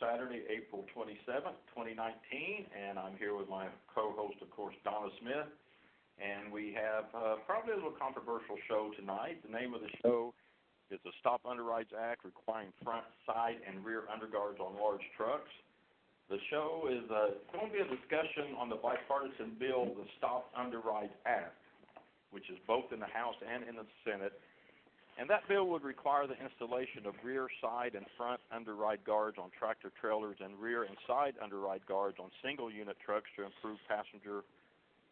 Saturday, 0.00 0.46
April 0.46 0.86
27th, 0.94 1.58
2019, 1.74 2.70
and 2.70 2.98
I'm 2.98 3.18
here 3.18 3.34
with 3.34 3.50
my 3.50 3.66
co-host, 3.90 4.38
of 4.42 4.50
course, 4.54 4.74
Donna 4.86 5.10
Smith. 5.20 5.50
And 6.18 6.50
we 6.50 6.74
have 6.74 7.06
uh, 7.14 7.42
probably 7.46 7.74
a 7.74 7.78
little 7.78 7.94
controversial 7.94 8.58
show 8.66 8.90
tonight. 8.98 9.38
The 9.42 9.54
name 9.54 9.74
of 9.74 9.82
the 9.82 9.90
show 10.02 10.34
is 10.90 10.98
the 11.06 11.14
Stop 11.22 11.42
Underrides 11.46 11.90
Act 11.94 12.24
requiring 12.24 12.74
front, 12.82 13.06
side, 13.26 13.62
and 13.66 13.82
rear 13.84 14.06
underguards 14.10 14.58
on 14.58 14.74
large 14.78 15.02
trucks. 15.14 15.50
The 16.30 16.38
show 16.50 16.90
is 16.90 17.06
uh, 17.10 17.38
going 17.54 17.70
to 17.70 17.74
be 17.74 17.82
a 17.82 17.90
discussion 17.90 18.58
on 18.58 18.68
the 18.68 18.78
bipartisan 18.78 19.58
bill, 19.58 19.94
the 19.94 20.06
Stop 20.18 20.50
Underrides 20.54 21.14
Act, 21.26 21.58
which 22.30 22.50
is 22.50 22.58
both 22.66 22.90
in 22.92 22.98
the 22.98 23.10
House 23.10 23.38
and 23.42 23.66
in 23.66 23.74
the 23.74 23.86
Senate. 24.02 24.34
And 25.18 25.28
that 25.30 25.48
bill 25.48 25.66
would 25.66 25.82
require 25.82 26.28
the 26.28 26.38
installation 26.38 27.04
of 27.04 27.14
rear, 27.24 27.48
side, 27.60 27.96
and 27.96 28.06
front 28.16 28.40
underride 28.52 29.02
guards 29.04 29.36
on 29.36 29.50
tractor 29.58 29.90
trailers 30.00 30.36
and 30.38 30.54
rear 30.60 30.84
and 30.84 30.96
side 31.08 31.34
underride 31.42 31.84
guards 31.86 32.18
on 32.20 32.30
single 32.42 32.70
unit 32.70 32.96
trucks 33.04 33.26
to 33.36 33.44
improve 33.44 33.78
passenger 33.88 34.42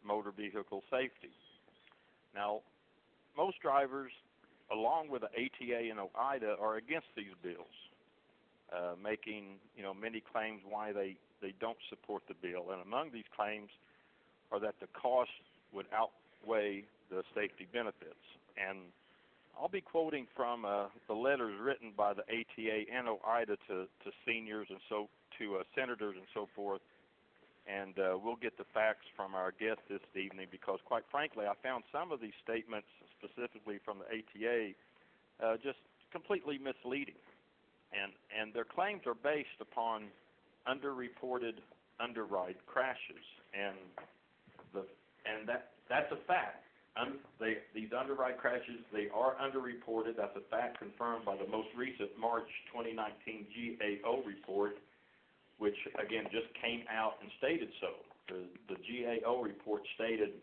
motor 0.05 0.31
vehicle 0.31 0.81
safety. 0.89 1.35
Now, 2.33 2.61
most 3.35 3.59
drivers, 3.61 4.11
along 4.71 5.09
with 5.09 5.23
the 5.23 5.31
ATA 5.35 5.91
and 5.91 5.99
OIDA, 5.99 6.55
are 6.61 6.77
against 6.77 7.07
these 7.17 7.35
bills 7.43 7.75
uh, 8.71 8.95
making 9.01 9.59
you 9.75 9.83
know 9.83 9.93
many 9.93 10.21
claims 10.21 10.61
why 10.67 10.91
they 10.91 11.15
they 11.41 11.53
don't 11.59 11.77
support 11.89 12.23
the 12.27 12.35
bill, 12.41 12.71
and 12.71 12.81
among 12.81 13.11
these 13.11 13.27
claims 13.35 13.69
are 14.51 14.59
that 14.59 14.75
the 14.79 14.87
cost 14.87 15.31
would 15.71 15.85
outweigh 15.93 16.83
the 17.09 17.23
safety 17.35 17.67
benefits. 17.71 18.23
And 18.57 18.79
I'll 19.59 19.67
be 19.67 19.81
quoting 19.81 20.27
from 20.35 20.65
uh, 20.65 20.87
the 21.07 21.13
letters 21.13 21.59
written 21.59 21.91
by 21.95 22.13
the 22.13 22.23
ATA 22.23 22.85
and 22.93 23.07
OIDA 23.07 23.57
to, 23.67 23.85
to 23.85 24.09
seniors 24.25 24.67
and 24.69 24.79
so 24.89 25.09
to 25.39 25.57
uh, 25.57 25.63
senators 25.75 26.15
and 26.15 26.25
so 26.33 26.47
forth. 26.55 26.81
And 27.67 27.99
uh, 27.99 28.17
we'll 28.21 28.37
get 28.37 28.57
the 28.57 28.63
facts 28.73 29.05
from 29.15 29.35
our 29.35 29.51
guest 29.51 29.81
this 29.89 29.99
evening 30.15 30.47
because, 30.51 30.79
quite 30.85 31.03
frankly, 31.11 31.45
I 31.45 31.53
found 31.61 31.83
some 31.91 32.13
of 32.13 32.21
these 32.21 32.37
statements, 32.41 32.87
specifically 33.19 33.79
from 33.83 33.99
the 33.99 34.07
ATA, 34.07 34.71
uh, 35.43 35.57
just 35.57 35.79
completely 36.13 36.57
misleading 36.57 37.19
and 37.93 38.11
and 38.31 38.53
their 38.53 38.65
claims 38.65 39.01
are 39.05 39.15
based 39.15 39.59
upon 39.61 40.07
underreported 40.67 41.63
underride 41.99 42.57
crashes, 42.65 43.23
and 43.53 43.75
the 44.73 44.83
and 45.25 45.47
that 45.47 45.71
that's 45.89 46.11
a 46.11 46.19
fact. 46.27 46.66
Un, 46.99 47.19
they, 47.39 47.57
these 47.75 47.89
underride 47.93 48.37
crashes 48.37 48.81
they 48.91 49.07
are 49.13 49.35
underreported. 49.37 50.17
That's 50.17 50.35
a 50.35 50.45
fact 50.49 50.79
confirmed 50.79 51.25
by 51.25 51.37
the 51.37 51.47
most 51.47 51.69
recent 51.77 52.09
March 52.19 52.49
2019 52.73 53.45
GAO 54.01 54.23
report, 54.25 54.77
which 55.57 55.77
again 56.01 56.25
just 56.31 56.49
came 56.61 56.83
out 56.89 57.21
and 57.21 57.29
stated 57.37 57.69
so. 57.79 58.01
The, 58.27 58.49
the 58.73 58.77
GAO 58.81 59.41
report 59.41 59.81
stated, 59.95 60.33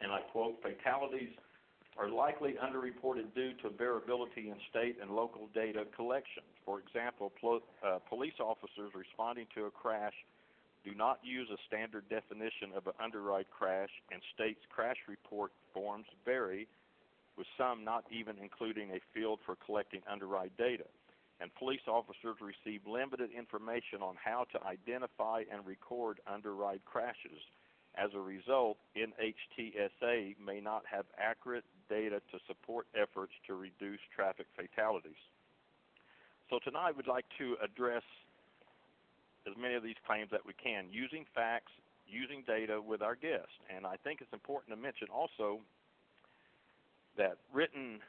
and 0.00 0.12
I 0.12 0.20
quote, 0.32 0.62
fatalities 0.62 1.30
are 1.96 2.08
likely 2.08 2.54
underreported 2.62 3.34
due 3.34 3.52
to 3.62 3.70
variability 3.70 4.50
in 4.50 4.56
state 4.70 4.96
and 5.00 5.10
local 5.10 5.48
data 5.54 5.84
collection. 5.94 6.42
For 6.64 6.80
example, 6.80 7.32
pl- 7.40 7.62
uh, 7.86 7.98
police 8.08 8.34
officers 8.40 8.90
responding 8.94 9.46
to 9.54 9.66
a 9.66 9.70
crash 9.70 10.14
do 10.84 10.94
not 10.94 11.18
use 11.22 11.48
a 11.50 11.56
standard 11.66 12.08
definition 12.08 12.72
of 12.76 12.86
an 12.86 12.92
underride 13.02 13.50
crash, 13.50 13.90
and 14.12 14.20
states' 14.34 14.60
crash 14.68 14.98
report 15.08 15.52
forms 15.72 16.06
vary, 16.24 16.68
with 17.36 17.46
some 17.58 17.84
not 17.84 18.04
even 18.12 18.36
including 18.40 18.90
a 18.90 19.00
field 19.12 19.40
for 19.44 19.56
collecting 19.64 20.02
underride 20.10 20.52
data. 20.56 20.84
And 21.40 21.50
police 21.54 21.80
officers 21.88 22.36
receive 22.40 22.82
limited 22.86 23.30
information 23.36 24.02
on 24.02 24.14
how 24.22 24.46
to 24.52 24.62
identify 24.62 25.42
and 25.50 25.66
record 25.66 26.20
underride 26.26 26.84
crashes. 26.84 27.40
As 27.96 28.10
a 28.14 28.20
result, 28.20 28.76
NHTSA 28.96 30.36
may 30.44 30.60
not 30.60 30.84
have 30.90 31.06
accurate 31.18 31.64
data 31.88 32.20
to 32.30 32.38
support 32.46 32.86
efforts 32.94 33.32
to 33.46 33.54
reduce 33.54 34.00
traffic 34.14 34.46
fatalities. 34.54 35.18
So 36.50 36.58
tonight 36.62 36.96
we'd 36.96 37.06
like 37.06 37.26
to 37.38 37.56
address 37.62 38.02
as 39.46 39.54
many 39.60 39.74
of 39.74 39.82
these 39.82 39.98
claims 40.06 40.30
that 40.30 40.44
we 40.44 40.52
can 40.54 40.86
using 40.90 41.24
facts, 41.34 41.72
using 42.06 42.42
data 42.46 42.80
with 42.80 43.02
our 43.02 43.14
guests. 43.14 43.54
And 43.74 43.86
I 43.86 43.96
think 44.02 44.20
it's 44.20 44.32
important 44.32 44.76
to 44.76 44.80
mention 44.80 45.08
also 45.12 45.60
that 47.16 47.36
written 47.52 48.00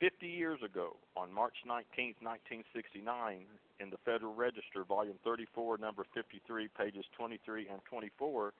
50 0.00 0.26
years 0.26 0.60
ago 0.64 0.96
on 1.16 1.32
March 1.32 1.54
19, 1.66 2.14
1969, 2.20 3.46
in 3.80 3.90
the 3.90 3.98
Federal 4.04 4.34
Register, 4.34 4.84
volume 4.86 5.18
34, 5.24 5.78
number 5.78 6.04
53, 6.14 6.68
pages 6.76 7.04
23 7.16 7.68
and 7.68 7.80
24, 7.88 8.52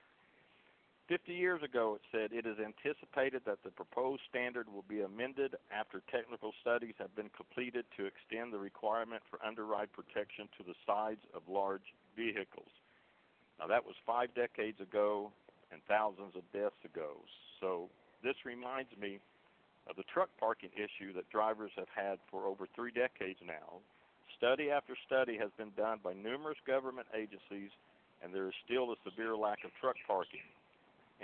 50 1.08 1.34
years 1.34 1.62
ago, 1.62 1.98
it 2.00 2.04
said 2.10 2.32
it 2.32 2.46
is 2.46 2.56
anticipated 2.56 3.42
that 3.44 3.62
the 3.62 3.70
proposed 3.70 4.22
standard 4.28 4.72
will 4.72 4.84
be 4.88 5.02
amended 5.02 5.54
after 5.68 6.00
technical 6.10 6.52
studies 6.62 6.94
have 6.98 7.14
been 7.14 7.28
completed 7.36 7.84
to 7.96 8.08
extend 8.08 8.52
the 8.52 8.58
requirement 8.58 9.20
for 9.28 9.38
underride 9.44 9.92
protection 9.92 10.48
to 10.56 10.64
the 10.64 10.72
sides 10.86 11.20
of 11.36 11.42
large 11.46 11.92
vehicles. 12.16 12.72
Now, 13.60 13.66
that 13.68 13.84
was 13.84 13.94
five 14.06 14.34
decades 14.34 14.80
ago 14.80 15.30
and 15.70 15.80
thousands 15.86 16.36
of 16.36 16.42
deaths 16.56 16.80
ago. 16.84 17.20
So, 17.60 17.90
this 18.22 18.36
reminds 18.46 18.96
me 18.96 19.20
of 19.86 19.96
the 19.96 20.08
truck 20.08 20.30
parking 20.40 20.70
issue 20.72 21.12
that 21.12 21.28
drivers 21.28 21.70
have 21.76 21.92
had 21.92 22.16
for 22.30 22.46
over 22.46 22.66
three 22.74 22.90
decades 22.90 23.38
now. 23.44 23.84
Study 24.38 24.70
after 24.70 24.96
study 25.06 25.36
has 25.36 25.50
been 25.58 25.70
done 25.76 26.00
by 26.02 26.14
numerous 26.14 26.58
government 26.66 27.06
agencies, 27.12 27.68
and 28.24 28.32
there 28.32 28.48
is 28.48 28.56
still 28.64 28.90
a 28.92 28.96
severe 29.04 29.36
lack 29.36 29.60
of 29.64 29.70
truck 29.78 29.96
parking 30.08 30.48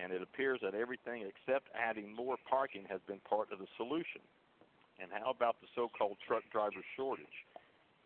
and 0.02 0.12
it 0.12 0.22
appears 0.22 0.60
that 0.62 0.74
everything 0.74 1.24
except 1.28 1.68
adding 1.74 2.14
more 2.14 2.36
parking 2.48 2.84
has 2.88 3.00
been 3.06 3.20
part 3.28 3.52
of 3.52 3.58
the 3.58 3.66
solution. 3.76 4.20
And 5.00 5.10
how 5.12 5.30
about 5.30 5.60
the 5.60 5.68
so 5.74 5.90
called 5.96 6.16
truck 6.26 6.42
driver 6.52 6.84
shortage? 6.96 7.46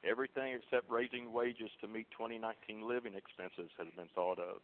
Everything 0.04 0.54
except 0.54 0.90
raising 0.90 1.32
wages 1.32 1.70
to 1.80 1.88
meet 1.88 2.06
2019 2.12 2.86
living 2.86 3.14
expenses 3.14 3.70
has 3.78 3.88
been 3.96 4.08
thought 4.14 4.38
of. 4.38 4.60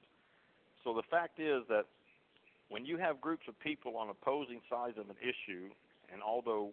So 0.85 0.95
the 0.95 1.07
fact 1.11 1.41
is 1.41 1.63
that 1.69 1.87
when 2.69 2.85
you 2.85 2.99
have 2.99 3.21
groups 3.21 3.45
of 3.49 3.59
people 3.61 3.97
on 3.97 4.11
opposing 4.11 4.61
sides 4.71 4.99
of 4.99 5.09
an 5.11 5.17
issue 5.21 5.71
and 6.13 6.23
although 6.23 6.71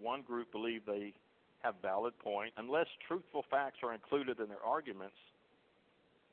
one 0.00 0.22
group 0.22 0.52
believe 0.52 0.82
they 0.86 1.14
have 1.62 1.74
valid 1.82 2.16
point, 2.18 2.52
unless 2.56 2.86
truthful 3.06 3.44
facts 3.50 3.78
are 3.82 3.94
included 3.94 4.38
in 4.40 4.48
their 4.48 4.62
arguments, 4.64 5.16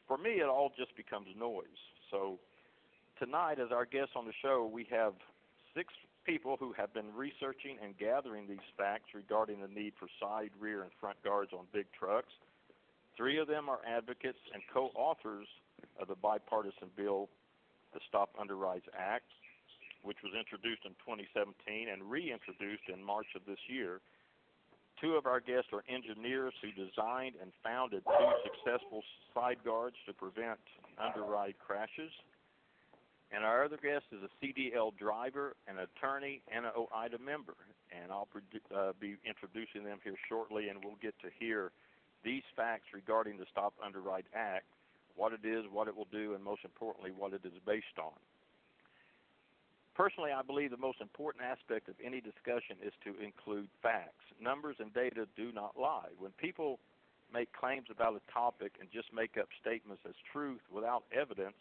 for 0.08 0.18
me 0.18 0.42
it 0.42 0.48
all 0.48 0.72
just 0.78 0.96
becomes 0.96 1.28
noise. 1.38 1.82
So 2.12 2.40
tonight, 3.20 3.60
as 3.60 3.72
our 3.72 3.86
guests 3.86 4.14
on 4.16 4.26
the 4.26 4.34
show, 4.42 4.70
we 4.72 4.88
have 4.92 5.14
six 5.76 5.94
people 6.26 6.58
who 6.60 6.74
have 6.74 6.94
been 6.94 7.14
researching 7.16 7.78
and 7.84 7.98
gathering 7.98 8.48
these 8.48 8.66
facts 8.78 9.14
regarding 9.14 9.62
the 9.62 9.68
need 9.68 9.94
for 10.00 10.08
side, 10.20 10.50
rear, 10.60 10.82
and 10.82 10.92
front 11.00 11.22
guards 11.24 11.52
on 11.54 11.66
big 11.72 11.86
trucks. 11.98 12.34
Three 13.16 13.38
of 13.40 13.48
them 13.48 13.70
are 13.70 13.80
advocates 13.88 14.40
and 14.54 14.62
co-authors 14.74 15.48
of 16.02 16.08
the 16.08 16.16
bipartisan 16.16 16.90
bill, 16.98 17.30
the 17.94 18.00
Stop 18.10 18.30
Underrides 18.40 18.86
Act, 18.98 19.30
which 20.04 20.18
was 20.24 20.34
introduced 20.38 20.84
in 20.84 20.92
2017 21.06 21.88
and 21.88 22.04
reintroduced 22.04 22.90
in 22.92 23.04
March 23.04 23.28
of 23.36 23.42
this 23.48 23.62
year. 23.68 24.02
Two 25.00 25.16
of 25.16 25.26
our 25.26 25.40
guests 25.40 25.70
are 25.72 25.84
engineers 25.88 26.54
who 26.62 26.72
designed 26.72 27.36
and 27.42 27.52
founded 27.64 28.04
two 28.04 28.32
successful 28.44 29.04
side 29.34 29.58
guards 29.64 29.96
to 30.08 30.14
prevent 30.14 30.60
underride 31.00 31.56
crashes. 31.60 32.12
And 33.32 33.44
our 33.44 33.66
other 33.66 33.78
guest 33.78 34.06
is 34.12 34.22
a 34.22 34.32
CDL 34.40 34.96
driver, 34.98 35.56
an 35.68 35.78
attorney, 35.80 36.42
and 36.54 36.66
an 36.66 36.72
OIDA 36.78 37.20
member. 37.20 37.56
And 37.92 38.12
I'll 38.12 38.28
uh, 38.76 38.94
be 39.00 39.18
introducing 39.26 39.84
them 39.84 40.00
here 40.04 40.16
shortly, 40.30 40.70
and 40.70 40.84
we'll 40.84 41.00
get 41.02 41.16
to 41.22 41.30
hear 41.40 41.72
these 42.24 42.44
facts 42.56 42.94
regarding 42.94 43.38
the 43.38 43.46
Stop 43.52 43.74
Underride 43.84 44.26
Act, 44.34 44.66
what 45.16 45.34
it 45.34 45.46
is, 45.46 45.66
what 45.72 45.88
it 45.88 45.96
will 45.96 46.08
do, 46.12 46.34
and 46.34 46.44
most 46.44 46.64
importantly, 46.64 47.12
what 47.16 47.34
it 47.34 47.42
is 47.46 47.54
based 47.66 47.98
on. 47.98 48.14
Personally, 49.96 50.32
I 50.32 50.42
believe 50.42 50.72
the 50.72 50.78
most 50.78 51.00
important 51.00 51.46
aspect 51.46 51.88
of 51.88 51.96
any 52.04 52.20
discussion 52.20 52.76
is 52.84 52.92
to 53.06 53.16
include 53.24 53.70
facts. 53.82 54.28
Numbers 54.42 54.76
and 54.80 54.94
data 54.94 55.26
do 55.38 55.54
not 55.54 55.80
lie. 55.80 56.12
When 56.20 56.32
people 56.32 56.80
make 57.34 57.52
claims 57.54 57.88
about 57.90 58.20
a 58.20 58.32
topic 58.32 58.74
and 58.80 58.90
just 58.92 59.14
make 59.14 59.38
up 59.40 59.48
statements 59.60 60.04
as 60.08 60.16
truth 60.32 60.60
without 60.70 61.04
evidence 61.16 61.56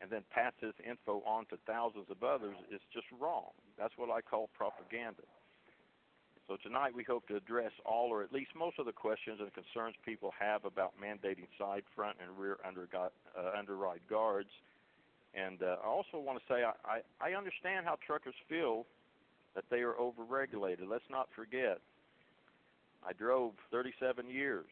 and 0.00 0.10
then 0.10 0.22
pass 0.30 0.52
this 0.62 0.74
info 0.86 1.22
on 1.26 1.46
to 1.46 1.56
thousands 1.66 2.06
of 2.10 2.22
others, 2.22 2.54
is 2.70 2.80
just 2.92 3.06
wrong. 3.18 3.50
That's 3.78 3.94
what 3.96 4.10
I 4.10 4.20
call 4.20 4.48
propaganda. 4.54 5.26
So 6.46 6.56
tonight 6.62 6.94
we 6.94 7.04
hope 7.04 7.28
to 7.28 7.36
address 7.36 7.72
all 7.84 8.08
or 8.08 8.22
at 8.22 8.32
least 8.32 8.50
most 8.56 8.78
of 8.78 8.86
the 8.86 8.92
questions 8.92 9.38
and 9.40 9.52
concerns 9.52 9.96
people 10.04 10.32
have 10.38 10.64
about 10.64 10.94
mandating 10.96 11.50
side, 11.58 11.82
front, 11.94 12.16
and 12.22 12.38
rear 12.38 12.56
under, 12.64 12.88
uh, 12.96 13.10
underride 13.58 14.00
guards 14.08 14.48
and 15.34 15.62
uh, 15.62 15.76
I 15.84 15.86
also 15.86 16.18
want 16.18 16.38
to 16.38 16.44
say 16.52 16.62
I, 16.64 16.72
I, 16.84 17.30
I 17.30 17.36
understand 17.36 17.84
how 17.84 17.96
truckers 18.06 18.34
feel 18.48 18.86
that 19.54 19.64
they 19.70 19.80
are 19.80 19.94
overregulated. 19.94 20.88
Let's 20.88 21.08
not 21.10 21.28
forget, 21.34 21.78
I 23.06 23.12
drove 23.12 23.52
37 23.70 24.30
years, 24.30 24.66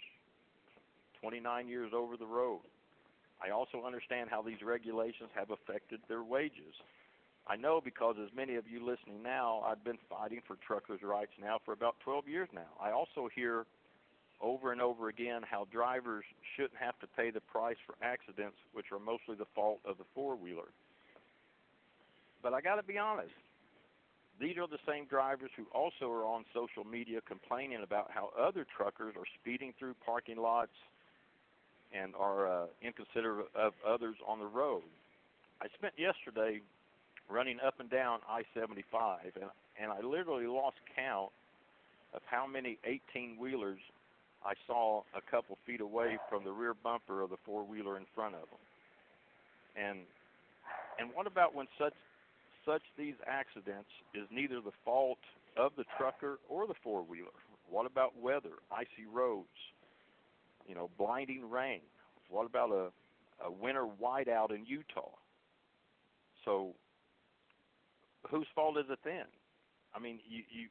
29 1.21 1.69
years 1.69 1.93
over 1.95 2.17
the 2.17 2.27
road. 2.27 2.61
I 3.43 3.51
also 3.51 3.85
understand 3.87 4.31
how 4.31 4.43
these 4.43 4.63
regulations 4.63 5.31
have 5.35 5.51
affected 5.51 6.01
their 6.09 6.23
wages. 6.23 6.75
I 7.47 7.57
know 7.57 7.81
because, 7.85 8.17
as 8.23 8.35
many 8.35 8.57
of 8.57 8.65
you 8.67 8.85
listening 8.85 9.23
now, 9.23 9.63
I've 9.65 9.85
been 9.85 9.99
fighting 10.09 10.41
for 10.47 10.57
truckers' 10.67 11.03
rights 11.03 11.33
now 11.41 11.59
for 11.65 11.73
about 11.73 11.97
12 12.01 12.27
years 12.29 12.49
now. 12.53 12.67
I 12.81 12.91
also 12.91 13.29
hear 13.33 13.67
over 14.41 14.73
and 14.73 14.81
over 14.81 15.09
again 15.09 15.43
how 15.49 15.67
drivers 15.71 16.25
shouldn't 16.57 16.81
have 16.81 16.99
to 17.01 17.07
pay 17.17 17.31
the 17.31 17.41
price 17.41 17.77
for 17.87 17.95
accidents, 18.03 18.57
which 18.73 18.87
are 18.91 18.99
mostly 18.99 19.37
the 19.37 19.47
fault 19.55 19.81
of 19.85 19.97
the 19.99 20.05
four 20.15 20.35
wheeler. 20.35 20.69
But 22.43 22.53
I 22.53 22.61
got 22.61 22.77
to 22.77 22.83
be 22.83 22.99
honest, 22.99 23.33
these 24.41 24.57
are 24.59 24.67
the 24.67 24.83
same 24.87 25.07
drivers 25.07 25.51
who 25.57 25.65
also 25.73 26.11
are 26.11 26.27
on 26.27 26.45
social 26.53 26.85
media 26.85 27.21
complaining 27.27 27.83
about 27.83 28.11
how 28.11 28.31
other 28.39 28.67
truckers 28.77 29.15
are 29.17 29.25
speeding 29.41 29.73
through 29.79 29.95
parking 30.05 30.37
lots 30.37 30.73
and 31.93 32.15
are 32.15 32.47
uh, 32.47 32.67
inconsiderate 32.83 33.49
of 33.55 33.73
others 33.87 34.17
on 34.27 34.39
the 34.39 34.47
road. 34.47 34.83
I 35.63 35.67
spent 35.79 35.95
yesterday 35.97 36.61
running 37.29 37.59
up 37.65 37.81
and 37.81 37.91
down 37.91 38.21
I-75, 38.29 39.19
and, 39.35 39.51
and 39.81 39.91
I 39.91 40.01
literally 40.01 40.47
lost 40.47 40.77
count 40.95 41.31
of 42.15 42.23
how 42.27 42.47
many 42.47 42.79
18 42.85 43.37
wheelers 43.39 43.81
I 44.45 44.55
saw 44.67 45.03
a 45.15 45.21
couple 45.31 45.59
feet 45.67 45.81
away 45.81 46.19
from 46.31 46.45
the 46.45 46.53
rear 46.53 46.75
bumper 46.75 47.21
of 47.23 47.31
the 47.31 47.37
four 47.45 47.65
wheeler 47.65 47.97
in 47.97 48.07
front 48.15 48.35
of 48.35 48.43
them. 48.43 48.63
And 49.77 49.99
and 50.99 51.11
what 51.15 51.27
about 51.27 51.55
when 51.55 51.67
such 51.79 51.93
such 52.65 52.83
these 52.97 53.15
accidents 53.27 53.91
is 54.15 54.27
neither 54.31 54.61
the 54.61 54.73
fault 54.85 55.19
of 55.57 55.73
the 55.77 55.85
trucker 55.99 56.39
or 56.49 56.67
the 56.67 56.75
four 56.83 57.03
wheeler? 57.03 57.37
What 57.71 57.87
about 57.87 58.19
weather, 58.21 58.63
icy 58.71 59.07
roads, 59.13 59.59
you 60.67 60.75
know, 60.75 60.91
blinding 60.99 61.49
rain? 61.49 61.81
What 62.29 62.47
about 62.47 62.71
a, 62.71 62.89
a 63.45 63.51
winter 63.51 63.87
whiteout 64.01 64.51
in 64.51 64.65
Utah? 64.67 65.11
So 66.45 66.75
whose 68.31 68.47
fault 68.55 68.77
is 68.79 68.87
it 68.91 68.99
then? 69.05 69.27
I 69.95 69.99
mean, 69.99 70.21
you, 70.29 70.43
you 70.51 70.63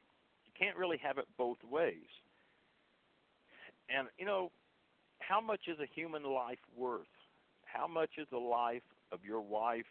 you 0.44 0.52
can't 0.58 0.76
really 0.76 0.98
have 1.02 1.18
it 1.18 1.26
both 1.36 1.58
ways. 1.68 2.08
And 3.88 4.08
you 4.18 4.26
know, 4.26 4.50
how 5.18 5.40
much 5.40 5.60
is 5.68 5.78
a 5.80 5.86
human 5.94 6.24
life 6.24 6.58
worth? 6.76 7.06
How 7.64 7.86
much 7.86 8.10
is 8.18 8.26
the 8.30 8.38
life 8.38 8.82
of 9.12 9.20
your 9.24 9.40
wife, 9.40 9.86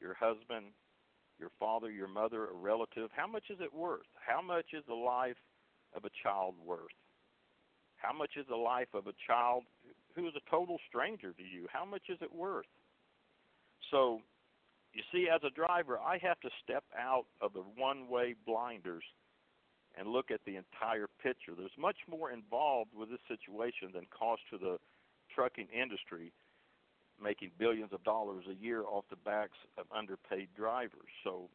your 0.00 0.14
husband, 0.14 0.66
your 1.38 1.50
father, 1.58 1.90
your 1.90 2.08
mother, 2.08 2.46
a 2.48 2.54
relative? 2.54 3.10
How 3.14 3.26
much 3.26 3.44
is 3.50 3.58
it 3.60 3.72
worth? 3.74 4.06
How 4.14 4.40
much 4.40 4.66
is 4.72 4.84
the 4.86 4.94
life 4.94 5.36
of 5.94 6.04
a 6.04 6.10
child 6.22 6.54
worth? 6.64 6.80
How 8.00 8.12
much 8.12 8.32
is 8.36 8.46
the 8.48 8.56
life 8.56 8.88
of 8.94 9.06
a 9.06 9.12
child 9.26 9.64
who 10.16 10.26
is 10.26 10.34
a 10.36 10.50
total 10.50 10.78
stranger 10.88 11.32
to 11.32 11.42
you? 11.42 11.66
How 11.72 11.84
much 11.84 12.02
is 12.08 12.18
it 12.20 12.34
worth? 12.34 12.66
So, 13.90 14.20
you 14.92 15.02
see, 15.12 15.28
as 15.32 15.40
a 15.44 15.50
driver, 15.50 15.98
I 15.98 16.18
have 16.18 16.40
to 16.40 16.50
step 16.64 16.84
out 16.98 17.26
of 17.40 17.52
the 17.52 17.62
one 17.76 18.08
way 18.08 18.34
blinders 18.46 19.04
and 19.98 20.08
look 20.08 20.30
at 20.30 20.40
the 20.46 20.56
entire 20.56 21.06
picture. 21.22 21.52
There's 21.56 21.70
much 21.78 21.96
more 22.08 22.30
involved 22.30 22.90
with 22.96 23.10
this 23.10 23.20
situation 23.28 23.90
than 23.94 24.06
cost 24.16 24.42
to 24.50 24.58
the 24.58 24.78
trucking 25.34 25.68
industry 25.72 26.32
making 27.22 27.50
billions 27.58 27.92
of 27.92 28.02
dollars 28.02 28.44
a 28.50 28.54
year 28.54 28.82
off 28.84 29.04
the 29.10 29.16
backs 29.16 29.58
of 29.78 29.84
underpaid 29.94 30.48
drivers. 30.56 31.10
So 31.22 31.48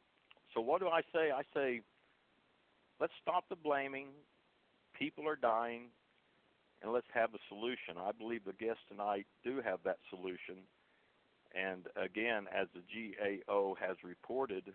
so 0.53 0.61
what 0.61 0.79
do 0.79 0.87
I 0.87 1.01
say? 1.13 1.31
I 1.31 1.41
say 1.53 1.81
let's 2.99 3.13
stop 3.21 3.45
the 3.49 3.55
blaming. 3.55 4.07
People 4.97 5.27
are 5.27 5.35
dying 5.35 5.89
and 6.85 6.93
let's 6.93 7.09
have 7.15 7.33
a 7.33 7.41
solution. 7.49 7.97
I 7.97 8.11
believe 8.11 8.45
the 8.45 8.53
guests 8.53 8.83
tonight 8.87 9.25
do 9.43 9.59
have 9.65 9.79
that 9.85 9.97
solution. 10.11 10.61
And 11.57 11.87
again, 11.97 12.45
as 12.53 12.67
the 12.77 12.85
GAO 12.85 13.75
has 13.81 13.97
reported, 14.03 14.71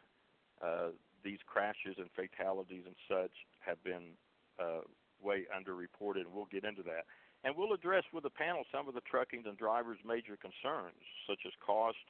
uh, 0.61 0.91
these 1.23 1.39
crashes 1.47 1.95
and 1.99 2.11
fatalities 2.19 2.83
and 2.85 2.97
such 3.07 3.31
have 3.61 3.79
been 3.85 4.19
uh, 4.59 4.83
way 5.23 5.47
underreported, 5.55 6.27
and 6.27 6.35
we'll 6.35 6.51
get 6.51 6.65
into 6.65 6.83
that. 6.83 7.07
And 7.45 7.55
we'll 7.57 7.73
address 7.73 8.03
with 8.13 8.25
the 8.25 8.31
panel 8.31 8.65
some 8.75 8.89
of 8.89 8.95
the 8.95 9.07
trucking 9.09 9.45
and 9.47 9.57
drivers' 9.57 10.01
major 10.05 10.37
concerns, 10.37 10.99
such 11.29 11.47
as 11.47 11.53
cost, 11.65 12.03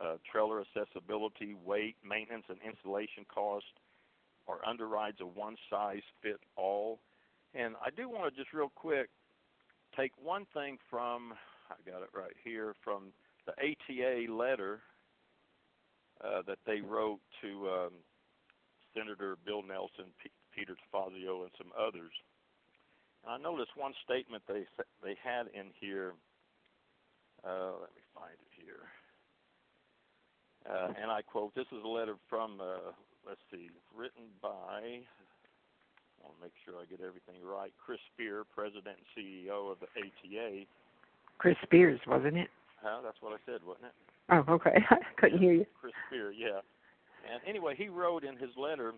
uh, 0.00 0.16
trailer 0.24 0.64
accessibility, 0.64 1.54
weight, 1.54 1.96
maintenance, 2.02 2.44
and 2.48 2.58
installation 2.64 3.26
cost. 3.28 3.76
Are 4.48 4.64
underrides 4.66 5.18
a 5.20 5.26
one 5.26 5.56
size 5.68 6.02
fit 6.22 6.40
all? 6.56 7.00
And 7.54 7.74
I 7.84 7.90
do 7.90 8.08
want 8.08 8.32
to 8.32 8.40
just 8.40 8.52
real 8.52 8.72
quick 8.74 9.10
take 9.96 10.12
one 10.22 10.46
thing 10.54 10.78
from, 10.90 11.32
I 11.70 11.90
got 11.90 12.02
it 12.02 12.10
right 12.14 12.34
here, 12.42 12.74
from 12.82 13.12
the 13.46 13.52
ATA 13.52 14.32
letter 14.32 14.80
uh, 16.22 16.42
that 16.46 16.58
they 16.66 16.80
wrote 16.80 17.20
to 17.42 17.68
um, 17.68 17.92
Senator 18.96 19.36
Bill 19.44 19.62
Nelson, 19.62 20.12
P- 20.22 20.30
Peter 20.54 20.76
Fazio, 20.90 21.42
and 21.42 21.50
some 21.58 21.72
others. 21.76 22.12
And 23.24 23.34
I 23.34 23.38
noticed 23.38 23.72
one 23.76 23.92
statement 24.04 24.42
they 24.46 24.64
they 25.02 25.16
had 25.22 25.46
in 25.54 25.70
here. 25.80 26.12
Uh, 27.44 27.72
let 27.80 27.92
me 27.94 28.02
find 28.14 28.32
it 28.32 28.52
here. 28.54 28.88
Uh, 30.64 30.92
and 31.00 31.10
I 31.10 31.22
quote: 31.22 31.54
"This 31.54 31.66
is 31.72 31.82
a 31.84 31.88
letter 31.88 32.16
from, 32.28 32.60
uh, 32.60 32.92
let's 33.26 33.42
see, 33.50 33.68
written 33.94 34.24
by. 34.40 35.02
I 36.24 36.32
want 36.32 36.40
to 36.40 36.44
make 36.48 36.56
sure 36.64 36.80
I 36.80 36.88
get 36.88 37.04
everything 37.04 37.36
right. 37.44 37.72
Chris 37.76 38.00
Spear, 38.14 38.44
President 38.56 38.96
and 38.96 39.08
CEO 39.12 39.70
of 39.70 39.76
the 39.84 39.88
ATA. 39.92 40.64
Chris 41.36 41.56
Spears, 41.62 42.00
wasn't 42.06 42.38
it? 42.38 42.48
Uh, 42.80 43.02
that's 43.04 43.20
what 43.20 43.32
I 43.32 43.40
said, 43.44 43.60
wasn't 43.66 43.92
it? 43.92 43.96
Oh, 44.32 44.44
okay. 44.56 44.80
I 44.90 44.96
couldn't 45.20 45.38
hear 45.38 45.52
you. 45.52 45.66
Chris 45.78 45.92
Spear, 46.08 46.32
yeah. 46.32 46.64
And 47.28 47.40
anyway, 47.46 47.74
he 47.76 47.88
wrote 47.88 48.24
in 48.24 48.36
his 48.36 48.50
letter 48.56 48.92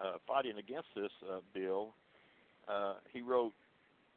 uh, 0.00 0.18
fighting 0.26 0.58
against 0.58 0.88
this 0.94 1.10
uh, 1.30 1.38
bill, 1.54 1.94
uh, 2.68 2.94
he 3.12 3.22
wrote, 3.22 3.52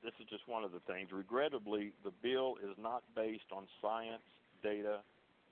this 0.03 0.13
is 0.19 0.27
just 0.29 0.47
one 0.47 0.63
of 0.63 0.71
the 0.71 0.81
things. 0.87 1.09
Regrettably, 1.11 1.91
the 2.03 2.11
bill 2.23 2.55
is 2.63 2.73
not 2.81 3.03
based 3.15 3.51
on 3.51 3.67
science, 3.81 4.23
data, 4.63 4.99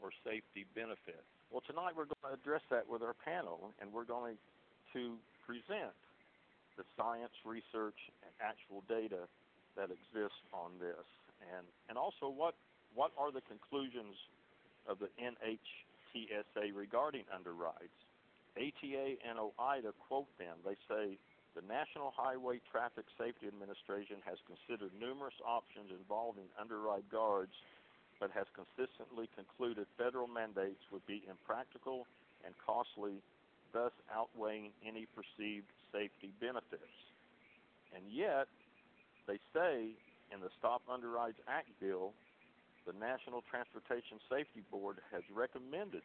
or 0.01 0.09
safety 0.23 0.65
benefit. 0.73 1.21
Well, 1.51 1.61
tonight 1.67 1.93
we're 1.95 2.09
going 2.09 2.33
to 2.33 2.33
address 2.33 2.61
that 2.71 2.87
with 2.87 3.01
our 3.01 3.13
panel, 3.13 3.71
and 3.81 3.91
we're 3.91 4.07
going 4.07 4.37
to 4.93 5.15
present 5.45 5.95
the 6.77 6.86
science, 6.96 7.34
research, 7.43 7.98
and 8.24 8.31
actual 8.39 8.86
data 8.88 9.25
that 9.75 9.89
exists 9.89 10.46
on 10.53 10.77
this, 10.79 11.05
and 11.53 11.65
and 11.89 11.98
also 11.98 12.29
what 12.29 12.53
what 12.96 13.12
are 13.17 13.31
the 13.31 13.46
conclusions 13.46 14.15
of 14.88 14.98
the 14.98 15.10
NHTSA 15.19 16.74
regarding 16.74 17.25
underrides? 17.34 17.93
ATA 18.57 19.22
and 19.22 19.38
OIDA 19.38 19.93
quote 20.07 20.29
them. 20.41 20.57
They 20.65 20.77
say 20.89 21.17
the 21.53 21.62
National 21.65 22.13
Highway 22.17 22.62
Traffic 22.69 23.05
Safety 23.17 23.46
Administration 23.46 24.17
has 24.25 24.38
considered 24.50 24.93
numerous 24.98 25.38
options 25.46 25.93
involving 25.93 26.50
underride 26.57 27.05
guards, 27.10 27.53
but 28.17 28.34
has 28.34 28.50
consistently 28.57 29.29
concluded 29.38 29.86
federal 29.98 30.25
mandates 30.25 30.81
would 30.89 31.05
be 31.05 31.22
impractical 31.29 32.10
and 32.46 32.53
costly, 32.62 33.22
thus 33.74 33.93
outweighing 34.10 34.74
any 34.81 35.05
perceived 35.13 35.69
safety 35.91 36.32
benefits. 36.39 36.96
And 37.96 38.03
yet, 38.12 38.48
they 39.27 39.39
say 39.53 39.96
in 40.34 40.39
the 40.39 40.51
Stop 40.60 40.82
Underrides 40.91 41.39
Act 41.48 41.72
bill, 41.79 42.13
the 42.86 42.94
National 42.96 43.44
Transportation 43.51 44.20
Safety 44.32 44.63
Board 44.72 45.03
has 45.12 45.24
recommended 45.32 46.03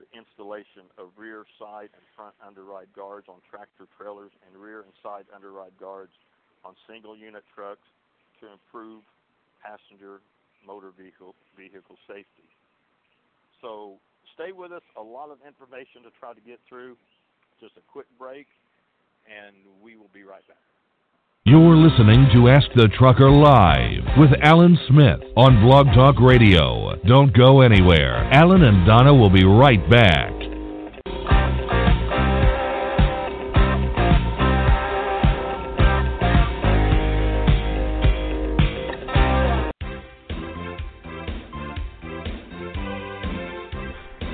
the 0.00 0.08
installation 0.12 0.88
of 1.00 1.12
rear, 1.16 1.44
side, 1.56 1.88
and 1.92 2.04
front 2.16 2.36
underride 2.44 2.92
guards 2.92 3.28
on 3.28 3.40
tractor 3.48 3.88
trailers 3.96 4.32
and 4.44 4.52
rear 4.56 4.84
and 4.84 4.92
side 5.02 5.24
underride 5.32 5.72
guards 5.80 6.12
on 6.64 6.76
single 6.88 7.16
unit 7.16 7.44
trucks 7.54 7.84
to 8.40 8.52
improve 8.52 9.00
passenger 9.64 10.20
motor 10.64 10.92
vehicle 10.92 11.34
vehicle 11.56 11.96
safety. 12.04 12.48
So 13.62 13.96
stay 14.34 14.52
with 14.52 14.72
us. 14.72 14.84
A 14.96 15.02
lot 15.02 15.30
of 15.30 15.38
information 15.46 16.04
to 16.04 16.12
try 16.20 16.34
to 16.36 16.42
get 16.44 16.60
through. 16.68 16.96
Just 17.60 17.76
a 17.80 17.84
quick 17.88 18.06
break, 18.20 18.46
and 19.26 19.56
we 19.82 19.96
will 19.96 20.10
be 20.12 20.22
right 20.22 20.46
back. 20.46 20.56
You're 21.44 21.76
listening 21.76 22.26
to 22.34 22.48
Ask 22.48 22.66
the 22.74 22.88
Trucker 22.98 23.30
Live 23.30 24.18
with 24.18 24.30
Alan 24.42 24.76
Smith 24.88 25.20
on 25.36 25.62
Blog 25.62 25.86
Talk 25.94 26.20
Radio. 26.20 26.96
Don't 27.06 27.36
go 27.36 27.60
anywhere. 27.60 28.28
Alan 28.32 28.64
and 28.64 28.84
Donna 28.84 29.14
will 29.14 29.30
be 29.30 29.44
right 29.44 29.88
back. 29.88 30.35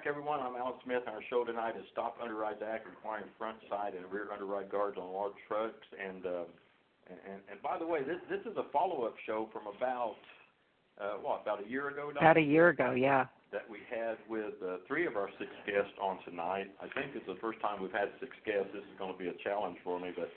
Back, 0.00 0.08
everyone. 0.08 0.40
I'm 0.40 0.56
Alan 0.56 0.80
Smith, 0.84 1.02
and 1.06 1.14
our 1.14 1.20
show 1.28 1.44
tonight 1.44 1.76
is 1.76 1.84
Stop 1.92 2.16
Underrides 2.22 2.62
Act 2.64 2.86
requiring 2.88 3.28
front, 3.36 3.58
side, 3.68 3.92
and 3.92 4.10
rear 4.10 4.28
underride 4.32 4.70
guards 4.70 4.96
on 4.96 5.12
large 5.12 5.36
trucks. 5.46 5.84
And 5.92 6.24
uh, 6.24 6.48
and 7.10 7.44
and 7.50 7.60
by 7.60 7.76
the 7.76 7.84
way, 7.84 8.00
this 8.00 8.16
this 8.30 8.40
is 8.50 8.56
a 8.56 8.64
follow-up 8.72 9.14
show 9.26 9.50
from 9.52 9.68
about 9.68 10.16
uh, 10.96 11.20
what 11.20 11.42
about 11.42 11.66
a 11.66 11.68
year 11.68 11.88
ago? 11.88 12.12
Don? 12.14 12.16
About 12.16 12.38
a 12.38 12.40
year 12.40 12.70
ago, 12.70 12.92
yeah. 12.92 13.26
that 13.52 13.68
we 13.68 13.80
had 13.92 14.16
with 14.28 14.54
uh, 14.64 14.80
three 14.88 15.06
of 15.06 15.16
our 15.16 15.28
six 15.38 15.50
guests 15.66 15.92
on 16.00 16.16
tonight. 16.24 16.72
I 16.80 16.88
think 16.96 17.12
it's 17.14 17.26
the 17.26 17.36
first 17.40 17.60
time 17.60 17.82
we've 17.82 17.92
had 17.92 18.08
six 18.20 18.32
guests. 18.46 18.72
This 18.72 18.84
is 18.84 18.96
going 18.98 19.12
to 19.12 19.18
be 19.18 19.28
a 19.28 19.36
challenge 19.44 19.76
for 19.84 20.00
me, 20.00 20.12
but 20.16 20.30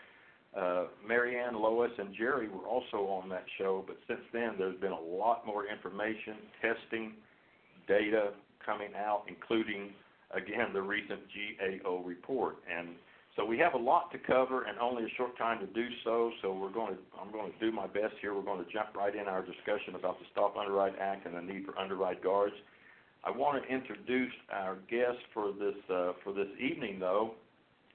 uh, 0.60 0.88
Marianne, 1.08 1.56
Lois, 1.56 1.92
and 1.98 2.14
Jerry 2.18 2.50
were 2.50 2.68
also 2.68 3.08
on 3.08 3.30
that 3.30 3.46
show. 3.58 3.86
But 3.88 3.96
since 4.10 4.28
then, 4.34 4.56
there's 4.58 4.80
been 4.82 4.92
a 4.92 5.00
lot 5.00 5.48
more 5.48 5.68
information, 5.72 6.36
testing, 6.60 7.14
data 7.88 8.32
coming 8.66 8.92
out, 8.96 9.24
including 9.28 9.92
again 10.32 10.74
the 10.74 10.82
recent 10.82 11.22
GAO 11.30 12.04
report. 12.04 12.58
And 12.70 12.90
so 13.36 13.46
we 13.46 13.58
have 13.60 13.74
a 13.74 13.78
lot 13.78 14.12
to 14.12 14.20
cover 14.20 14.64
and 14.64 14.78
only 14.80 15.04
a 15.04 15.10
short 15.18 15.38
time 15.38 15.60
to 15.60 15.68
do 15.68 15.88
so. 16.04 16.32
So 16.42 16.54
we're 16.54 16.72
going 16.72 16.94
to 16.94 17.00
I'm 17.20 17.32
going 17.32 17.52
to 17.52 17.60
do 17.60 17.72
my 17.72 17.88
best 17.88 18.16
here. 18.22 18.34
We're 18.34 18.42
going 18.42 18.64
to 18.64 18.72
jump 18.72 18.96
right 18.96 19.16
in 19.16 19.28
our 19.28 19.42
discussion 19.42 19.96
about 19.96 20.20
the 20.20 20.26
Stop 20.32 20.56
Underride 20.58 20.94
Act 21.00 21.26
and 21.26 21.36
the 21.36 21.42
need 21.42 21.66
for 21.66 21.78
underride 21.80 22.24
guards. 22.24 22.56
I 23.24 23.32
want 23.32 23.64
to 23.64 23.74
introduce 23.74 24.34
our 24.52 24.76
guest 24.90 25.18
for 25.34 25.52
this 25.54 25.76
uh, 25.90 26.14
for 26.24 26.34
this 26.34 26.50
evening, 26.60 27.00
though, 27.00 27.32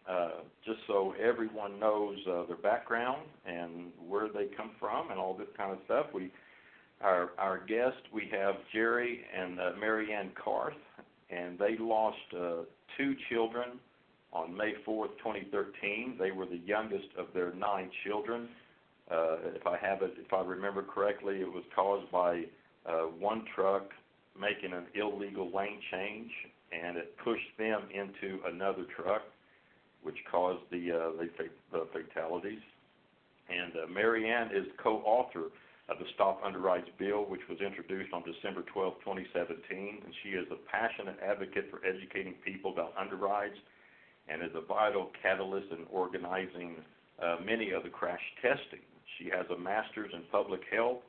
uh, 0.09 0.41
just 0.65 0.79
so 0.87 1.15
everyone 1.23 1.79
knows 1.79 2.17
uh, 2.27 2.47
their 2.47 2.57
background 2.57 3.23
and 3.47 3.93
where 4.09 4.29
they 4.29 4.47
come 4.57 4.71
from 4.81 5.11
and 5.11 5.21
all 5.21 5.37
this 5.37 5.49
kind 5.57 5.71
of 5.71 5.79
stuff. 5.85 6.07
We 6.15 6.33
our 7.01 7.31
our 7.39 7.59
guest 7.59 8.03
we 8.13 8.29
have 8.33 8.57
Jerry 8.73 9.21
and 9.37 9.61
uh, 9.61 9.71
Marianne 9.79 10.33
Karth, 10.35 10.73
and 11.31 11.59
they 11.59 11.77
lost 11.79 12.17
uh, 12.35 12.63
two 12.97 13.15
children 13.29 13.79
on 14.33 14.55
May 14.55 14.75
4th, 14.87 15.17
2013. 15.19 16.17
They 16.19 16.31
were 16.33 16.47
the 16.47 16.61
youngest 16.67 17.09
of 17.17 17.27
their 17.35 17.55
nine 17.55 17.91
children. 18.05 18.49
Uh, 19.11 19.37
if 19.55 19.67
I 19.67 19.79
have 19.79 20.03
it, 20.03 20.15
if 20.19 20.33
I 20.33 20.43
remember 20.43 20.83
correctly, 20.83 21.41
it 21.41 21.51
was 21.51 21.65
caused 21.75 22.11
by 22.11 22.45
uh, 22.87 23.07
one 23.19 23.45
truck 23.55 23.91
making 24.39 24.73
an 24.73 24.85
illegal 24.95 25.51
lane 25.55 25.81
change, 25.91 26.31
and 26.73 26.97
it 26.97 27.17
pushed 27.25 27.57
them 27.59 27.83
into 27.93 28.41
another 28.47 28.85
truck, 28.97 29.23
which 30.03 30.17
caused 30.31 30.63
the 30.71 30.93
uh, 30.93 31.11
the, 31.19 31.29
the 31.73 31.87
fatalities. 31.93 32.61
And 33.49 33.73
uh, 33.73 33.87
Marianne 33.91 34.51
is 34.55 34.67
co-author 34.83 35.45
of 35.89 35.99
the 35.99 36.05
Stop 36.15 36.41
Underrides 36.45 36.89
bill, 36.99 37.25
which 37.25 37.41
was 37.49 37.59
introduced 37.61 38.13
on 38.13 38.23
December 38.23 38.63
12, 38.73 38.95
2017. 39.01 40.03
And 40.05 40.13
she 40.23 40.31
is 40.31 40.47
a 40.53 40.61
passionate 40.69 41.17
advocate 41.25 41.71
for 41.71 41.81
educating 41.85 42.35
people 42.45 42.73
about 42.73 42.93
underrides 42.99 43.57
and 44.29 44.43
is 44.43 44.53
a 44.55 44.61
vital 44.61 45.11
catalyst 45.23 45.73
in 45.73 45.87
organizing 45.91 46.77
uh, 47.23 47.37
many 47.45 47.73
of 47.73 47.83
the 47.83 47.89
crash 47.89 48.21
testing. 48.43 48.85
She 49.17 49.31
has 49.33 49.47
a 49.49 49.59
master's 49.59 50.13
in 50.13 50.23
public 50.31 50.61
health 50.71 51.01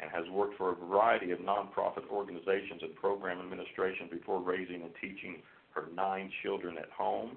and 0.00 0.10
has 0.10 0.28
worked 0.30 0.56
for 0.56 0.72
a 0.72 0.76
variety 0.76 1.32
of 1.32 1.40
nonprofit 1.40 2.06
organizations 2.10 2.82
and 2.82 2.94
program 2.94 3.40
administration 3.40 4.08
before 4.10 4.40
raising 4.40 4.82
and 4.82 4.92
teaching 5.00 5.42
her 5.70 5.84
nine 5.94 6.30
children 6.42 6.76
at 6.78 6.90
home. 6.90 7.32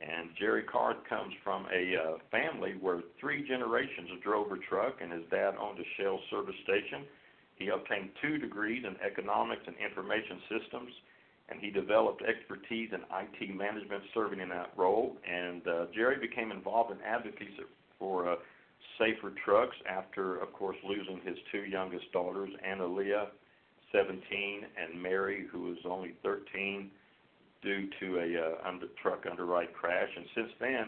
And 0.00 0.30
Jerry 0.38 0.62
Karth 0.62 1.02
comes 1.08 1.32
from 1.42 1.66
a 1.72 1.96
uh, 1.96 2.18
family 2.30 2.74
where 2.80 3.00
three 3.18 3.46
generations 3.48 4.10
drove 4.22 4.50
her 4.50 4.58
truck, 4.68 4.96
and 5.00 5.10
his 5.10 5.22
dad 5.30 5.54
owned 5.60 5.78
a 5.78 5.88
Shell 5.96 6.20
service 6.30 6.54
station. 6.64 7.06
He 7.56 7.68
obtained 7.68 8.10
two 8.20 8.36
degrees 8.36 8.84
in 8.84 8.94
economics 9.00 9.62
and 9.66 9.74
information 9.76 10.40
systems, 10.52 10.92
and 11.48 11.60
he 11.60 11.70
developed 11.70 12.22
expertise 12.22 12.90
in 12.92 13.00
IT 13.08 13.56
management 13.56 14.02
serving 14.12 14.40
in 14.40 14.50
that 14.50 14.72
role. 14.76 15.16
And 15.24 15.66
uh, 15.66 15.86
Jerry 15.94 16.18
became 16.20 16.52
involved 16.52 16.92
in 16.92 16.98
advocacy 17.00 17.64
for 17.98 18.30
uh, 18.30 18.36
safer 18.98 19.32
trucks 19.44 19.76
after, 19.88 20.36
of 20.42 20.52
course, 20.52 20.76
losing 20.86 21.20
his 21.24 21.38
two 21.50 21.64
youngest 21.64 22.12
daughters, 22.12 22.50
Anna 22.62 22.86
Leah, 22.86 23.28
17, 23.92 24.20
and 24.76 25.00
Mary, 25.00 25.46
who 25.50 25.62
was 25.62 25.78
only 25.86 26.14
13, 26.22 26.90
due 27.62 27.88
to 28.00 28.18
a 28.18 28.40
uh, 28.40 28.68
under, 28.68 28.86
truck 29.02 29.24
underride 29.30 29.72
crash. 29.72 30.08
And 30.16 30.26
since 30.34 30.50
then, 30.60 30.86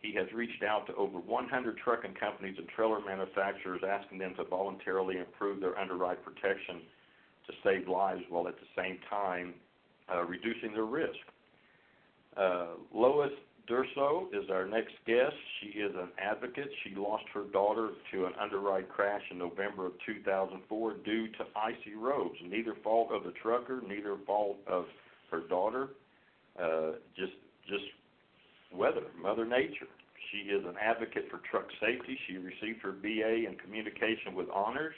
he 0.00 0.14
has 0.14 0.26
reached 0.32 0.62
out 0.62 0.86
to 0.86 0.94
over 0.94 1.18
100 1.18 1.78
trucking 1.78 2.14
companies 2.14 2.56
and 2.58 2.68
trailer 2.68 3.00
manufacturers, 3.00 3.80
asking 3.86 4.18
them 4.18 4.34
to 4.36 4.44
voluntarily 4.44 5.18
improve 5.18 5.60
their 5.60 5.78
underride 5.78 6.22
protection 6.24 6.82
to 7.46 7.52
save 7.64 7.88
lives 7.88 8.22
while 8.28 8.48
at 8.48 8.54
the 8.56 8.82
same 8.82 8.98
time 9.08 9.54
uh, 10.12 10.22
reducing 10.24 10.72
their 10.72 10.84
risk. 10.84 11.18
Uh, 12.36 12.66
Lois 12.94 13.32
Durso 13.68 14.28
is 14.32 14.48
our 14.50 14.66
next 14.66 14.94
guest. 15.06 15.34
She 15.60 15.78
is 15.78 15.92
an 15.96 16.08
advocate. 16.18 16.68
She 16.84 16.94
lost 16.94 17.24
her 17.34 17.44
daughter 17.52 17.90
to 18.12 18.26
an 18.26 18.32
underride 18.40 18.88
crash 18.88 19.22
in 19.30 19.38
November 19.38 19.86
of 19.86 19.92
2004 20.06 20.94
due 21.04 21.28
to 21.28 21.46
icy 21.56 21.94
roads. 21.96 22.36
Neither 22.44 22.74
fault 22.84 23.10
of 23.10 23.24
the 23.24 23.32
trucker, 23.42 23.82
neither 23.88 24.16
fault 24.26 24.58
of 24.66 24.84
her 25.30 25.40
daughter. 25.40 25.90
Uh, 26.60 26.92
just 27.16 27.32
just 27.68 27.84
weather, 28.72 29.02
Mother 29.20 29.44
Nature. 29.44 29.88
She 30.32 30.50
is 30.50 30.64
an 30.64 30.74
advocate 30.80 31.28
for 31.30 31.40
truck 31.50 31.66
safety. 31.80 32.18
She 32.26 32.38
received 32.38 32.82
her 32.82 32.92
BA 32.92 33.46
in 33.46 33.56
communication 33.62 34.34
with 34.34 34.48
honors 34.50 34.94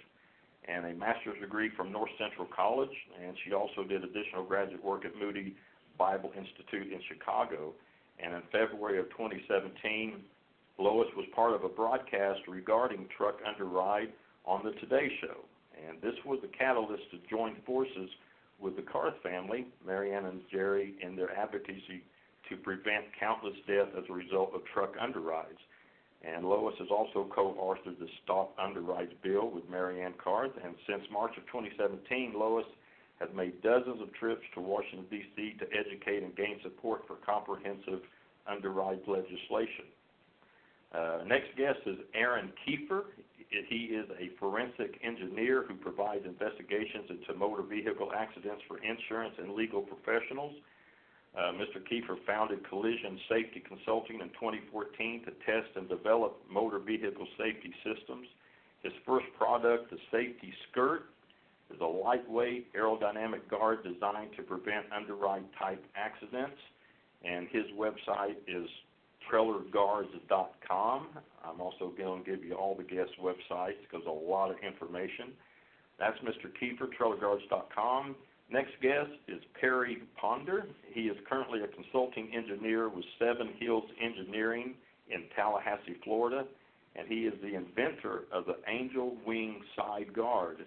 and 0.69 0.85
a 0.85 0.95
master's 0.95 1.41
degree 1.41 1.71
from 1.77 1.91
North 1.91 2.11
Central 2.19 2.47
College, 2.55 2.93
and 3.25 3.35
she 3.45 3.53
also 3.53 3.83
did 3.85 4.05
additional 4.05 4.45
graduate 4.45 4.85
work 4.85 5.05
at 5.05 5.17
Moody 5.19 5.57
Bible 5.99 6.31
Institute 6.37 6.93
in 6.93 7.01
Chicago. 7.09 7.73
And 8.23 8.35
in 8.35 8.43
February 8.53 8.99
of 8.99 9.07
2017, 9.11 10.21
Lois 10.79 11.09
was 11.17 11.27
part 11.35 11.55
of 11.55 11.65
a 11.65 11.69
broadcast 11.69 12.41
regarding 12.47 13.09
truck 13.17 13.37
underride 13.47 14.13
on 14.45 14.63
the 14.65 14.73
Today 14.73 15.09
Show. 15.21 15.45
And 15.89 16.01
this 16.03 16.15
was 16.27 16.39
the 16.43 16.49
catalyst 16.49 17.05
to 17.13 17.19
join 17.31 17.57
forces 17.65 18.11
with 18.61 18.77
the 18.77 18.83
Karth 18.83 19.21
family, 19.23 19.67
Marianne 19.87 20.27
and 20.27 20.41
Jerry, 20.51 20.95
in 21.03 21.17
their 21.17 21.31
advocacy 21.37 22.03
to 22.49 22.57
prevent 22.57 23.05
countless 23.19 23.55
deaths 23.67 23.91
as 23.97 24.05
a 24.09 24.13
result 24.13 24.53
of 24.55 24.63
truck 24.73 24.95
underrides. 25.01 25.59
And 26.23 26.45
Lois 26.45 26.75
has 26.79 26.89
also 26.91 27.31
co-authored 27.33 27.99
the 27.99 28.09
Stop 28.25 28.57
Underrides 28.59 29.13
bill 29.23 29.51
with 29.51 29.69
Marianne 29.71 30.15
Karth. 30.15 30.53
And 30.65 30.75
since 30.89 31.03
March 31.13 31.37
of 31.37 31.47
2017, 31.47 32.35
Lois 32.37 32.67
has 33.21 33.29
made 33.35 33.61
dozens 33.63 34.01
of 34.03 34.13
trips 34.15 34.43
to 34.55 34.61
Washington, 34.61 35.07
D.C. 35.11 35.57
to 35.59 35.67
educate 35.73 36.23
and 36.23 36.35
gain 36.35 36.59
support 36.63 37.03
for 37.07 37.17
comprehensive 37.25 38.01
underride 38.49 39.01
legislation. 39.07 39.87
Uh, 40.93 41.19
next 41.27 41.55
guest 41.57 41.79
is 41.87 41.99
Aaron 42.15 42.51
Kiefer. 42.67 43.03
He 43.51 43.97
is 43.97 44.07
a 44.21 44.29
forensic 44.39 45.01
engineer 45.03 45.65
who 45.67 45.75
provides 45.75 46.25
investigations 46.27 47.09
into 47.09 47.39
motor 47.39 47.63
vehicle 47.63 48.13
accidents 48.15 48.63
for 48.69 48.79
insurance 48.79 49.35
and 49.39 49.55
legal 49.55 49.81
professionals. 49.81 50.55
Uh, 51.37 51.53
Mr. 51.53 51.81
Kiefer 51.81 52.17
founded 52.27 52.69
Collision 52.69 53.19
Safety 53.29 53.63
Consulting 53.67 54.21
in 54.21 54.29
2014 54.31 55.25
to 55.25 55.31
test 55.47 55.71
and 55.77 55.89
develop 55.89 56.43
motor 56.51 56.79
vehicle 56.79 57.27
safety 57.39 57.73
systems. 57.85 58.27
His 58.83 58.93
first 59.07 59.27
product, 59.37 59.91
the 59.91 59.99
Safety 60.11 60.53
Skirt, 60.71 61.07
is 61.73 61.81
a 61.81 61.87
lightweight 61.87 62.73
aerodynamic 62.75 63.49
guard 63.51 63.83
designed 63.85 64.31
to 64.37 64.43
prevent 64.43 64.87
underride 64.93 65.45
type 65.59 65.85
accidents. 65.97 66.57
And 67.25 67.49
his 67.49 67.65
website 67.77 68.37
is 68.47 68.69
trailerguards.com. 69.31 71.09
I'm 71.45 71.61
also 71.61 71.93
going 71.97 72.25
to 72.25 72.31
give 72.31 72.45
you 72.45 72.55
all 72.55 72.75
the 72.75 72.83
guest 72.83 73.11
websites 73.23 73.81
because 73.91 74.07
a 74.07 74.11
lot 74.11 74.51
of 74.51 74.57
information. 74.67 75.33
That's 75.99 76.19
Mr. 76.19 76.51
Kiefer, 76.61 76.89
trailerguards.com. 76.99 78.17
Next 78.51 78.73
guest 78.81 79.11
is 79.27 79.43
Perry 79.61 79.99
Ponder. 80.17 80.67
He 80.93 81.03
is 81.03 81.17
currently 81.29 81.61
a 81.63 81.69
consulting 81.69 82.31
engineer 82.35 82.89
with 82.89 83.05
Seven 83.19 83.51
Hills 83.59 83.85
Engineering 84.01 84.75
in 85.11 85.25
Tallahassee, 85.37 85.97
Florida, 86.03 86.45
and 86.97 87.07
he 87.09 87.27
is 87.27 87.35
the 87.43 87.55
inventor 87.55 88.25
of 88.33 88.47
the 88.47 88.57
Angel 88.67 89.17
Wing 89.27 89.61
Side 89.77 90.15
Guard. 90.15 90.65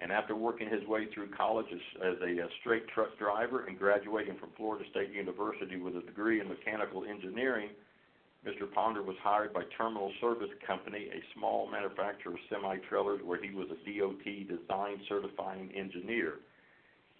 And 0.00 0.10
after 0.10 0.34
working 0.34 0.68
his 0.68 0.86
way 0.86 1.06
through 1.14 1.28
college 1.30 1.66
as, 1.72 2.14
a 2.20 2.48
straight 2.60 2.88
truck 2.88 3.16
driver 3.18 3.66
and 3.66 3.78
graduating 3.78 4.36
from 4.38 4.50
Florida 4.56 4.84
State 4.90 5.12
University 5.12 5.76
with 5.76 5.96
a 5.96 6.00
degree 6.00 6.40
in 6.40 6.48
mechanical 6.48 7.04
engineering, 7.04 7.68
Mr. 8.46 8.70
Ponder 8.72 9.02
was 9.02 9.16
hired 9.22 9.52
by 9.52 9.62
Terminal 9.76 10.10
Service 10.20 10.50
Company, 10.66 11.08
a 11.12 11.22
small 11.38 11.70
manufacturer 11.70 12.32
of 12.32 12.38
semi 12.50 12.76
trailers, 12.88 13.20
where 13.24 13.40
he 13.40 13.54
was 13.54 13.68
a 13.70 13.78
DOT 13.86 14.24
design 14.48 15.00
certifying 15.08 15.70
engineer. 15.76 16.40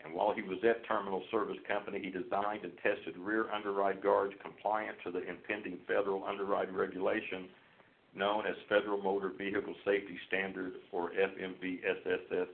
And 0.05 0.13
while 0.15 0.35
he 0.35 0.43
was 0.43 0.59
at 0.65 0.85
Terminal 0.85 1.23
Service 1.31 1.59
Company, 1.69 2.01
he 2.03 2.11
designed 2.11 2.65
and 2.65 2.73
tested 2.83 3.17
rear 3.17 3.47
underride 3.55 4.03
guards 4.03 4.35
compliant 4.43 4.97
to 5.05 5.13
the 5.13 5.23
impending 5.29 5.79
federal 5.87 6.27
underride 6.27 6.75
regulation 6.75 7.47
known 8.15 8.45
as 8.47 8.57
Federal 8.69 9.01
Motor 9.01 9.31
Vehicle 9.39 9.75
Safety 9.85 10.19
Standard, 10.29 10.73
or 10.91 11.11
FMV 11.13 11.81
SSS 11.83 12.49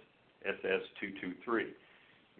SS223. 0.47 1.73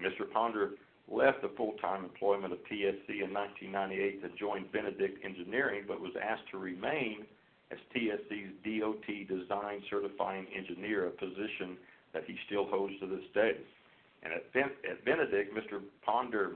Mr. 0.01 0.31
Ponder 0.33 0.71
left 1.11 1.43
the 1.43 1.51
full-time 1.57 2.05
employment 2.05 2.53
of 2.53 2.59
TSC 2.71 3.25
in 3.25 3.33
1998 3.33 4.23
to 4.23 4.29
join 4.39 4.67
Benedict 4.73 5.25
Engineering, 5.25 5.85
but 5.87 6.01
was 6.01 6.13
asked 6.23 6.49
to 6.51 6.59
remain 6.59 7.25
as 7.71 7.79
TSC's 7.95 8.53
DOT 8.65 9.07
Design 9.29 9.83
Certifying 9.91 10.47
Engineer, 10.55 11.07
a 11.07 11.11
position 11.11 11.77
that 12.13 12.25
he 12.27 12.37
still 12.47 12.67
holds 12.67 12.95
to 13.01 13.07
this 13.07 13.25
day. 13.35 13.53
And 14.23 14.33
at, 14.33 14.53
ben- 14.53 14.77
at 14.89 15.05
Benedict, 15.05 15.55
Mr. 15.55 15.81
Ponder 16.05 16.53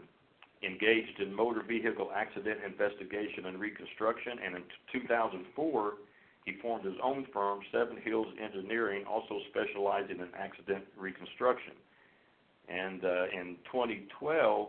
engaged 0.63 1.21
in 1.21 1.35
motor 1.35 1.63
vehicle 1.63 2.11
accident 2.15 2.61
investigation 2.65 3.47
and 3.47 3.59
reconstruction, 3.59 4.39
and 4.45 4.57
in 4.57 4.63
2004, 4.93 5.95
he 6.45 6.55
formed 6.61 6.85
his 6.85 6.95
own 7.03 7.27
firm, 7.33 7.61
Seven 7.71 7.99
Hills 8.03 8.27
Engineering, 8.41 9.05
also 9.09 9.39
specializing 9.51 10.19
in 10.19 10.29
accident 10.37 10.85
reconstruction. 10.97 11.75
And 12.69 13.05
uh, 13.05 13.25
in 13.33 13.57
2012, 13.71 14.69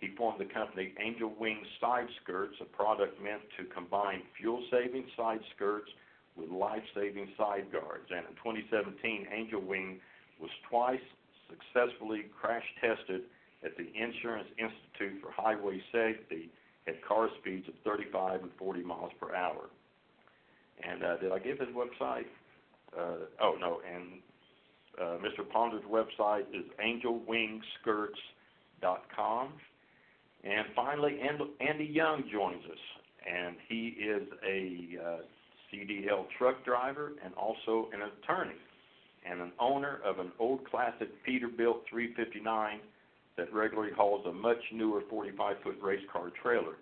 he 0.00 0.08
formed 0.16 0.40
the 0.40 0.52
company 0.52 0.94
Angel 0.98 1.32
Wing 1.38 1.62
Side 1.80 2.08
Skirts, 2.22 2.54
a 2.60 2.64
product 2.64 3.22
meant 3.22 3.42
to 3.58 3.64
combine 3.72 4.22
fuel-saving 4.38 5.04
side 5.16 5.40
skirts 5.54 5.90
with 6.36 6.50
life-saving 6.50 7.28
side 7.36 7.70
guards. 7.70 8.08
And 8.10 8.26
in 8.26 8.34
2017, 8.40 9.26
Angel 9.32 9.60
Wing 9.60 10.00
was 10.40 10.50
twice 10.68 11.04
successfully 11.48 12.26
crash 12.40 12.64
tested 12.80 13.22
at 13.64 13.76
the 13.76 13.92
Insurance 13.92 14.48
Institute 14.56 15.20
for 15.20 15.30
Highway 15.30 15.82
Safety 15.92 16.50
at 16.88 17.04
car 17.04 17.28
speeds 17.40 17.68
of 17.68 17.74
35 17.84 18.42
and 18.42 18.50
40 18.58 18.82
miles 18.82 19.12
per 19.20 19.34
hour. 19.34 19.68
And 20.82 21.04
uh, 21.04 21.16
did 21.18 21.32
I 21.32 21.38
give 21.38 21.58
his 21.58 21.68
website? 21.68 22.24
Uh, 22.96 23.26
oh 23.42 23.56
no, 23.60 23.80
and 23.86 24.20
uh, 25.00 25.18
Mr. 25.18 25.48
Ponder's 25.50 25.84
website 25.84 26.46
is 26.52 26.64
angelwingskirts.com. 26.84 29.52
And 30.42 30.66
finally, 30.74 31.20
Andy 31.60 31.84
Young 31.84 32.24
joins 32.32 32.64
us, 32.64 32.78
and 33.30 33.54
he 33.68 33.88
is 34.00 34.26
a 34.46 34.96
uh, 35.04 35.18
CDL 35.72 36.26
truck 36.38 36.64
driver 36.64 37.12
and 37.24 37.32
also 37.34 37.88
an 37.92 38.00
attorney 38.02 38.56
and 39.28 39.40
an 39.40 39.52
owner 39.60 40.00
of 40.04 40.18
an 40.18 40.32
old 40.38 40.60
classic 40.70 41.08
Peterbilt 41.26 41.80
359 41.90 42.80
that 43.36 43.52
regularly 43.52 43.92
hauls 43.96 44.24
a 44.26 44.32
much 44.32 44.58
newer 44.72 45.02
45 45.10 45.56
foot 45.62 45.76
race 45.82 46.04
car 46.12 46.30
trailer. 46.42 46.76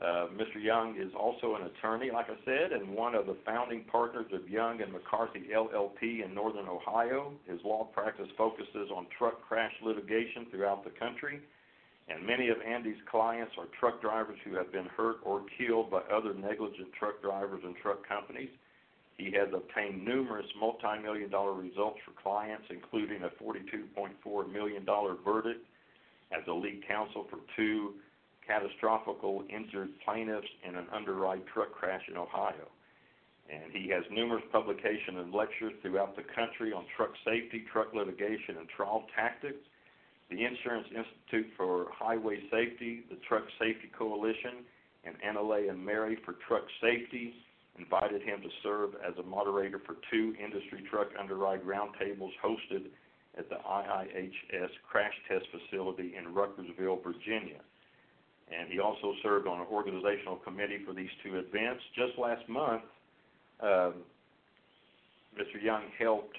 Uh, 0.00 0.26
Mr. 0.36 0.62
Young 0.62 0.94
is 1.00 1.10
also 1.18 1.54
an 1.54 1.62
attorney, 1.62 2.10
like 2.10 2.26
I 2.28 2.36
said, 2.44 2.72
and 2.72 2.94
one 2.94 3.14
of 3.14 3.24
the 3.24 3.36
founding 3.46 3.84
partners 3.84 4.26
of 4.32 4.46
Young 4.48 4.82
and 4.82 4.92
McCarthy 4.92 5.48
LLP 5.54 6.22
in 6.22 6.34
Northern 6.34 6.68
Ohio. 6.68 7.32
His 7.46 7.60
law 7.64 7.84
practice 7.94 8.28
focuses 8.36 8.90
on 8.94 9.06
truck 9.16 9.40
crash 9.48 9.72
litigation 9.82 10.46
throughout 10.50 10.84
the 10.84 10.90
country, 10.90 11.40
and 12.08 12.26
many 12.26 12.50
of 12.50 12.58
Andy's 12.60 13.00
clients 13.10 13.54
are 13.56 13.68
truck 13.80 14.02
drivers 14.02 14.38
who 14.44 14.54
have 14.54 14.70
been 14.70 14.84
hurt 14.84 15.16
or 15.24 15.44
killed 15.56 15.90
by 15.90 16.00
other 16.12 16.34
negligent 16.34 16.92
truck 16.98 17.22
drivers 17.22 17.62
and 17.64 17.74
truck 17.76 18.06
companies. 18.06 18.50
He 19.16 19.32
has 19.32 19.48
obtained 19.54 20.04
numerous 20.04 20.46
multi-million 20.60 21.30
dollar 21.30 21.54
results 21.54 22.00
for 22.04 22.12
clients, 22.22 22.64
including 22.68 23.22
a 23.22 23.30
$42.4 23.42 24.52
million 24.52 24.84
verdict 25.24 25.64
as 26.32 26.46
a 26.48 26.52
lead 26.52 26.86
counsel 26.86 27.26
for 27.30 27.38
two 27.56 27.94
catastrophical 28.46 29.44
injured 29.48 29.90
plaintiffs 30.04 30.48
in 30.66 30.76
an 30.76 30.86
underride 30.92 31.42
truck 31.52 31.72
crash 31.72 32.02
in 32.08 32.16
Ohio. 32.16 32.70
And 33.50 33.72
he 33.72 33.88
has 33.90 34.02
numerous 34.10 34.42
publications 34.50 35.18
and 35.18 35.32
lectures 35.32 35.72
throughout 35.82 36.16
the 36.16 36.24
country 36.34 36.72
on 36.72 36.84
truck 36.96 37.12
safety, 37.24 37.64
truck 37.72 37.94
litigation, 37.94 38.58
and 38.58 38.68
trial 38.68 39.04
tactics. 39.14 39.62
The 40.30 40.44
Insurance 40.44 40.88
Institute 40.90 41.52
for 41.56 41.86
Highway 41.92 42.42
Safety, 42.50 43.04
the 43.08 43.16
Truck 43.28 43.44
Safety 43.60 43.88
Coalition, 43.96 44.66
and 45.04 45.14
AnnaLeah 45.22 45.70
and 45.70 45.84
Mary 45.84 46.18
for 46.24 46.34
Truck 46.48 46.64
Safety, 46.82 47.32
invited 47.78 48.22
him 48.22 48.40
to 48.42 48.48
serve 48.62 48.94
as 49.06 49.14
a 49.18 49.22
moderator 49.22 49.80
for 49.86 49.96
two 50.10 50.34
industry 50.42 50.82
truck 50.90 51.08
underride 51.18 51.62
roundtables 51.62 52.32
hosted 52.42 52.86
at 53.38 53.48
the 53.48 53.56
IIHS 53.56 54.70
crash 54.90 55.12
test 55.28 55.44
facility 55.52 56.14
in 56.16 56.34
Ruckersville, 56.34 57.04
Virginia. 57.04 57.60
And 58.52 58.70
he 58.70 58.78
also 58.78 59.12
served 59.22 59.48
on 59.48 59.60
an 59.60 59.66
organizational 59.72 60.36
committee 60.36 60.78
for 60.86 60.92
these 60.92 61.10
two 61.24 61.36
events. 61.36 61.82
Just 61.96 62.18
last 62.18 62.48
month, 62.48 62.82
um, 63.60 63.94
Mr. 65.36 65.62
Young 65.62 65.82
helped 65.98 66.36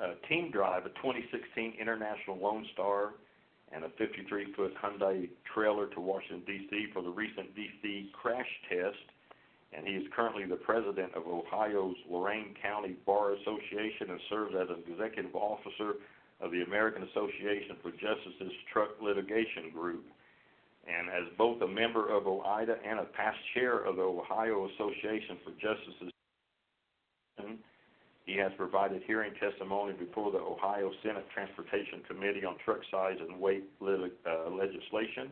uh, 0.00 0.14
team 0.28 0.50
drive 0.50 0.84
a 0.86 0.90
2016 1.00 1.74
International 1.80 2.36
Lone 2.36 2.66
Star 2.72 3.14
and 3.72 3.84
a 3.84 3.88
53-foot 3.88 4.74
Hyundai 4.82 5.28
trailer 5.52 5.86
to 5.88 6.00
Washington, 6.00 6.42
D.C. 6.46 6.86
for 6.92 7.02
the 7.02 7.10
recent 7.10 7.54
D.C. 7.56 8.10
crash 8.12 8.48
test. 8.68 9.02
And 9.76 9.86
he 9.86 9.94
is 9.94 10.04
currently 10.14 10.46
the 10.46 10.56
president 10.56 11.14
of 11.14 11.26
Ohio's 11.26 11.96
Lorain 12.08 12.54
County 12.62 12.94
Bar 13.04 13.32
Association 13.32 14.10
and 14.10 14.20
serves 14.30 14.54
as 14.54 14.68
an 14.70 14.84
executive 14.86 15.34
officer 15.34 15.94
of 16.40 16.52
the 16.52 16.62
American 16.62 17.02
Association 17.02 17.76
for 17.82 17.90
Justice's 17.90 18.52
Truck 18.72 18.90
Litigation 19.02 19.70
Group. 19.72 20.04
And 20.86 21.08
as 21.08 21.32
both 21.38 21.62
a 21.62 21.68
member 21.68 22.10
of 22.10 22.24
OIDA 22.24 22.76
and 22.86 22.98
a 22.98 23.04
past 23.04 23.38
chair 23.54 23.78
of 23.84 23.96
the 23.96 24.02
Ohio 24.02 24.68
Association 24.68 25.38
for 25.44 25.52
Justice's 25.52 26.10
he 28.24 28.36
has 28.36 28.52
provided 28.56 29.02
hearing 29.06 29.32
testimony 29.34 29.92
before 29.92 30.32
the 30.32 30.38
Ohio 30.38 30.90
Senate 31.02 31.26
Transportation 31.34 32.00
Committee 32.08 32.44
on 32.44 32.56
truck 32.64 32.78
size 32.90 33.18
and 33.20 33.38
weight 33.38 33.64
uh, 33.82 34.50
legislation, 34.50 35.28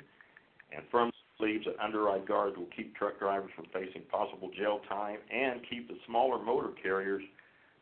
and 0.77 0.85
firmly 0.91 1.13
believes 1.39 1.65
that 1.65 1.75
underride 1.83 2.27
guards 2.29 2.57
will 2.57 2.69
keep 2.77 2.95
truck 2.95 3.19
drivers 3.19 3.51
from 3.57 3.65
facing 3.73 4.03
possible 4.11 4.51
jail 4.57 4.81
time 4.89 5.19
and 5.33 5.61
keep 5.69 5.89
the 5.89 5.97
smaller 6.07 6.43
motor 6.43 6.71
carriers 6.83 7.23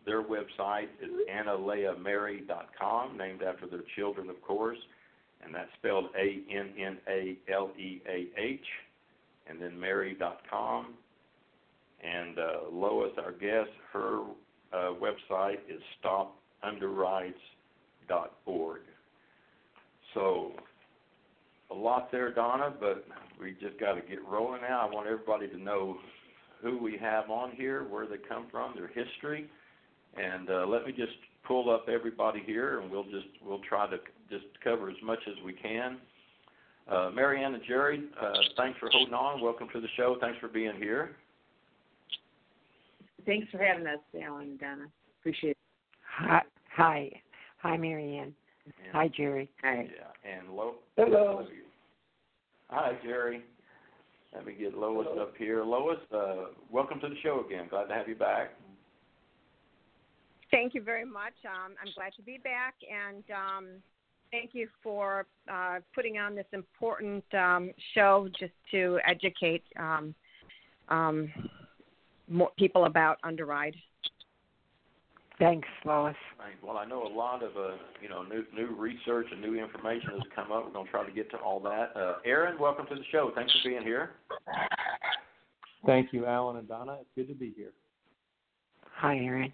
their 0.05 0.21
website 0.23 0.89
is 1.01 1.09
annaleahmary.com, 1.29 3.17
named 3.17 3.41
after 3.43 3.67
their 3.67 3.83
children, 3.97 4.29
of 4.29 4.41
course, 4.41 4.77
and 5.43 5.53
that's 5.53 5.69
spelled 5.77 6.05
A 6.17 6.41
N 6.49 6.73
N 6.79 6.97
A 7.09 7.37
L 7.51 7.71
E 7.77 8.01
A 8.07 8.29
H, 8.37 8.65
and 9.47 9.61
then 9.61 9.77
Mary.com. 9.77 10.93
And 12.01 12.39
uh, 12.39 12.69
Lois, 12.71 13.11
our 13.17 13.33
guest, 13.33 13.71
her 13.91 14.21
uh, 14.71 14.93
website 15.01 15.59
is 15.69 15.81
stopunderrides.org. 18.09 18.81
So, 20.13 20.51
a 21.69 21.73
lot 21.73 22.11
there, 22.11 22.33
Donna, 22.33 22.73
but 22.79 23.05
we 23.39 23.55
just 23.59 23.79
got 23.79 23.93
to 23.93 24.01
get 24.01 24.25
rolling 24.27 24.61
now. 24.61 24.87
I 24.87 24.93
want 24.93 25.07
everybody 25.07 25.47
to 25.49 25.57
know 25.57 25.97
who 26.61 26.77
we 26.77 26.97
have 26.97 27.29
on 27.29 27.51
here, 27.51 27.83
where 27.83 28.07
they 28.07 28.17
come 28.17 28.47
from, 28.49 28.73
their 28.75 28.87
history, 28.87 29.49
and 30.15 30.49
uh, 30.49 30.65
let 30.65 30.85
me 30.85 30.91
just 30.91 31.11
pull 31.45 31.69
up 31.69 31.87
everybody 31.87 32.41
here, 32.45 32.79
and 32.79 32.89
we'll 32.89 33.03
just 33.03 33.27
we'll 33.45 33.61
try 33.67 33.87
to 33.89 33.97
just 34.29 34.45
cover 34.63 34.89
as 34.89 34.95
much 35.03 35.19
as 35.27 35.35
we 35.45 35.53
can. 35.53 35.97
Uh, 36.89 37.11
Marianne 37.13 37.53
and 37.53 37.63
Jerry, 37.67 38.03
uh, 38.19 38.33
thanks 38.55 38.79
for 38.79 38.89
holding 38.91 39.13
on. 39.13 39.41
Welcome 39.41 39.67
to 39.73 39.81
the 39.81 39.87
show. 39.97 40.17
Thanks 40.19 40.39
for 40.39 40.47
being 40.47 40.75
here. 40.77 41.11
Thanks 43.25 43.47
for 43.51 43.57
having 43.57 43.85
us, 43.85 43.99
Alan 44.23 44.51
and 44.51 44.59
Donna. 44.59 44.85
Appreciate 45.19 45.51
it. 45.51 45.57
Hi, 46.17 46.41
hi, 46.73 47.11
hi, 47.57 47.77
Marianne. 47.77 48.33
And, 48.65 48.73
hi, 48.91 49.09
Jerry. 49.15 49.49
Hi. 49.63 49.87
Yeah, 49.95 50.31
and 50.31 50.49
Lo- 50.55 50.75
Hello. 50.95 51.45
Hi, 52.69 52.97
Jerry. 53.03 53.43
Let 54.33 54.45
me 54.45 54.53
get 54.53 54.77
Lois 54.77 55.07
up 55.19 55.33
here. 55.37 55.63
Lois, 55.63 55.97
uh, 56.13 56.47
welcome 56.69 56.99
to 56.99 57.07
the 57.09 57.15
show 57.23 57.43
again. 57.45 57.67
Glad 57.69 57.85
to 57.85 57.93
have 57.93 58.09
you 58.09 58.15
back. 58.15 58.51
Thank 60.51 60.73
you 60.73 60.81
very 60.81 61.05
much. 61.05 61.33
Um, 61.45 61.73
I'm 61.81 61.91
glad 61.95 62.13
to 62.17 62.21
be 62.21 62.37
back, 62.37 62.75
and 62.89 63.23
um, 63.31 63.67
thank 64.31 64.51
you 64.53 64.67
for 64.83 65.25
uh, 65.51 65.79
putting 65.95 66.17
on 66.17 66.35
this 66.35 66.45
important 66.53 67.23
um, 67.33 67.71
show 67.93 68.29
just 68.39 68.53
to 68.71 68.99
educate 69.05 69.63
um, 69.79 70.13
um, 70.89 71.31
more 72.29 72.51
people 72.57 72.85
about 72.85 73.17
underride. 73.23 73.75
Thanks, 75.39 75.67
Lois. 75.85 76.15
Well, 76.63 76.77
I 76.77 76.85
know 76.85 77.05
a 77.05 77.13
lot 77.13 77.43
of 77.43 77.55
uh, 77.55 77.75
you 78.01 78.09
know 78.09 78.23
new 78.23 78.43
new 78.55 78.75
research 78.75 79.27
and 79.31 79.39
new 79.39 79.53
information 79.53 80.09
has 80.11 80.21
come 80.35 80.51
up. 80.51 80.65
We're 80.65 80.71
going 80.71 80.85
to 80.85 80.91
try 80.91 81.05
to 81.05 81.11
get 81.11 81.29
to 81.31 81.37
all 81.37 81.59
that. 81.59 81.91
Uh, 81.95 82.15
Aaron, 82.25 82.59
welcome 82.59 82.87
to 82.87 82.95
the 82.95 83.03
show. 83.11 83.31
Thanks 83.35 83.53
for 83.61 83.69
being 83.69 83.83
here. 83.83 84.11
Thank 85.85 86.11
you, 86.11 86.25
Alan 86.25 86.57
and 86.57 86.67
Donna. 86.67 86.97
It's 87.01 87.09
good 87.15 87.27
to 87.27 87.37
be 87.37 87.53
here. 87.55 87.71
Hi, 88.95 89.15
Aaron. 89.17 89.53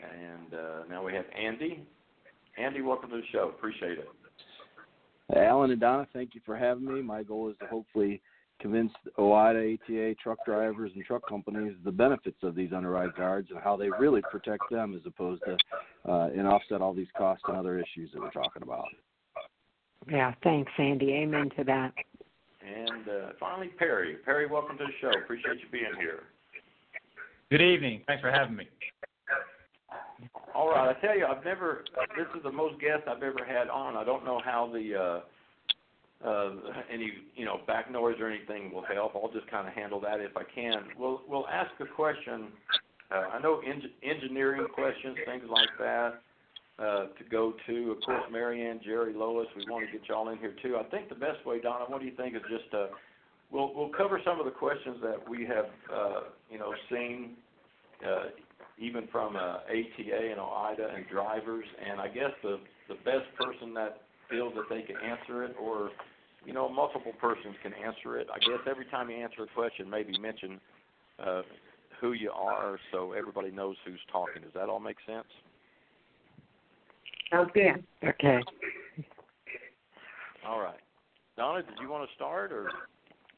And 0.00 0.54
uh, 0.54 0.84
now 0.88 1.04
we 1.04 1.12
have 1.14 1.24
Andy. 1.36 1.84
Andy, 2.56 2.80
welcome 2.80 3.10
to 3.10 3.16
the 3.16 3.22
show. 3.32 3.52
Appreciate 3.56 3.98
it. 3.98 4.08
Alan 5.36 5.72
and 5.72 5.80
Donna, 5.80 6.06
thank 6.12 6.34
you 6.34 6.40
for 6.46 6.56
having 6.56 6.84
me. 6.84 7.02
My 7.02 7.24
goal 7.24 7.50
is 7.50 7.56
to 7.58 7.66
hopefully 7.66 8.22
convince 8.60 8.92
OOIDA, 9.18 9.78
ATA, 9.78 10.14
truck 10.22 10.38
drivers, 10.46 10.92
and 10.94 11.04
truck 11.04 11.26
companies 11.28 11.74
the 11.84 11.92
benefits 11.92 12.38
of 12.42 12.54
these 12.54 12.72
underride 12.72 13.14
guards 13.16 13.48
and 13.50 13.60
how 13.60 13.76
they 13.76 13.90
really 13.98 14.22
protect 14.30 14.62
them 14.70 14.94
as 14.94 15.02
opposed 15.06 15.42
to 15.44 15.56
uh, 16.10 16.28
and 16.28 16.46
offset 16.46 16.80
all 16.80 16.94
these 16.94 17.08
costs 17.16 17.44
and 17.48 17.56
other 17.56 17.78
issues 17.78 18.10
that 18.12 18.20
we're 18.20 18.30
talking 18.30 18.62
about. 18.62 18.86
Yeah, 20.10 20.32
thanks, 20.42 20.70
Andy. 20.78 21.12
Amen 21.12 21.50
to 21.56 21.64
that. 21.64 21.92
And 22.66 23.08
uh, 23.08 23.32
finally, 23.38 23.68
Perry. 23.68 24.16
Perry, 24.24 24.46
welcome 24.46 24.78
to 24.78 24.84
the 24.84 24.92
show. 25.00 25.10
Appreciate 25.22 25.58
you 25.60 25.68
being 25.70 25.84
here. 26.00 26.24
Good 27.50 27.60
evening. 27.60 28.02
Thanks 28.06 28.20
for 28.20 28.30
having 28.30 28.56
me. 28.56 28.68
All 30.54 30.70
right, 30.70 30.96
I 30.96 31.00
tell 31.00 31.16
you, 31.16 31.26
I've 31.26 31.44
never. 31.44 31.84
This 32.16 32.26
is 32.36 32.42
the 32.42 32.50
most 32.50 32.80
guests 32.80 33.04
I've 33.08 33.22
ever 33.22 33.44
had 33.46 33.68
on. 33.68 33.96
I 33.96 34.04
don't 34.04 34.24
know 34.24 34.40
how 34.44 34.70
the 34.72 34.94
uh, 34.94 35.20
uh, 36.24 36.50
any 36.92 37.12
you 37.34 37.44
know 37.44 37.60
back 37.66 37.90
noise 37.90 38.16
or 38.20 38.28
anything 38.28 38.72
will 38.72 38.84
help. 38.84 39.12
I'll 39.14 39.30
just 39.32 39.50
kind 39.50 39.68
of 39.68 39.74
handle 39.74 40.00
that 40.00 40.20
if 40.20 40.36
I 40.36 40.42
can. 40.54 40.84
We'll 40.98 41.22
we'll 41.28 41.48
ask 41.48 41.70
a 41.80 41.86
question. 41.86 42.48
Uh, 43.10 43.24
I 43.34 43.40
know 43.40 43.60
en- 43.60 43.90
engineering 44.02 44.66
questions, 44.74 45.16
things 45.26 45.44
like 45.48 45.68
that, 45.78 46.20
uh, 46.78 47.06
to 47.06 47.24
go 47.30 47.54
to. 47.66 47.92
Of 47.92 48.00
course, 48.04 48.24
Marianne, 48.32 48.80
Jerry, 48.84 49.14
Lois, 49.14 49.46
we 49.56 49.64
want 49.70 49.86
to 49.86 49.92
get 49.92 50.08
y'all 50.08 50.28
in 50.30 50.38
here 50.38 50.54
too. 50.62 50.76
I 50.76 50.84
think 50.84 51.08
the 51.08 51.14
best 51.14 51.44
way, 51.46 51.60
Donna, 51.60 51.84
what 51.86 52.00
do 52.00 52.06
you 52.06 52.16
think, 52.16 52.34
is 52.34 52.42
just 52.50 52.72
uh, 52.74 52.86
we'll 53.50 53.74
we'll 53.74 53.90
cover 53.90 54.20
some 54.24 54.40
of 54.40 54.46
the 54.46 54.52
questions 54.52 54.96
that 55.02 55.28
we 55.28 55.44
have 55.44 55.66
uh, 55.92 56.20
you 56.50 56.58
know 56.58 56.72
seen. 56.90 57.36
Uh, 58.04 58.26
even 58.78 59.08
from 59.10 59.36
uh, 59.36 59.60
ATA 59.70 60.30
and 60.30 60.38
OIDA 60.38 60.94
and 60.94 61.08
drivers, 61.08 61.64
and 61.88 61.98
I 61.98 62.08
guess 62.08 62.30
the 62.42 62.58
the 62.88 62.94
best 63.06 63.24
person 63.40 63.72
that 63.72 64.02
feels 64.30 64.54
that 64.54 64.68
they 64.68 64.82
can 64.82 64.96
answer 64.96 65.44
it, 65.44 65.56
or 65.60 65.90
you 66.44 66.52
know, 66.52 66.68
multiple 66.68 67.12
persons 67.20 67.54
can 67.62 67.72
answer 67.74 68.18
it. 68.18 68.28
I 68.32 68.38
guess 68.38 68.60
every 68.68 68.86
time 68.86 69.10
you 69.10 69.16
answer 69.16 69.42
a 69.42 69.46
question, 69.48 69.90
maybe 69.90 70.16
mention 70.18 70.60
uh, 71.24 71.42
who 72.00 72.12
you 72.12 72.30
are, 72.30 72.78
so 72.92 73.12
everybody 73.12 73.50
knows 73.50 73.76
who's 73.84 74.00
talking. 74.12 74.42
Does 74.42 74.52
that 74.54 74.68
all 74.68 74.80
make 74.80 74.96
sense? 75.06 75.26
Sounds 77.32 77.50
good. 77.52 77.82
Okay. 78.04 78.40
All 80.46 80.60
right, 80.60 80.78
Donna, 81.36 81.62
did 81.62 81.74
you 81.80 81.90
want 81.90 82.08
to 82.08 82.14
start 82.14 82.52
or? 82.52 82.70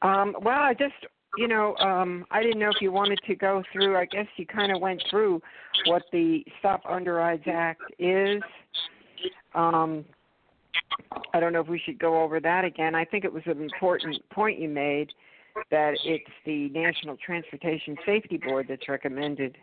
Um, 0.02 0.36
well, 0.42 0.60
I 0.60 0.74
just, 0.74 0.94
you 1.38 1.48
know, 1.48 1.74
um, 1.76 2.26
I 2.30 2.42
didn't 2.42 2.58
know 2.58 2.68
if 2.68 2.82
you 2.82 2.92
wanted 2.92 3.18
to 3.26 3.34
go 3.34 3.62
through. 3.72 3.96
I 3.96 4.04
guess 4.04 4.26
you 4.36 4.46
kind 4.46 4.70
of 4.70 4.82
went 4.82 5.02
through 5.10 5.40
what 5.86 6.02
the 6.12 6.44
Stop 6.58 6.82
Underrides 6.88 7.42
Act 7.46 7.80
is. 7.98 8.42
Um, 9.54 10.04
I 11.32 11.40
don't 11.40 11.52
know 11.52 11.60
if 11.60 11.68
we 11.68 11.80
should 11.84 11.98
go 11.98 12.22
over 12.22 12.40
that 12.40 12.64
again. 12.64 12.94
I 12.94 13.04
think 13.04 13.24
it 13.24 13.32
was 13.32 13.42
an 13.46 13.62
important 13.62 14.16
point 14.30 14.58
you 14.58 14.68
made 14.68 15.12
that 15.70 15.94
it's 16.04 16.30
the 16.44 16.68
National 16.70 17.16
Transportation 17.16 17.96
Safety 18.06 18.38
Board 18.38 18.66
that's 18.68 18.88
recommended 18.88 19.56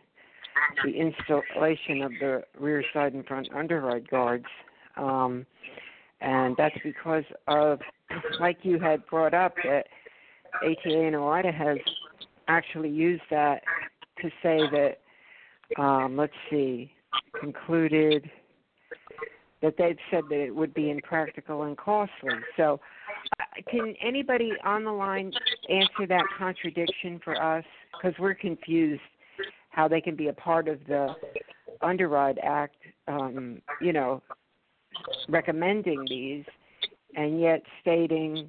the 0.84 0.92
installation 0.92 2.02
of 2.02 2.12
the 2.20 2.44
rear 2.60 2.84
side 2.94 3.14
and 3.14 3.26
front 3.26 3.48
underride 3.54 4.10
guards. 4.10 4.46
Um, 4.98 5.46
and 6.22 6.56
that's 6.58 6.76
because 6.84 7.24
of, 7.48 7.80
like 8.40 8.60
you 8.64 8.80
had 8.80 9.06
brought 9.08 9.34
up, 9.34 9.56
that 9.64 9.88
ATA 10.64 11.02
and 11.02 11.16
OOIDA 11.16 11.54
has 11.54 11.78
actually 12.48 12.90
used 12.90 13.24
that 13.30 13.64
to 14.22 14.30
say 14.42 14.60
that, 14.72 15.82
um, 15.82 16.16
let's 16.16 16.34
see, 16.50 16.92
concluded– 17.40 18.30
that 19.66 19.78
they've 19.78 19.98
said 20.12 20.24
that 20.30 20.40
it 20.40 20.56
would 20.56 20.76
be 20.76 20.92
impractical 20.92 21.64
and 21.64 21.76
costly. 21.76 22.36
So 22.56 22.80
can 23.68 23.96
anybody 24.00 24.52
on 24.64 24.84
the 24.84 24.92
line 24.92 25.34
answer 25.70 26.06
that 26.08 26.24
contradiction 26.38 27.20
for 27.24 27.42
us? 27.42 27.66
Because 27.92 28.14
we're 28.20 28.36
confused 28.36 29.02
how 29.70 29.88
they 29.88 30.02
can 30.02 30.16
be 30.16 30.28
a 30.28 30.34
part 30.34 30.68
of 30.68 30.80
the 30.88 31.16
Underride 31.82 32.40
Act, 32.44 32.76
um, 33.08 33.60
you 33.82 33.92
know, 33.92 34.22
recommending 35.28 36.06
these, 36.08 36.46
and 37.16 37.42
yet 37.42 37.64
stating 37.82 38.48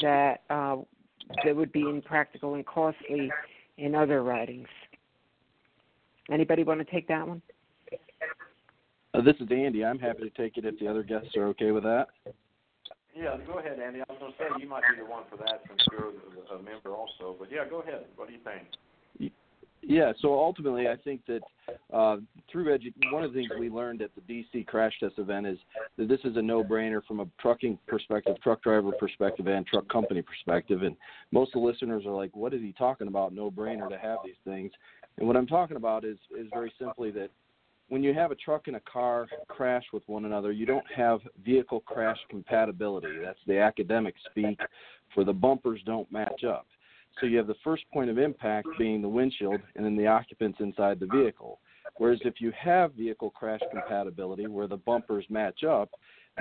that 0.00 0.40
uh, 0.48 0.76
they 1.44 1.52
would 1.52 1.70
be 1.70 1.82
impractical 1.82 2.54
and 2.54 2.64
costly 2.64 3.30
in 3.76 3.94
other 3.94 4.22
writings. 4.22 4.68
Anybody 6.30 6.64
want 6.64 6.80
to 6.80 6.90
take 6.90 7.06
that 7.08 7.28
one? 7.28 7.42
Uh, 9.16 9.22
this 9.22 9.36
is 9.40 9.48
Andy. 9.50 9.84
I'm 9.84 9.98
happy 9.98 10.28
to 10.28 10.30
take 10.30 10.58
it 10.58 10.64
if 10.66 10.78
the 10.78 10.86
other 10.86 11.02
guests 11.02 11.36
are 11.36 11.46
okay 11.48 11.70
with 11.70 11.84
that. 11.84 12.08
Yeah, 13.14 13.38
go 13.46 13.58
ahead, 13.58 13.78
Andy. 13.80 14.00
I 14.00 14.12
was 14.12 14.18
going 14.20 14.32
to 14.32 14.38
say 14.38 14.44
you 14.62 14.68
might 14.68 14.82
be 14.90 15.02
the 15.02 15.08
one 15.08 15.22
for 15.30 15.38
that 15.38 15.62
since 15.68 15.80
you're 15.90 16.10
a 16.54 16.62
member 16.62 16.90
also. 16.90 17.34
But 17.38 17.48
yeah, 17.50 17.64
go 17.68 17.80
ahead. 17.80 18.04
What 18.16 18.28
do 18.28 18.34
you 18.34 18.40
think? 18.44 19.32
Yeah, 19.80 20.12
so 20.20 20.34
ultimately, 20.34 20.88
I 20.88 20.96
think 20.96 21.22
that 21.26 21.40
uh, 21.92 22.16
through 22.50 22.76
edu- 22.76 22.92
one 23.12 23.22
of 23.22 23.32
the 23.32 23.38
things 23.38 23.50
we 23.58 23.70
learned 23.70 24.02
at 24.02 24.10
the 24.16 24.20
DC 24.20 24.66
crash 24.66 24.92
test 25.00 25.14
event 25.18 25.46
is 25.46 25.58
that 25.96 26.08
this 26.08 26.20
is 26.24 26.36
a 26.36 26.42
no-brainer 26.42 27.02
from 27.06 27.20
a 27.20 27.26
trucking 27.40 27.78
perspective, 27.86 28.36
truck 28.42 28.62
driver 28.62 28.90
perspective, 28.98 29.46
and 29.46 29.66
truck 29.66 29.88
company 29.88 30.22
perspective. 30.22 30.82
And 30.82 30.96
most 31.30 31.54
of 31.54 31.62
the 31.62 31.66
listeners 31.66 32.04
are 32.04 32.10
like, 32.10 32.34
"What 32.34 32.52
is 32.52 32.60
he 32.60 32.72
talking 32.72 33.06
about? 33.06 33.32
No-brainer 33.32 33.88
to 33.88 33.98
have 33.98 34.18
these 34.24 34.34
things." 34.44 34.72
And 35.18 35.26
what 35.26 35.36
I'm 35.36 35.46
talking 35.46 35.76
about 35.76 36.04
is 36.04 36.18
is 36.36 36.48
very 36.52 36.72
simply 36.78 37.10
that 37.12 37.30
when 37.88 38.02
you 38.02 38.12
have 38.12 38.30
a 38.30 38.34
truck 38.34 38.66
and 38.66 38.76
a 38.76 38.80
car 38.80 39.26
crash 39.48 39.84
with 39.92 40.02
one 40.06 40.24
another, 40.24 40.52
you 40.52 40.66
don't 40.66 40.86
have 40.94 41.20
vehicle 41.44 41.80
crash 41.80 42.18
compatibility. 42.28 43.18
That's 43.22 43.38
the 43.46 43.58
academic 43.58 44.14
speak 44.30 44.58
for 45.14 45.24
the 45.24 45.32
bumpers 45.32 45.80
don't 45.86 46.10
match 46.10 46.44
up. 46.44 46.66
So 47.20 47.26
you 47.26 47.38
have 47.38 47.46
the 47.46 47.54
first 47.64 47.84
point 47.92 48.10
of 48.10 48.18
impact 48.18 48.68
being 48.78 49.00
the 49.00 49.08
windshield 49.08 49.60
and 49.74 49.84
then 49.84 49.96
the 49.96 50.06
occupants 50.06 50.58
inside 50.60 51.00
the 51.00 51.06
vehicle. 51.06 51.60
Whereas 51.98 52.18
if 52.24 52.40
you 52.40 52.52
have 52.58 52.92
vehicle 52.92 53.30
crash 53.30 53.60
compatibility 53.70 54.46
where 54.46 54.66
the 54.66 54.76
bumpers 54.76 55.24
match 55.30 55.64
up, 55.64 55.90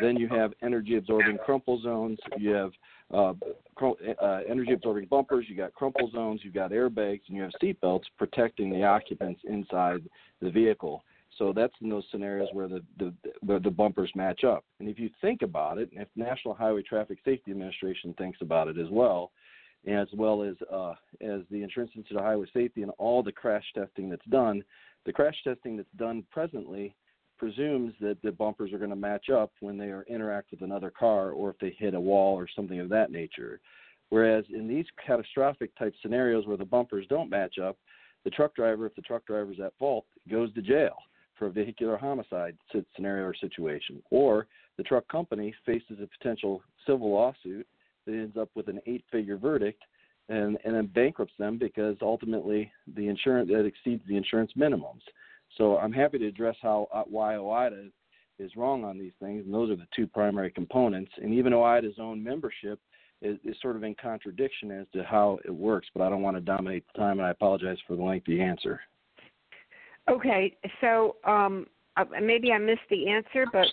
then 0.01 0.17
you 0.17 0.27
have 0.27 0.51
energy 0.61 0.97
absorbing 0.97 1.37
crumple 1.45 1.81
zones, 1.81 2.19
you 2.37 2.49
have 2.49 2.71
uh, 3.13 3.33
uh, 3.81 4.39
energy 4.49 4.73
absorbing 4.73 5.05
bumpers, 5.05 5.45
you 5.47 5.55
got 5.55 5.73
crumple 5.73 6.09
zones, 6.11 6.41
you've 6.43 6.53
got 6.53 6.71
airbags, 6.71 7.21
and 7.27 7.37
you 7.37 7.41
have 7.41 7.51
seatbelts 7.63 8.03
protecting 8.17 8.69
the 8.69 8.83
occupants 8.83 9.39
inside 9.47 10.03
the 10.41 10.49
vehicle. 10.49 11.03
So 11.37 11.51
that's 11.53 11.73
in 11.81 11.89
those 11.89 12.05
scenarios 12.11 12.47
where 12.53 12.67
the, 12.67 12.81
the 12.97 13.13
where 13.41 13.59
the 13.59 13.69
bumpers 13.69 14.11
match 14.15 14.43
up. 14.43 14.63
And 14.79 14.87
if 14.87 14.97
you 14.97 15.09
think 15.21 15.41
about 15.41 15.77
it, 15.77 15.89
if 15.91 16.07
National 16.15 16.53
Highway 16.53 16.81
Traffic 16.81 17.17
Safety 17.25 17.51
Administration 17.51 18.13
thinks 18.17 18.39
about 18.41 18.67
it 18.69 18.77
as 18.77 18.87
well, 18.89 19.31
as 19.85 20.07
well 20.13 20.43
as 20.43 20.55
uh, 20.71 20.93
as 21.21 21.41
the 21.51 21.61
Insurance 21.61 21.91
Institute 21.95 22.17
of 22.17 22.23
Highway 22.23 22.47
Safety 22.53 22.83
and 22.83 22.91
all 22.97 23.21
the 23.21 23.33
crash 23.33 23.65
testing 23.73 24.09
that's 24.09 24.25
done, 24.29 24.63
the 25.05 25.11
crash 25.11 25.35
testing 25.43 25.75
that's 25.75 25.89
done 25.97 26.23
presently 26.31 26.95
presumes 27.37 27.93
that 27.99 28.17
the 28.23 28.31
bumpers 28.31 28.71
are 28.71 28.77
going 28.77 28.89
to 28.89 28.95
match 28.95 29.29
up 29.29 29.51
when 29.59 29.77
they 29.77 29.89
are 29.89 30.05
interact 30.07 30.51
with 30.51 30.61
another 30.61 30.89
car 30.89 31.31
or 31.31 31.49
if 31.49 31.57
they 31.59 31.75
hit 31.77 31.93
a 31.93 31.99
wall 31.99 32.33
or 32.33 32.47
something 32.55 32.79
of 32.79 32.87
that 32.87 33.11
nature. 33.11 33.59
Whereas 34.07 34.45
in 34.53 34.69
these 34.69 34.85
catastrophic 35.05 35.77
type 35.77 35.93
scenarios 36.01 36.47
where 36.47 36.55
the 36.55 36.63
bumpers 36.63 37.05
don't 37.09 37.29
match 37.29 37.59
up, 37.59 37.77
the 38.23 38.29
truck 38.29 38.55
driver, 38.55 38.85
if 38.85 38.95
the 38.95 39.01
truck 39.01 39.25
driver 39.25 39.51
is 39.51 39.59
at 39.59 39.73
fault, 39.77 40.05
goes 40.29 40.53
to 40.53 40.61
jail 40.61 40.95
for 41.37 41.47
a 41.47 41.51
vehicular 41.51 41.97
homicide 41.97 42.57
scenario 42.95 43.25
or 43.25 43.35
situation. 43.35 44.01
Or 44.11 44.47
the 44.77 44.83
truck 44.83 45.07
company 45.07 45.53
faces 45.65 45.97
a 46.01 46.07
potential 46.17 46.61
civil 46.85 47.11
lawsuit 47.11 47.67
that 48.05 48.13
ends 48.13 48.37
up 48.37 48.49
with 48.55 48.67
an 48.67 48.79
eight 48.85 49.03
figure 49.11 49.37
verdict 49.37 49.81
and, 50.29 50.57
and 50.63 50.75
then 50.75 50.87
bankrupts 50.87 51.33
them 51.37 51.57
because 51.57 51.95
ultimately 52.01 52.71
the 52.95 53.07
insurance 53.07 53.49
that 53.49 53.65
exceeds 53.65 54.03
the 54.07 54.17
insurance 54.17 54.51
minimums. 54.57 55.01
So 55.57 55.77
I'm 55.77 55.93
happy 55.93 56.17
to 56.19 56.27
address 56.27 56.55
how 56.61 56.87
uh, 56.93 57.03
why 57.03 57.35
OIDA 57.35 57.91
is 58.39 58.51
wrong 58.57 58.83
on 58.83 58.97
these 58.97 59.13
things, 59.21 59.45
and 59.45 59.53
those 59.53 59.69
are 59.69 59.75
the 59.75 59.87
two 59.95 60.07
primary 60.07 60.51
components. 60.51 61.11
And 61.21 61.33
even 61.33 61.53
OIDA's 61.53 61.99
own 61.99 62.21
membership 62.21 62.79
is, 63.21 63.37
is 63.43 63.55
sort 63.61 63.75
of 63.75 63.83
in 63.83 63.95
contradiction 63.95 64.71
as 64.71 64.87
to 64.93 65.03
how 65.03 65.39
it 65.45 65.51
works. 65.51 65.87
But 65.93 66.03
I 66.03 66.09
don't 66.09 66.21
want 66.21 66.35
to 66.37 66.41
dominate 66.41 66.83
the 66.91 66.99
time, 66.99 67.19
and 67.19 67.27
I 67.27 67.31
apologize 67.31 67.77
for 67.87 67.95
the 67.95 68.03
lengthy 68.03 68.41
answer. 68.41 68.81
Okay, 70.09 70.55
so 70.81 71.15
um, 71.23 71.65
uh, 71.97 72.05
maybe 72.21 72.51
I 72.51 72.57
missed 72.57 72.81
the 72.89 73.09
answer, 73.09 73.45
but 73.51 73.67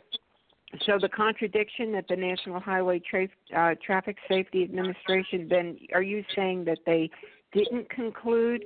so 0.87 0.99
the 0.99 1.09
contradiction 1.09 1.93
that 1.93 2.07
the 2.09 2.17
National 2.17 2.59
Highway 2.59 3.01
Tra- 3.01 3.29
uh, 3.55 3.75
Traffic 3.85 4.17
Safety 4.29 4.63
Administration, 4.63 5.47
then 5.49 5.79
are 5.93 6.03
you 6.03 6.25
saying 6.35 6.65
that 6.65 6.79
they 6.87 7.11
didn't 7.53 7.91
conclude 7.91 8.65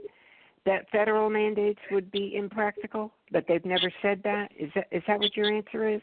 that 0.64 0.88
federal 0.90 1.28
mandates 1.28 1.80
would 1.90 2.10
be 2.10 2.36
impractical, 2.36 3.12
but 3.32 3.44
they've 3.48 3.64
never 3.64 3.92
said 4.02 4.20
that? 4.22 4.50
Is 4.58 4.70
that 4.74 4.86
is 4.92 5.02
that 5.08 5.18
what 5.18 5.36
your 5.36 5.52
answer 5.52 5.88
is? 5.88 6.02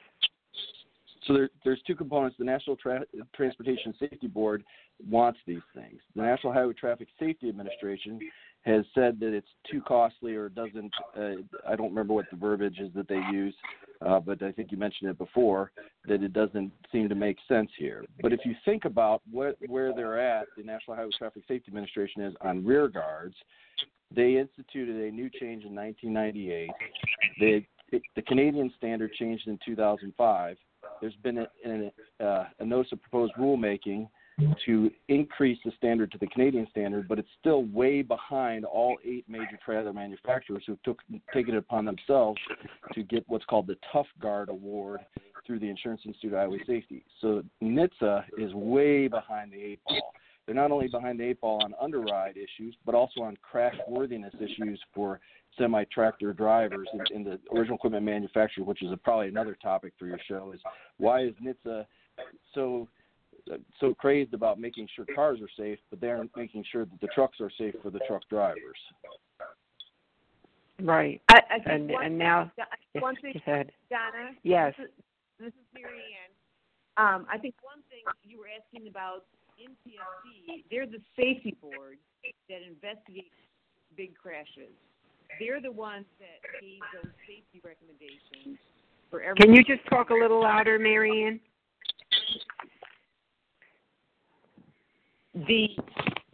So 1.27 1.33
there, 1.33 1.49
there's 1.63 1.81
two 1.87 1.95
components. 1.95 2.35
The 2.37 2.45
National 2.45 2.75
Tra- 2.75 3.05
Transportation 3.33 3.93
Safety 3.99 4.27
Board 4.27 4.63
wants 5.09 5.39
these 5.47 5.61
things. 5.73 5.99
The 6.15 6.23
National 6.23 6.51
Highway 6.51 6.73
Traffic 6.73 7.07
Safety 7.19 7.47
Administration 7.47 8.19
has 8.63 8.85
said 8.95 9.19
that 9.19 9.33
it's 9.33 9.47
too 9.69 9.81
costly 9.81 10.35
or 10.35 10.49
doesn't. 10.49 10.91
Uh, 11.17 11.43
I 11.67 11.75
don't 11.75 11.89
remember 11.89 12.13
what 12.13 12.25
the 12.31 12.37
verbiage 12.37 12.79
is 12.79 12.89
that 12.95 13.07
they 13.07 13.21
use, 13.31 13.53
uh, 14.05 14.19
but 14.19 14.41
I 14.41 14.51
think 14.51 14.71
you 14.71 14.77
mentioned 14.77 15.09
it 15.09 15.17
before 15.17 15.71
that 16.07 16.23
it 16.23 16.33
doesn't 16.33 16.71
seem 16.91 17.09
to 17.09 17.15
make 17.15 17.37
sense 17.47 17.69
here. 17.77 18.05
But 18.21 18.31
if 18.31 18.39
you 18.45 18.55
think 18.63 18.85
about 18.85 19.21
what, 19.29 19.57
where 19.67 19.93
they're 19.93 20.19
at, 20.19 20.47
the 20.57 20.63
National 20.63 20.95
Highway 20.95 21.11
Traffic 21.17 21.43
Safety 21.47 21.65
Administration 21.67 22.23
is 22.23 22.33
on 22.41 22.65
rear 22.65 22.87
guards. 22.87 23.35
They 24.15 24.37
instituted 24.37 24.95
a 24.95 25.11
new 25.11 25.29
change 25.29 25.65
in 25.65 25.75
1998. 25.75 26.69
They, 27.39 27.67
the 28.15 28.21
Canadian 28.23 28.71
standard 28.77 29.13
changed 29.13 29.47
in 29.47 29.59
2005. 29.65 30.57
There's 31.01 31.15
been 31.23 31.39
a, 31.39 31.47
a, 31.65 32.25
uh, 32.25 32.45
a 32.59 32.65
notice 32.65 32.91
of 32.91 33.01
proposed 33.01 33.33
rulemaking 33.37 34.07
to 34.65 34.91
increase 35.09 35.59
the 35.63 35.71
standard 35.77 36.11
to 36.11 36.17
the 36.17 36.27
Canadian 36.27 36.67
standard, 36.71 37.07
but 37.07 37.19
it's 37.19 37.29
still 37.39 37.63
way 37.65 38.01
behind 38.01 38.65
all 38.65 38.97
eight 39.05 39.25
major 39.27 39.59
trailer 39.63 39.93
manufacturers 39.93 40.63
who 40.65 40.77
took 40.83 40.99
taken 41.33 41.53
it 41.53 41.57
upon 41.57 41.85
themselves 41.85 42.39
to 42.93 43.03
get 43.03 43.23
what's 43.27 43.45
called 43.45 43.67
the 43.67 43.77
Tough 43.91 44.07
Guard 44.19 44.49
Award 44.49 45.01
through 45.45 45.59
the 45.59 45.69
Insurance 45.69 46.01
Institute 46.05 46.33
of 46.33 46.39
Highway 46.39 46.59
Safety. 46.65 47.05
So 47.21 47.43
NHTSA 47.61 48.23
is 48.37 48.53
way 48.53 49.07
behind 49.07 49.51
the 49.51 49.61
eight 49.61 49.79
ball. 49.85 50.13
They're 50.45 50.55
not 50.55 50.71
only 50.71 50.87
behind 50.87 51.19
the 51.19 51.25
eight 51.25 51.39
ball 51.39 51.61
on 51.63 51.73
underride 51.81 52.35
issues, 52.35 52.75
but 52.85 52.95
also 52.95 53.21
on 53.21 53.37
crash 53.41 53.75
worthiness 53.87 54.33
issues 54.41 54.81
for 54.93 55.19
semi 55.57 55.83
tractor 55.85 56.33
drivers 56.33 56.87
in, 56.93 57.17
in 57.17 57.23
the 57.23 57.39
original 57.55 57.77
equipment 57.77 58.03
manufacturer, 58.03 58.63
which 58.63 58.81
is 58.81 58.91
a, 58.91 58.97
probably 58.97 59.27
another 59.27 59.55
topic 59.61 59.93
for 59.99 60.07
your 60.07 60.19
show. 60.27 60.51
Is 60.53 60.59
why 60.97 61.21
is 61.21 61.33
NHTSA 61.43 61.85
so 62.53 62.87
so 63.79 63.93
crazed 63.93 64.33
about 64.33 64.59
making 64.59 64.87
sure 64.95 65.05
cars 65.13 65.39
are 65.41 65.49
safe, 65.57 65.79
but 65.89 65.99
they 65.99 66.09
aren't 66.09 66.35
making 66.35 66.63
sure 66.71 66.85
that 66.85 67.01
the 67.01 67.07
trucks 67.07 67.39
are 67.41 67.51
safe 67.57 67.75
for 67.81 67.89
the 67.89 67.99
truck 68.07 68.21
drivers. 68.29 68.77
Right. 70.81 71.21
I, 71.29 71.41
I 71.49 71.55
think 71.55 71.67
and 71.67 71.89
one, 71.91 72.05
and 72.05 72.17
now 72.17 72.51
one 72.93 73.15
thing, 73.21 73.35
ahead. 73.35 73.71
Donna. 73.89 74.31
Yes. 74.43 74.73
This 74.77 74.85
is, 74.87 74.91
this 75.39 75.47
is 75.47 75.67
Marianne. 75.73 76.33
Um, 76.97 77.25
I 77.31 77.37
think 77.37 77.55
one 77.61 77.81
thing 77.89 78.03
you 78.23 78.39
were 78.39 78.49
asking 78.49 78.87
about 78.87 79.25
NTSB, 79.59 80.63
they're 80.69 80.85
the 80.85 81.01
safety 81.15 81.55
board 81.61 81.97
that 82.49 82.61
investigates 82.67 83.33
big 83.95 84.15
crashes. 84.17 84.73
They're 85.39 85.61
the 85.61 85.71
ones 85.71 86.05
that 86.19 86.41
gave 86.61 86.79
those 86.93 87.11
safety 87.25 87.61
recommendations 87.63 88.59
for 89.09 89.21
every. 89.21 89.35
Can 89.35 89.53
you 89.53 89.63
just 89.63 89.87
talk 89.89 90.09
a 90.09 90.13
little 90.13 90.41
louder, 90.41 90.77
Marianne? 90.77 91.39
The 95.33 95.69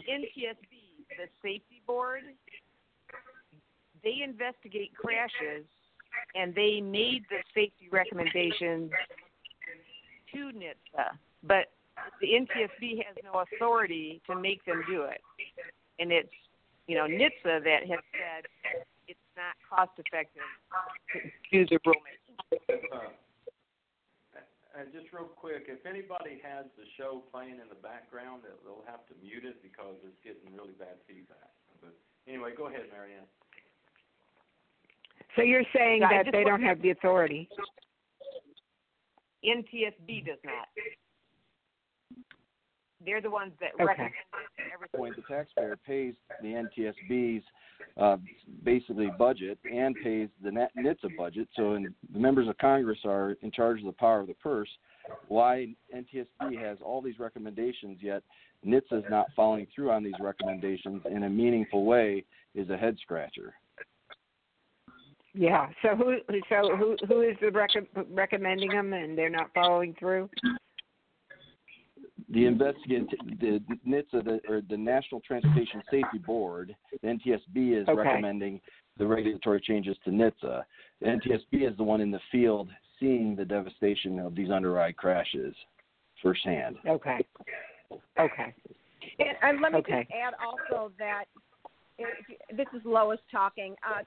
NTSB, 0.09 0.75
the 1.17 1.27
safety 1.41 1.81
board, 1.88 2.23
they 4.03 4.21
investigate 4.23 4.91
crashes 4.95 5.65
and 6.35 6.53
they 6.53 6.81
made 6.81 7.23
the 7.29 7.38
safety 7.53 7.88
recommendations 7.91 8.91
to 10.33 10.38
NHTSA, 10.38 11.17
but 11.43 11.71
the 12.21 12.27
NTSB 12.27 12.97
has 13.05 13.15
no 13.23 13.43
authority 13.53 14.21
to 14.27 14.35
make 14.35 14.63
them 14.65 14.83
do 14.89 15.03
it. 15.03 15.21
And 15.99 16.12
it's, 16.12 16.29
you 16.88 16.95
know, 16.95 17.05
NHTSA 17.05 17.63
that 17.63 17.81
has 17.89 17.99
said 18.12 18.45
it's 19.07 19.19
not 19.35 19.55
cost 19.69 19.91
effective 19.97 20.41
to 21.13 21.65
do 21.65 21.65
the 21.65 21.79
rulemaking. 21.88 23.09
And 24.79 24.95
just 24.95 25.11
real 25.11 25.27
quick, 25.27 25.67
if 25.67 25.83
anybody 25.83 26.39
has 26.39 26.63
the 26.79 26.87
show 26.95 27.19
playing 27.35 27.59
in 27.59 27.67
the 27.67 27.75
background, 27.83 28.47
they'll, 28.47 28.63
they'll 28.63 28.87
have 28.87 29.03
to 29.11 29.13
mute 29.19 29.43
it 29.43 29.59
because 29.59 29.99
it's 30.07 30.15
getting 30.23 30.55
really 30.55 30.71
bad 30.79 31.03
feedback. 31.03 31.51
But 31.83 31.91
anyway, 32.23 32.55
go 32.55 32.71
ahead, 32.71 32.87
Marianne. 32.87 33.27
So 35.35 35.43
you're 35.43 35.67
saying 35.75 36.07
Yeah, 36.07 36.23
that 36.23 36.31
they 36.31 36.45
don't 36.45 36.63
have 36.63 36.81
the 36.81 36.91
authority? 36.91 37.49
NTSB 39.43 40.25
does 40.25 40.39
not. 40.47 40.71
They're 43.05 43.21
the 43.21 43.29
ones 43.29 43.53
that 43.62 43.73
Okay. 43.75 43.85
recommend 43.85 44.13
everything. 44.73 44.97
point, 44.97 45.15
the 45.15 45.21
taxpayer 45.21 45.77
pays 45.77 46.15
the 46.41 46.53
NTSB's 46.53 47.43
uh, 47.97 48.17
basically 48.63 49.09
budget 49.17 49.57
and 49.71 49.95
pays 50.03 50.29
the 50.41 50.51
Nat- 50.51 50.71
NHTSA 50.77 51.15
budget. 51.15 51.47
So, 51.55 51.73
in, 51.75 51.93
the 52.12 52.19
members 52.19 52.47
of 52.47 52.57
Congress 52.57 52.99
are 53.05 53.38
in 53.41 53.51
charge 53.51 53.79
of 53.79 53.85
the 53.85 53.93
power 53.93 54.19
of 54.19 54.27
the 54.27 54.33
purse. 54.35 54.69
Why 55.27 55.75
NTSB 55.95 56.57
has 56.62 56.77
all 56.81 57.01
these 57.01 57.19
recommendations, 57.19 57.99
yet 58.01 58.21
NHTSA 58.65 58.99
is 58.99 59.05
not 59.09 59.27
following 59.35 59.65
through 59.73 59.91
on 59.91 60.03
these 60.03 60.19
recommendations 60.19 61.01
in 61.09 61.23
a 61.23 61.29
meaningful 61.29 61.85
way, 61.85 62.25
is 62.53 62.69
a 62.69 62.77
head 62.77 62.97
scratcher. 63.01 63.53
Yeah. 65.33 65.69
So 65.81 65.95
who 65.95 66.17
so 66.49 66.75
who 66.75 66.97
who 67.07 67.21
is 67.21 67.38
the 67.39 67.51
rec- 67.51 67.88
recommending 68.12 68.69
them 68.69 68.93
and 68.93 69.17
they're 69.17 69.29
not 69.29 69.51
following 69.53 69.95
through? 69.97 70.29
The 72.31 72.45
investigate 72.45 73.09
the 73.39 73.61
NHTSA 73.87 74.23
the, 74.23 74.39
or 74.47 74.61
the 74.69 74.77
National 74.77 75.19
Transportation 75.21 75.81
Safety 75.89 76.19
Board, 76.19 76.75
the 77.01 77.07
NTSB 77.07 77.81
is 77.81 77.87
Okay. 77.87 77.97
recommending 77.97 78.61
the 78.97 79.07
regulatory 79.07 79.61
changes 79.61 79.97
to 80.05 80.11
NHTSA. 80.11 80.63
The 81.01 81.07
NTSB 81.07 81.69
is 81.69 81.77
the 81.77 81.83
one 81.83 82.01
in 82.01 82.11
the 82.11 82.19
field 82.31 82.69
seeing 82.99 83.35
the 83.35 83.45
devastation 83.45 84.19
of 84.19 84.35
these 84.35 84.49
underride 84.49 84.97
crashes 84.97 85.55
firsthand. 86.21 86.77
Okay. 86.87 87.25
Okay. 88.19 88.53
And, 89.19 89.37
and 89.41 89.61
let 89.61 89.71
me 89.71 89.79
Okay. 89.79 90.03
just 90.03 90.11
add 90.11 90.33
also 90.45 90.91
that 90.99 91.25
if 91.97 92.57
this 92.57 92.67
is 92.73 92.81
Lois 92.85 93.19
talking. 93.31 93.75
Uh, 93.87 94.03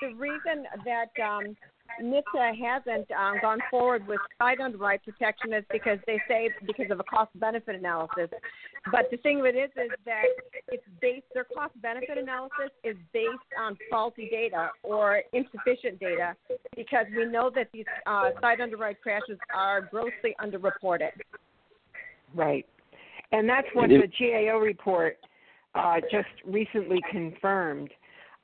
the 0.00 0.14
reason 0.14 0.66
that 0.84 1.10
um, 1.22 1.56
NHTSA 2.02 2.58
hasn't 2.60 3.10
um, 3.12 3.36
gone 3.40 3.58
forward 3.70 4.06
with 4.06 4.20
side 4.38 4.58
underride 4.60 5.02
protection 5.04 5.52
is 5.52 5.64
because 5.70 5.98
they 6.06 6.20
say 6.28 6.50
because 6.66 6.90
of 6.90 7.00
a 7.00 7.04
cost 7.04 7.30
benefit 7.38 7.74
analysis. 7.74 8.28
But 8.90 9.10
the 9.10 9.16
thing 9.18 9.40
with 9.40 9.54
it 9.54 9.58
is, 9.58 9.70
is 9.76 9.90
that 10.04 10.24
it's 10.68 10.84
based 11.00 11.26
their 11.34 11.44
cost 11.44 11.80
benefit 11.82 12.18
analysis 12.18 12.70
is 12.84 12.96
based 13.12 13.28
on 13.58 13.76
faulty 13.90 14.28
data 14.30 14.70
or 14.82 15.22
insufficient 15.32 15.98
data 15.98 16.36
because 16.76 17.06
we 17.16 17.26
know 17.26 17.50
that 17.54 17.68
these 17.72 17.86
uh, 18.06 18.30
side 18.40 18.60
underride 18.60 19.00
crashes 19.02 19.38
are 19.54 19.82
grossly 19.82 20.34
underreported. 20.40 21.10
Right. 22.34 22.66
And 23.32 23.48
that's 23.48 23.66
what 23.74 23.88
the 23.88 24.06
GAO 24.18 24.58
report 24.58 25.18
uh, 25.74 25.96
just 26.10 26.28
recently 26.44 27.00
confirmed. 27.10 27.90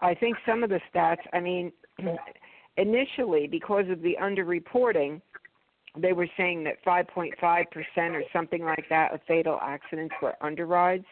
I 0.01 0.15
think 0.15 0.37
some 0.45 0.65
of 0.65 0.71
the 0.71 0.81
stats, 0.93 1.21
I 1.33 1.41
mean, 1.41 1.73
initially, 2.77 3.47
because 3.47 3.87
of 3.89 4.03
the 4.03 4.17
underreporting, 4.21 5.21
they 5.97 6.13
were 6.13 6.29
saying 6.37 6.65
that 6.65 6.83
5.5% 6.85 7.35
or 7.97 8.23
something 8.33 8.65
like 8.65 8.85
that 8.89 9.13
of 9.13 9.21
fatal 9.29 9.59
accidents 9.63 10.15
were 10.23 10.35
underrides. 10.41 11.05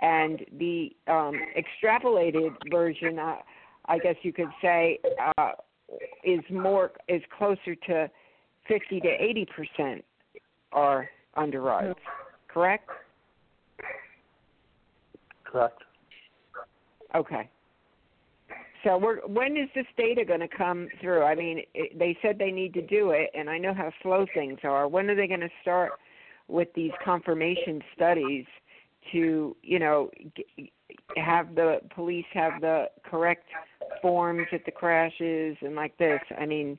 And 0.00 0.44
the 0.58 0.90
um, 1.08 1.34
extrapolated 1.56 2.54
version, 2.70 3.18
uh, 3.18 3.36
I 3.86 3.98
guess 3.98 4.14
you 4.22 4.32
could 4.32 4.50
say, 4.62 4.98
uh, 5.36 5.52
is 6.24 6.40
more 6.50 6.92
is 7.08 7.22
closer 7.36 7.74
to 7.74 8.10
50 8.68 9.00
to 9.00 9.08
80 9.08 9.46
percent 9.46 10.04
are 10.72 11.08
underrides. 11.34 11.98
Correct? 12.48 12.88
Correct. 15.44 15.82
Okay. 17.14 17.48
So 18.84 18.96
we're, 18.96 19.26
when 19.26 19.56
is 19.56 19.68
this 19.74 19.86
data 19.96 20.24
going 20.24 20.40
to 20.40 20.48
come 20.48 20.88
through? 21.00 21.22
I 21.22 21.34
mean, 21.34 21.62
it, 21.74 21.98
they 21.98 22.16
said 22.22 22.38
they 22.38 22.50
need 22.50 22.74
to 22.74 22.82
do 22.82 23.10
it, 23.10 23.30
and 23.34 23.50
I 23.50 23.58
know 23.58 23.74
how 23.74 23.92
slow 24.02 24.26
things 24.34 24.58
are. 24.62 24.86
When 24.88 25.10
are 25.10 25.14
they 25.14 25.26
going 25.26 25.40
to 25.40 25.50
start 25.62 25.92
with 26.46 26.68
these 26.74 26.92
confirmation 27.04 27.82
studies 27.94 28.44
to, 29.12 29.56
you 29.62 29.78
know, 29.78 30.10
g- 30.36 30.72
have 31.16 31.54
the 31.54 31.80
police 31.94 32.26
have 32.32 32.60
the 32.60 32.86
correct 33.04 33.46
forms 34.00 34.46
at 34.52 34.64
the 34.64 34.70
crashes 34.70 35.56
and 35.60 35.74
like 35.74 35.96
this? 35.98 36.20
I 36.38 36.46
mean, 36.46 36.78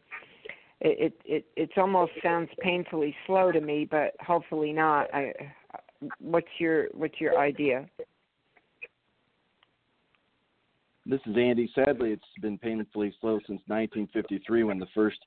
it 0.82 1.14
it 1.26 1.46
it 1.56 1.70
almost 1.78 2.14
sounds 2.24 2.50
painfully 2.62 3.16
slow 3.28 3.52
to 3.52 3.60
me, 3.60 3.88
but 3.90 4.16
hopefully 4.22 4.72
not. 4.72 5.14
I, 5.14 5.34
what's 6.20 6.48
your 6.60 6.88
what's 6.94 7.20
your 7.20 7.38
idea? 7.38 7.86
This 11.10 11.22
is 11.26 11.36
Andy. 11.36 11.68
Sadly, 11.74 12.12
it's 12.12 12.24
been 12.40 12.60
painfully 12.60 13.12
slow 13.20 13.40
since 13.48 13.62
1953 13.66 14.64
when 14.64 14.78
the 14.78 14.86
first 14.94 15.18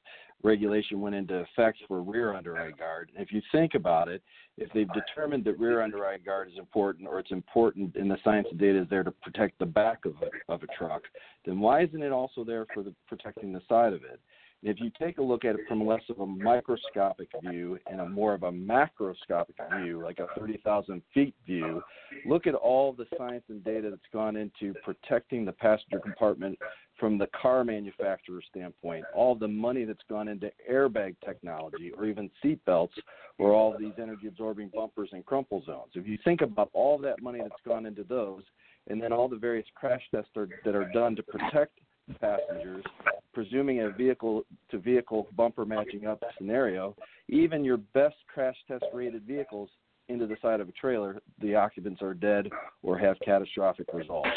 regulation 0.45 1.01
went 1.01 1.17
into 1.17 1.35
effect 1.35 1.79
for 1.89 2.03
rear 2.03 2.35
underride 2.35 2.79
guard. 2.79 3.11
If 3.17 3.33
you 3.33 3.43
think 3.51 3.75
about 3.75 4.07
it, 4.07 4.23
if 4.57 4.73
they've 4.73 4.93
determined 4.93 5.45
that 5.45 5.59
rear 5.59 5.81
underride 5.81 6.25
guard 6.25 6.49
is 6.53 6.57
important 6.57 7.09
or 7.09 7.19
it's 7.19 7.33
important 7.33 7.97
and 7.97 8.09
the 8.09 8.17
science 8.23 8.47
and 8.53 8.61
data 8.61 8.83
is 8.83 8.89
there 8.91 9.03
to 9.03 9.11
protect 9.11 9.59
the 9.59 9.67
back 9.67 10.05
of 10.05 10.15
a, 10.23 10.53
of 10.53 10.63
a 10.63 10.69
truck, 10.79 11.03
then 11.45 11.59
why 11.59 11.83
isn't 11.83 12.03
it 12.03 12.13
also 12.13 12.45
there 12.45 12.65
for 12.73 12.85
the, 12.85 12.95
protecting 13.09 13.53
the 13.53 13.63
side 13.69 13.93
of 13.93 14.05
it? 14.05 14.21
If 14.65 14.79
you 14.81 14.93
take 14.97 15.19
a 15.19 15.23
look 15.23 15.45
at 15.45 15.57
it 15.57 15.63
from 15.67 15.85
less 15.85 16.03
of 16.09 16.21
a 16.21 16.27
microscopic 16.27 17.29
view 17.43 17.79
and 17.91 18.01
a 18.01 18.09
more 18.09 18.33
of 18.33 18.45
a 18.45 18.53
macroscopic 18.53 19.57
view, 19.81 20.01
like 20.01 20.21
a 20.21 20.29
30,000 20.39 21.03
feet 21.13 21.35
view, 21.45 21.83
look 22.25 22.47
at 22.47 22.55
all 22.55 22.93
the 22.93 23.07
science 23.19 23.43
and 23.49 23.65
data 23.65 23.91
that's 23.91 24.03
gone 24.13 24.37
into 24.37 24.73
protecting 24.85 25.45
the 25.45 25.53
passenger 25.53 25.99
compartment 25.99 26.57
from 27.01 27.19
the 27.19 27.27
car 27.29 27.65
manufacturer 27.65 28.41
standpoint, 28.49 29.05
all 29.13 29.35
the 29.35 29.49
money 29.49 29.85
that's 29.85 30.05
gone 30.09 30.29
into 30.29 30.49
airbag 30.71 31.17
technology 31.25 31.91
or 31.99 32.07
even 32.07 32.31
seat 32.41 32.65
belts 32.65 32.95
or 33.39 33.53
all 33.53 33.77
these 33.77 33.95
energy 34.01 34.29
absorbing 34.29 34.71
bumpers 34.73 35.09
and 35.13 35.27
crumple 35.27 35.65
zones. 35.67 35.91
If 35.95 36.07
you 36.07 36.19
think 36.25 36.41
about 36.41 36.71
all 36.73 36.99
that 36.99 37.21
money 37.21 37.41
that's 37.43 37.61
gone 37.67 37.85
into 37.85 38.05
those 38.05 38.43
and 38.87 39.03
then 39.03 39.13
all 39.13 39.27
the 39.29 39.37
various 39.37 39.67
crash 39.75 40.03
tests 40.15 40.31
are, 40.37 40.49
that 40.65 40.77
are 40.77 40.89
done 40.93 41.17
to 41.17 41.23
protect 41.25 41.79
passengers, 42.21 42.85
presuming 43.33 43.81
a 43.81 43.91
vehicle 43.91 44.45
to 44.71 44.79
vehicle 44.79 45.29
bumper 45.37 45.65
matching 45.65 46.07
up 46.07 46.23
scenario, 46.39 46.97
even 47.29 47.65
your 47.65 47.79
best 47.79 48.17
crash 48.33 48.57
test 48.69 48.85
rated 48.93 49.23
vehicles 49.25 49.71
into 50.09 50.27
the 50.27 50.37
side 50.43 50.61
of 50.61 50.69
a 50.69 50.73
trailer, 50.73 51.21
the 51.41 51.55
occupants 51.55 52.03
are 52.03 52.15
dead 52.15 52.51
or 52.83 52.99
have 52.99 53.17
catastrophic 53.25 53.87
results. 53.93 54.29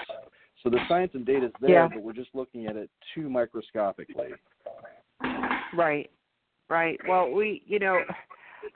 So 0.64 0.70
the 0.70 0.80
science 0.88 1.12
and 1.14 1.26
data 1.26 1.48
is 1.48 1.52
there, 1.60 1.72
Yeah. 1.72 1.88
but 1.88 2.02
we're 2.02 2.14
just 2.14 2.34
looking 2.34 2.66
at 2.68 2.76
it 2.76 2.90
too 3.14 3.30
microscopically. 3.30 4.34
Right, 5.74 6.10
right. 6.70 7.00
Well, 7.08 7.30
we, 7.32 7.62
you 7.66 7.80
know, 7.80 8.04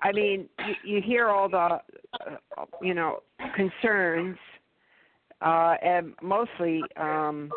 I 0.01 0.11
mean, 0.11 0.49
you, 0.67 0.75
you 0.83 1.01
hear 1.01 1.29
all 1.29 1.49
the, 1.49 1.57
uh, 1.57 1.79
you 2.81 2.93
know, 2.93 3.23
concerns, 3.55 4.37
uh, 5.41 5.75
and 5.81 6.13
mostly, 6.21 6.83
um, 6.97 7.51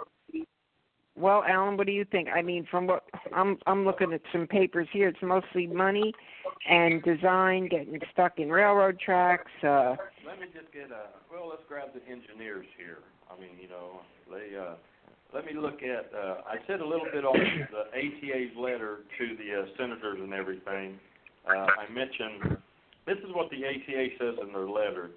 well, 1.15 1.45
Alan, 1.47 1.77
what 1.77 1.87
do 1.87 1.93
you 1.93 2.05
think? 2.05 2.29
I 2.35 2.43
mean, 2.43 2.67
from 2.71 2.87
what 2.87 3.05
I'm, 3.35 3.59
I'm 3.67 3.85
looking 3.85 4.13
at 4.13 4.23
some 4.33 4.47
papers 4.47 4.89
here. 4.93 5.09
It's 5.09 5.23
mostly 5.23 5.67
money 5.67 6.13
and 6.69 7.03
design, 7.03 7.69
getting 7.69 8.01
stuck 8.13 8.39
in 8.39 8.51
railroad 8.51 8.99
tracks. 8.99 9.51
Uh, 9.63 9.97
Let 10.27 10.41
me 10.41 10.47
just 10.55 10.73
get 10.73 10.91
a, 10.91 11.13
well, 11.31 11.49
let's 11.51 11.63
grab 11.69 11.89
the 11.95 12.01
engineers 12.11 12.67
here. 12.79 12.99
I 13.31 13.39
mean, 13.41 13.51
you 13.61 13.69
know, 13.69 14.01
they, 14.31 14.57
uh, 14.57 14.75
let 15.35 15.45
me 15.45 15.53
look 15.55 15.83
at, 15.83 16.13
uh, 16.15 16.43
I 16.47 16.57
said 16.67 16.81
a 16.81 16.87
little 16.87 17.09
bit 17.13 17.25
on 17.25 17.37
the 17.37 17.89
ATA's 17.93 18.57
letter 18.57 19.01
to 19.19 19.37
the 19.37 19.63
uh, 19.63 19.67
senators 19.77 20.19
and 20.21 20.33
everything. 20.33 20.99
Uh, 21.47 21.67
I 21.67 21.93
mentioned, 21.93 22.57
this 23.07 23.19
is 23.19 23.35
what 23.35 23.51
the 23.51 23.65
ATA 23.67 24.09
says 24.19 24.35
in 24.41 24.53
their 24.53 24.69
letter, 24.69 25.11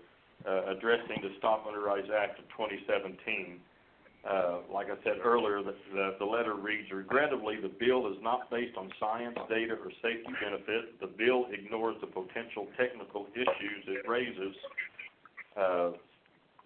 uh, 0.47 0.71
addressing 0.71 1.21
the 1.21 1.29
Stop 1.37 1.65
Underrides 1.67 2.07
Act 2.11 2.39
of 2.39 2.45
2017. 2.57 3.59
Uh, 4.25 4.57
like 4.73 4.87
I 4.87 4.97
said 5.03 5.21
earlier, 5.23 5.61
the, 5.61 5.75
the, 5.93 6.15
the 6.17 6.25
letter 6.25 6.55
reads, 6.55 6.89
regrettably, 6.91 7.61
the 7.61 7.69
bill 7.69 8.07
is 8.11 8.17
not 8.23 8.49
based 8.49 8.75
on 8.75 8.89
science, 8.99 9.37
data, 9.49 9.73
or 9.73 9.91
safety 10.01 10.33
benefit. 10.41 10.99
The 10.99 11.05
bill 11.07 11.45
ignores 11.53 11.95
the 12.01 12.07
potential 12.07 12.65
technical 12.75 13.27
issues 13.35 13.85
it 13.85 14.09
raises, 14.09 14.55
uh, 15.55 15.91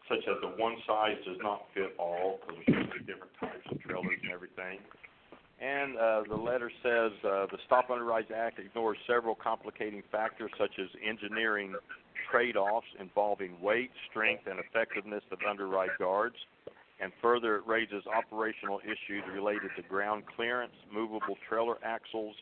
such 0.07 0.23
as 0.23 0.39
the 0.41 0.55
one 0.55 0.77
size 0.87 1.17
does 1.27 1.35
not 1.43 1.65
fit 1.73 1.93
all, 1.99 2.39
because 2.47 2.63
there's 2.65 2.79
so 2.79 2.89
many 2.95 3.05
different 3.05 3.33
types 3.41 3.67
of 3.69 3.81
trailers 3.81 4.19
and 4.23 4.31
everything. 4.31 4.79
And 5.59 5.97
uh, 5.97 6.23
the 6.29 6.39
letter 6.39 6.71
says 6.81 7.11
uh, 7.27 7.51
the 7.51 7.57
Stop 7.65 7.89
Underrides 7.91 8.31
Act 8.33 8.59
ignores 8.59 8.97
several 9.05 9.35
complicating 9.35 10.01
factors 10.09 10.51
such 10.57 10.79
as 10.79 10.87
engineering 11.05 11.75
trade-offs 12.31 12.87
involving 13.01 13.59
weight, 13.59 13.91
strength, 14.09 14.43
and 14.49 14.59
effectiveness 14.59 15.23
of 15.31 15.39
underride 15.45 15.89
guards. 15.99 16.37
And 17.01 17.13
further, 17.21 17.55
it 17.55 17.63
raises 17.65 18.03
operational 18.07 18.81
issues 18.83 19.23
related 19.33 19.71
to 19.77 19.81
ground 19.83 20.23
clearance, 20.35 20.73
movable 20.93 21.37
trailer 21.47 21.77
axles, 21.83 22.35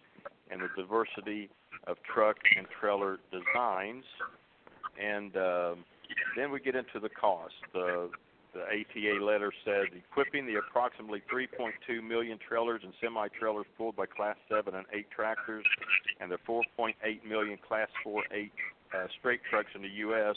and 0.49 0.62
the 0.62 0.70
diversity 0.76 1.49
of 1.86 1.97
truck 2.03 2.38
and 2.58 2.66
trailer 2.80 3.20
designs. 3.32 4.03
And 4.99 5.36
um 5.38 5.86
then 6.36 6.51
we 6.51 6.60
get 6.60 6.76
into 6.76 6.99
the 6.99 7.10
cost. 7.10 7.53
The 7.74 8.10
the 8.53 8.62
ATA 8.62 9.24
letter 9.24 9.51
says 9.66 9.86
equipping 9.95 10.47
the 10.47 10.55
approximately 10.55 11.22
3.2 11.32 12.01
million 12.01 12.39
trailers 12.39 12.82
and 12.84 12.93
semi-trailers 13.01 13.66
pulled 13.78 13.95
by 13.95 14.05
Class 14.08 14.36
7 14.49 14.74
and 14.74 14.86
8 14.91 15.12
tractors 15.12 15.66
and 16.20 16.32
the 16.32 16.38
4.8 16.47 16.95
million 17.28 17.60
Class 17.68 17.89
4 18.03 18.24
8 18.32 18.51
uh, 18.95 19.07
straight 19.19 19.41
trucks 19.49 19.69
in 19.75 19.81
the 19.81 19.93
U.S. 20.07 20.35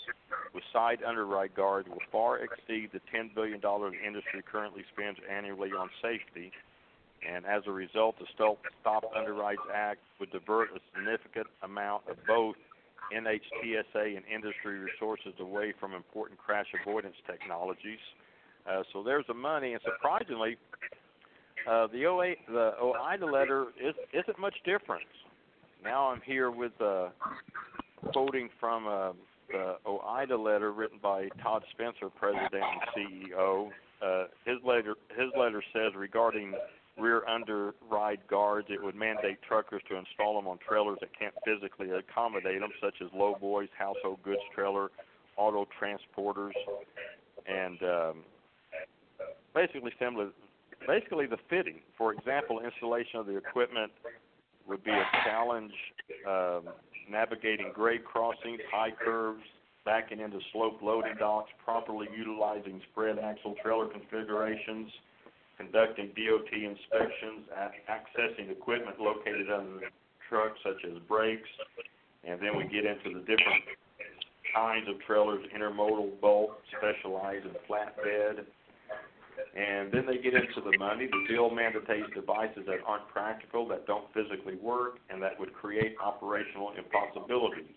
with 0.54 0.64
side 0.72 0.98
underride 1.06 1.54
guards 1.54 1.88
will 1.88 2.02
far 2.10 2.38
exceed 2.38 2.90
the 2.92 3.00
$10 3.14 3.34
billion 3.34 3.60
the 3.60 3.92
industry 4.06 4.42
currently 4.50 4.84
spends 4.92 5.18
annually 5.30 5.70
on 5.70 5.88
safety. 6.02 6.52
And 7.28 7.44
as 7.44 7.62
a 7.66 7.70
result, 7.70 8.16
the 8.18 8.26
Stop, 8.34 9.04
Underrides 9.16 9.60
Act 9.72 10.00
would 10.18 10.30
divert 10.30 10.70
a 10.74 10.80
significant 10.94 11.46
amount 11.62 12.04
of 12.08 12.16
both 12.26 12.56
NHTSA 13.14 14.16
and 14.16 14.24
industry 14.32 14.78
resources 14.78 15.34
away 15.38 15.74
from 15.78 15.94
important 15.94 16.38
crash 16.38 16.66
avoidance 16.80 17.16
technologies. 17.26 17.98
Uh, 18.68 18.82
so 18.92 19.02
there's 19.02 19.26
the 19.26 19.34
money, 19.34 19.72
and 19.72 19.82
surprisingly, 19.84 20.56
uh, 21.68 21.88
the 21.88 22.06
OA, 22.06 22.34
the 22.48 22.72
OOIDA 22.80 23.30
letter 23.30 23.66
is, 23.82 23.94
isn't 24.12 24.38
much 24.38 24.54
different. 24.64 25.04
Now 25.82 26.08
I'm 26.08 26.20
here 26.20 26.50
with 26.50 26.72
uh, 26.80 27.08
quoting 28.12 28.48
from 28.58 28.86
uh, 28.86 29.12
the 29.50 29.76
OOIDA 29.86 30.38
letter 30.42 30.72
written 30.72 30.98
by 31.02 31.28
Todd 31.42 31.62
Spencer, 31.72 32.08
President 32.10 32.52
and 32.52 33.32
CEO. 33.32 33.70
Uh, 34.02 34.24
his 34.46 34.56
letter 34.64 34.94
his 35.10 35.28
letter 35.38 35.62
says 35.72 35.92
regarding 35.94 36.54
rear 36.98 37.22
underride 37.26 38.20
guards, 38.28 38.68
it 38.70 38.82
would 38.82 38.94
mandate 38.94 39.38
truckers 39.46 39.82
to 39.88 39.96
install 39.96 40.36
them 40.36 40.46
on 40.46 40.58
trailers 40.66 40.98
that 41.00 41.10
can't 41.18 41.34
physically 41.44 41.88
accommodate 41.90 42.60
them, 42.60 42.70
such 42.80 42.94
as 43.02 43.08
lowboys, 43.14 43.68
household 43.76 44.18
goods 44.22 44.40
trailer, 44.54 44.90
auto 45.36 45.66
transporters, 45.80 46.52
and 47.46 47.82
um, 47.82 48.16
basically 49.54 49.92
similar. 49.98 50.28
Basically, 50.86 51.26
the 51.26 51.36
fitting. 51.50 51.80
For 51.98 52.12
example, 52.12 52.60
installation 52.60 53.20
of 53.20 53.26
the 53.26 53.36
equipment 53.36 53.92
would 54.66 54.82
be 54.82 54.90
a 54.90 55.04
challenge. 55.24 55.72
Um, 56.26 56.72
navigating 57.10 57.72
grade 57.74 58.04
crossings, 58.04 58.60
high 58.70 58.92
curves, 58.92 59.42
backing 59.84 60.20
into 60.20 60.38
sloped 60.52 60.82
loading 60.82 61.14
docks, 61.18 61.50
properly 61.64 62.06
utilizing 62.16 62.80
spread 62.92 63.18
axle 63.18 63.54
trailer 63.62 63.86
configurations, 63.86 64.90
conducting 65.56 66.08
DOT 66.16 66.52
inspections, 66.52 67.48
accessing 67.88 68.50
equipment 68.50 69.00
located 69.00 69.50
under 69.50 69.80
the 69.80 69.86
truck, 70.28 70.52
such 70.62 70.84
as 70.84 70.98
brakes, 71.08 71.48
and 72.24 72.40
then 72.40 72.56
we 72.56 72.64
get 72.64 72.84
into 72.84 73.18
the 73.18 73.20
different 73.20 73.64
kinds 74.54 74.88
of 74.88 75.00
trailers, 75.06 75.44
intermodal, 75.56 76.20
bulk, 76.20 76.58
specialized, 76.76 77.46
and 77.46 77.56
flatbed. 77.68 78.44
And 79.56 79.92
then 79.92 80.06
they 80.06 80.18
get 80.18 80.34
into 80.34 80.60
the 80.60 80.76
money. 80.78 81.06
The 81.06 81.24
bill 81.28 81.50
mandates 81.50 82.08
devices 82.14 82.64
that 82.66 82.78
aren't 82.86 83.08
practical, 83.08 83.66
that 83.68 83.86
don't 83.86 84.06
physically 84.12 84.56
work, 84.56 84.98
and 85.10 85.22
that 85.22 85.38
would 85.38 85.52
create 85.52 85.96
operational 86.02 86.72
impossibilities. 86.76 87.74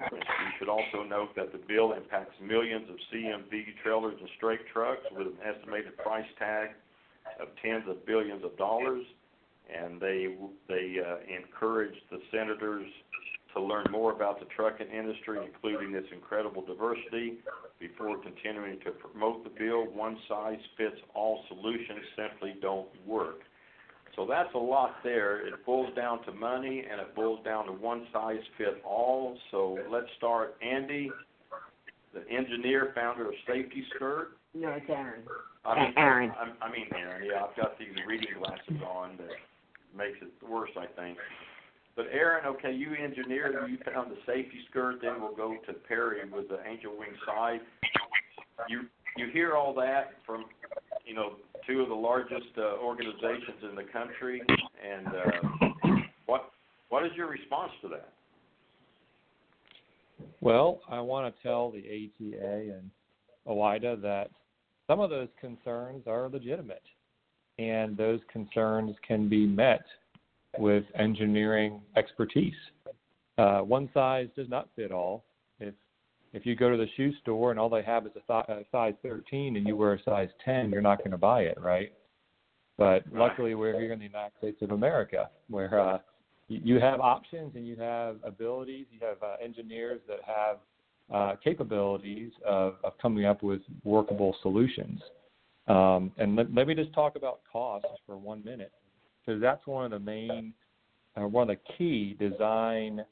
You 0.00 0.18
should 0.58 0.68
also 0.68 1.04
note 1.08 1.36
that 1.36 1.52
the 1.52 1.58
bill 1.58 1.92
impacts 1.92 2.34
millions 2.40 2.88
of 2.90 2.96
CMV 3.12 3.64
trailers 3.82 4.16
and 4.18 4.28
straight 4.36 4.66
trucks 4.72 5.02
with 5.16 5.28
an 5.28 5.36
estimated 5.44 5.96
price 5.98 6.26
tag 6.38 6.70
of 7.40 7.48
tens 7.62 7.84
of 7.88 8.04
billions 8.04 8.44
of 8.44 8.56
dollars, 8.56 9.04
and 9.72 10.00
they 10.00 10.36
they 10.68 10.96
uh, 10.98 11.16
encourage 11.30 11.94
the 12.10 12.18
senators 12.30 12.86
to 13.54 13.62
learn 13.62 13.86
more 13.90 14.12
about 14.12 14.40
the 14.40 14.46
trucking 14.56 14.88
industry, 14.88 15.38
including 15.44 15.94
its 15.94 16.08
incredible 16.12 16.64
diversity, 16.64 17.38
before 17.80 18.18
continuing 18.18 18.78
to 18.80 18.90
promote 18.90 19.44
the 19.44 19.50
bill. 19.50 19.86
One 19.92 20.18
size 20.28 20.58
fits 20.76 20.96
all 21.14 21.44
solutions 21.48 22.00
simply 22.16 22.54
don't 22.60 22.88
work. 23.06 23.40
So 24.16 24.26
that's 24.28 24.52
a 24.54 24.58
lot 24.58 24.94
there. 25.02 25.46
It 25.46 25.54
boils 25.66 25.94
down 25.96 26.22
to 26.24 26.32
money 26.32 26.84
and 26.90 27.00
it 27.00 27.14
boils 27.16 27.44
down 27.44 27.66
to 27.66 27.72
one 27.72 28.06
size 28.12 28.38
fit 28.56 28.80
all. 28.84 29.36
So 29.50 29.78
let's 29.90 30.06
start. 30.18 30.56
Andy, 30.62 31.10
the 32.12 32.20
engineer, 32.30 32.92
founder 32.94 33.28
of 33.28 33.34
Safety 33.46 33.84
Skirt. 33.94 34.36
No, 34.54 34.68
it's 34.70 34.86
Aaron. 34.88 35.22
I 35.64 35.74
mean, 35.74 35.94
Aaron. 35.96 36.30
I, 36.30 36.64
I 36.64 36.70
mean 36.70 36.86
Aaron. 36.96 37.26
Yeah, 37.26 37.44
I've 37.44 37.56
got 37.56 37.76
these 37.78 37.88
reading 38.06 38.28
glasses 38.38 38.82
on 38.88 39.16
that 39.16 39.34
makes 39.96 40.18
it 40.22 40.30
worse, 40.48 40.70
I 40.76 40.86
think. 41.00 41.18
But 41.96 42.06
Aaron, 42.12 42.44
okay, 42.46 42.72
you 42.72 42.94
engineered, 42.94 43.54
you 43.70 43.78
found 43.92 44.10
the 44.10 44.16
safety 44.26 44.58
skirt. 44.70 44.96
Then 45.00 45.20
we'll 45.20 45.34
go 45.34 45.56
to 45.66 45.72
Perry 45.72 46.28
with 46.28 46.48
the 46.48 46.58
angel 46.66 46.92
wing 46.98 47.10
side. 47.26 47.60
You 48.68 48.82
you 49.16 49.28
hear 49.32 49.54
all 49.54 49.72
that 49.74 50.14
from 50.26 50.46
you 51.06 51.14
know 51.14 51.34
two 51.66 51.80
of 51.80 51.88
the 51.88 51.94
largest 51.94 52.58
uh, 52.58 52.78
organizations 52.82 53.62
in 53.68 53.76
the 53.76 53.84
country, 53.84 54.42
and 54.84 55.06
uh, 55.06 55.98
what 56.26 56.50
what 56.88 57.06
is 57.06 57.12
your 57.16 57.28
response 57.28 57.70
to 57.82 57.88
that? 57.88 58.08
Well, 60.40 60.80
I 60.88 61.00
want 61.00 61.34
to 61.34 61.42
tell 61.42 61.70
the 61.70 61.78
ATA 61.78 62.76
and 62.76 62.90
OOIDA 63.46 64.02
that 64.02 64.30
some 64.86 65.00
of 65.00 65.10
those 65.10 65.28
concerns 65.40 66.02
are 66.06 66.28
legitimate, 66.28 66.82
and 67.58 67.96
those 67.96 68.20
concerns 68.32 68.96
can 69.06 69.28
be 69.28 69.46
met 69.46 69.84
with 70.58 70.84
engineering 70.98 71.80
expertise. 71.96 72.54
Uh, 73.38 73.60
one 73.60 73.88
size 73.92 74.28
does 74.36 74.48
not 74.48 74.68
fit 74.76 74.92
all. 74.92 75.24
If 75.60 75.74
if 76.32 76.44
you 76.44 76.56
go 76.56 76.70
to 76.70 76.76
the 76.76 76.86
shoe 76.96 77.12
store 77.22 77.52
and 77.52 77.60
all 77.60 77.68
they 77.68 77.82
have 77.82 78.06
is 78.06 78.12
a, 78.16 78.32
th- 78.32 78.58
a 78.58 78.64
size 78.72 78.94
13 79.02 79.56
and 79.56 79.66
you 79.66 79.76
wear 79.76 79.92
a 79.92 80.02
size 80.02 80.28
10, 80.44 80.70
you're 80.70 80.82
not 80.82 80.98
going 80.98 81.12
to 81.12 81.18
buy 81.18 81.42
it, 81.42 81.56
right? 81.60 81.92
But 82.76 83.04
luckily, 83.12 83.54
we're 83.54 83.78
here 83.78 83.92
in 83.92 84.00
the 84.00 84.06
United 84.06 84.32
States 84.38 84.60
of 84.60 84.72
America, 84.72 85.30
where 85.48 85.80
uh, 85.80 85.98
you 86.48 86.80
have 86.80 86.98
options 86.98 87.54
and 87.54 87.66
you 87.66 87.76
have 87.76 88.16
abilities. 88.24 88.86
You 88.90 88.98
have 89.06 89.22
uh, 89.22 89.36
engineers 89.40 90.00
that 90.08 90.18
have 90.26 90.56
uh, 91.12 91.36
capabilities 91.42 92.32
of, 92.44 92.74
of 92.82 92.98
coming 93.00 93.26
up 93.26 93.44
with 93.44 93.60
workable 93.84 94.34
solutions. 94.42 95.00
Um, 95.68 96.10
and 96.18 96.34
let, 96.34 96.52
let 96.52 96.66
me 96.66 96.74
just 96.74 96.92
talk 96.92 97.14
about 97.16 97.40
cost 97.50 97.86
for 98.06 98.16
one 98.16 98.42
minute 98.44 98.72
because 99.24 99.40
that's 99.40 99.66
one 99.66 99.84
of 99.84 99.90
the 99.90 99.98
main, 99.98 100.52
uh, 101.16 101.26
one 101.26 101.48
of 101.48 101.56
the 101.56 101.74
key 101.76 102.16
design 102.18 103.04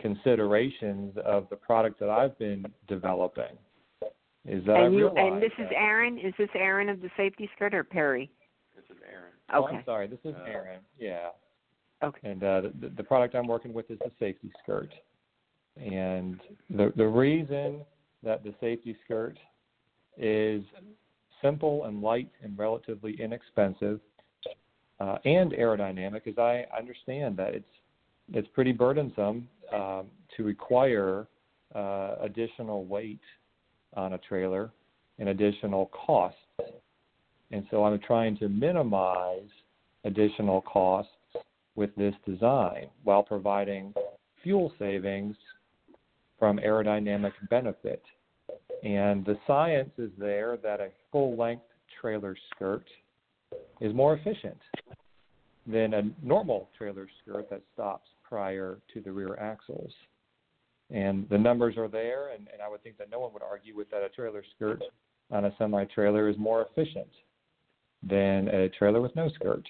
considerations 0.00 1.14
of 1.24 1.48
the 1.50 1.56
product 1.56 1.98
that 2.00 2.10
I've 2.10 2.38
been 2.38 2.66
developing. 2.88 3.56
Is 4.48 4.64
that 4.66 4.76
and 4.76 4.94
you 4.94 5.08
and 5.08 5.42
this 5.42 5.52
is 5.58 5.66
Aaron. 5.74 6.18
Is 6.18 6.32
this 6.38 6.48
Aaron 6.54 6.88
of 6.88 7.00
the 7.00 7.10
safety 7.16 7.50
skirt 7.56 7.74
or 7.74 7.82
Perry? 7.82 8.30
This 8.76 8.84
is 8.90 9.02
Aaron. 9.10 9.32
Oh, 9.52 9.64
Okay. 9.64 9.78
I'm 9.78 9.84
sorry. 9.84 10.06
This 10.06 10.20
is 10.24 10.34
Aaron. 10.46 10.80
Yeah. 10.98 11.28
Okay. 12.04 12.30
And 12.30 12.42
uh, 12.44 12.62
the, 12.80 12.90
the 12.96 13.02
product 13.02 13.34
I'm 13.34 13.48
working 13.48 13.72
with 13.72 13.90
is 13.90 13.98
the 13.98 14.12
safety 14.20 14.52
skirt. 14.62 14.92
And 15.76 16.40
the 16.70 16.92
the 16.96 17.06
reason 17.06 17.80
that 18.22 18.44
the 18.44 18.54
safety 18.60 18.96
skirt 19.04 19.36
is 20.16 20.62
simple 21.42 21.84
and 21.84 22.00
light 22.00 22.30
and 22.42 22.56
relatively 22.56 23.20
inexpensive 23.20 24.00
uh, 25.00 25.18
and 25.24 25.52
aerodynamic 25.52 26.26
as 26.26 26.38
I 26.38 26.64
understand 26.76 27.36
that 27.36 27.54
it's 27.54 27.68
it's 28.32 28.48
pretty 28.54 28.72
burdensome 28.72 29.48
um, 29.72 30.06
to 30.36 30.42
require 30.42 31.28
uh, 31.74 32.16
additional 32.20 32.84
weight 32.84 33.20
on 33.94 34.14
a 34.14 34.18
trailer 34.18 34.70
and 35.18 35.28
additional 35.28 35.86
costs. 35.86 36.38
And 37.52 37.64
so 37.70 37.84
I'm 37.84 38.00
trying 38.00 38.36
to 38.38 38.48
minimize 38.48 39.48
additional 40.04 40.60
costs 40.62 41.12
with 41.76 41.94
this 41.96 42.14
design 42.26 42.88
while 43.04 43.22
providing 43.22 43.94
fuel 44.42 44.72
savings 44.78 45.36
from 46.38 46.58
aerodynamic 46.58 47.32
benefit. 47.48 48.02
And 48.82 49.24
the 49.24 49.38
science 49.46 49.90
is 49.98 50.10
there 50.18 50.56
that 50.62 50.80
a 50.80 50.88
full 51.12 51.36
length 51.36 51.64
trailer 52.00 52.36
skirt 52.54 52.84
is 53.80 53.94
more 53.94 54.14
efficient 54.14 54.58
than 55.66 55.94
a 55.94 56.02
normal 56.22 56.70
trailer 56.76 57.08
skirt 57.22 57.50
that 57.50 57.62
stops 57.74 58.08
prior 58.22 58.78
to 58.92 59.00
the 59.00 59.10
rear 59.10 59.36
axles. 59.38 59.92
And 60.90 61.28
the 61.28 61.38
numbers 61.38 61.76
are 61.76 61.88
there, 61.88 62.32
and, 62.32 62.46
and 62.52 62.62
I 62.62 62.68
would 62.68 62.82
think 62.82 62.96
that 62.98 63.10
no 63.10 63.18
one 63.18 63.32
would 63.32 63.42
argue 63.42 63.76
with 63.76 63.90
that 63.90 64.02
a 64.02 64.08
trailer 64.08 64.44
skirt 64.54 64.82
on 65.30 65.46
a 65.46 65.54
semi 65.58 65.84
trailer 65.86 66.28
is 66.28 66.38
more 66.38 66.66
efficient 66.70 67.08
than 68.02 68.48
a 68.48 68.68
trailer 68.68 69.00
with 69.00 69.14
no 69.16 69.28
skirt. 69.30 69.66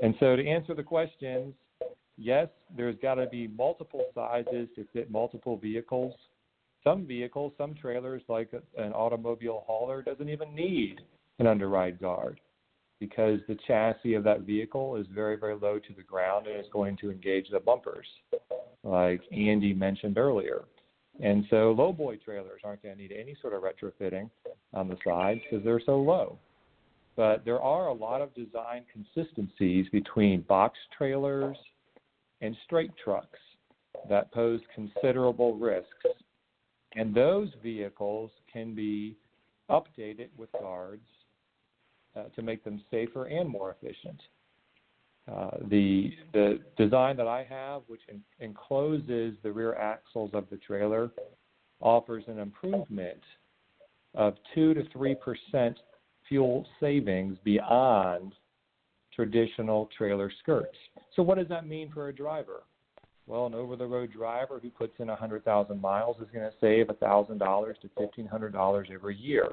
And 0.00 0.14
so, 0.20 0.36
to 0.36 0.46
answer 0.46 0.74
the 0.74 0.82
questions, 0.82 1.54
yes, 2.18 2.48
there's 2.76 2.96
got 3.00 3.14
to 3.14 3.26
be 3.26 3.48
multiple 3.48 4.04
sizes 4.14 4.68
to 4.74 4.84
fit 4.92 5.10
multiple 5.10 5.56
vehicles. 5.56 6.12
Some 6.84 7.06
vehicles, 7.06 7.52
some 7.56 7.74
trailers, 7.74 8.22
like 8.28 8.50
an 8.76 8.92
automobile 8.92 9.64
hauler, 9.66 10.02
doesn't 10.02 10.28
even 10.28 10.54
need 10.54 11.00
an 11.38 11.46
underride 11.46 11.98
guard 11.98 12.40
because 13.02 13.40
the 13.48 13.58
chassis 13.66 14.14
of 14.14 14.22
that 14.22 14.42
vehicle 14.42 14.94
is 14.94 15.08
very, 15.12 15.36
very 15.36 15.56
low 15.56 15.80
to 15.80 15.92
the 15.96 16.04
ground 16.04 16.46
and 16.46 16.60
is 16.60 16.70
going 16.72 16.96
to 16.96 17.10
engage 17.10 17.48
the 17.50 17.58
bumpers, 17.58 18.06
like 18.84 19.20
Andy 19.32 19.74
mentioned 19.74 20.18
earlier. 20.18 20.62
And 21.20 21.44
so 21.50 21.74
lowboy 21.76 22.22
trailers 22.22 22.60
aren't 22.62 22.80
going 22.80 22.94
to 22.94 23.02
need 23.02 23.10
any 23.10 23.36
sort 23.42 23.54
of 23.54 23.62
retrofitting 23.64 24.30
on 24.72 24.86
the 24.86 24.96
sides 25.04 25.40
because 25.42 25.64
they're 25.64 25.82
so 25.84 25.98
low. 25.98 26.38
But 27.16 27.44
there 27.44 27.60
are 27.60 27.88
a 27.88 27.92
lot 27.92 28.22
of 28.22 28.32
design 28.36 28.84
consistencies 28.92 29.86
between 29.90 30.42
box 30.42 30.78
trailers 30.96 31.56
and 32.40 32.56
straight 32.64 32.92
trucks 33.02 33.40
that 34.08 34.30
pose 34.32 34.60
considerable 34.76 35.56
risks 35.56 36.06
And 36.94 37.12
those 37.12 37.48
vehicles 37.64 38.30
can 38.52 38.76
be 38.76 39.16
updated 39.68 40.28
with 40.36 40.52
guards 40.52 41.02
uh, 42.16 42.24
to 42.34 42.42
make 42.42 42.64
them 42.64 42.82
safer 42.90 43.26
and 43.26 43.48
more 43.48 43.74
efficient. 43.80 44.20
Uh, 45.30 45.50
the 45.68 46.10
the 46.32 46.58
design 46.76 47.16
that 47.16 47.28
I 47.28 47.46
have, 47.48 47.82
which 47.86 48.00
en- 48.08 48.22
encloses 48.40 49.34
the 49.42 49.52
rear 49.52 49.74
axles 49.74 50.30
of 50.34 50.46
the 50.50 50.56
trailer, 50.56 51.12
offers 51.80 52.24
an 52.26 52.38
improvement 52.38 53.20
of 54.14 54.34
two 54.54 54.74
to 54.74 54.82
three 54.92 55.14
percent 55.14 55.78
fuel 56.28 56.66
savings 56.80 57.38
beyond 57.44 58.34
traditional 59.14 59.88
trailer 59.96 60.30
skirts. 60.42 60.76
So, 61.14 61.22
what 61.22 61.38
does 61.38 61.48
that 61.48 61.66
mean 61.66 61.90
for 61.92 62.08
a 62.08 62.14
driver? 62.14 62.64
Well, 63.26 63.46
an 63.46 63.54
over-the-road 63.54 64.12
driver 64.12 64.58
who 64.60 64.70
puts 64.70 64.94
in 64.98 65.06
100,000 65.06 65.80
miles 65.80 66.16
is 66.16 66.26
going 66.32 66.50
to 66.50 66.56
save 66.60 66.86
$1,000 66.86 67.80
to 67.80 67.88
$1,500 67.88 68.90
every 68.90 69.16
year, 69.16 69.48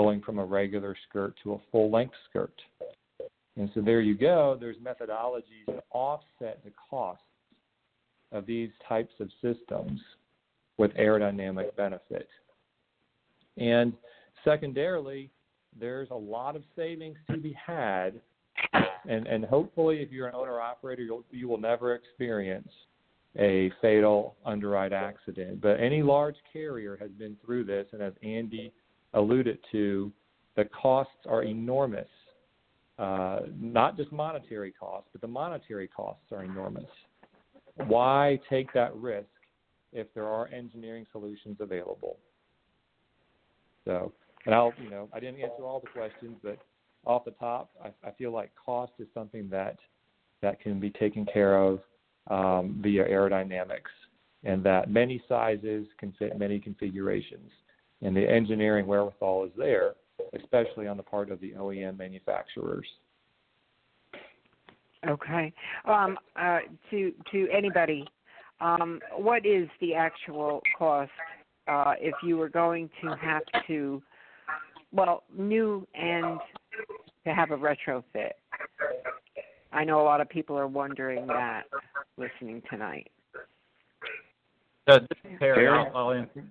going 0.00 0.22
from 0.22 0.38
a 0.38 0.44
regular 0.44 0.96
skirt 1.08 1.34
to 1.42 1.52
a 1.52 1.58
full-length 1.70 2.14
skirt. 2.28 2.54
And 3.56 3.70
so 3.74 3.82
there 3.82 4.00
you 4.00 4.16
go. 4.16 4.56
There's 4.58 4.76
methodologies 4.76 5.66
to 5.66 5.82
offset 5.92 6.60
the 6.64 6.72
costs 6.88 7.22
of 8.32 8.46
these 8.46 8.70
types 8.88 9.12
of 9.20 9.28
systems 9.42 10.00
with 10.78 10.90
aerodynamic 10.94 11.76
benefit. 11.76 12.28
And 13.58 13.92
secondarily, 14.42 15.30
there's 15.78 16.08
a 16.10 16.16
lot 16.16 16.56
of 16.56 16.62
savings 16.74 17.18
to 17.30 17.36
be 17.36 17.52
had 17.52 18.20
and 19.08 19.26
and 19.26 19.44
hopefully 19.44 20.02
if 20.02 20.10
you're 20.10 20.26
an 20.26 20.34
owner 20.34 20.60
operator 20.60 21.02
you'll 21.02 21.24
you 21.30 21.46
will 21.46 21.60
never 21.60 21.94
experience 21.94 22.68
a 23.38 23.70
fatal 23.80 24.34
underride 24.44 24.92
accident 24.92 25.60
but 25.60 25.80
any 25.80 26.02
large 26.02 26.34
carrier 26.52 26.96
has 27.00 27.10
been 27.12 27.36
through 27.44 27.62
this 27.62 27.86
and 27.92 28.02
as 28.02 28.12
andy 28.24 28.72
alluded 29.14 29.58
to 29.72 30.12
the 30.56 30.64
costs 30.66 31.12
are 31.28 31.42
enormous. 31.42 32.08
Uh, 32.98 33.40
not 33.58 33.96
just 33.96 34.12
monetary 34.12 34.72
costs 34.72 35.08
but 35.12 35.22
the 35.22 35.26
monetary 35.26 35.88
costs 35.88 36.24
are 36.32 36.44
enormous. 36.44 36.90
Why 37.86 38.38
take 38.50 38.72
that 38.74 38.94
risk 38.94 39.26
if 39.92 40.12
there 40.14 40.26
are 40.26 40.48
engineering 40.48 41.06
solutions 41.12 41.56
available? 41.60 42.18
So 43.84 44.12
and 44.46 44.54
i'll 44.54 44.72
you 44.82 44.88
know 44.88 45.06
i 45.12 45.20
didn't 45.20 45.40
answer 45.40 45.64
all 45.64 45.80
the 45.80 45.88
questions 45.88 46.34
but 46.42 46.58
off 47.04 47.24
the 47.24 47.30
top, 47.32 47.70
I, 47.82 47.88
I 48.06 48.12
feel 48.12 48.32
like 48.32 48.50
cost 48.54 48.92
is 48.98 49.06
something 49.14 49.48
that 49.50 49.76
that 50.42 50.60
can 50.60 50.80
be 50.80 50.90
taken 50.90 51.26
care 51.26 51.58
of 51.58 51.80
um, 52.30 52.78
via 52.82 53.04
aerodynamics, 53.04 53.92
and 54.44 54.62
that 54.64 54.90
many 54.90 55.22
sizes 55.28 55.86
can 55.98 56.12
fit 56.18 56.38
many 56.38 56.58
configurations, 56.58 57.50
and 58.02 58.16
the 58.16 58.28
engineering 58.28 58.86
wherewithal 58.86 59.44
is 59.44 59.50
there, 59.56 59.94
especially 60.34 60.86
on 60.86 60.96
the 60.96 61.02
part 61.02 61.30
of 61.30 61.40
the 61.40 61.52
OEM 61.52 61.98
manufacturers. 61.98 62.86
Okay. 65.08 65.52
Um, 65.86 66.18
uh, 66.36 66.58
to 66.90 67.12
to 67.32 67.48
anybody, 67.50 68.06
um, 68.60 69.00
what 69.16 69.46
is 69.46 69.68
the 69.80 69.94
actual 69.94 70.60
cost 70.76 71.10
uh, 71.68 71.94
if 71.98 72.14
you 72.22 72.36
were 72.36 72.50
going 72.50 72.90
to 73.02 73.16
have 73.16 73.42
to, 73.66 74.02
well, 74.92 75.22
new 75.36 75.86
and 75.94 76.38
to 77.24 77.32
have 77.32 77.50
a 77.50 77.56
retrofit? 77.56 78.32
I 79.72 79.84
know 79.84 80.00
a 80.00 80.04
lot 80.04 80.20
of 80.20 80.28
people 80.28 80.58
are 80.58 80.66
wondering 80.66 81.26
that 81.28 81.62
listening 82.18 82.62
tonight. 82.68 83.10
Uh, 84.86 84.98
this 84.98 85.18
is 85.24 85.38
Perry. 85.38 85.68
I'll, 85.68 85.92
I'll 85.94 86.12
answer. 86.12 86.44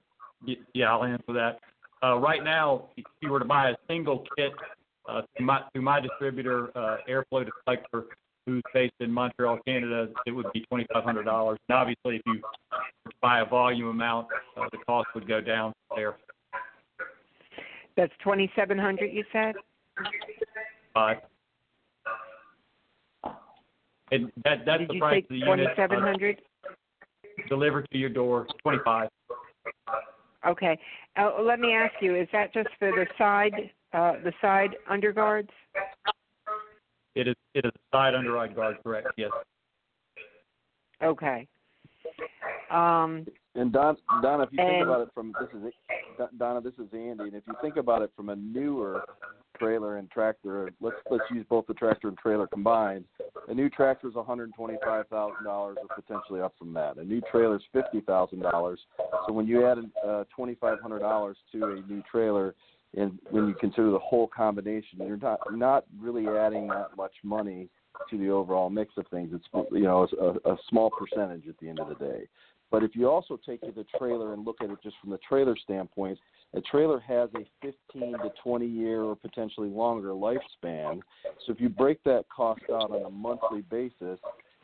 Yeah, 0.74 0.92
I'll 0.92 1.04
answer 1.04 1.34
that. 1.34 1.60
Uh, 2.02 2.18
right 2.18 2.44
now, 2.44 2.86
if 2.96 3.06
you 3.22 3.30
were 3.30 3.40
to 3.40 3.46
buy 3.46 3.72
a 3.72 3.76
single 3.90 4.26
kit 4.38 4.54
uh, 5.08 5.22
through, 5.36 5.46
my, 5.46 5.62
through 5.74 5.82
my 5.82 6.00
distributor, 6.00 6.70
uh, 6.78 6.98
Airflow 7.10 7.46
Deflector, 7.46 8.06
who's 8.46 8.64
based 8.74 8.94
in 9.00 9.12
Montreal, 9.12 9.60
Canada, 9.68 10.08
it 10.26 10.32
would 10.32 10.52
be 10.54 10.62
twenty 10.62 10.88
five 10.94 11.04
hundred 11.04 11.24
dollars. 11.24 11.60
And 11.68 11.78
obviously, 11.78 12.16
if 12.16 12.22
you 12.26 12.42
buy 13.22 13.42
a 13.42 13.46
volume 13.46 13.90
amount, 13.90 14.28
uh, 14.58 14.66
the 14.72 14.78
cost 14.88 15.08
would 15.14 15.28
go 15.28 15.42
down 15.42 15.74
there. 15.96 16.16
That's 17.98 18.14
twenty 18.24 18.50
seven 18.56 18.78
hundred. 18.78 19.12
You 19.12 19.26
said. 19.34 19.56
Five. 20.94 21.18
And 24.12 24.32
that 24.46 24.66
that's 24.66 24.84
the 24.90 25.00
price 25.00 25.24
of 25.24 25.30
the 25.30 25.36
unit. 25.36 25.48
twenty 25.48 25.68
seven 25.76 26.00
hundred? 26.00 26.42
Delivered 27.50 27.88
to 27.92 27.98
your 27.98 28.10
door, 28.10 28.48
twenty 28.64 28.80
five. 28.86 29.10
Okay. 30.48 30.78
Uh, 31.18 31.42
let 31.42 31.60
me 31.60 31.74
ask 31.74 31.94
you: 32.02 32.16
Is 32.16 32.28
that 32.32 32.54
just 32.54 32.70
for 32.78 32.92
the 32.92 33.06
side, 33.18 33.72
uh, 33.94 34.14
the 34.24 34.34
side 34.42 34.76
underguards? 34.90 35.50
It 37.16 37.28
is 37.28 37.36
it 37.54 37.66
is 37.66 37.72
side 37.94 38.14
underride 38.14 38.56
guard, 38.56 38.78
correct? 38.84 39.08
Yes. 39.18 39.32
Okay. 41.04 41.48
Um, 42.72 43.26
And 43.56 43.74
Don, 43.74 43.98
Donna, 44.22 44.44
if 44.44 44.50
you 44.52 44.58
think 44.58 44.84
about 44.84 45.02
it 45.02 45.10
from 45.14 45.34
this 45.40 45.50
is 45.54 45.74
Donna, 46.38 46.62
this 46.62 46.74
is 46.74 46.88
Andy, 46.94 47.24
and 47.24 47.34
if 47.34 47.44
you 47.48 47.56
think 47.62 47.78
about 47.78 48.02
it 48.02 48.12
from 48.16 48.30
a 48.30 48.36
newer 48.36 49.04
trailer 49.58 49.98
and 49.98 50.10
tractor, 50.10 50.70
let's 50.80 50.96
let's 51.10 51.24
use 51.32 51.46
both 51.50 51.66
the 51.68 51.74
tractor 51.74 52.08
and 52.08 52.18
trailer 52.18 52.48
combined. 52.48 53.06
A 53.48 53.54
new 53.54 53.70
tractor 53.70 54.08
is 54.08 54.16
one 54.16 54.26
hundred 54.26 54.54
twenty-five 54.54 55.08
thousand 55.08 55.44
dollars, 55.44 55.78
or 55.82 55.96
potentially 55.96 56.42
up 56.42 56.54
from 56.60 56.74
that. 56.74 56.98
A 56.98 57.04
new 57.04 57.22
trailer 57.32 57.56
is 57.56 57.64
fifty 57.74 58.02
thousand 58.02 58.42
dollars. 58.42 58.80
So 59.28 59.34
when 59.34 59.48
you 59.48 59.66
add 59.66 59.80
uh, 60.08 60.26
twenty-five 60.36 60.80
hundred 60.82 61.00
dollars 61.00 61.38
to 61.54 61.64
a 61.64 61.92
new 61.92 62.04
trailer, 62.10 62.56
and 62.96 63.18
when 63.32 63.48
you 63.48 63.56
consider 63.56 63.92
the 63.92 64.00
whole 64.00 64.28
combination, 64.28 65.00
you're 65.00 65.18
not 65.18 65.40
not 65.52 65.86
really 66.00 66.28
adding 66.28 66.68
that 66.68 66.96
much 66.96 67.14
money 67.24 67.68
to 68.10 68.18
the 68.18 68.30
overall 68.30 68.70
mix 68.70 68.94
of 68.98 69.06
things. 69.08 69.32
It's 69.34 69.46
you 69.72 69.82
know 69.82 70.08
a, 70.22 70.52
a 70.52 70.58
small 70.70 70.92
percentage 70.92 71.48
at 71.48 71.58
the 71.60 71.68
end 71.68 71.80
of 71.80 71.90
the 71.90 71.96
day. 71.96 72.28
But 72.72 72.84
if 72.84 72.96
you 72.96 73.10
also 73.10 73.40
take 73.44 73.62
the 73.62 73.86
trailer 73.98 74.34
and 74.34 74.46
look 74.46 74.58
at 74.62 74.70
it 74.70 74.78
just 74.84 74.96
from 75.02 75.10
the 75.10 75.20
trailer 75.28 75.56
standpoint, 75.58 76.20
a 76.54 76.62
trailer 76.62 77.00
has 77.00 77.30
a 77.36 77.46
15 77.62 78.14
to 78.14 78.32
20 78.44 78.66
year 78.66 79.02
or 79.02 79.16
potentially 79.16 79.70
longer 79.70 80.10
lifespan. 80.10 81.02
So 81.46 81.52
if 81.52 81.60
you 81.60 81.70
break 81.70 82.04
that 82.04 82.26
cost 82.36 82.62
out 82.72 82.92
on 82.92 83.06
a 83.06 83.10
monthly 83.10 83.62
basis 83.62 84.20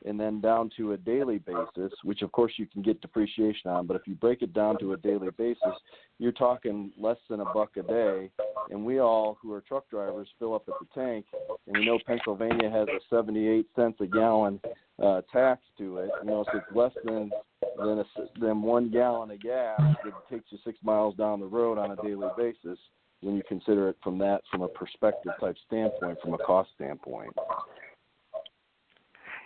and 0.06 0.20
then 0.20 0.42
down 0.42 0.70
to 0.78 0.94
a 0.94 0.98
daily 0.98 1.40
basis, 1.40 1.92
which 2.04 2.22
of 2.22 2.32
course 2.32 2.54
you 2.58 2.68
can 2.68 2.82
get 2.82 3.02
depreciation 3.02 3.70
on, 3.70 3.88
but 3.88 3.96
if 3.96 4.04
you 4.06 4.16
break 4.16 4.42
it 4.42 4.54
down 4.54 4.78
to 4.80 4.94
a 4.94 4.98
daily 4.98 5.30
basis, 5.38 5.74
you're 6.20 6.32
talking 6.32 6.92
less 6.98 7.18
than 7.30 7.40
a 7.40 7.46
buck 7.46 7.78
a 7.78 7.84
day. 7.84 8.30
And 8.70 8.86
we 8.86 9.00
all 9.00 9.38
who 9.42 9.54
are 9.54 9.62
truck 9.62 9.90
drivers 9.90 10.28
fill 10.40 10.56
up 10.56 10.68
at 10.68 10.74
the 10.80 10.88
tank, 11.00 11.26
and 11.68 11.78
we 11.78 11.86
know 11.86 12.00
Pennsylvania 12.06 12.70
has 12.70 12.88
a 12.88 13.00
78 13.10 13.68
cents 13.76 13.98
a 14.02 14.08
gallon 14.08 14.60
uh, 15.02 15.22
tax 15.32 15.62
to 15.78 15.98
it. 15.98 16.10
You 16.24 16.30
know, 16.30 16.46
so 16.52 16.58
it's 16.58 16.76
less 16.76 16.94
than 17.04 17.32
than 17.78 18.00
a, 18.00 18.06
than 18.40 18.62
one 18.62 18.90
gallon 18.90 19.32
of 19.32 19.42
gas 19.42 19.80
that 19.80 20.14
takes 20.30 20.46
you 20.52 20.58
six 20.64 20.78
miles 20.84 21.16
down 21.16 21.40
the 21.40 21.46
road 21.46 21.78
on 21.78 21.92
a 21.92 21.96
daily 21.98 22.28
basis. 22.38 22.80
When 23.22 23.36
you 23.36 23.44
consider 23.48 23.90
it 23.90 23.98
from 24.04 24.18
that, 24.20 24.42
from 24.52 24.62
a 24.62 24.68
perspective 24.68 25.32
type 25.40 25.56
standpoint, 25.66 26.20
from 26.22 26.34
a 26.34 26.38
cost 26.38 26.70
standpoint. 26.76 27.34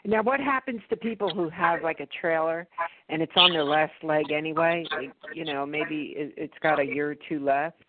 Now, 0.05 0.23
what 0.23 0.39
happens 0.39 0.81
to 0.89 0.95
people 0.95 1.29
who 1.29 1.49
have 1.49 1.83
like 1.83 1.99
a 1.99 2.07
trailer 2.21 2.67
and 3.09 3.21
it's 3.21 3.31
on 3.35 3.51
their 3.51 3.63
last 3.63 3.93
leg 4.03 4.31
anyway? 4.31 4.85
It, 4.93 5.11
you 5.33 5.45
know, 5.45 5.65
maybe 5.65 6.13
it, 6.15 6.33
it's 6.37 6.53
got 6.61 6.79
a 6.79 6.83
year 6.83 7.11
or 7.11 7.15
two 7.27 7.43
left, 7.43 7.83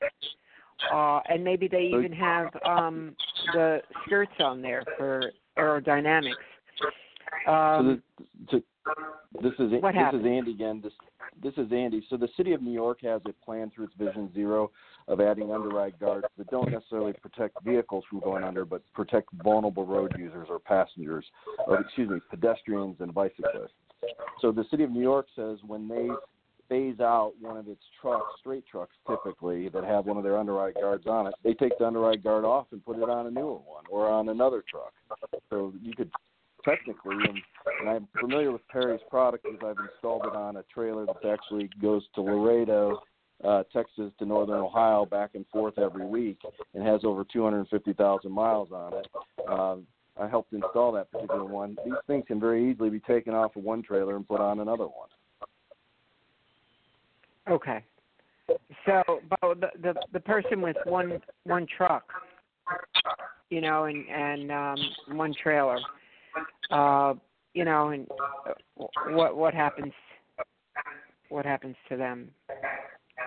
uh, 0.92 1.20
and 1.28 1.44
maybe 1.44 1.68
they 1.68 1.92
even 1.94 2.12
have 2.12 2.48
um, 2.66 3.14
the 3.52 3.80
skirts 4.06 4.32
on 4.40 4.60
there 4.62 4.84
for 4.96 5.32
aerodynamics. 5.58 6.34
Um, 7.46 8.02
so 8.50 8.58
to, 8.58 8.64
this 9.42 9.52
is 9.58 9.70
this 9.70 9.82
happened? 9.82 10.26
is 10.26 10.26
Andy 10.26 10.50
again. 10.52 10.80
This 10.82 10.92
this 11.42 11.54
is 11.56 11.72
Andy. 11.72 12.04
So 12.10 12.16
the 12.16 12.28
city 12.36 12.52
of 12.52 12.62
New 12.62 12.72
York 12.72 13.00
has 13.02 13.20
a 13.26 13.32
plan 13.44 13.70
through 13.74 13.86
its 13.86 13.94
Vision 13.98 14.30
Zero 14.34 14.70
of 15.08 15.20
adding 15.20 15.52
underride 15.52 15.98
guards 15.98 16.26
that 16.38 16.50
don't 16.50 16.70
necessarily 16.70 17.12
protect 17.12 17.62
vehicles 17.64 18.04
from 18.08 18.20
going 18.20 18.44
under, 18.44 18.64
but 18.64 18.82
protect 18.94 19.28
vulnerable 19.42 19.86
road 19.86 20.12
users 20.18 20.48
or 20.50 20.58
passengers, 20.58 21.24
or 21.66 21.80
excuse 21.80 22.08
me, 22.08 22.20
pedestrians 22.30 22.96
and 23.00 23.14
bicyclists. 23.14 23.72
So 24.40 24.52
the 24.52 24.64
city 24.70 24.84
of 24.84 24.90
New 24.90 25.02
York 25.02 25.26
says 25.36 25.58
when 25.66 25.88
they 25.88 26.08
phase 26.68 27.00
out 27.00 27.32
one 27.40 27.56
of 27.56 27.68
its 27.68 27.82
trucks, 28.00 28.24
straight 28.38 28.64
trucks 28.66 28.94
typically, 29.08 29.68
that 29.70 29.84
have 29.84 30.06
one 30.06 30.16
of 30.16 30.22
their 30.22 30.38
underride 30.38 30.74
guards 30.74 31.06
on 31.06 31.26
it, 31.26 31.34
they 31.42 31.52
take 31.54 31.76
the 31.78 31.86
underride 31.86 32.22
guard 32.22 32.44
off 32.44 32.66
and 32.72 32.84
put 32.84 32.96
it 32.96 33.08
on 33.10 33.26
a 33.26 33.30
newer 33.30 33.54
one 33.54 33.84
or 33.90 34.08
on 34.08 34.28
another 34.28 34.62
truck. 34.70 34.92
So 35.50 35.72
you 35.82 35.92
could 35.94 36.10
technically, 36.64 37.16
and, 37.16 37.38
and 37.80 37.88
I'm 37.88 38.08
familiar 38.18 38.52
with 38.52 38.66
Perry's 38.68 39.00
product 39.08 39.44
because 39.44 39.60
I've 39.64 39.84
installed 39.92 40.26
it 40.26 40.34
on 40.36 40.56
a 40.56 40.62
trailer 40.72 41.06
that 41.06 41.24
actually 41.28 41.68
goes 41.80 42.02
to 42.14 42.22
Laredo, 42.22 43.02
uh, 43.44 43.62
Texas 43.72 44.12
to 44.18 44.26
Northern 44.26 44.58
Ohio 44.58 45.06
back 45.06 45.30
and 45.34 45.46
forth 45.52 45.78
every 45.78 46.04
week 46.04 46.38
and 46.74 46.86
has 46.86 47.00
over 47.04 47.24
250,000 47.24 48.30
miles 48.30 48.68
on 48.72 48.92
it. 48.94 49.06
Um, 49.48 49.86
I 50.20 50.28
helped 50.28 50.52
install 50.52 50.92
that 50.92 51.10
particular 51.10 51.44
one. 51.44 51.76
These 51.84 51.94
things 52.06 52.24
can 52.26 52.38
very 52.38 52.70
easily 52.70 52.90
be 52.90 53.00
taken 53.00 53.34
off 53.34 53.56
of 53.56 53.64
one 53.64 53.82
trailer 53.82 54.16
and 54.16 54.26
put 54.26 54.40
on 54.40 54.60
another 54.60 54.84
one. 54.84 55.08
Okay. 57.48 57.82
So, 58.86 59.20
but 59.28 59.60
the, 59.60 59.68
the 59.82 59.94
the 60.12 60.20
person 60.20 60.60
with 60.60 60.76
one 60.84 61.20
one 61.44 61.66
truck, 61.76 62.04
you 63.48 63.60
know, 63.60 63.84
and 63.84 64.08
and 64.08 64.50
um 64.50 64.76
one 65.16 65.32
trailer, 65.40 65.78
uh, 66.70 67.14
you 67.54 67.64
know, 67.64 67.88
and 67.88 68.06
uh, 68.46 68.84
what 69.08 69.36
what 69.36 69.54
happens? 69.54 69.92
What 71.28 71.46
happens 71.46 71.76
to 71.88 71.96
them? 71.96 72.30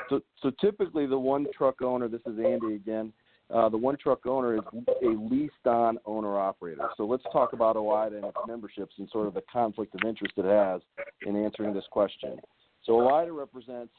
So, 0.09 0.21
so 0.41 0.51
typically 0.59 1.05
the 1.05 1.17
one 1.17 1.47
truck 1.55 1.81
owner, 1.81 2.07
this 2.09 2.21
is 2.25 2.37
Andy 2.37 2.75
again, 2.75 3.13
uh, 3.53 3.69
the 3.69 3.77
one 3.77 3.97
truck 3.97 4.25
owner 4.25 4.55
is 4.55 4.61
a 5.03 5.07
leased 5.07 5.53
on 5.65 5.97
owner 6.05 6.37
operator. 6.39 6.89
So 6.97 7.05
let's 7.05 7.23
talk 7.31 7.53
about 7.53 7.75
OOIDA 7.75 8.17
and 8.17 8.25
its 8.25 8.37
memberships 8.47 8.95
and 8.97 9.07
sort 9.11 9.27
of 9.27 9.33
the 9.33 9.43
conflict 9.51 9.93
of 9.95 10.07
interest 10.07 10.33
it 10.37 10.45
has 10.45 10.81
in 11.25 11.35
answering 11.35 11.73
this 11.73 11.85
question. 11.91 12.37
So 12.83 12.93
OOIDA 12.93 13.35
represents 13.37 13.93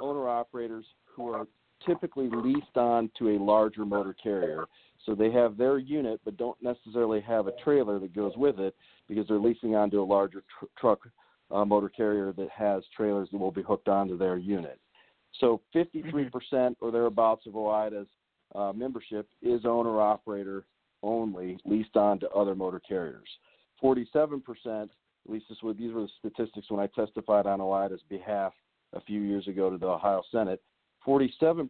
owner 0.00 0.28
operators 0.28 0.84
who 1.04 1.28
are 1.30 1.46
typically 1.86 2.28
leased 2.32 2.76
on 2.76 3.10
to 3.18 3.30
a 3.30 3.38
larger 3.38 3.84
motor 3.84 4.14
carrier. 4.22 4.66
So 5.06 5.14
they 5.14 5.30
have 5.32 5.56
their 5.56 5.78
unit 5.78 6.20
but 6.24 6.36
don't 6.36 6.60
necessarily 6.62 7.20
have 7.22 7.46
a 7.46 7.52
trailer 7.64 7.98
that 7.98 8.14
goes 8.14 8.32
with 8.36 8.58
it 8.58 8.74
because 9.08 9.26
they're 9.28 9.38
leasing 9.38 9.74
onto 9.74 10.02
a 10.02 10.04
larger 10.04 10.42
tr- 10.58 10.66
truck 10.78 11.00
uh, 11.50 11.64
motor 11.64 11.88
carrier 11.88 12.32
that 12.32 12.48
has 12.50 12.82
trailers 12.96 13.28
that 13.32 13.38
will 13.38 13.50
be 13.50 13.62
hooked 13.62 13.88
onto 13.88 14.16
their 14.16 14.36
unit. 14.36 14.78
So 15.38 15.60
53% 15.74 16.76
or 16.80 16.90
thereabouts 16.90 17.46
of 17.46 17.54
OOIDA's 17.54 18.08
uh, 18.54 18.72
membership 18.74 19.28
is 19.42 19.64
owner 19.64 20.00
operator 20.00 20.64
only, 21.02 21.58
leased 21.64 21.96
on 21.96 22.18
to 22.20 22.28
other 22.30 22.54
motor 22.54 22.80
carriers. 22.80 23.28
47%, 23.82 24.42
at 24.66 24.90
least 25.26 25.46
this 25.48 25.58
these 25.78 25.92
were 25.92 26.02
the 26.02 26.08
statistics 26.18 26.70
when 26.70 26.80
I 26.80 26.88
testified 26.88 27.46
on 27.46 27.60
OOIDA's 27.60 28.02
behalf 28.08 28.52
a 28.92 29.00
few 29.00 29.20
years 29.20 29.46
ago 29.48 29.70
to 29.70 29.78
the 29.78 29.86
Ohio 29.86 30.22
Senate. 30.30 30.60
47% 31.06 31.68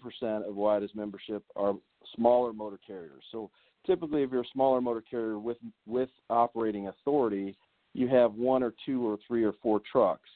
of 0.48 0.54
OOIDA's 0.56 0.94
membership 0.94 1.44
are 1.54 1.74
smaller 2.16 2.52
motor 2.52 2.78
carriers. 2.84 3.22
So 3.32 3.50
typically, 3.86 4.22
if 4.22 4.30
you're 4.30 4.42
a 4.42 4.52
smaller 4.52 4.80
motor 4.80 5.02
carrier 5.02 5.38
with 5.38 5.58
with 5.86 6.10
operating 6.28 6.88
authority, 6.88 7.56
you 7.94 8.08
have 8.08 8.34
one 8.34 8.62
or 8.62 8.72
two 8.86 9.06
or 9.06 9.18
three 9.26 9.44
or 9.44 9.52
four 9.62 9.80
trucks. 9.90 10.28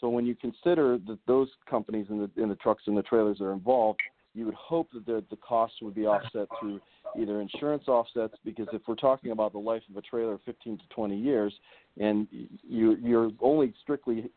So 0.00 0.08
when 0.08 0.26
you 0.26 0.34
consider 0.34 0.98
that 1.06 1.18
those 1.26 1.48
companies 1.68 2.06
and 2.08 2.20
the, 2.20 2.42
and 2.42 2.50
the 2.50 2.56
trucks 2.56 2.84
and 2.86 2.96
the 2.96 3.02
trailers 3.02 3.38
that 3.38 3.44
are 3.44 3.52
involved, 3.52 4.00
you 4.34 4.46
would 4.46 4.54
hope 4.54 4.88
that 4.94 5.04
the, 5.06 5.22
the 5.30 5.36
costs 5.36 5.76
would 5.82 5.94
be 5.94 6.06
offset 6.06 6.48
through 6.60 6.80
either 7.20 7.40
insurance 7.40 7.84
offsets, 7.88 8.34
because 8.44 8.66
if 8.72 8.82
we're 8.86 8.94
talking 8.94 9.32
about 9.32 9.52
the 9.52 9.58
life 9.58 9.82
of 9.90 9.96
a 9.96 10.02
trailer 10.02 10.38
15 10.46 10.78
to 10.78 10.84
20 10.90 11.18
years, 11.18 11.52
and 11.98 12.28
you, 12.62 12.96
you're 13.02 13.30
only 13.40 13.74
strictly, 13.82 14.30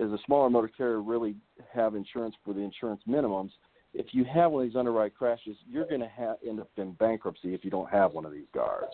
as 0.00 0.10
a 0.10 0.18
smaller 0.24 0.48
motor 0.48 0.70
carrier, 0.74 1.02
really 1.02 1.36
have 1.72 1.94
insurance 1.94 2.34
for 2.44 2.54
the 2.54 2.60
insurance 2.60 3.02
minimums, 3.06 3.50
if 3.94 4.06
you 4.12 4.24
have 4.24 4.50
one 4.50 4.64
of 4.64 4.70
these 4.70 4.76
underride 4.76 5.14
crashes, 5.14 5.56
you're 5.68 5.86
going 5.86 6.00
to 6.00 6.08
have, 6.08 6.36
end 6.46 6.60
up 6.60 6.70
in 6.76 6.92
bankruptcy 6.92 7.54
if 7.54 7.64
you 7.64 7.70
don't 7.70 7.90
have 7.90 8.12
one 8.12 8.24
of 8.24 8.32
these 8.32 8.46
guards, 8.54 8.92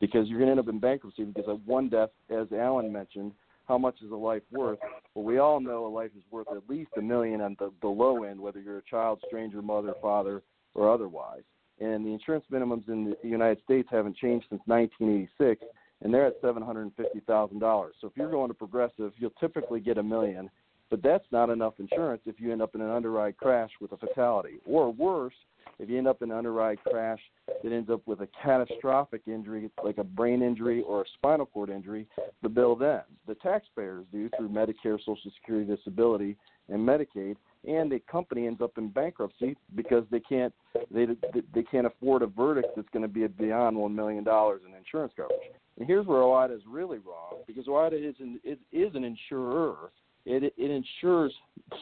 because 0.00 0.28
you're 0.28 0.38
going 0.38 0.48
to 0.48 0.52
end 0.52 0.60
up 0.60 0.68
in 0.68 0.78
bankruptcy 0.78 1.24
because 1.24 1.48
of 1.48 1.60
one 1.66 1.88
death, 1.88 2.10
as 2.30 2.46
Alan 2.52 2.92
mentioned, 2.92 3.32
how 3.66 3.76
much 3.76 3.96
is 4.02 4.10
a 4.10 4.16
life 4.16 4.42
worth? 4.50 4.78
Well, 5.14 5.24
we 5.24 5.38
all 5.38 5.60
know 5.60 5.86
a 5.86 5.88
life 5.88 6.10
is 6.16 6.22
worth 6.30 6.46
at 6.50 6.68
least 6.68 6.90
a 6.96 7.02
million 7.02 7.42
on 7.42 7.54
the, 7.58 7.70
the 7.82 7.88
low 7.88 8.24
end, 8.24 8.40
whether 8.40 8.60
you're 8.60 8.78
a 8.78 8.82
child, 8.82 9.20
stranger, 9.26 9.60
mother, 9.60 9.92
father, 10.00 10.42
or 10.74 10.92
otherwise. 10.92 11.42
And 11.78 12.04
the 12.04 12.10
insurance 12.10 12.46
minimums 12.50 12.88
in 12.88 13.14
the 13.22 13.28
United 13.28 13.62
States 13.64 13.88
haven't 13.90 14.16
changed 14.16 14.46
since 14.48 14.62
1986, 14.64 15.62
and 16.02 16.12
they're 16.12 16.26
at 16.26 16.40
$750,000. 16.42 17.90
So 18.00 18.06
if 18.06 18.12
you're 18.16 18.30
going 18.30 18.48
to 18.48 18.54
Progressive, 18.54 19.12
you'll 19.18 19.30
typically 19.38 19.80
get 19.80 19.98
a 19.98 20.02
million, 20.02 20.50
but 20.90 21.02
that's 21.02 21.26
not 21.30 21.50
enough 21.50 21.74
insurance 21.78 22.22
if 22.26 22.40
you 22.40 22.52
end 22.52 22.62
up 22.62 22.74
in 22.74 22.80
an 22.80 22.90
underride 22.90 23.36
crash 23.36 23.70
with 23.80 23.92
a 23.92 23.96
fatality. 23.96 24.58
Or 24.64 24.92
worse, 24.92 25.34
if 25.78 25.88
you 25.88 25.98
end 25.98 26.08
up 26.08 26.22
in 26.22 26.30
an 26.30 26.38
underride 26.38 26.78
crash 26.84 27.20
that 27.62 27.72
ends 27.72 27.90
up 27.90 28.00
with 28.06 28.20
a 28.20 28.28
catastrophic 28.42 29.22
injury, 29.26 29.70
like 29.84 29.98
a 29.98 30.04
brain 30.04 30.42
injury 30.42 30.82
or 30.82 31.02
a 31.02 31.04
spinal 31.14 31.46
cord 31.46 31.70
injury, 31.70 32.06
the 32.42 32.48
bill 32.48 32.74
then 32.74 33.02
the 33.26 33.34
taxpayers 33.36 34.04
do 34.12 34.28
through 34.36 34.48
Medicare, 34.48 34.98
Social 34.98 35.30
Security, 35.40 35.74
Disability, 35.74 36.36
and 36.68 36.86
Medicaid, 36.86 37.36
and 37.66 37.90
the 37.90 38.00
company 38.10 38.46
ends 38.46 38.60
up 38.60 38.78
in 38.78 38.88
bankruptcy 38.88 39.56
because 39.74 40.04
they 40.10 40.20
can't 40.20 40.52
they 40.90 41.06
they 41.54 41.62
can't 41.62 41.86
afford 41.86 42.22
a 42.22 42.26
verdict 42.26 42.68
that's 42.76 42.88
going 42.92 43.02
to 43.02 43.08
be 43.08 43.26
beyond 43.26 43.76
one 43.76 43.94
million 43.94 44.24
dollars 44.24 44.62
in 44.66 44.74
insurance 44.74 45.12
coverage. 45.16 45.38
And 45.78 45.86
here's 45.86 46.06
where 46.06 46.18
OOIDA 46.18 46.56
is 46.56 46.62
really 46.68 46.98
wrong 46.98 47.42
because 47.46 47.66
OOIDA 47.66 48.08
is 48.08 48.16
an 48.20 48.40
is, 48.44 48.58
is 48.72 48.94
an 48.94 49.04
insurer 49.04 49.90
it, 50.24 50.52
it 50.56 50.70
insures 50.70 51.32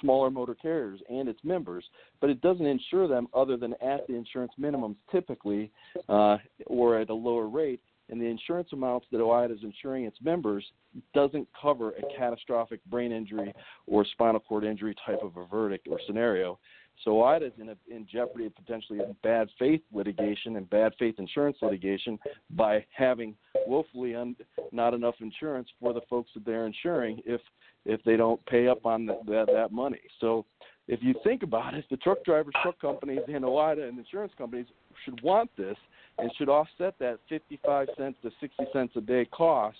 smaller 0.01 0.31
motor 0.31 0.55
carriers 0.55 1.01
and 1.09 1.29
its 1.29 1.41
members, 1.43 1.85
but 2.21 2.31
it 2.31 2.41
doesn't 2.41 2.67
insure 2.67 3.09
them 3.09 3.29
other 3.35 3.57
than 3.57 3.75
at 3.75 4.07
the 4.07 4.15
insurance 4.15 4.53
minimums 4.61 4.97
typically 5.11 5.71
uh, 6.09 6.37
or 6.67 6.99
at 6.99 7.11
a 7.11 7.15
lower 7.15 7.49
rate. 7.49 7.81
And 8.09 8.21
the 8.21 8.27
insurance 8.27 8.69
amounts 8.73 9.07
that 9.11 9.19
OOIDA 9.19 9.53
is 9.53 9.65
insuring 9.65 10.05
its 10.05 10.19
members 10.23 10.65
doesn't 11.13 11.49
cover 11.61 11.91
a 11.91 12.03
catastrophic 12.17 12.85
brain 12.87 13.11
injury 13.11 13.53
or 13.87 14.05
spinal 14.05 14.41
cord 14.41 14.65
injury 14.65 14.95
type 15.05 15.23
of 15.23 15.37
a 15.37 15.47
verdict 15.47 15.89
or 15.91 15.99
scenario. 16.07 16.59
So 17.05 17.11
OOIDA 17.13 17.49
is 17.49 17.53
in, 17.61 17.69
a, 17.71 17.77
in 17.91 18.07
jeopardy 18.11 18.47
of 18.47 18.55
potentially 18.55 19.01
bad 19.23 19.49
faith 19.59 19.83
litigation 19.93 20.57
and 20.57 20.69
bad 20.71 20.93
faith 20.99 21.17
insurance 21.19 21.59
litigation 21.61 22.19
by 22.51 22.85
having 22.97 23.35
woefully 23.67 24.15
un, 24.15 24.37
not 24.73 24.95
enough 24.95 25.17
insurance 25.21 25.69
for 25.81 25.93
the 25.93 26.01
folks 26.09 26.31
that 26.35 26.45
they're 26.45 26.67
insuring 26.67 27.21
if 27.27 27.41
if 27.87 28.03
they 28.05 28.17
don't 28.17 28.45
pay 28.47 28.69
up 28.69 28.85
on 28.85 29.07
that 29.07 29.47
that 29.47 29.73
money. 29.73 30.01
So 30.21 30.45
if 30.89 31.01
you 31.03 31.15
think 31.25 31.43
about 31.43 31.75
it, 31.75 31.85
the 31.91 31.97
truck 31.97 32.25
drivers, 32.25 32.55
truck 32.63 32.81
companies, 32.81 33.21
and 33.29 33.45
OOIDA 33.45 33.89
and 33.89 33.99
insurance 33.99 34.33
companies 34.37 34.67
should 35.05 35.21
want 35.23 35.51
this 35.57 35.77
and 36.19 36.31
should 36.37 36.49
offset 36.49 36.95
that 36.99 37.19
55 37.29 37.89
cents 37.97 38.19
to 38.23 38.31
60 38.41 38.65
cents 38.73 38.93
a 38.97 39.01
day 39.01 39.25
cost 39.27 39.79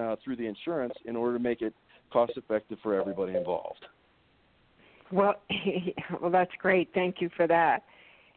uh, 0.00 0.16
through 0.24 0.36
the 0.36 0.46
insurance 0.46 0.94
in 1.04 1.16
order 1.16 1.36
to 1.36 1.42
make 1.42 1.62
it 1.62 1.74
cost 2.12 2.32
effective 2.36 2.78
for 2.82 2.98
everybody 2.98 3.34
involved. 3.34 3.84
Well, 5.12 5.34
well, 6.20 6.30
that's 6.30 6.50
great. 6.58 6.90
Thank 6.94 7.16
you 7.20 7.30
for 7.36 7.46
that. 7.46 7.84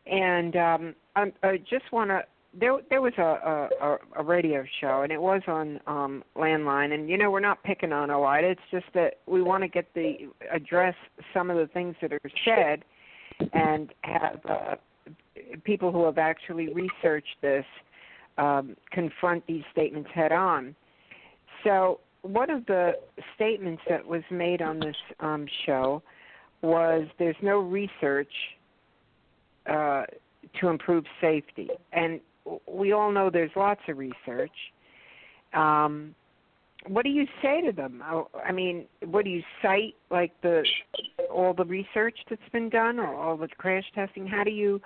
And 0.05 0.55
um, 0.55 0.95
I 1.15 1.57
just 1.69 1.91
want 1.91 2.09
to 2.09 2.23
there 2.57 2.79
there 2.89 3.01
was 3.01 3.13
a, 3.17 3.69
a 3.81 3.97
a 4.17 4.23
radio 4.23 4.63
show 4.81 5.01
and 5.03 5.11
it 5.11 5.21
was 5.21 5.41
on 5.47 5.79
um 5.85 6.23
landline 6.35 6.93
and 6.93 7.09
you 7.09 7.17
know 7.17 7.29
we're 7.29 7.39
not 7.39 7.61
picking 7.63 7.93
on 7.93 8.09
OOIDA 8.09 8.51
it's 8.51 8.61
just 8.71 8.87
that 8.93 9.19
we 9.27 9.41
want 9.41 9.61
to 9.61 9.67
get 9.67 9.85
the 9.93 10.27
address 10.51 10.95
some 11.33 11.51
of 11.51 11.57
the 11.57 11.67
things 11.67 11.95
that 12.01 12.11
are 12.11 12.19
said 12.43 12.83
and 13.53 13.93
have 14.01 14.39
uh, 14.49 14.75
people 15.63 15.91
who 15.91 16.05
have 16.05 16.17
actually 16.17 16.73
researched 16.73 17.35
this 17.41 17.65
um, 18.37 18.75
confront 18.91 19.45
these 19.47 19.63
statements 19.71 20.09
head 20.13 20.31
on. 20.31 20.75
So 21.63 21.99
one 22.21 22.49
of 22.49 22.65
the 22.65 22.93
statements 23.35 23.81
that 23.89 24.05
was 24.05 24.23
made 24.29 24.61
on 24.61 24.79
this 24.79 24.95
um, 25.19 25.45
show 25.65 26.01
was 26.61 27.07
there's 27.17 27.35
no 27.41 27.59
research 27.59 28.31
uh, 29.65 30.03
to 30.59 30.67
improve 30.67 31.05
safety, 31.21 31.69
and 31.91 32.19
we 32.67 32.91
all 32.93 33.11
know 33.11 33.29
there's 33.29 33.51
lots 33.55 33.81
of 33.87 33.97
research. 33.97 34.51
Um, 35.53 36.15
what 36.87 37.03
do 37.03 37.09
you 37.09 37.25
say 37.41 37.61
to 37.61 37.71
them? 37.71 38.01
Oh, 38.05 38.29
I 38.45 38.51
mean, 38.51 38.85
what 39.05 39.25
do 39.25 39.31
you 39.31 39.43
cite? 39.61 39.95
Like 40.09 40.31
the 40.41 40.63
all 41.31 41.53
the 41.53 41.65
research 41.65 42.17
that's 42.29 42.41
been 42.51 42.69
done, 42.69 42.99
or 42.99 43.13
all 43.13 43.37
the 43.37 43.47
crash 43.47 43.83
testing? 43.93 44.25
How 44.25 44.43
do 44.43 44.51
you 44.51 44.81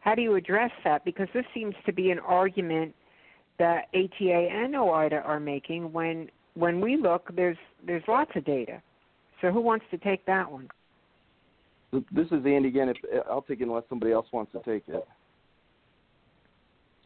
how 0.00 0.14
do 0.14 0.22
you 0.22 0.34
address 0.36 0.70
that? 0.84 1.04
Because 1.04 1.28
this 1.34 1.44
seems 1.54 1.74
to 1.86 1.92
be 1.92 2.10
an 2.10 2.18
argument 2.20 2.94
that 3.58 3.86
ATA 3.94 4.48
and 4.52 4.74
OOIDA 4.74 5.24
are 5.24 5.40
making. 5.40 5.92
When 5.92 6.28
when 6.54 6.80
we 6.80 6.96
look, 6.96 7.30
there's 7.34 7.58
there's 7.84 8.04
lots 8.06 8.30
of 8.36 8.44
data. 8.44 8.80
So 9.40 9.50
who 9.50 9.60
wants 9.60 9.84
to 9.90 9.98
take 9.98 10.24
that 10.26 10.50
one? 10.50 10.68
This 11.92 12.26
is 12.26 12.46
Andy 12.46 12.68
again. 12.68 12.88
If, 12.88 12.96
I'll 13.28 13.42
take 13.42 13.60
it 13.60 13.64
unless 13.64 13.84
somebody 13.88 14.12
else 14.12 14.26
wants 14.32 14.52
to 14.52 14.58
take 14.58 14.84
it. 14.88 15.06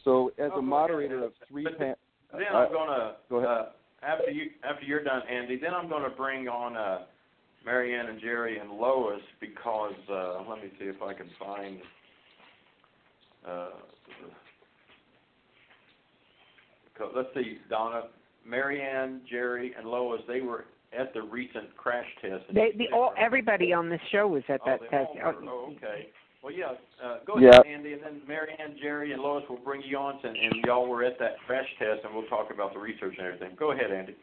So, 0.06 0.30
as 0.38 0.52
oh, 0.54 0.60
a 0.60 0.62
moderator 0.62 1.24
of 1.24 1.32
three, 1.48 1.66
pan- 1.78 1.96
then 2.32 2.42
uh, 2.52 2.58
I'm 2.58 2.72
gonna 2.72 3.16
go 3.28 3.36
ahead. 3.38 3.48
Uh, 3.48 3.64
after 4.04 4.30
you 4.30 4.50
after 4.62 4.86
you're 4.86 5.02
done, 5.02 5.22
Andy. 5.28 5.58
Then 5.58 5.74
I'm 5.74 5.88
gonna 5.88 6.10
bring 6.16 6.46
on 6.46 6.76
uh, 6.76 7.06
Marianne 7.64 8.06
and 8.06 8.20
Jerry 8.20 8.58
and 8.60 8.70
Lois 8.70 9.20
because 9.40 9.94
uh, 10.08 10.44
let 10.48 10.62
me 10.62 10.70
see 10.78 10.84
if 10.84 11.02
I 11.02 11.12
can 11.12 11.28
find. 11.40 11.78
Uh, 13.44 13.70
let's 17.14 17.28
see, 17.34 17.58
Donna, 17.68 18.02
Marianne, 18.46 19.22
Jerry, 19.28 19.74
and 19.76 19.88
Lois. 19.88 20.20
They 20.28 20.40
were 20.40 20.66
at 20.96 21.12
the 21.14 21.22
recent 21.22 21.76
crash 21.76 22.06
test. 22.22 22.44
They, 22.54 22.72
the, 22.78 22.94
all, 22.94 23.12
everybody 23.18 23.72
on 23.72 23.88
the 23.88 23.98
show 24.12 24.28
was 24.28 24.44
at 24.48 24.60
that 24.66 24.78
oh, 24.82 24.88
test. 24.88 25.10
Oh, 25.24 25.74
okay. 25.76 26.10
Well, 26.46 26.54
yeah. 26.54 26.74
Uh, 27.04 27.16
go 27.26 27.40
yeah. 27.40 27.48
ahead, 27.48 27.66
Andy, 27.66 27.94
and 27.94 28.02
then 28.04 28.20
Marianne, 28.28 28.76
Jerry, 28.80 29.12
and 29.12 29.20
Lois 29.20 29.42
will 29.48 29.56
bring 29.56 29.82
you 29.82 29.98
on, 29.98 30.20
and, 30.22 30.36
and 30.36 30.64
y'all 30.64 30.88
were 30.88 31.02
at 31.02 31.18
that 31.18 31.40
crash 31.44 31.66
test, 31.76 32.04
and 32.04 32.14
we'll 32.14 32.26
talk 32.26 32.52
about 32.54 32.72
the 32.72 32.78
research 32.78 33.16
and 33.18 33.26
everything. 33.26 33.56
Go 33.58 33.72
ahead, 33.72 33.90
Andy. 33.90 34.14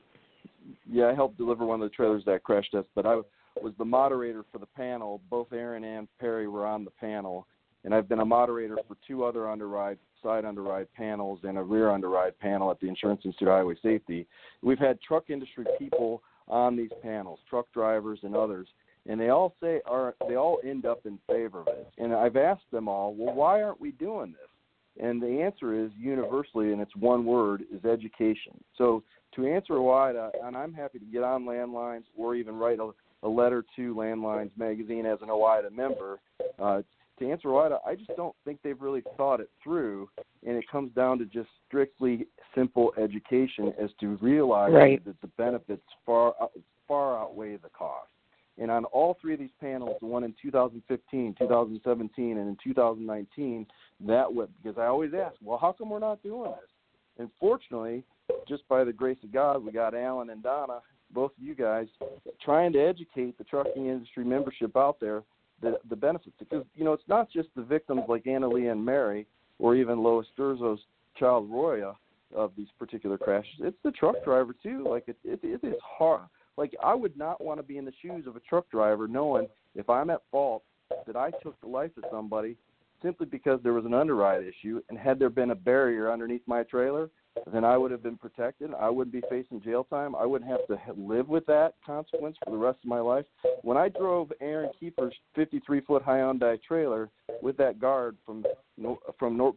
Yeah, 0.89 1.07
I 1.07 1.13
helped 1.13 1.38
deliver 1.38 1.65
one 1.65 1.82
of 1.82 1.89
the 1.89 1.93
trailers 1.93 2.24
that 2.24 2.41
crash 2.43 2.63
test, 2.71 2.88
but 2.95 3.05
I 3.05 3.15
was 3.61 3.74
the 3.78 3.84
moderator 3.84 4.45
for 4.53 4.57
the 4.57 4.65
panel. 4.67 5.19
Both 5.30 5.51
Aaron 5.51 5.84
and 5.84 6.07
Perry 6.17 6.47
were 6.47 6.65
on 6.65 6.86
the 6.86 6.91
panel, 6.91 7.45
and 7.84 7.93
I've 7.93 8.07
been 8.07 8.21
a 8.21 8.26
moderator 8.26 8.78
for 8.88 8.95
two 9.05 9.26
other 9.26 9.49
underride 9.49 9.97
side 10.24 10.45
underride 10.45 10.88
panels 10.93 11.39
and 11.43 11.57
a 11.57 11.61
rear 11.61 11.91
underride 11.91 12.39
panel 12.39 12.71
at 12.71 12.80
the 12.80 12.88
Insurance 12.88 13.19
Institute 13.26 13.49
of 13.49 13.55
Highway 13.55 13.76
Safety. 13.84 14.26
We've 14.61 14.80
had 14.80 14.97
truck 15.01 15.30
industry 15.30 15.65
people 15.78 16.24
on 16.47 16.78
these 16.78 16.91
panels, 17.01 17.39
truck 17.49 17.65
drivers 17.74 18.19
and 18.24 18.34
others, 18.34 18.69
and 19.07 19.19
they 19.19 19.29
all 19.29 19.55
say 19.61 19.81
are 19.85 20.15
they 20.27 20.35
all 20.35 20.59
end 20.63 20.85
up 20.85 21.05
in 21.05 21.19
favor 21.27 21.61
of 21.61 21.67
it. 21.67 21.87
And 21.97 22.13
I've 22.13 22.37
asked 22.37 22.69
them 22.71 22.87
all, 22.87 23.13
well, 23.13 23.33
why 23.33 23.61
aren't 23.61 23.81
we 23.81 23.91
doing 23.91 24.31
this? 24.31 25.05
And 25.05 25.21
the 25.21 25.41
answer 25.41 25.73
is 25.73 25.91
universally, 25.97 26.71
and 26.71 26.79
it's 26.79 26.95
one 26.95 27.25
word, 27.25 27.63
is 27.73 27.83
education. 27.83 28.53
So 28.77 29.03
to 29.35 29.47
answer 29.47 29.81
why, 29.81 30.11
and 30.43 30.55
I'm 30.55 30.73
happy 30.73 30.99
to 30.99 31.05
get 31.05 31.23
on 31.23 31.45
landlines 31.45 32.03
or 32.15 32.35
even 32.35 32.55
write 32.55 32.79
a, 32.79 32.91
a 33.23 33.27
letter 33.27 33.65
to 33.75 33.95
Landlines 33.95 34.51
Magazine 34.55 35.05
as 35.05 35.19
an 35.21 35.29
OOIDA 35.29 35.71
member. 35.71 36.19
Uh, 36.59 36.83
to 37.19 37.31
answer 37.31 37.47
OOIDA, 37.47 37.79
I 37.85 37.95
just 37.95 38.11
don't 38.15 38.35
think 38.45 38.59
they've 38.63 38.79
really 38.79 39.03
thought 39.17 39.39
it 39.39 39.49
through, 39.63 40.09
and 40.45 40.55
it 40.55 40.65
comes 40.71 40.91
down 40.93 41.17
to 41.19 41.25
just 41.25 41.49
strictly 41.67 42.27
simple 42.53 42.93
education 42.97 43.73
as 43.81 43.89
to 43.99 44.17
realize 44.17 44.73
right. 44.73 45.03
that 45.05 45.19
the 45.21 45.27
benefits 45.37 45.83
far 46.05 46.35
far 46.87 47.17
outweigh 47.17 47.55
the 47.57 47.69
cost. 47.69 48.09
And 48.59 48.69
on 48.69 48.85
all 48.85 49.17
three 49.19 49.33
of 49.33 49.39
these 49.39 49.49
panels, 49.59 49.97
the 49.99 50.05
one 50.05 50.23
in 50.23 50.33
2015, 50.41 51.35
2017, 51.39 52.37
and 52.37 52.47
in 52.47 52.57
2019, 52.63 53.65
that 54.07 54.31
would 54.31 54.49
because 54.61 54.77
I 54.77 54.85
always 54.85 55.11
ask, 55.13 55.35
well, 55.43 55.57
how 55.57 55.71
come 55.71 55.89
we're 55.89 55.99
not 55.99 56.21
doing 56.21 56.51
this? 56.51 56.69
And 57.17 57.29
fortunately, 57.39 58.03
just 58.47 58.67
by 58.67 58.83
the 58.83 58.93
grace 58.93 59.17
of 59.23 59.31
God, 59.31 59.63
we 59.65 59.71
got 59.71 59.95
Alan 59.95 60.29
and 60.29 60.43
Donna, 60.43 60.81
both 61.11 61.31
of 61.37 61.43
you 61.43 61.55
guys, 61.55 61.87
trying 62.43 62.73
to 62.73 62.79
educate 62.79 63.37
the 63.37 63.43
trucking 63.43 63.87
industry 63.87 64.23
membership 64.23 64.77
out 64.77 64.99
there 64.99 65.23
the 65.63 65.79
the 65.89 65.95
benefits 65.95 66.35
because 66.37 66.65
you 66.75 66.83
know 66.83 66.93
it's 66.93 67.07
not 67.07 67.31
just 67.31 67.47
the 67.55 67.63
victims 67.63 68.01
like 68.07 68.25
AnnaLeah 68.25 68.71
and 68.71 68.85
Mary 68.85 69.25
or 69.57 69.75
even 69.75 70.03
Lois 70.03 70.27
Durso's 70.37 70.79
child 71.17 71.49
Roya 71.49 71.93
of 72.35 72.51
these 72.57 72.67
particular 72.77 73.17
crashes. 73.17 73.59
It's 73.59 73.77
the 73.83 73.91
truck 73.91 74.15
driver 74.23 74.55
too. 74.61 74.85
Like 74.87 75.05
it, 75.07 75.17
it, 75.23 75.39
it 75.43 75.65
is 75.65 75.79
hard 75.81 76.23
like 76.57 76.73
I 76.83 76.93
would 76.93 77.17
not 77.17 77.43
want 77.43 77.59
to 77.59 77.63
be 77.63 77.77
in 77.77 77.85
the 77.85 77.93
shoes 78.01 78.25
of 78.27 78.35
a 78.35 78.41
truck 78.41 78.69
driver 78.69 79.07
knowing 79.07 79.47
if 79.75 79.89
I'm 79.89 80.09
at 80.09 80.21
fault 80.31 80.63
that 81.07 81.15
I 81.15 81.31
took 81.41 81.59
the 81.61 81.67
life 81.67 81.91
of 81.97 82.03
somebody 82.11 82.57
simply 83.01 83.25
because 83.25 83.59
there 83.63 83.73
was 83.73 83.85
an 83.85 83.93
underride 83.93 84.43
issue 84.43 84.81
and 84.89 84.97
had 84.97 85.19
there 85.19 85.29
been 85.29 85.51
a 85.51 85.55
barrier 85.55 86.11
underneath 86.11 86.41
my 86.47 86.63
trailer, 86.63 87.09
then 87.51 87.65
I 87.65 87.77
would 87.77 87.91
have 87.91 88.03
been 88.03 88.17
protected. 88.17 88.71
I 88.79 88.89
wouldn't 88.89 89.11
be 89.11 89.23
facing 89.29 89.61
jail 89.61 89.83
time. 89.83 90.15
I 90.15 90.25
wouldn't 90.25 90.49
have 90.49 90.65
to 90.67 90.77
live 90.95 91.27
with 91.27 91.45
that 91.47 91.73
consequence 91.85 92.37
for 92.43 92.51
the 92.51 92.57
rest 92.57 92.79
of 92.83 92.89
my 92.89 92.99
life. 92.99 93.25
When 93.63 93.75
I 93.75 93.89
drove 93.89 94.31
Aaron 94.39 94.69
Kiefer's 94.79 95.15
53 95.35 95.81
foot 95.81 96.05
Hyundai 96.05 96.61
trailer 96.61 97.09
with 97.41 97.57
that 97.57 97.79
guard 97.79 98.17
from 98.25 98.45
from 99.19 99.37
North, 99.37 99.55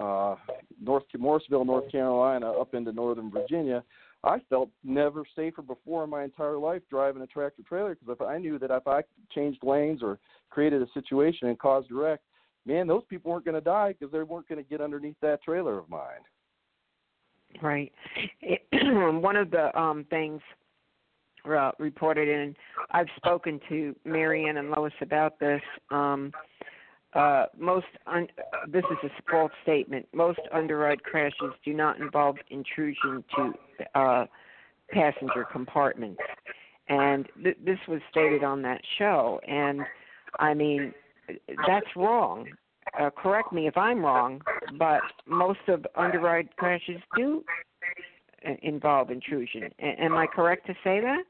uh, 0.00 0.36
North 0.82 1.04
Morrisville, 1.16 1.64
North 1.64 1.90
Carolina, 1.90 2.50
up 2.50 2.74
into 2.74 2.92
Northern 2.92 3.30
Virginia, 3.30 3.82
I 4.24 4.40
felt 4.50 4.70
never 4.82 5.24
safer 5.36 5.62
before 5.62 6.04
in 6.04 6.10
my 6.10 6.24
entire 6.24 6.58
life 6.58 6.82
driving 6.90 7.22
a 7.22 7.26
tractor 7.26 7.62
trailer 7.68 7.94
because 7.94 8.16
if 8.20 8.20
I 8.20 8.38
knew 8.38 8.58
that 8.58 8.70
if 8.70 8.86
I 8.86 9.02
changed 9.32 9.62
lanes 9.62 10.02
or 10.02 10.18
created 10.50 10.82
a 10.82 10.86
situation 10.92 11.48
and 11.48 11.58
caused 11.58 11.90
a 11.90 11.94
wreck, 11.94 12.20
man, 12.66 12.86
those 12.86 13.04
people 13.08 13.30
weren't 13.30 13.44
going 13.44 13.54
to 13.54 13.60
die 13.60 13.94
because 13.98 14.12
they 14.12 14.22
weren't 14.22 14.48
going 14.48 14.62
to 14.62 14.68
get 14.68 14.80
underneath 14.80 15.16
that 15.22 15.42
trailer 15.42 15.78
of 15.78 15.88
mine. 15.88 16.22
Right. 17.62 17.92
One 18.72 19.36
of 19.36 19.50
the 19.50 19.76
um 19.78 20.04
things 20.10 20.40
uh, 21.48 21.70
reported 21.78 22.28
in 22.28 22.54
I've 22.90 23.06
spoken 23.16 23.60
to 23.68 23.96
Marianne 24.04 24.58
and 24.58 24.70
Lois 24.70 24.92
about 25.00 25.38
this. 25.38 25.62
Um 25.90 26.32
uh, 27.14 27.46
most 27.58 27.86
un- 28.06 28.28
this 28.68 28.84
is 28.90 28.98
a 29.10 29.30
false 29.30 29.52
statement. 29.62 30.06
Most 30.12 30.40
underride 30.52 31.02
crashes 31.02 31.52
do 31.64 31.72
not 31.72 31.98
involve 31.98 32.36
intrusion 32.50 33.24
to 33.36 33.52
uh, 33.94 34.26
passenger 34.92 35.46
compartments, 35.50 36.20
and 36.88 37.26
th- 37.42 37.56
this 37.64 37.78
was 37.88 38.00
stated 38.10 38.44
on 38.44 38.62
that 38.62 38.80
show. 38.98 39.40
And 39.48 39.84
I 40.38 40.54
mean, 40.54 40.92
that's 41.66 41.86
wrong. 41.96 42.46
Uh, 42.98 43.10
correct 43.10 43.52
me 43.52 43.66
if 43.66 43.76
I'm 43.76 44.02
wrong, 44.02 44.42
but 44.78 45.02
most 45.26 45.60
of 45.68 45.86
underride 45.96 46.54
crashes 46.56 47.00
do 47.14 47.44
uh, 48.46 48.52
involve 48.62 49.10
intrusion. 49.10 49.70
A- 49.80 50.02
am 50.02 50.14
I 50.14 50.26
correct 50.26 50.66
to 50.66 50.74
say 50.84 51.00
that? 51.00 51.22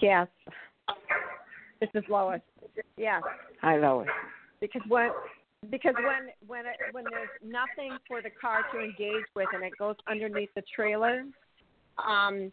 Yes. 0.00 0.28
This 1.80 1.90
is 1.94 2.04
Lois. 2.08 2.40
Yes. 2.96 3.22
Hi, 3.62 3.78
Lois. 3.78 4.08
Because 4.60 4.82
when 4.88 5.10
because 5.70 5.94
when 5.96 6.30
when 6.46 6.66
it, 6.66 6.76
when 6.92 7.04
there's 7.10 7.28
nothing 7.42 7.96
for 8.06 8.22
the 8.22 8.30
car 8.30 8.64
to 8.72 8.80
engage 8.80 9.24
with 9.34 9.48
and 9.52 9.64
it 9.64 9.72
goes 9.78 9.96
underneath 10.08 10.50
the 10.54 10.62
trailer, 10.74 11.24
um, 12.06 12.52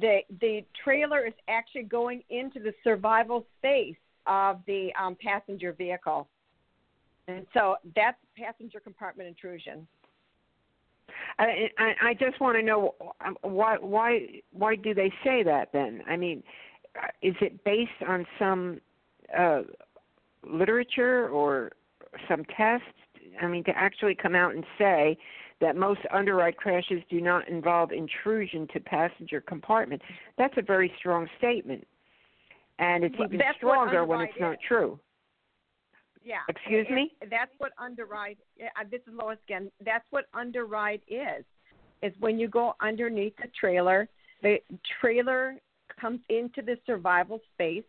the 0.00 0.20
the 0.40 0.64
trailer 0.84 1.26
is 1.26 1.34
actually 1.48 1.82
going 1.82 2.22
into 2.30 2.60
the 2.60 2.72
survival 2.84 3.44
space 3.58 3.96
of 4.26 4.60
the 4.66 4.90
um, 5.00 5.16
passenger 5.20 5.72
vehicle, 5.72 6.28
and 7.28 7.46
so 7.54 7.76
that's 7.96 8.18
passenger 8.36 8.78
compartment 8.78 9.28
intrusion. 9.28 9.86
I, 11.38 11.70
I 11.78 11.94
I 12.02 12.14
just 12.14 12.40
want 12.40 12.56
to 12.56 12.62
know 12.62 12.94
why 13.42 13.76
why 13.80 14.40
why 14.52 14.76
do 14.76 14.94
they 14.94 15.12
say 15.24 15.42
that 15.42 15.70
then? 15.72 16.02
I 16.08 16.16
mean, 16.16 16.42
is 17.22 17.34
it 17.40 17.62
based 17.64 17.90
on 18.06 18.26
some 18.38 18.80
uh, 19.36 19.62
literature 20.48 21.28
or 21.28 21.72
some 22.28 22.44
tests? 22.56 22.86
I 23.40 23.46
mean, 23.46 23.64
to 23.64 23.76
actually 23.76 24.14
come 24.14 24.34
out 24.34 24.54
and 24.54 24.64
say 24.78 25.16
that 25.60 25.76
most 25.76 26.00
underride 26.12 26.56
crashes 26.56 27.02
do 27.10 27.20
not 27.20 27.48
involve 27.48 27.92
intrusion 27.92 28.66
to 28.72 28.80
passenger 28.80 29.40
compartment, 29.40 30.02
that's 30.38 30.54
a 30.56 30.62
very 30.62 30.92
strong 30.98 31.28
statement. 31.38 31.86
And 32.78 33.04
it's 33.04 33.14
even 33.22 33.40
stronger 33.56 34.04
when 34.06 34.22
it's 34.22 34.34
is. 34.34 34.40
not 34.40 34.56
true. 34.66 34.98
Yeah. 36.24 36.36
Excuse 36.48 36.86
it, 36.88 36.94
me? 36.94 37.12
That's 37.30 37.52
what 37.58 37.72
underride 37.78 38.38
Uh, 38.60 38.84
this 38.90 39.00
is 39.06 39.12
Lois 39.12 39.38
again. 39.46 39.70
That's 39.84 40.04
what 40.10 40.26
underride 40.34 41.02
is. 41.08 41.44
Is 42.02 42.12
when 42.20 42.38
you 42.38 42.48
go 42.48 42.74
underneath 42.80 43.34
the 43.36 43.48
trailer, 43.58 44.08
the 44.42 44.58
trailer 45.00 45.56
comes 45.96 46.20
into 46.28 46.62
the 46.62 46.76
survival 46.86 47.40
space 47.54 47.84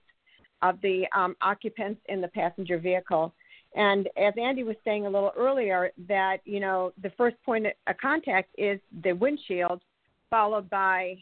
of 0.61 0.79
the 0.81 1.05
um, 1.15 1.35
occupants 1.41 2.01
in 2.09 2.21
the 2.21 2.27
passenger 2.29 2.77
vehicle. 2.77 3.33
And 3.75 4.09
as 4.17 4.33
Andy 4.41 4.63
was 4.63 4.75
saying 4.83 5.05
a 5.05 5.09
little 5.09 5.31
earlier, 5.37 5.91
that 6.07 6.37
you 6.45 6.59
know 6.59 6.91
the 7.01 7.11
first 7.17 7.37
point 7.45 7.65
of 7.65 7.97
contact 7.97 8.49
is 8.57 8.79
the 9.03 9.13
windshield, 9.13 9.81
followed 10.29 10.69
by, 10.69 11.15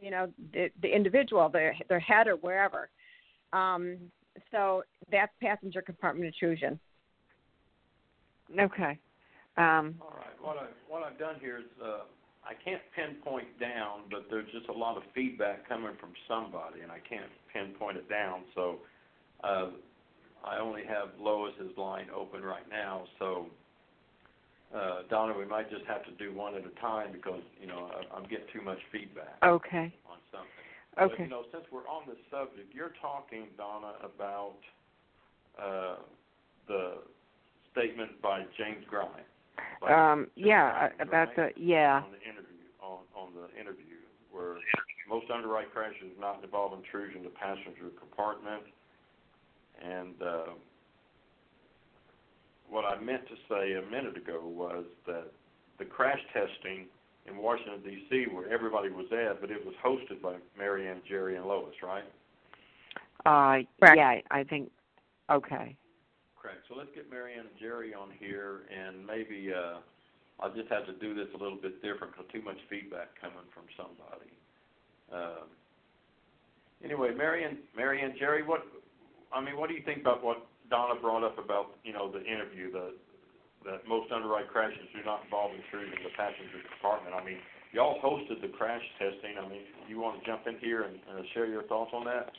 you 0.00 0.10
know, 0.10 0.28
the, 0.52 0.70
the 0.82 0.88
individual, 0.88 1.48
their 1.48 1.76
their 1.88 2.00
head 2.00 2.26
or 2.26 2.34
wherever. 2.36 2.90
Um, 3.52 3.98
so 4.50 4.82
that's 5.12 5.32
passenger 5.40 5.80
compartment 5.80 6.26
intrusion. 6.26 6.78
Okay. 8.58 8.98
Um, 9.56 9.94
All 10.00 10.16
right. 10.16 10.34
What 10.40 10.56
I 10.56 10.66
what 10.88 11.02
I've 11.04 11.18
done 11.18 11.36
here 11.40 11.58
is 11.58 11.64
uh, 11.82 12.00
I 12.44 12.54
can't 12.64 12.82
pinpoint 12.96 13.58
down, 13.60 14.00
but 14.10 14.26
there's 14.30 14.50
just 14.52 14.68
a 14.68 14.72
lot 14.72 14.96
of 14.96 15.02
feedback 15.14 15.68
coming 15.68 15.92
from 16.00 16.10
somebody, 16.26 16.80
and 16.80 16.90
I 16.90 16.98
can't 16.98 17.30
pinpoint 17.52 17.98
it 17.98 18.08
down. 18.08 18.42
So 18.54 18.78
uh, 19.44 19.68
I 20.44 20.58
only 20.58 20.82
have 20.84 21.10
Lois's 21.20 21.76
line 21.76 22.06
open 22.14 22.42
right 22.42 22.68
now. 22.70 23.04
So 23.18 23.46
uh, 24.74 25.02
Donna, 25.10 25.36
we 25.36 25.44
might 25.44 25.70
just 25.70 25.84
have 25.86 26.04
to 26.04 26.12
do 26.12 26.32
one 26.34 26.54
at 26.54 26.62
a 26.64 26.80
time 26.80 27.12
because 27.12 27.42
you 27.60 27.66
know 27.66 27.90
I, 27.92 28.16
I'm 28.16 28.22
getting 28.24 28.46
too 28.52 28.62
much 28.62 28.78
feedback 28.90 29.36
okay. 29.42 29.92
on 30.08 30.18
something. 30.32 30.48
Okay. 30.98 31.14
But, 31.16 31.24
you 31.24 31.30
know, 31.30 31.44
since 31.52 31.64
we're 31.70 31.86
on 31.86 32.02
this 32.06 32.18
subject, 32.30 32.74
you're 32.74 32.94
talking, 33.00 33.46
Donna, 33.56 33.92
about 34.02 34.58
uh, 35.60 35.96
the 36.66 36.94
statement 37.72 38.20
by 38.22 38.42
James 38.58 38.84
Grimes. 38.88 39.29
By 39.80 39.92
Um, 39.92 40.28
yeah, 40.36 40.90
uh, 41.00 41.02
about 41.02 41.34
the 41.36 41.50
yeah. 41.56 42.02
On 42.04 42.12
the 42.12 42.22
interview, 42.22 42.66
on, 42.82 42.98
on 43.14 43.28
the 43.34 43.60
interview, 43.60 43.96
where 44.30 44.56
most 45.08 45.26
underride 45.32 45.70
crashes 45.72 46.12
not 46.18 46.42
involve 46.44 46.72
intrusion 46.72 47.22
to 47.22 47.30
passenger 47.30 47.90
compartment, 47.98 48.62
and 49.82 50.14
uh, 50.22 50.52
what 52.68 52.84
I 52.84 53.00
meant 53.00 53.26
to 53.28 53.34
say 53.48 53.74
a 53.74 53.90
minute 53.90 54.16
ago 54.16 54.40
was 54.44 54.84
that 55.06 55.32
the 55.78 55.84
crash 55.84 56.20
testing 56.32 56.86
in 57.26 57.36
Washington 57.36 57.80
D.C., 57.84 58.26
where 58.32 58.50
everybody 58.52 58.88
was 58.88 59.06
at, 59.12 59.40
but 59.40 59.50
it 59.50 59.64
was 59.64 59.74
hosted 59.84 60.22
by 60.22 60.34
Marianne, 60.56 61.00
Jerry, 61.08 61.36
and 61.36 61.46
Lois, 61.46 61.74
right? 61.82 62.04
Uh, 63.26 63.64
Correct. 63.78 63.96
yeah, 63.96 64.20
I 64.30 64.44
think. 64.44 64.70
Okay. 65.30 65.76
Correct. 66.40 66.64
So 66.68 66.74
let's 66.74 66.88
get 66.96 67.12
Marianne 67.12 67.44
and 67.52 67.58
Jerry 67.60 67.92
on 67.92 68.08
here, 68.16 68.64
and 68.72 69.04
maybe 69.04 69.52
uh, 69.52 69.84
I'll 70.40 70.54
just 70.56 70.72
have 70.72 70.88
to 70.88 70.96
do 70.96 71.12
this 71.12 71.28
a 71.36 71.38
little 71.38 71.60
bit 71.60 71.84
different 71.84 72.16
because 72.16 72.32
too 72.32 72.40
much 72.40 72.56
feedback 72.72 73.12
coming 73.20 73.44
from 73.52 73.68
somebody. 73.76 74.32
Um, 75.12 75.52
anyway, 76.80 77.12
Marion, 77.12 77.60
Marion, 77.76 78.16
Jerry, 78.18 78.42
what 78.42 78.64
I 79.32 79.44
mean, 79.44 79.60
what 79.60 79.68
do 79.68 79.76
you 79.76 79.84
think 79.84 80.00
about 80.00 80.24
what 80.24 80.40
Donna 80.72 80.96
brought 80.96 81.24
up 81.24 81.36
about 81.36 81.76
you 81.84 81.92
know 81.92 82.10
the 82.10 82.24
interview, 82.24 82.72
the 82.72 82.96
that 83.68 83.84
most 83.86 84.08
underride 84.10 84.48
crashes 84.48 84.88
do 84.96 85.04
not 85.04 85.20
involve 85.24 85.52
intrusion 85.52 85.92
in 85.92 86.04
the 86.04 86.14
passenger 86.16 86.64
compartment. 86.72 87.12
I 87.12 87.20
mean, 87.20 87.36
y'all 87.76 88.00
hosted 88.00 88.40
the 88.40 88.48
crash 88.48 88.80
testing. 88.96 89.36
I 89.36 89.44
mean, 89.44 89.60
you 89.84 90.00
want 90.00 90.16
to 90.16 90.24
jump 90.24 90.48
in 90.48 90.56
here 90.64 90.88
and 90.88 90.96
uh, 91.04 91.20
share 91.34 91.44
your 91.44 91.64
thoughts 91.68 91.92
on 91.92 92.04
that? 92.08 92.32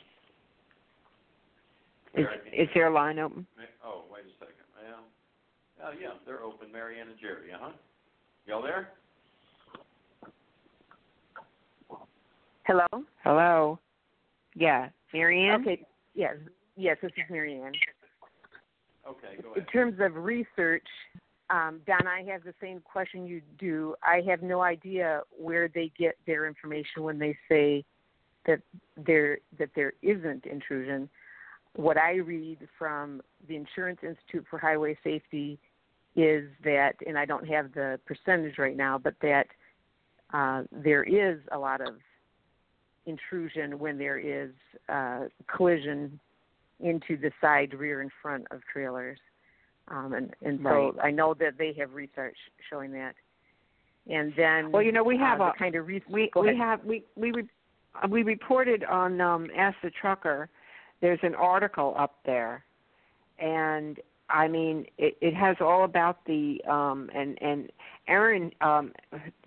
Is, 2.14 2.26
is 2.52 2.68
their 2.74 2.90
line 2.90 3.18
open? 3.18 3.46
Oh, 3.84 4.04
wait 4.12 4.24
a 4.24 4.38
second. 4.38 4.54
Yeah. 4.82 5.84
Oh, 5.84 5.92
yeah, 6.00 6.08
they're 6.26 6.42
open. 6.42 6.70
Marianne 6.70 7.08
and 7.08 7.18
Jerry, 7.18 7.52
uh 7.52 7.58
huh. 7.60 7.70
Y'all 8.46 8.62
there? 8.62 8.88
Hello? 12.64 12.86
Hello. 13.24 13.78
Yeah, 14.54 14.88
Marianne. 15.12 15.62
Okay. 15.62 15.86
Yes. 16.14 16.36
Yes, 16.76 16.96
this 17.02 17.12
is 17.16 17.24
Marianne. 17.30 17.72
Okay, 19.08 19.42
go 19.42 19.54
In 19.54 19.64
terms 19.66 19.98
of 20.00 20.14
research, 20.14 20.86
um, 21.50 21.80
Don, 21.86 22.06
I 22.06 22.22
have 22.30 22.44
the 22.44 22.54
same 22.60 22.80
question 22.80 23.26
you 23.26 23.42
do. 23.58 23.94
I 24.02 24.22
have 24.28 24.42
no 24.42 24.62
idea 24.62 25.22
where 25.36 25.68
they 25.68 25.90
get 25.98 26.16
their 26.26 26.46
information 26.46 27.02
when 27.02 27.18
they 27.18 27.36
say 27.48 27.84
that 28.46 28.60
there 28.96 29.38
that 29.58 29.70
there 29.74 29.92
isn't 30.02 30.46
intrusion. 30.46 31.08
What 31.74 31.96
I 31.96 32.16
read 32.16 32.58
from 32.78 33.22
the 33.48 33.56
Insurance 33.56 34.00
Institute 34.02 34.44
for 34.50 34.58
Highway 34.58 34.96
Safety 35.02 35.58
is 36.16 36.44
that, 36.64 36.92
and 37.06 37.18
I 37.18 37.24
don't 37.24 37.48
have 37.48 37.72
the 37.72 37.98
percentage 38.04 38.58
right 38.58 38.76
now, 38.76 38.98
but 38.98 39.14
that 39.22 39.46
uh, 40.34 40.64
there 40.70 41.02
is 41.02 41.38
a 41.52 41.58
lot 41.58 41.80
of 41.80 41.94
intrusion 43.06 43.78
when 43.78 43.98
there 43.98 44.18
is 44.18 44.50
uh, 44.88 45.24
collision 45.54 46.18
into 46.80 47.16
the 47.16 47.30
side, 47.40 47.74
rear, 47.74 48.00
and 48.00 48.10
front 48.20 48.46
of 48.50 48.60
trailers. 48.70 49.18
Um, 49.88 50.12
and 50.12 50.34
and 50.42 50.60
so 50.62 50.96
I 51.02 51.10
know 51.10 51.34
that 51.34 51.58
they 51.58 51.74
have 51.78 51.92
research 51.92 52.36
showing 52.70 52.92
that. 52.92 53.14
And 54.08 54.32
then, 54.36 54.72
Well, 54.72 54.82
you 54.82 54.92
know, 54.92 55.04
we 55.04 55.16
have 55.18 55.40
uh, 55.40 55.44
a 55.44 55.52
kind 55.58 55.74
of 55.74 55.86
re- 55.86 56.02
we 56.08 56.30
we 56.40 56.56
have 56.56 56.84
we 56.84 57.04
we 57.16 57.30
re- 57.32 57.48
we 58.08 58.22
reported 58.22 58.84
on 58.84 59.20
um 59.20 59.48
Ask 59.56 59.76
the 59.82 59.90
Trucker. 59.90 60.48
There's 61.02 61.20
an 61.22 61.34
article 61.34 61.94
up 61.98 62.20
there, 62.24 62.64
and 63.38 63.98
I 64.30 64.48
mean 64.48 64.86
it, 64.96 65.18
it 65.20 65.34
has 65.34 65.56
all 65.60 65.84
about 65.84 66.24
the 66.24 66.62
um 66.66 67.10
and 67.14 67.36
and 67.42 67.70
Aaron 68.08 68.52
um 68.62 68.92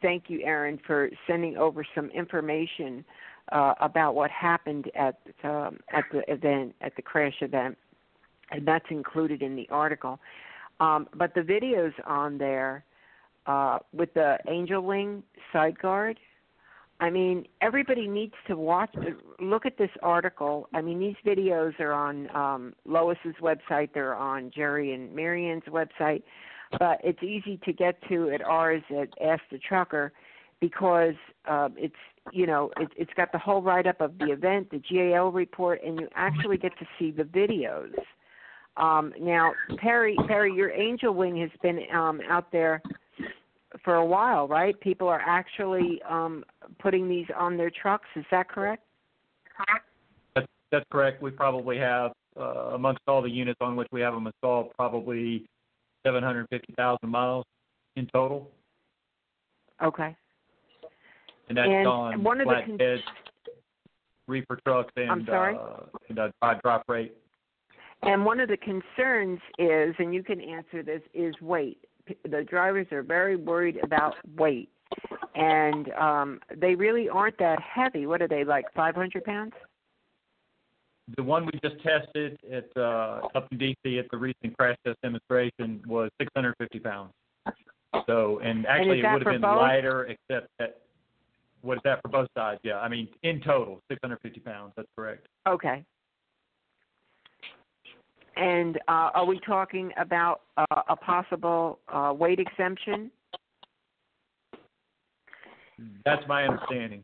thank 0.02 0.26
you 0.28 0.42
Aaron 0.44 0.80
for 0.86 1.10
sending 1.26 1.58
over 1.58 1.84
some 1.96 2.10
information 2.12 3.04
uh 3.52 3.74
about 3.80 4.14
what 4.14 4.30
happened 4.30 4.92
at 4.96 5.18
um 5.44 5.80
at 5.92 6.04
the 6.12 6.22
event 6.32 6.76
at 6.82 6.96
the 6.96 7.02
crash 7.02 7.38
event. 7.42 7.78
And 8.52 8.68
that's 8.68 8.86
included 8.92 9.42
in 9.42 9.56
the 9.56 9.68
article. 9.72 10.20
Um, 10.80 11.08
but 11.16 11.34
the 11.34 11.42
videos 11.42 11.94
on 12.06 12.38
there 12.38 12.84
uh, 13.48 13.80
with 13.94 14.14
the 14.14 14.38
angel 14.48 14.82
wing 14.82 15.24
side 15.52 15.80
guard, 15.80 16.20
I 17.00 17.10
mean, 17.10 17.46
everybody 17.62 18.08
needs 18.08 18.34
to 18.48 18.56
watch, 18.56 18.94
look 19.40 19.66
at 19.66 19.78
this 19.78 19.90
article. 20.02 20.70
I 20.74 20.82
mean, 20.82 21.00
these 21.00 21.16
videos 21.26 21.78
are 21.80 21.92
on 21.92 22.34
um, 22.36 22.74
Lois's 22.86 23.36
website, 23.42 23.90
they're 23.94 24.16
on 24.16 24.50
Jerry 24.56 24.94
and 24.94 25.14
Marianne's 25.14 25.64
website, 25.64 26.24
but 26.80 27.02
it's 27.04 27.22
easy 27.22 27.60
to 27.66 27.74
get 27.74 28.02
to 28.08 28.30
at 28.30 28.42
ours 28.42 28.82
at 28.90 29.10
Ask 29.22 29.42
the 29.52 29.58
Trucker 29.58 30.14
because 30.62 31.16
um, 31.50 31.74
it's 31.78 31.96
you 32.32 32.48
know 32.48 32.72
it, 32.78 32.90
it's 32.96 33.12
got 33.16 33.32
the 33.34 33.38
whole 33.38 33.62
write 33.62 33.88
up 33.88 34.00
of 34.00 34.18
the 34.18 34.32
event, 34.32 34.72
the 34.72 34.82
GAO 34.90 35.30
report, 35.30 35.82
and 35.86 36.00
you 36.00 36.08
actually 36.16 36.58
get 36.58 36.72
to 36.80 36.86
see 36.98 37.12
the 37.12 37.24
videos. 37.24 37.94
Um, 38.78 39.14
now, 39.20 39.54
Perry, 39.78 40.18
Perry, 40.28 40.54
your 40.54 40.72
Angel 40.72 41.14
Wing 41.14 41.38
has 41.38 41.52
been 41.62 41.82
um, 41.94 42.22
out 42.30 42.52
there 42.52 42.82
for 43.84 43.96
a 43.96 44.06
while, 44.06 44.48
right? 44.48 44.80
People 44.80 45.08
are 45.08 45.22
actually 45.26 46.02
um, 46.10 46.44
putting 46.80 47.08
these 47.10 47.28
on 47.38 47.58
their 47.58 47.72
trucks. 47.72 48.08
Is 48.16 48.26
that 48.32 48.50
correct? 48.50 48.84
That's, 50.36 50.48
that's 50.72 50.86
correct. 50.92 51.22
We 51.22 51.32
probably 51.32 51.78
have, 51.78 52.12
uh, 52.40 52.74
amongst 52.74 53.02
all 53.08 53.22
the 53.22 53.30
units 53.30 53.58
on 53.62 53.76
which 53.76 53.88
we 53.92 54.02
have 54.02 54.14
them 54.14 54.28
installed, 54.28 54.72
probably 54.76 55.46
750,000 56.06 57.10
miles 57.10 57.46
in 57.96 58.08
total. 58.14 58.50
Okay. 59.84 60.16
And 61.50 61.58
that's 61.58 61.70
And 61.70 61.88
on 61.88 62.24
one 62.24 62.42
of 62.42 62.48
the 62.48 62.62
con- 62.66 63.04
reefer 64.28 64.60
trucks, 64.66 64.92
and, 64.96 65.12
I'm 65.12 65.26
sorry? 65.26 65.56
uh, 65.56 65.84
and 66.10 66.20
uh, 66.20 66.30
drop 66.64 66.84
rate. 66.88 67.16
And 68.04 68.26
one 68.26 68.40
of 68.40 68.50
the 68.50 68.58
concerns 68.58 69.40
is, 69.58 69.96
and 70.00 70.14
you 70.14 70.24
can 70.24 70.42
answer 70.42 70.84
this, 70.84 71.02
is 71.14 71.34
weight. 71.42 71.80
The 72.30 72.44
drivers 72.44 72.88
are 72.92 73.04
very 73.04 73.36
worried 73.36 73.80
about 73.84 74.16
weight, 74.38 74.70
and 75.36 75.92
um, 75.94 76.40
they 76.56 76.76
really 76.76 77.10
aren't 77.10 77.38
that 77.40 77.60
heavy. 77.62 78.06
What 78.06 78.22
are 78.22 78.28
they 78.28 78.44
like, 78.44 78.66
500 78.76 79.24
pounds? 79.24 79.54
The 81.18 81.24
one 81.24 81.46
we 81.46 81.60
just 81.64 81.82
tested 81.84 82.38
at 82.52 82.66
uh, 82.76 83.28
up 83.36 83.48
in 83.52 83.60
DC 83.60 84.00
at 84.00 84.06
the 84.10 84.18
recent 84.18 84.58
crash 84.58 84.76
test 84.86 84.98
demonstration 85.04 85.84
was 85.88 86.10
650 86.20 86.80
pounds. 86.80 87.12
So, 88.08 88.40
and 88.40 88.66
actually 88.66 89.00
is 89.00 89.06
it 89.06 89.14
would 89.14 89.26
have 89.26 89.34
been 89.34 89.42
both? 89.42 89.58
lighter, 89.58 90.06
except 90.06 90.48
that 90.60 90.82
what 91.62 91.78
is 91.78 91.82
that 91.84 92.02
for 92.02 92.10
both 92.10 92.28
sides? 92.36 92.60
Yeah, 92.64 92.80
I 92.80 92.90
mean 92.90 93.08
in 93.24 93.40
total 93.42 93.82
650 93.90 94.40
pounds. 94.42 94.74
That's 94.76 94.88
correct. 94.96 95.28
Okay. 95.48 95.84
And 98.36 98.78
uh, 98.88 99.12
are 99.14 99.26
we 99.26 99.40
talking 99.46 99.92
about 99.98 100.42
uh, 100.58 100.82
a 100.90 100.96
possible 100.96 101.80
uh, 101.88 102.14
weight 102.18 102.40
exemption? 102.40 103.10
That's 106.04 106.24
my 106.28 106.44
understanding. 106.44 107.04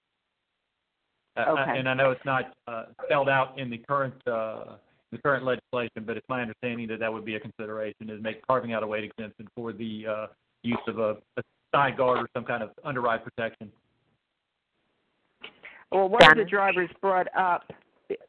Uh, 1.37 1.45
Okay. 1.47 1.79
and 1.79 1.87
I 1.87 1.93
know 1.93 2.11
it's 2.11 2.25
not 2.25 2.53
uh, 2.67 2.85
spelled 3.05 3.29
out 3.29 3.57
in 3.57 3.69
the 3.69 3.77
current 3.77 4.15
uh, 4.27 4.75
the 5.11 5.17
current 5.17 5.45
legislation, 5.45 6.03
but 6.05 6.17
it's 6.17 6.27
my 6.29 6.41
understanding 6.41 6.87
that 6.87 6.99
that 6.99 7.11
would 7.11 7.25
be 7.25 7.35
a 7.35 7.39
consideration 7.39 8.09
is 8.09 8.21
make 8.21 8.45
carving 8.47 8.73
out 8.73 8.83
a 8.83 8.87
weight 8.87 9.03
exemption 9.03 9.47
for 9.55 9.73
the 9.73 10.05
uh, 10.07 10.27
use 10.63 10.79
of 10.87 10.99
a, 10.99 11.17
a 11.37 11.43
side 11.73 11.97
guard 11.97 12.19
or 12.19 12.29
some 12.33 12.45
kind 12.45 12.63
of 12.63 12.71
underride 12.83 13.23
protection. 13.23 13.71
Well, 15.91 16.07
one 16.07 16.23
of 16.23 16.37
the 16.37 16.45
drivers 16.45 16.89
brought 17.01 17.27
up 17.35 17.71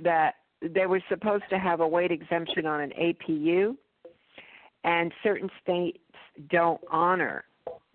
that 0.00 0.34
they 0.62 0.86
were 0.86 1.02
supposed 1.08 1.44
to 1.50 1.58
have 1.58 1.80
a 1.80 1.88
weight 1.88 2.10
exemption 2.10 2.66
on 2.66 2.80
an 2.80 2.92
APU, 3.00 3.76
and 4.84 5.12
certain 5.22 5.50
states 5.62 5.98
don't 6.50 6.80
honor 6.90 7.44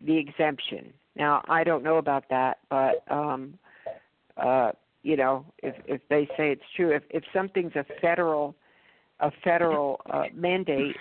the 0.06 0.18
exemption. 0.18 0.94
Now, 1.16 1.44
I 1.50 1.64
don't 1.64 1.84
know 1.84 1.98
about 1.98 2.26
that, 2.30 2.60
but 2.70 3.04
um, 3.10 3.58
uh, 4.38 4.72
you 5.04 5.18
know, 5.18 5.46
if 5.64 5.76
if 5.86 6.02
they 6.10 6.26
say 6.38 6.52
it's 6.52 6.62
true, 6.76 6.92
if 6.92 7.04
if 7.10 7.24
something's 7.34 7.76
a 7.76 7.86
federal 8.02 8.56
a 9.20 9.32
federal 9.44 10.02
uh, 10.12 10.26
mandate, 10.34 10.96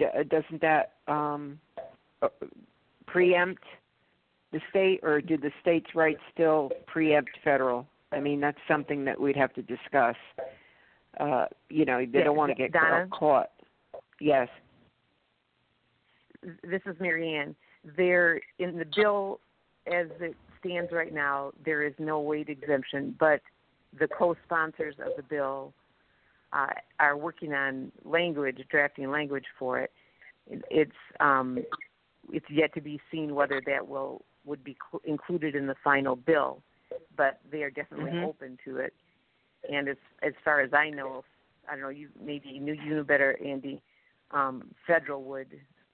uh, 0.00 0.22
doesn't 0.28 0.60
that 0.60 0.92
um, 1.08 1.58
uh, 2.22 2.28
preempt 3.06 3.64
the 4.52 4.60
state, 4.70 5.00
or 5.02 5.20
do 5.20 5.36
the 5.36 5.50
states' 5.60 5.94
rights 5.94 6.20
still 6.32 6.70
preempt 6.86 7.30
federal? 7.42 7.86
I 8.12 8.20
mean, 8.20 8.40
that's 8.40 8.58
something 8.68 9.04
that 9.06 9.20
we'd 9.20 9.36
have 9.36 9.52
to 9.54 9.62
discuss. 9.62 10.16
Uh, 11.18 11.46
you 11.68 11.84
know, 11.84 11.98
they 11.98 12.18
Yeah, 12.18 12.24
don't 12.24 12.36
want 12.36 12.50
to 12.50 12.54
get 12.54 12.72
Donna? 12.72 13.08
caught. 13.10 13.50
Yes. 14.20 14.48
this 16.62 16.82
is 16.86 16.94
Marianne. 17.00 17.56
There 17.96 18.40
in 18.58 18.78
the 18.78 18.84
bill 18.84 19.40
as 19.86 20.06
it 20.20 20.36
stands 20.60 20.92
right 20.92 21.12
now, 21.12 21.52
there 21.64 21.82
is 21.82 21.94
no 21.98 22.20
weight 22.20 22.48
exemption, 22.48 23.14
but 23.18 23.40
the 23.98 24.06
co-sponsors 24.08 24.94
of 25.04 25.12
the 25.16 25.22
bill 25.22 25.72
uh, 26.52 26.68
are 27.00 27.16
working 27.16 27.52
on 27.52 27.90
language, 28.04 28.58
drafting 28.70 29.10
language 29.10 29.46
for 29.58 29.80
it. 29.80 29.90
It- 30.48 30.64
It's 30.70 30.96
um, 31.20 31.64
it's 32.32 32.48
yet 32.50 32.72
to 32.74 32.80
be 32.80 33.00
seen 33.10 33.34
whether 33.34 33.60
that 33.66 33.86
will 33.88 34.22
would 34.44 34.62
be 34.62 34.76
cl- 34.90 35.02
included 35.04 35.54
in 35.56 35.66
the 35.66 35.74
final 35.82 36.14
bill, 36.16 36.62
but 37.16 37.40
they 37.50 37.62
are 37.64 37.70
definitely 37.70 38.12
Mhm. 38.12 38.22
open 38.24 38.58
to 38.64 38.78
it. 38.78 38.94
And 39.72 39.88
as 39.88 39.96
as 40.22 40.32
far 40.44 40.60
as 40.60 40.72
I 40.72 40.90
know, 40.90 41.24
I 41.68 41.72
don't 41.72 41.82
know 41.82 41.88
you 41.88 42.08
maybe 42.20 42.48
you 42.48 42.60
knew 42.60 42.74
you 42.74 42.94
knew 42.94 43.04
better, 43.04 43.38
Andy. 43.44 43.80
Um, 44.32 44.74
federal 44.86 45.22
would 45.24 45.48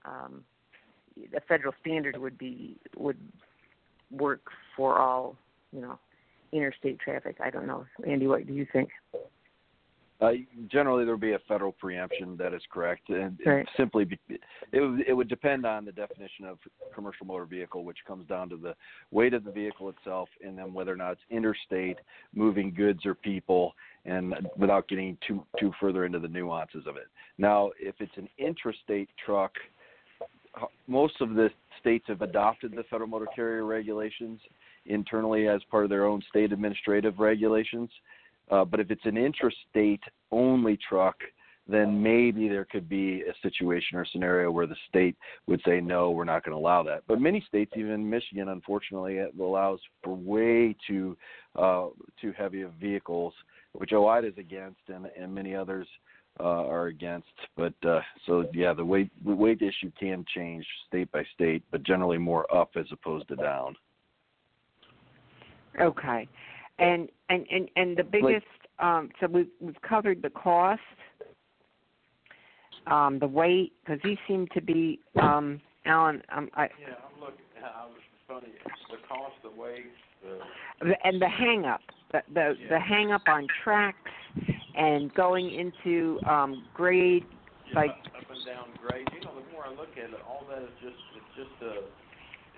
um, 0.04 0.44
the 1.16 1.40
federal 1.46 1.74
standard 1.80 2.16
would 2.16 2.38
be 2.38 2.76
would 2.96 3.18
work 4.10 4.48
for 4.76 4.98
all 4.98 5.36
you 5.72 5.80
know 5.80 5.98
interstate 6.52 7.00
traffic. 7.00 7.36
I 7.42 7.50
don't 7.50 7.66
know, 7.66 7.86
Andy. 8.06 8.26
What 8.26 8.46
do 8.46 8.52
you 8.52 8.66
think? 8.72 8.90
Uh, 10.22 10.34
generally, 10.68 11.04
there 11.04 11.14
would 11.14 11.20
be 11.20 11.32
a 11.32 11.38
federal 11.48 11.72
preemption. 11.72 12.36
That 12.36 12.54
is 12.54 12.62
correct, 12.72 13.08
and 13.10 13.36
Right. 13.44 13.68
simply 13.76 14.04
be, 14.04 14.18
it 14.70 14.80
would, 14.80 15.00
it 15.00 15.12
would 15.12 15.28
depend 15.28 15.66
on 15.66 15.84
the 15.84 15.90
definition 15.90 16.44
of 16.44 16.58
commercial 16.94 17.26
motor 17.26 17.44
vehicle, 17.44 17.82
which 17.82 17.98
comes 18.06 18.26
down 18.28 18.48
to 18.50 18.56
the 18.56 18.76
weight 19.10 19.34
of 19.34 19.42
the 19.42 19.50
vehicle 19.50 19.88
itself, 19.88 20.28
and 20.44 20.56
then 20.56 20.72
whether 20.72 20.92
or 20.92 20.96
not 20.96 21.12
it's 21.12 21.22
interstate, 21.30 21.98
moving 22.34 22.72
goods 22.72 23.04
or 23.04 23.16
people, 23.16 23.74
and 24.04 24.34
without 24.56 24.86
getting 24.86 25.18
too 25.26 25.44
too 25.58 25.72
further 25.80 26.04
into 26.04 26.20
the 26.20 26.28
nuances 26.28 26.86
of 26.86 26.96
it. 26.96 27.08
Now, 27.38 27.72
if 27.80 27.96
it's 28.00 28.16
an 28.16 28.28
intrastate 28.38 29.08
truck, 29.24 29.52
most 30.86 31.20
of 31.20 31.34
the 31.34 31.50
states 31.80 32.04
have 32.06 32.22
adopted 32.22 32.72
the 32.72 32.84
federal 32.84 33.08
motor 33.08 33.26
carrier 33.34 33.64
regulations 33.64 34.40
internally 34.86 35.48
as 35.48 35.62
part 35.64 35.84
of 35.84 35.90
their 35.90 36.06
own 36.06 36.22
state 36.28 36.52
administrative 36.52 37.18
regulations. 37.18 37.90
Uh, 38.53 38.66
but 38.66 38.78
if 38.78 38.90
it's 38.90 39.07
an 39.07 39.14
intrastate 39.14 40.03
only 40.30 40.78
truck, 40.86 41.16
then 41.66 42.03
maybe 42.03 42.48
there 42.48 42.66
could 42.66 42.86
be 42.86 43.22
a 43.22 43.32
situation 43.40 43.96
or 43.96 44.05
scenario 44.05 44.50
where 44.50 44.66
the 44.66 44.76
state 44.88 45.16
would 45.46 45.61
say 45.64 45.80
no, 45.80 46.11
we're 46.11 46.24
not 46.24 46.44
going 46.44 46.55
to 46.55 46.59
allow 46.59 46.82
that. 46.82 47.03
But 47.09 47.20
many 47.20 47.42
states, 47.48 47.72
even 47.76 48.09
Michigan, 48.09 48.48
unfortunately, 48.48 49.16
it 49.16 49.32
allows 49.40 49.80
for 50.05 50.14
way 50.14 50.76
too 50.86 51.16
uh, 51.57 51.86
too 52.20 52.32
heavy 52.36 52.62
of 52.62 52.72
vehicles, 52.74 53.32
which 53.72 53.90
OOIDA 53.90 54.32
is 54.32 54.38
against, 54.38 54.80
and, 54.88 55.07
and 55.18 55.34
many 55.34 55.55
others 55.55 55.86
uh, 56.40 56.66
are 56.66 56.86
against. 56.88 57.28
But 57.57 57.74
uh, 57.86 58.00
so 58.26 58.44
yeah, 58.53 58.74
the 58.74 58.84
weight 58.84 59.11
the 59.24 59.34
weight 59.34 59.62
issue 59.62 59.92
can 59.98 60.26
change 60.34 60.66
state 60.88 61.11
by 61.11 61.24
state, 61.34 61.62
but 61.70 61.84
generally 61.84 62.18
more 62.18 62.53
up 62.55 62.72
as 62.76 62.86
opposed 62.92 63.28
to 63.28 63.36
down. 63.36 63.76
Okay, 65.80 66.28
and 66.78 67.08
and 67.28 67.46
and 67.50 67.68
and 67.76 67.96
the 67.96 68.04
biggest 68.04 68.46
um, 68.78 69.10
so 69.20 69.26
we've 69.26 69.48
we've 69.60 69.80
covered 69.82 70.22
the 70.22 70.30
cost, 70.30 70.80
um, 72.86 73.18
the 73.18 73.26
weight 73.26 73.72
because 73.84 74.00
these 74.02 74.18
seem 74.26 74.46
to 74.54 74.60
be 74.60 74.98
um, 75.20 75.60
Alan. 75.86 76.22
Um, 76.34 76.48
I, 76.54 76.64
Yeah, 76.80 76.94
I'm 77.04 77.20
looking. 77.20 77.38
I 77.62 77.86
was 77.86 77.96
funny. 78.26 78.52
The 78.90 78.96
cost, 79.08 79.34
the 79.42 79.60
weight, 79.60 79.86
the 80.80 80.94
and 81.04 81.20
the 81.20 81.28
hang 81.28 81.64
up, 81.64 81.80
the 82.12 82.22
the, 82.34 82.54
the 82.68 82.80
hang 82.80 83.12
up 83.12 83.22
on 83.28 83.46
tracks 83.62 83.96
and 84.74 85.12
going 85.14 85.52
into 85.52 86.18
um, 86.26 86.64
grade 86.74 87.24
like 87.74 87.90
up 87.90 88.26
and 88.28 88.46
down 88.46 88.68
grade. 88.80 89.06
You 89.14 89.20
know, 89.24 89.34
the 89.34 89.52
more 89.52 89.66
I 89.66 89.70
look 89.70 89.92
at 89.96 90.10
it, 90.10 90.22
all 90.26 90.44
that 90.50 90.62
is 90.62 90.74
just 90.82 91.00
it's 91.16 91.32
just 91.36 91.62
a 91.62 91.72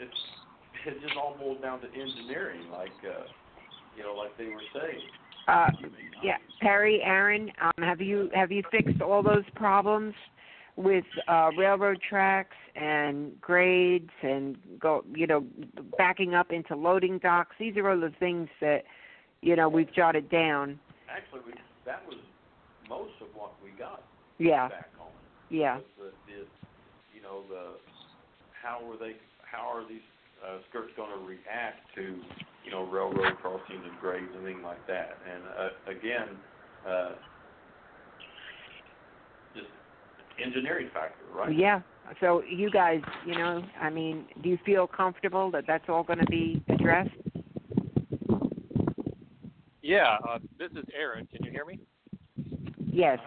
it's 0.02 0.20
it 0.86 1.00
just 1.00 1.16
all 1.16 1.36
boils 1.38 1.60
down 1.62 1.80
to 1.80 1.88
engineering, 1.88 2.68
like 2.70 2.96
uh, 3.04 3.24
you 3.96 4.02
know, 4.02 4.14
like 4.14 4.36
they 4.36 4.46
were 4.46 4.62
saying. 4.74 5.00
uh, 5.48 5.68
yeah, 6.22 6.36
Perry, 6.60 7.00
Aaron, 7.02 7.50
um, 7.60 7.84
have 7.84 8.00
you 8.00 8.30
have 8.34 8.50
you 8.50 8.62
fixed 8.70 9.00
all 9.02 9.22
those 9.22 9.44
problems 9.54 10.14
with 10.76 11.04
uh, 11.28 11.50
railroad 11.56 12.00
tracks 12.08 12.56
and 12.74 13.40
grades 13.40 14.10
and 14.22 14.56
go 14.80 15.04
you 15.14 15.26
know 15.26 15.44
backing 15.98 16.34
up 16.34 16.50
into 16.50 16.74
loading 16.74 17.18
docks? 17.18 17.56
These 17.58 17.76
are 17.76 17.90
all 17.90 18.00
the 18.00 18.12
things 18.18 18.48
that 18.60 18.84
you 19.42 19.56
know 19.56 19.68
we've 19.68 19.92
jotted 19.94 20.30
down. 20.30 20.78
Actually, 21.08 21.40
we 21.46 21.52
that 21.84 22.02
was 22.06 22.18
most 22.88 23.12
of 23.20 23.28
what 23.34 23.52
we 23.62 23.70
got 23.78 24.02
Yeah, 24.38 24.68
back 24.68 24.96
home. 24.96 25.12
yeah. 25.50 25.78
The, 25.98 26.10
the 26.26 26.46
you 27.14 27.22
know 27.22 27.42
the 27.48 27.72
how 28.62 28.82
were 28.84 28.96
they 28.96 29.16
how 29.42 29.68
are 29.68 29.86
these 29.86 30.00
uh, 30.44 30.58
skirts 30.68 30.92
going 30.96 31.10
to 31.10 31.24
react 31.24 31.80
to 31.94 32.02
you 32.64 32.70
know 32.70 32.84
railroad 32.84 33.36
crossings 33.40 33.82
and 33.84 33.98
grades 34.00 34.30
and 34.34 34.44
things 34.44 34.60
like 34.62 34.86
that? 34.86 35.18
And 35.32 35.42
uh, 35.58 35.90
again, 35.90 36.28
uh, 36.86 37.12
just 39.54 39.68
engineering 40.44 40.88
factor, 40.92 41.24
right? 41.34 41.56
Yeah. 41.56 41.80
So 42.20 42.42
you 42.42 42.70
guys, 42.70 43.00
you 43.26 43.36
know, 43.36 43.62
I 43.80 43.88
mean, 43.88 44.26
do 44.42 44.48
you 44.50 44.58
feel 44.66 44.86
comfortable 44.86 45.50
that 45.52 45.64
that's 45.66 45.84
all 45.88 46.02
going 46.02 46.18
to 46.18 46.26
be 46.26 46.62
addressed? 46.68 47.10
Yeah, 49.82 50.16
uh, 50.28 50.38
this 50.58 50.70
is 50.72 50.84
Aaron. 50.98 51.26
Can 51.26 51.44
you 51.44 51.50
hear 51.50 51.64
me? 51.64 51.78
Yes. 52.78 53.18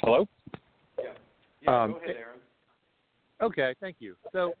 Hello. 0.00 0.26
Yeah, 0.98 1.82
Um, 1.82 1.92
go 1.92 1.96
ahead, 1.98 2.16
Aaron. 2.16 2.40
Okay, 3.44 3.74
thank 3.78 3.96
you. 3.98 4.16
So, 4.32 4.54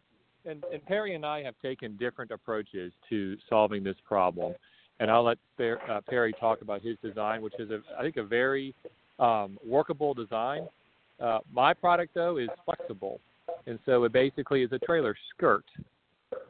and, 0.44 0.62
and 0.70 0.84
Perry 0.84 1.14
and 1.14 1.24
I 1.24 1.42
have 1.42 1.54
taken 1.62 1.96
different 1.96 2.30
approaches 2.30 2.92
to 3.08 3.36
solving 3.48 3.82
this 3.82 3.96
problem, 4.06 4.52
and 5.00 5.10
I'll 5.10 5.24
let 5.24 5.38
Per- 5.56 5.80
uh, 5.88 6.02
Perry 6.02 6.34
talk 6.38 6.60
about 6.60 6.82
his 6.82 6.98
design, 7.02 7.40
which 7.40 7.54
is, 7.58 7.70
a, 7.70 7.80
I 7.98 8.02
think, 8.02 8.18
a 8.18 8.22
very 8.22 8.74
um, 9.18 9.58
workable 9.66 10.12
design. 10.12 10.68
Uh, 11.18 11.38
my 11.50 11.72
product, 11.72 12.12
though, 12.14 12.36
is 12.36 12.50
flexible, 12.66 13.20
and 13.66 13.78
so 13.86 14.04
it 14.04 14.12
basically 14.12 14.62
is 14.62 14.72
a 14.72 14.78
trailer 14.80 15.16
skirt. 15.34 15.64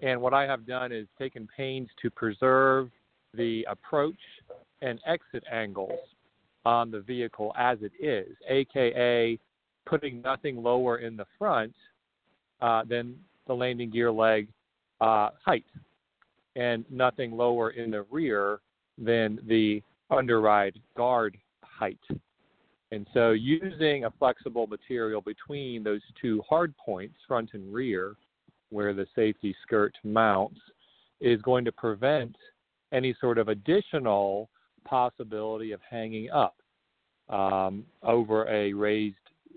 And 0.02 0.20
what 0.20 0.34
I 0.34 0.42
have 0.42 0.66
done 0.66 0.90
is 0.90 1.06
taken 1.16 1.48
pains 1.56 1.88
to 2.02 2.10
preserve 2.10 2.90
the 3.32 3.64
approach 3.70 4.18
and 4.82 4.98
exit 5.06 5.44
angles 5.52 6.00
on 6.66 6.90
the 6.90 7.00
vehicle 7.00 7.52
as 7.56 7.78
it 7.80 7.92
is, 8.00 8.34
aka 8.48 9.38
putting 9.86 10.20
nothing 10.22 10.62
lower 10.62 10.98
in 10.98 11.16
the 11.16 11.26
front 11.38 11.74
uh, 12.64 12.82
than 12.82 13.14
the 13.46 13.52
landing 13.52 13.90
gear 13.90 14.10
leg 14.10 14.48
uh, 15.02 15.28
height, 15.44 15.66
and 16.56 16.82
nothing 16.90 17.32
lower 17.32 17.70
in 17.70 17.90
the 17.90 18.06
rear 18.10 18.60
than 18.96 19.38
the 19.46 19.82
underride 20.08 20.80
guard 20.96 21.36
height. 21.62 22.00
And 22.90 23.06
so, 23.12 23.32
using 23.32 24.04
a 24.04 24.10
flexible 24.18 24.66
material 24.66 25.20
between 25.20 25.82
those 25.82 26.00
two 26.22 26.42
hard 26.48 26.74
points, 26.78 27.16
front 27.28 27.50
and 27.52 27.70
rear, 27.72 28.14
where 28.70 28.94
the 28.94 29.06
safety 29.14 29.54
skirt 29.62 29.92
mounts, 30.02 30.60
is 31.20 31.42
going 31.42 31.66
to 31.66 31.72
prevent 31.72 32.34
any 32.92 33.14
sort 33.20 33.36
of 33.36 33.48
additional 33.48 34.48
possibility 34.86 35.72
of 35.72 35.80
hanging 35.88 36.30
up 36.30 36.56
um, 37.28 37.84
over 38.02 38.48
a 38.48 38.72
raised 38.72 39.16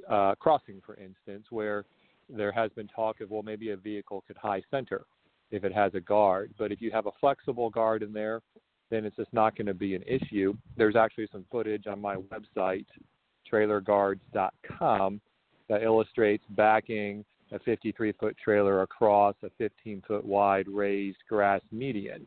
uh, 0.09 0.35
crossing, 0.39 0.81
for 0.85 0.95
instance, 0.95 1.45
where 1.51 1.85
there 2.29 2.51
has 2.51 2.71
been 2.71 2.87
talk 2.87 3.21
of, 3.21 3.29
well, 3.29 3.43
maybe 3.43 3.71
a 3.71 3.77
vehicle 3.77 4.23
could 4.27 4.37
high 4.37 4.61
center 4.69 5.05
if 5.51 5.63
it 5.63 5.73
has 5.73 5.93
a 5.95 5.99
guard. 5.99 6.53
But 6.57 6.71
if 6.71 6.81
you 6.81 6.91
have 6.91 7.05
a 7.05 7.11
flexible 7.19 7.69
guard 7.69 8.03
in 8.03 8.13
there, 8.13 8.41
then 8.89 9.05
it's 9.05 9.15
just 9.15 9.33
not 9.33 9.55
going 9.55 9.67
to 9.67 9.73
be 9.73 9.95
an 9.95 10.03
issue. 10.03 10.55
There's 10.77 10.95
actually 10.95 11.27
some 11.31 11.45
footage 11.51 11.87
on 11.87 11.99
my 11.99 12.15
website, 12.15 12.85
trailerguards.com, 13.51 15.21
that 15.69 15.83
illustrates 15.83 16.43
backing 16.51 17.25
a 17.51 17.59
53 17.59 18.13
foot 18.13 18.35
trailer 18.43 18.81
across 18.81 19.35
a 19.43 19.49
15 19.57 20.03
foot 20.07 20.25
wide 20.25 20.67
raised 20.67 21.17
grass 21.29 21.61
median. 21.71 22.25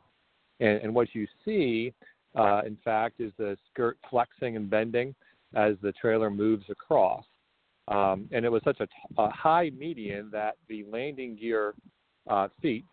And, 0.61 0.81
and 0.83 0.95
what 0.95 1.09
you 1.15 1.27
see, 1.45 1.93
uh, 2.35 2.63
in 2.67 2.77
fact, 2.85 3.21
is 3.21 3.33
the 3.39 3.57
skirt 3.71 3.99
flexing 4.09 4.57
and 4.57 4.69
bending 4.69 5.15
as 5.55 5.75
the 5.83 5.93
trailer 5.93 6.31
moves 6.31 6.65
across. 6.71 7.25
Um, 7.89 8.29
and 8.31 8.45
it 8.45 8.53
was 8.53 8.63
such 8.65 8.81
a, 8.81 8.87
t- 8.87 8.93
a 9.19 9.31
high 9.31 9.71
median 9.77 10.31
that 10.33 10.57
the 10.69 10.85
landing 10.85 11.37
gear 11.37 11.75
uh, 12.29 12.49
feet, 12.63 12.85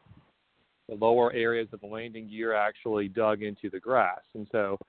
the 0.89 0.95
lower 0.95 1.31
areas 1.33 1.67
of 1.71 1.81
the 1.81 1.87
landing 1.87 2.27
gear 2.27 2.53
actually 2.53 3.07
dug 3.07 3.43
into 3.43 3.69
the 3.69 3.79
grass. 3.79 4.21
And 4.33 4.47
so 4.51 4.79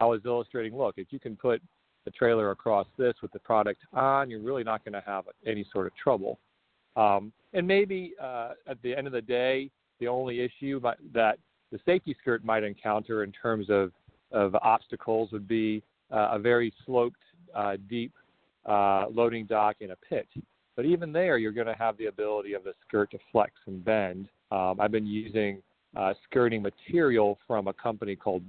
I 0.00 0.04
was 0.04 0.20
illustrating 0.24 0.76
look, 0.76 0.94
if 0.96 1.08
you 1.10 1.18
can 1.18 1.36
put 1.36 1.60
the 2.04 2.10
trailer 2.12 2.50
across 2.50 2.86
this 2.96 3.14
with 3.20 3.32
the 3.32 3.38
product 3.40 3.80
on, 3.92 4.30
you're 4.30 4.42
really 4.42 4.64
not 4.64 4.84
going 4.84 4.92
to 4.92 5.02
have 5.04 5.24
any 5.46 5.66
sort 5.72 5.86
of 5.86 5.92
trouble. 5.96 6.38
Um, 6.96 7.32
and 7.52 7.66
maybe 7.66 8.14
uh, 8.22 8.52
at 8.66 8.80
the 8.82 8.94
end 8.94 9.06
of 9.06 9.12
the 9.12 9.22
day, 9.22 9.70
the 10.00 10.08
only 10.08 10.40
issue 10.40 10.80
that 11.12 11.38
the 11.72 11.78
safety 11.84 12.16
skirt 12.20 12.44
might 12.44 12.64
encounter 12.64 13.24
in 13.24 13.32
terms 13.32 13.66
of, 13.68 13.92
of 14.32 14.54
obstacles 14.56 15.30
would 15.32 15.48
be 15.48 15.82
uh, 16.10 16.30
a 16.32 16.38
very 16.38 16.72
sloped, 16.86 17.16
uh, 17.54 17.76
deep 17.88 18.12
uh, 18.68 19.06
loading 19.10 19.46
dock 19.46 19.76
in 19.80 19.92
a 19.92 19.96
pit. 19.96 20.28
But 20.76 20.84
even 20.84 21.12
there, 21.12 21.38
you're 21.38 21.52
going 21.52 21.66
to 21.66 21.74
have 21.74 21.96
the 21.96 22.06
ability 22.06 22.52
of 22.52 22.62
the 22.62 22.72
skirt 22.86 23.10
to 23.10 23.18
flex 23.32 23.52
and 23.66 23.84
bend. 23.84 24.28
Um, 24.52 24.80
I've 24.80 24.92
been 24.92 25.06
using 25.06 25.60
uh, 25.96 26.14
skirting 26.24 26.62
material 26.62 27.38
from 27.46 27.66
a 27.66 27.72
company 27.72 28.14
called 28.14 28.42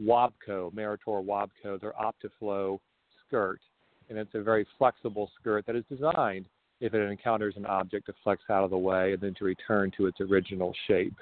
Wabco, 0.00 0.72
Meritor 0.72 1.24
Wabco, 1.24 1.80
their 1.80 1.92
OptiFlow 2.00 2.78
skirt. 3.26 3.60
And 4.08 4.18
it's 4.18 4.34
a 4.34 4.42
very 4.42 4.66
flexible 4.78 5.30
skirt 5.38 5.66
that 5.66 5.76
is 5.76 5.84
designed 5.90 6.46
if 6.80 6.94
it 6.94 7.10
encounters 7.10 7.54
an 7.56 7.66
object 7.66 8.06
to 8.06 8.14
flex 8.22 8.42
out 8.50 8.62
of 8.62 8.70
the 8.70 8.78
way 8.78 9.12
and 9.12 9.20
then 9.20 9.34
to 9.38 9.44
return 9.44 9.90
to 9.96 10.06
its 10.06 10.20
original 10.20 10.72
shape. 10.86 11.16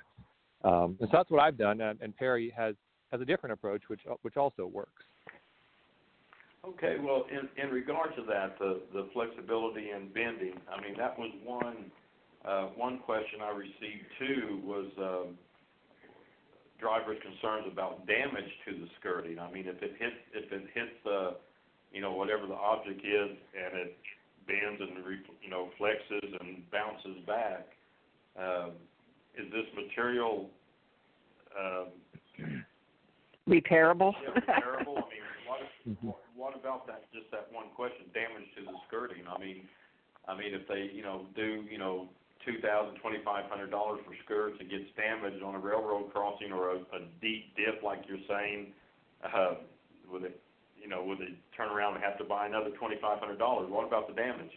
Um, 0.64 0.96
and 1.00 1.08
so 1.10 1.16
that's 1.16 1.30
what 1.30 1.40
I've 1.40 1.56
done. 1.56 1.80
And, 1.80 2.00
and 2.00 2.16
Perry 2.16 2.52
has, 2.56 2.74
has 3.10 3.20
a 3.20 3.24
different 3.24 3.54
approach, 3.54 3.82
which, 3.88 4.00
which 4.22 4.36
also 4.36 4.66
works. 4.66 5.02
Okay, 6.68 6.96
well, 6.98 7.26
in 7.30 7.48
in 7.62 7.70
regard 7.70 8.16
to 8.16 8.22
that, 8.22 8.58
the 8.58 8.80
the 8.92 9.08
flexibility 9.12 9.90
and 9.90 10.12
bending, 10.14 10.54
I 10.72 10.80
mean, 10.80 10.96
that 10.96 11.18
was 11.18 11.30
one 11.44 11.90
uh, 12.44 12.68
one 12.76 12.98
question 13.00 13.40
I 13.42 13.50
received 13.50 14.06
too 14.18 14.60
was 14.64 14.86
um, 14.98 15.38
drivers' 16.80 17.18
concerns 17.22 17.66
about 17.70 18.06
damage 18.06 18.50
to 18.66 18.72
the 18.72 18.88
skirting. 18.98 19.38
I 19.38 19.50
mean, 19.50 19.66
if 19.66 19.82
it 19.82 19.92
hits 19.98 20.16
if 20.32 20.52
it 20.52 20.64
hits 20.72 20.96
the 21.04 21.36
you 21.92 22.00
know 22.00 22.12
whatever 22.12 22.46
the 22.46 22.54
object 22.54 23.00
is 23.00 23.36
and 23.52 23.76
it 23.80 23.96
bends 24.46 24.80
and 24.80 25.04
re, 25.04 25.18
you 25.42 25.50
know 25.50 25.68
flexes 25.78 26.40
and 26.40 26.62
bounces 26.70 27.18
back, 27.26 27.66
um, 28.38 28.72
is 29.36 29.52
this 29.52 29.66
material 29.74 30.48
um, 31.58 32.62
repairable? 33.48 34.12
yeah, 34.22 34.40
repairable? 34.40 34.96
I 34.96 35.08
mean, 35.12 35.24
what, 35.84 36.16
if, 36.16 36.36
what 36.36 36.54
about 36.56 36.86
that? 36.86 37.04
Just 37.12 37.30
that 37.30 37.48
one 37.52 37.68
question: 37.76 38.08
damage 38.14 38.48
to 38.56 38.64
the 38.64 38.76
skirting. 38.88 39.28
I 39.28 39.38
mean, 39.38 39.68
I 40.26 40.36
mean, 40.36 40.54
if 40.54 40.66
they 40.68 40.90
you 40.94 41.02
know 41.02 41.26
do 41.36 41.64
you 41.68 41.78
know 41.78 42.08
two 42.44 42.60
thousand, 42.60 42.96
twenty 43.00 43.18
five 43.24 43.44
hundred 43.50 43.70
dollars 43.70 44.00
for 44.04 44.14
skirts, 44.24 44.56
it 44.60 44.70
gets 44.70 44.88
damaged 44.96 45.42
on 45.42 45.54
a 45.54 45.58
railroad 45.58 46.12
crossing 46.12 46.52
or 46.52 46.72
a, 46.72 46.76
a 46.76 47.00
deep 47.20 47.54
dip, 47.56 47.82
like 47.82 48.04
you're 48.08 48.24
saying, 48.28 48.72
uh, 49.24 49.54
would 50.10 50.24
it, 50.24 50.40
you 50.80 50.88
know, 50.88 51.04
would 51.04 51.18
they 51.18 51.36
turn 51.56 51.68
around 51.68 51.94
and 51.94 52.04
have 52.04 52.18
to 52.18 52.24
buy 52.24 52.46
another 52.46 52.70
twenty 52.78 52.96
five 53.00 53.18
hundred 53.18 53.38
dollars? 53.38 53.70
What 53.70 53.86
about 53.86 54.08
the 54.08 54.14
damage? 54.14 54.52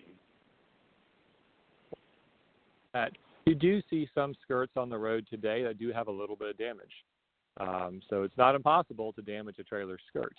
That 2.93 3.11
you 3.45 3.55
do 3.55 3.81
see 3.89 4.07
some 4.15 4.35
skirts 4.43 4.73
on 4.75 4.89
the 4.89 4.97
road 4.97 5.25
today 5.29 5.63
that 5.63 5.79
do 5.79 5.91
have 5.91 6.07
a 6.07 6.11
little 6.11 6.35
bit 6.35 6.49
of 6.49 6.57
damage. 6.57 6.91
Um, 7.59 8.01
so 8.09 8.23
it's 8.23 8.37
not 8.37 8.55
impossible 8.55 9.13
to 9.13 9.21
damage 9.21 9.55
a 9.59 9.63
trailer 9.63 9.97
skirt. 10.09 10.35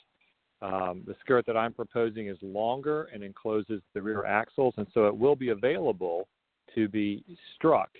Um, 0.61 1.03
the 1.07 1.15
skirt 1.21 1.47
that 1.47 1.57
I'm 1.57 1.73
proposing 1.73 2.29
is 2.29 2.37
longer 2.43 3.09
and 3.13 3.23
encloses 3.23 3.81
the 3.95 4.03
rear 4.03 4.25
axles, 4.25 4.75
and 4.77 4.87
so 4.93 5.07
it 5.07 5.17
will 5.17 5.37
be 5.37 5.51
available 5.51 6.27
to 6.75 6.89
be 6.89 7.25
struck. 7.55 7.91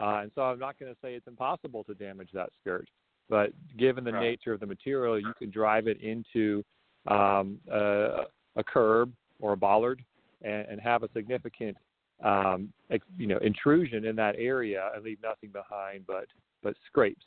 Uh, 0.00 0.20
and 0.22 0.30
so 0.34 0.42
I'm 0.42 0.58
not 0.58 0.78
going 0.78 0.92
to 0.92 0.98
say 1.02 1.14
it's 1.14 1.26
impossible 1.26 1.82
to 1.84 1.94
damage 1.94 2.28
that 2.32 2.50
skirt, 2.60 2.88
but 3.28 3.50
given 3.76 4.04
the 4.04 4.12
Right. 4.12 4.22
nature 4.22 4.52
of 4.52 4.60
the 4.60 4.66
material, 4.66 5.18
you 5.18 5.32
can 5.38 5.50
drive 5.50 5.88
it 5.88 6.00
into 6.00 6.62
um, 7.08 7.58
a, 7.70 8.26
a 8.56 8.64
curb 8.64 9.12
or 9.40 9.52
a 9.52 9.56
bollard 9.56 10.02
and, 10.42 10.66
and 10.68 10.80
have 10.80 11.02
a 11.02 11.08
significant 11.12 11.76
um, 12.22 12.72
ex, 12.90 13.04
you 13.18 13.26
know 13.26 13.38
intrusion 13.38 14.06
in 14.06 14.16
that 14.16 14.36
area 14.38 14.90
and 14.94 15.04
leave 15.04 15.18
nothing 15.22 15.50
behind 15.50 16.06
but 16.06 16.26
but 16.62 16.74
scrapes. 16.86 17.24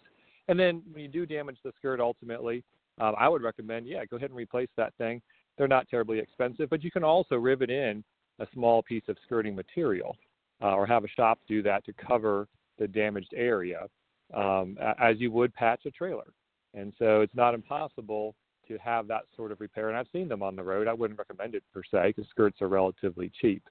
And 0.47 0.59
then 0.59 0.82
when 0.91 1.03
you 1.03 1.07
do 1.07 1.25
damage 1.27 1.57
the 1.63 1.71
skirt, 1.77 1.99
ultimately, 1.99 2.63
um, 3.00 3.16
I 3.18 3.30
would 3.30 3.41
recommend 3.41 3.88
yeah 3.88 4.06
go 4.06 4.18
ahead 4.18 4.30
and 4.30 4.38
replace 4.38 4.70
that 4.78 4.93
thing. 4.97 5.22
They're 5.58 5.68
not 5.68 5.89
terribly 5.89 6.20
expensive, 6.20 6.70
but 6.70 6.84
you 6.84 6.91
can 6.91 7.04
also 7.04 7.36
rivet 7.36 7.70
in 7.70 8.04
a 8.39 8.47
small 8.54 8.82
piece 8.82 9.04
of 9.10 9.18
skirting 9.26 9.56
material 9.56 10.16
uh, 10.62 10.74
or 10.74 10.86
have 10.86 11.04
a 11.04 11.10
shop 11.10 11.39
do 11.47 11.62
that 11.64 11.86
to 11.86 11.93
cover 11.93 12.47
the 12.78 12.88
damaged 12.88 13.34
area 13.36 13.88
um, 14.34 14.78
as 15.00 15.20
you 15.20 15.32
would 15.32 15.54
patch 15.54 15.82
a 15.86 15.91
trailer. 15.91 16.34
And 16.74 16.93
so 17.00 17.22
it's 17.22 17.36
not 17.36 17.54
impossible 17.54 18.36
to 18.68 18.78
have 18.78 19.08
that 19.08 19.24
sort 19.36 19.52
of 19.52 19.60
repair. 19.60 19.89
And 19.89 19.97
I've 19.97 20.08
seen 20.14 20.28
them 20.28 20.43
on 20.43 20.56
the 20.56 20.64
road. 20.64 20.88
I 20.88 20.93
wouldn't 20.93 21.20
recommend 21.20 21.56
it 21.56 21.64
per 21.74 21.82
se 21.84 22.14
because 22.16 22.30
skirts 22.30 22.62
are 22.62 22.68
relatively 22.68 23.32
cheap. 23.41 23.64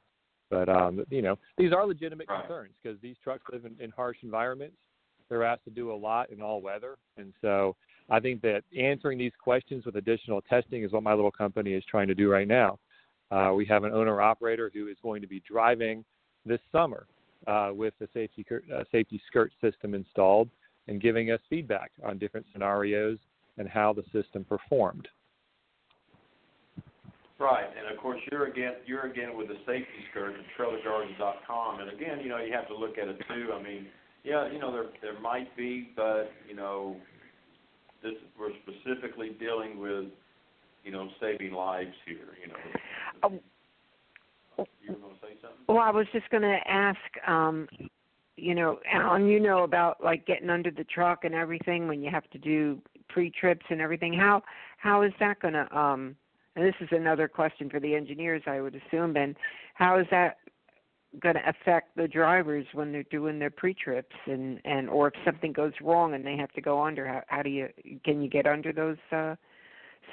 But 0.50 0.68
um, 0.68 1.04
you 1.10 1.22
know, 1.22 1.38
these 1.58 1.72
are 1.72 1.86
legitimate 1.86 2.26
concerns 2.28 2.72
because 2.82 2.98
these 3.00 3.16
trucks 3.22 3.44
live 3.52 3.64
in, 3.64 3.76
in 3.80 3.90
harsh 3.90 4.16
environments. 4.22 4.76
They're 5.28 5.44
asked 5.44 5.64
to 5.64 5.70
do 5.70 5.92
a 5.92 5.94
lot 5.94 6.30
in 6.30 6.40
all 6.40 6.62
weather, 6.62 6.96
and 7.18 7.34
so 7.42 7.76
I 8.10 8.20
think 8.20 8.40
that 8.42 8.62
answering 8.78 9.18
these 9.18 9.32
questions 9.42 9.84
with 9.84 9.96
additional 9.96 10.40
testing 10.42 10.82
is 10.82 10.92
what 10.92 11.02
my 11.02 11.12
little 11.12 11.30
company 11.30 11.72
is 11.74 11.84
trying 11.90 12.08
to 12.08 12.14
do 12.14 12.30
right 12.30 12.48
now. 12.48 12.78
Uh, 13.30 13.52
we 13.54 13.66
have 13.66 13.84
an 13.84 13.92
owner 13.92 14.22
operator 14.22 14.70
who 14.72 14.88
is 14.88 14.96
going 15.02 15.20
to 15.20 15.28
be 15.28 15.42
driving 15.46 16.04
this 16.46 16.60
summer 16.72 17.06
uh, 17.46 17.70
with 17.72 17.94
the 18.00 18.08
safety 18.14 18.44
uh, 18.74 18.84
safety 18.90 19.20
skirt 19.28 19.52
system 19.60 19.94
installed 19.94 20.48
and 20.88 21.02
giving 21.02 21.30
us 21.30 21.40
feedback 21.50 21.90
on 22.04 22.18
different 22.18 22.46
scenarios 22.52 23.18
and 23.58 23.68
how 23.68 23.92
the 23.92 24.04
system 24.12 24.44
performed. 24.44 25.06
Right, 27.38 27.66
and 27.78 27.94
of 27.94 28.02
course 28.02 28.18
you're 28.32 28.46
again 28.46 28.74
you're 28.86 29.06
again 29.06 29.36
with 29.36 29.48
the 29.48 29.58
safety 29.66 29.86
skirt 30.10 30.34
at 30.34 30.44
trailerguards.com, 30.58 31.80
and 31.80 31.90
again 31.90 32.20
you 32.20 32.28
know 32.28 32.38
you 32.38 32.52
have 32.52 32.66
to 32.68 32.76
look 32.76 32.98
at 32.98 33.06
it 33.06 33.18
too. 33.28 33.52
I 33.52 33.62
mean, 33.62 33.86
yeah, 34.24 34.50
you 34.50 34.58
know 34.58 34.72
there 34.72 34.86
there 35.02 35.20
might 35.20 35.54
be, 35.56 35.90
but 35.94 36.32
you 36.48 36.56
know 36.56 36.96
this 38.02 38.14
we're 38.38 38.50
specifically 38.62 39.30
dealing 39.40 39.78
with 39.78 40.06
you 40.84 40.92
know 40.92 41.08
saving 41.20 41.52
lives 41.52 41.94
here. 42.06 42.36
You 42.40 42.48
know. 42.52 43.40
you 44.82 44.92
were 44.92 44.98
going 44.98 45.14
to 45.14 45.20
say 45.20 45.34
something? 45.42 45.58
Well, 45.68 45.78
I 45.78 45.90
was 45.90 46.06
just 46.12 46.28
going 46.30 46.42
to 46.42 46.58
ask, 46.66 46.98
um, 47.26 47.68
you 48.36 48.54
know, 48.54 48.78
Alan, 48.90 49.28
you 49.28 49.40
know 49.40 49.64
about 49.64 50.02
like 50.02 50.26
getting 50.26 50.50
under 50.50 50.70
the 50.70 50.84
truck 50.84 51.24
and 51.24 51.34
everything 51.34 51.88
when 51.88 52.02
you 52.02 52.10
have 52.10 52.28
to 52.30 52.38
do 52.38 52.80
pre-trips 53.08 53.66
and 53.70 53.80
everything. 53.80 54.12
How 54.12 54.42
how 54.78 55.02
is 55.02 55.12
that 55.20 55.40
going 55.40 55.54
to? 55.54 55.76
Um, 55.76 56.16
and 56.56 56.66
this 56.66 56.74
is 56.80 56.88
another 56.90 57.28
question 57.28 57.70
for 57.70 57.78
the 57.78 57.94
engineers, 57.94 58.42
I 58.46 58.60
would 58.60 58.74
assume. 58.74 59.12
Ben, 59.12 59.36
how 59.74 59.98
is 59.98 60.06
that 60.10 60.38
going 61.20 61.36
to 61.36 61.48
affect 61.48 61.96
the 61.96 62.06
drivers 62.06 62.66
when 62.72 62.92
they're 62.92 63.02
doing 63.04 63.38
their 63.38 63.50
pre-trips 63.50 64.14
and 64.26 64.60
and 64.64 64.88
or 64.88 65.08
if 65.08 65.14
something 65.24 65.52
goes 65.52 65.72
wrong 65.82 66.14
and 66.14 66.24
they 66.24 66.36
have 66.36 66.52
to 66.52 66.60
go 66.60 66.82
under? 66.82 67.06
How, 67.06 67.22
how 67.28 67.42
do 67.42 67.50
you 67.50 67.68
can 68.04 68.20
you 68.22 68.28
get 68.28 68.46
under 68.46 68.72
those 68.72 68.98
uh, 69.12 69.34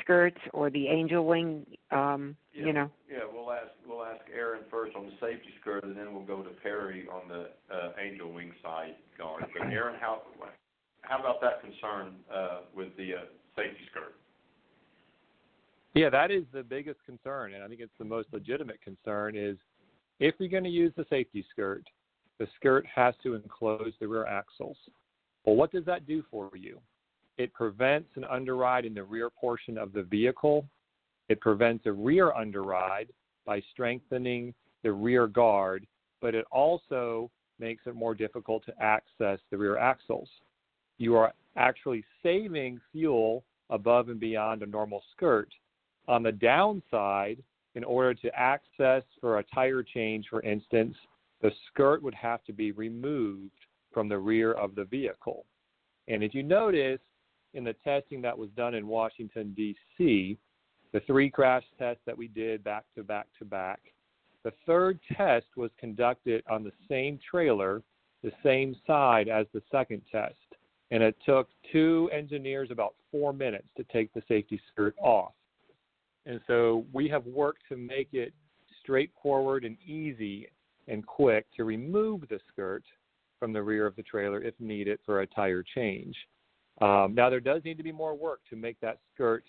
skirts 0.02 0.40
or 0.54 0.70
the 0.70 0.86
AngelWing? 0.86 1.66
Um, 1.92 2.36
Yeah, 2.54 2.66
you 2.66 2.74
know. 2.74 2.90
Yeah, 3.12 3.20
we'll 3.32 3.52
ask 3.52 3.72
we'll 3.88 4.04
ask 4.04 4.22
Aaron 4.34 4.62
first 4.72 4.96
on 4.96 5.06
the 5.06 5.14
safety 5.20 5.50
skirt, 5.62 5.84
and 5.84 5.96
then 5.96 6.14
we'll 6.14 6.24
go 6.24 6.42
to 6.42 6.50
Perry 6.64 7.08
on 7.12 7.28
the 7.28 7.50
uh, 7.74 7.92
AngelWing 8.02 8.52
side 8.64 8.96
guard. 9.18 9.46
But 9.58 9.68
Aaron, 9.68 9.96
how 10.00 10.22
how 11.02 11.20
about 11.20 11.42
that 11.42 11.62
concern 11.62 12.16
uh, 12.34 12.62
with 12.76 12.96
the 12.98 13.16
uh, 13.16 13.20
safety 13.56 13.84
skirt? 13.92 14.16
Yeah, 15.94 16.10
that 16.10 16.30
is 16.30 16.44
the 16.52 16.62
biggest 16.64 17.00
concern, 17.06 17.54
and 17.54 17.64
I 17.64 17.68
think 17.68 17.80
it's 17.80 17.98
the 17.98 18.06
most 18.06 18.28
legitimate 18.34 18.82
concern. 18.82 19.38
Is 19.38 19.58
if 20.20 20.36
you're 20.40 20.50
going 20.50 20.64
to 20.64 20.70
use 20.70 20.94
the 20.96 21.06
safety 21.10 21.46
skirt, 21.52 21.84
the 22.40 22.48
skirt 22.56 22.86
has 22.94 23.14
to 23.24 23.36
enclose 23.36 23.94
the 24.00 24.08
rear 24.08 24.26
axles. 24.26 24.78
Well, 25.46 25.56
what 25.56 25.72
does 25.72 25.86
that 25.86 26.08
do 26.08 26.24
for 26.30 26.52
you? 26.56 26.80
It 27.38 27.54
prevents 27.54 28.10
an 28.16 28.26
underride 28.26 28.86
in 28.86 28.94
the 28.94 29.04
rear 29.04 29.30
portion 29.30 29.78
of 29.78 29.94
the 29.94 30.04
vehicle. 30.04 30.66
It 31.30 31.42
prevents 31.42 31.86
a 31.86 31.92
rear 31.92 32.32
underride 32.32 33.10
by 33.46 33.62
strengthening 33.72 34.54
the 34.84 34.92
rear 34.92 35.28
guard, 35.28 35.86
but 36.22 36.36
it 36.36 36.46
also 36.52 37.30
makes 37.60 37.84
it 37.86 37.96
more 37.96 38.16
difficult 38.16 38.66
to 38.66 38.74
access 38.82 39.40
the 39.50 39.58
rear 39.58 39.78
axles. 39.78 40.30
You 40.98 41.16
are 41.16 41.34
actually 41.56 42.04
saving 42.24 42.80
fuel 42.92 43.44
above 43.70 44.10
and 44.10 44.20
beyond 44.20 44.62
a 44.62 44.68
normal 44.68 45.04
skirt. 45.16 45.50
On 46.08 46.24
the 46.24 46.32
downside, 46.32 47.42
in 47.76 47.84
order 47.84 48.14
to 48.14 48.40
access 48.40 49.04
for 49.22 49.40
a 49.40 49.44
tire 49.54 49.84
change, 49.84 50.28
for 50.30 50.42
instance, 50.42 50.96
the 51.42 51.52
skirt 51.68 52.02
would 52.02 52.16
have 52.16 52.44
to 52.46 52.54
be 52.54 52.72
removed 52.72 53.52
from 53.94 54.10
the 54.10 54.18
rear 54.18 54.54
of 54.54 54.76
the 54.76 54.86
vehicle. 54.86 55.46
And 56.08 56.24
if 56.24 56.34
you 56.34 56.44
notice 56.44 57.00
in 57.54 57.64
the 57.64 57.76
testing 57.84 58.22
that 58.22 58.38
was 58.38 58.50
done 58.56 58.74
in 58.74 58.88
Washington, 58.88 59.54
D.C., 59.56 60.38
the 60.94 61.00
three 61.02 61.30
crash 61.30 61.64
tests 61.78 62.02
that 62.06 62.18
we 62.18 62.28
did 62.30 62.64
back 62.64 62.86
to 62.96 63.04
back 63.04 63.28
to 63.40 63.46
back, 63.46 63.80
the 64.44 64.54
third 64.66 65.00
test 65.18 65.48
was 65.58 65.72
conducted 65.80 66.44
on 66.50 66.64
the 66.64 66.72
same 66.90 67.20
trailer, 67.30 67.82
the 68.24 68.32
same 68.44 68.76
side 68.86 69.28
as 69.28 69.46
the 69.54 69.62
second 69.72 70.02
test. 70.12 70.36
And 70.92 71.02
it 71.02 71.16
took 71.26 71.50
two 71.72 72.10
engineers 72.14 72.70
about 72.72 72.96
four 73.12 73.34
minutes 73.34 73.68
to 73.76 73.84
take 73.86 74.14
the 74.14 74.22
safety 74.28 74.62
skirt 74.72 74.96
off. 75.00 75.34
And 76.26 76.40
so 76.48 76.86
we 76.92 77.08
have 77.10 77.26
worked 77.26 77.64
to 77.70 77.78
make 77.78 78.10
it 78.14 78.34
straightforward 78.82 79.64
and 79.64 79.78
easy 79.86 80.48
and 80.88 81.06
quick 81.06 81.46
to 81.56 81.64
remove 81.64 82.22
the 82.30 82.40
skirt 82.52 82.84
from 83.40 83.54
the 83.54 83.62
rear 83.62 83.86
of 83.86 83.96
the 83.96 84.04
trailer 84.04 84.42
if 84.42 84.54
needed 84.60 85.00
for 85.06 85.22
a 85.22 85.28
tire 85.28 85.64
change. 85.76 86.16
Um, 86.82 87.14
now, 87.16 87.30
there 87.30 87.40
does 87.40 87.64
need 87.64 87.78
to 87.78 87.84
be 87.84 87.92
more 87.92 88.16
work 88.16 88.42
to 88.50 88.56
make 88.56 88.80
that 88.82 89.00
skirt 89.14 89.44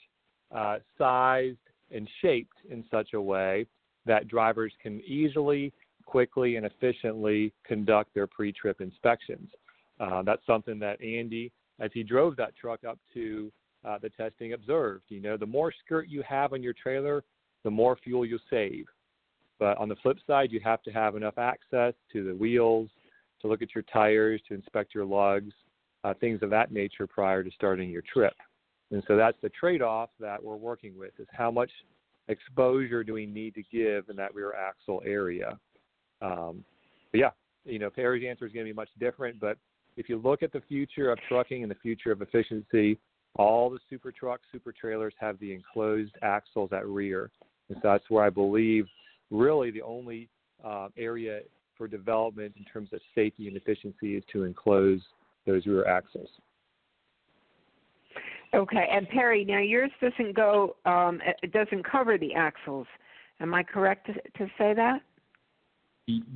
uh, 0.55 0.79
sized 0.97 1.59
and 1.91 2.09
shaped 2.23 2.57
in 2.71 2.85
such 2.91 3.15
a 3.15 3.21
way 3.21 3.67
that 4.07 4.29
drivers 4.29 4.73
can 4.83 5.01
easily, 5.01 5.73
quickly, 6.05 6.57
and 6.57 6.67
efficiently 6.67 7.53
conduct 7.65 8.15
their 8.15 8.27
pre 8.27 8.53
trip 8.53 8.81
inspections. 8.81 9.49
Uh, 9.99 10.23
that's 10.23 10.45
something 10.47 10.79
that 10.79 11.01
Andy, 11.03 11.51
as 11.81 11.91
he 11.93 12.03
drove 12.03 12.37
that 12.37 12.55
truck 12.57 12.85
up 12.85 12.99
to 13.15 13.51
uh, 13.87 13.99
the 14.01 14.11
testing, 14.11 14.53
observed. 14.53 15.05
You 15.09 15.21
know, 15.21 15.37
the 15.37 15.47
more 15.47 15.73
skirt 15.85 16.09
you 16.09 16.23
have 16.29 16.53
on 16.53 16.63
your 16.63 16.73
trailer, 16.73 17.25
the 17.65 17.71
more 17.71 17.97
fuel 18.03 18.27
you'll 18.27 18.39
save. 18.51 18.87
But 19.59 19.79
on 19.79 19.89
the 19.89 19.97
flip 19.97 20.19
side, 20.27 20.53
you 20.53 20.61
have 20.65 20.83
to 20.83 20.91
have 20.91 21.17
enough 21.17 21.39
access 21.39 21.95
to 22.13 22.25
the 22.25 22.35
wheels, 22.35 22.91
to 23.41 23.49
look 23.49 23.63
at 23.63 23.75
your 23.75 23.85
tires, 23.93 24.41
to 24.49 24.55
inspect 24.55 24.95
your 24.95 25.05
lugs, 25.05 25.53
uh, 26.05 26.15
things 26.15 26.43
of 26.43 26.51
that 26.51 26.73
nature 26.73 27.07
prior 27.07 27.43
to 27.43 27.51
starting 27.53 27.91
your 27.91 28.03
trip. 28.13 28.35
And 28.91 29.03
so 29.09 29.17
that's 29.17 29.39
the 29.43 29.49
trade-off 29.49 30.11
that 30.21 30.43
we're 30.43 30.57
working 30.57 30.99
with: 30.99 31.13
is 31.19 31.27
how 31.33 31.51
much 31.51 31.71
exposure 32.29 33.03
do 33.03 33.15
we 33.15 33.27
need 33.27 33.55
to 33.55 33.63
give 33.73 34.09
in 34.09 34.17
that 34.17 34.35
rear 34.35 34.53
axle 34.55 35.03
area? 35.05 35.59
Um, 36.23 36.65
but 37.13 37.21
yeah, 37.21 37.31
you 37.65 37.79
know, 37.79 37.91
Perry's 37.91 38.27
answer 38.29 38.47
is 38.47 38.53
going 38.53 38.67
to 38.67 38.73
be 38.73 38.77
much 38.77 38.91
different, 39.01 39.41
but 39.41 39.59
if 39.97 40.09
you 40.09 40.19
look 40.19 40.43
at 40.43 40.53
the 40.53 40.61
future 40.69 41.11
of 41.11 41.19
trucking 41.29 41.63
and 41.63 41.71
the 41.71 41.77
future 41.77 42.13
of 42.13 42.23
efficiency, 42.23 42.99
all 43.39 43.71
the 43.71 43.79
super 43.89 44.13
trucks, 44.13 44.43
super 44.53 44.73
trailers 44.73 45.15
have 45.19 45.39
the 45.39 45.53
enclosed 45.53 46.13
axles 46.23 46.71
at 46.73 46.87
rear. 46.87 47.31
And 47.69 47.79
so 47.83 47.89
that's 47.93 48.09
where 48.09 48.25
I 48.25 48.31
believe 48.31 48.87
really 49.31 49.71
the 49.71 49.83
only 49.83 50.29
uh, 50.65 50.89
area 50.97 51.41
for 51.77 51.87
development 51.89 52.55
in 52.57 52.65
terms 52.65 52.89
of 52.93 53.01
safety 53.15 53.49
and 53.49 53.57
efficiency 53.57 54.17
is 54.17 54.25
to 54.33 54.45
enclose 54.45 55.01
those 55.47 55.67
rear 55.67 55.87
axles. 55.87 56.29
Okay, 58.55 58.89
and 58.91 59.09
Perry, 59.09 59.45
now 59.45 59.59
yours 59.59 59.91
doesn't 60.01 60.35
go, 60.35 60.77
um, 60.87 61.21
it 61.43 61.53
doesn't 61.53 61.85
cover 61.85 62.17
the 62.17 62.35
axles. 62.35 62.87
Am 63.41 63.53
I 63.53 63.63
correct 63.63 64.07
to, 64.07 64.15
to 64.15 64.51
say 64.57 64.73
that? 64.73 65.01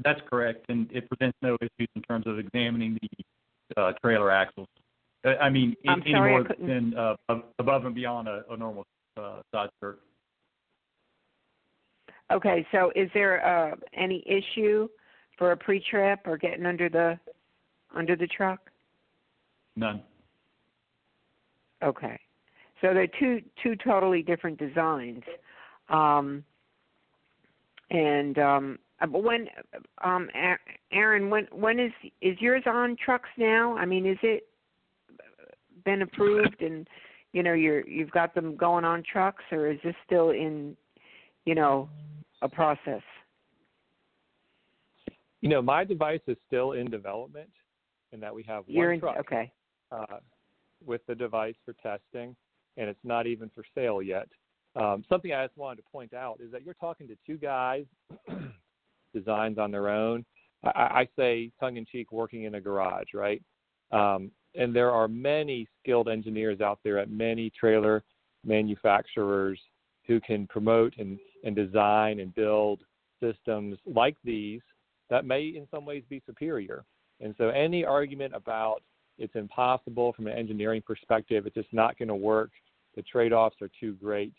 That's 0.04 0.20
correct, 0.28 0.66
and 0.68 0.90
it 0.92 1.08
presents 1.08 1.38
no 1.40 1.56
issues 1.60 1.88
in 1.94 2.02
terms 2.02 2.26
of 2.26 2.38
examining 2.38 2.98
the 3.00 3.80
uh, 3.80 3.92
trailer 4.02 4.30
axles. 4.30 4.66
Uh, 5.24 5.30
I 5.40 5.50
mean, 5.50 5.76
I'm 5.86 6.02
any 6.02 6.12
sorry, 6.12 6.32
more 6.32 6.46
than 6.58 6.94
uh, 6.96 7.16
above 7.58 7.84
and 7.84 7.94
beyond 7.94 8.28
a, 8.28 8.42
a 8.50 8.56
normal 8.56 8.86
uh, 9.16 9.40
side 9.52 9.68
skirt. 9.76 10.00
Okay, 12.32 12.66
so 12.72 12.92
is 12.94 13.10
there 13.12 13.44
uh, 13.44 13.74
any 13.92 14.24
issue 14.26 14.88
for 15.36 15.52
a 15.52 15.56
pre-trip 15.56 16.20
or 16.26 16.38
getting 16.38 16.64
under 16.64 16.88
the 16.88 17.18
under 17.94 18.14
the 18.16 18.26
truck? 18.28 18.70
None. 19.76 20.02
Okay, 21.82 22.18
so 22.80 22.94
they're 22.94 23.08
two 23.18 23.40
two 23.62 23.74
totally 23.76 24.22
different 24.22 24.58
designs. 24.58 25.22
Um, 25.88 26.44
and 27.90 28.38
um, 28.38 28.78
uh, 29.00 29.06
when 29.08 29.48
um, 30.04 30.28
Aaron, 30.92 31.30
when 31.30 31.46
when 31.52 31.80
is 31.80 31.92
is 32.22 32.36
yours 32.40 32.62
on 32.66 32.96
trucks 33.04 33.28
now? 33.36 33.76
I 33.76 33.84
mean, 33.84 34.06
is 34.06 34.18
it 34.22 34.49
been 35.84 36.02
approved 36.02 36.62
and 36.62 36.86
you 37.32 37.42
know 37.42 37.52
you're 37.52 37.86
you've 37.86 38.10
got 38.10 38.34
them 38.34 38.56
going 38.56 38.84
on 38.84 39.02
trucks, 39.10 39.44
or 39.52 39.70
is 39.70 39.78
this 39.84 39.94
still 40.04 40.30
in 40.30 40.76
you 41.44 41.54
know 41.54 41.88
a 42.42 42.48
process? 42.48 43.02
You 45.40 45.48
know, 45.48 45.62
my 45.62 45.84
device 45.84 46.20
is 46.26 46.36
still 46.46 46.72
in 46.72 46.90
development, 46.90 47.48
in 48.12 48.20
that 48.20 48.34
we 48.34 48.42
have 48.44 48.64
one 48.66 48.76
You're 48.76 48.92
in 48.92 49.00
truck 49.00 49.16
okay. 49.20 49.52
uh, 49.90 50.18
with 50.84 51.00
the 51.06 51.14
device 51.14 51.54
for 51.64 51.74
testing, 51.74 52.36
and 52.76 52.88
it's 52.88 53.00
not 53.04 53.26
even 53.26 53.50
for 53.54 53.64
sale 53.74 54.02
yet. 54.02 54.28
Um, 54.76 55.04
something 55.08 55.32
I 55.32 55.46
just 55.46 55.56
wanted 55.56 55.76
to 55.76 55.90
point 55.90 56.14
out 56.14 56.40
is 56.40 56.52
that 56.52 56.62
you're 56.62 56.74
talking 56.74 57.08
to 57.08 57.16
two 57.26 57.38
guys, 57.38 57.84
designs 59.14 59.58
on 59.58 59.70
their 59.70 59.88
own. 59.88 60.24
I, 60.62 60.68
I 60.68 61.08
say 61.16 61.50
tongue 61.58 61.76
in 61.76 61.86
cheek, 61.86 62.12
working 62.12 62.44
in 62.44 62.54
a 62.54 62.60
garage, 62.60 63.08
right? 63.14 63.42
Um, 63.92 64.30
and 64.54 64.74
there 64.74 64.90
are 64.90 65.08
many 65.08 65.68
skilled 65.80 66.08
engineers 66.08 66.60
out 66.60 66.80
there 66.84 66.98
at 66.98 67.10
many 67.10 67.50
trailer 67.50 68.02
manufacturers 68.44 69.60
who 70.06 70.20
can 70.20 70.46
promote 70.46 70.94
and, 70.98 71.18
and 71.44 71.54
design 71.54 72.20
and 72.20 72.34
build 72.34 72.80
systems 73.20 73.78
like 73.86 74.16
these 74.24 74.60
that 75.10 75.24
may 75.24 75.42
in 75.42 75.66
some 75.70 75.84
ways 75.84 76.02
be 76.08 76.22
superior. 76.24 76.84
And 77.20 77.34
so 77.36 77.48
any 77.48 77.84
argument 77.84 78.34
about 78.34 78.82
it's 79.18 79.34
impossible 79.34 80.14
from 80.14 80.26
an 80.28 80.32
engineering 80.32 80.82
perspective, 80.86 81.46
it's 81.46 81.54
just 81.54 81.72
not 81.72 81.98
going 81.98 82.08
to 82.08 82.14
work, 82.14 82.50
the 82.96 83.02
trade 83.02 83.32
offs 83.32 83.56
are 83.60 83.70
too 83.78 83.92
great. 83.94 84.32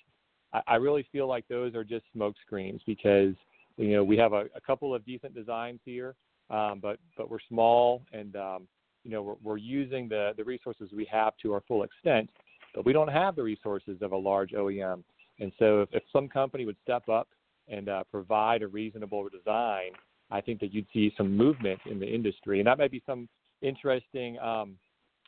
I, 0.54 0.62
I 0.68 0.76
really 0.76 1.06
feel 1.12 1.28
like 1.28 1.48
those 1.48 1.76
are 1.76 1.84
just 1.84 2.06
smoke 2.14 2.36
screens 2.46 2.82
because 2.86 3.36
you 3.78 3.94
know 3.94 4.04
we 4.04 4.18
have 4.18 4.34
a, 4.34 4.46
a 4.56 4.62
couple 4.66 4.94
of 4.94 5.06
decent 5.06 5.36
designs 5.36 5.80
here, 5.86 6.16
um, 6.50 6.80
but 6.82 6.98
but 7.18 7.30
we're 7.30 7.40
small 7.48 8.02
and 8.12 8.36
um, 8.36 8.68
you 9.03 9.11
know 9.11 9.22
we're, 9.22 9.36
we're 9.41 9.57
using 9.57 10.07
the 10.07 10.32
the 10.38 10.44
resources 10.44 10.90
we 10.95 11.06
have 11.11 11.34
to 11.41 11.53
our 11.53 11.61
full 11.68 11.84
extent, 11.84 12.30
but 12.76 12.86
we 12.86 12.94
don't 12.94 13.07
have 13.07 13.36
the 13.36 13.44
resources 13.44 14.02
of 14.02 14.11
a 14.11 14.18
large 14.18 14.52
OEM. 14.52 15.03
And 15.40 15.52
so 15.57 15.82
if, 15.82 15.90
if 15.91 16.03
some 16.14 16.28
company 16.28 16.65
would 16.65 16.78
step 16.84 17.10
up 17.10 17.28
and 17.68 17.90
uh, 17.90 18.03
provide 18.11 18.61
a 18.61 18.68
reasonable 18.68 19.28
design, 19.30 19.91
I 20.30 20.41
think 20.41 20.60
that 20.60 20.73
you'd 20.73 20.88
see 20.94 21.11
some 21.18 21.36
movement 21.36 21.80
in 21.90 21.99
the 21.99 22.07
industry, 22.07 22.60
and 22.60 22.68
that 22.68 22.78
might 22.78 22.91
be 22.91 23.02
some 23.06 23.28
interesting 23.61 24.38
um, 24.40 24.76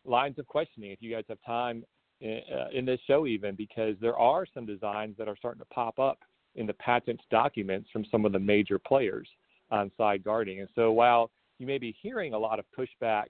lines 0.06 0.38
of 0.40 0.48
questioning 0.48 0.92
if 0.92 1.02
you 1.02 1.14
guys 1.14 1.24
have 1.30 1.40
time 1.46 1.84
in, 2.22 2.42
uh, 2.54 2.68
in 2.74 2.86
this 2.86 3.00
show, 3.08 3.26
even 3.28 3.56
because 3.56 3.96
there 4.02 4.18
are 4.18 4.46
some 4.54 4.66
designs 4.66 5.16
that 5.18 5.28
are 5.28 5.36
starting 5.38 5.60
to 5.60 5.66
pop 5.74 6.00
up 6.00 6.20
in 6.56 6.68
the 6.68 6.74
patent 6.74 7.20
documents 7.32 7.90
from 7.92 8.06
some 8.12 8.26
of 8.26 8.32
the 8.32 8.40
major 8.40 8.80
players 8.80 9.28
on 9.72 9.92
side 9.98 10.24
guarding. 10.24 10.60
And 10.60 10.70
so 10.76 10.92
while 10.92 11.32
you 11.60 11.68
may 11.68 11.78
be 11.78 11.96
hearing 12.02 12.34
a 12.34 12.38
lot 12.38 12.60
of 12.60 12.66
pushback 12.78 13.26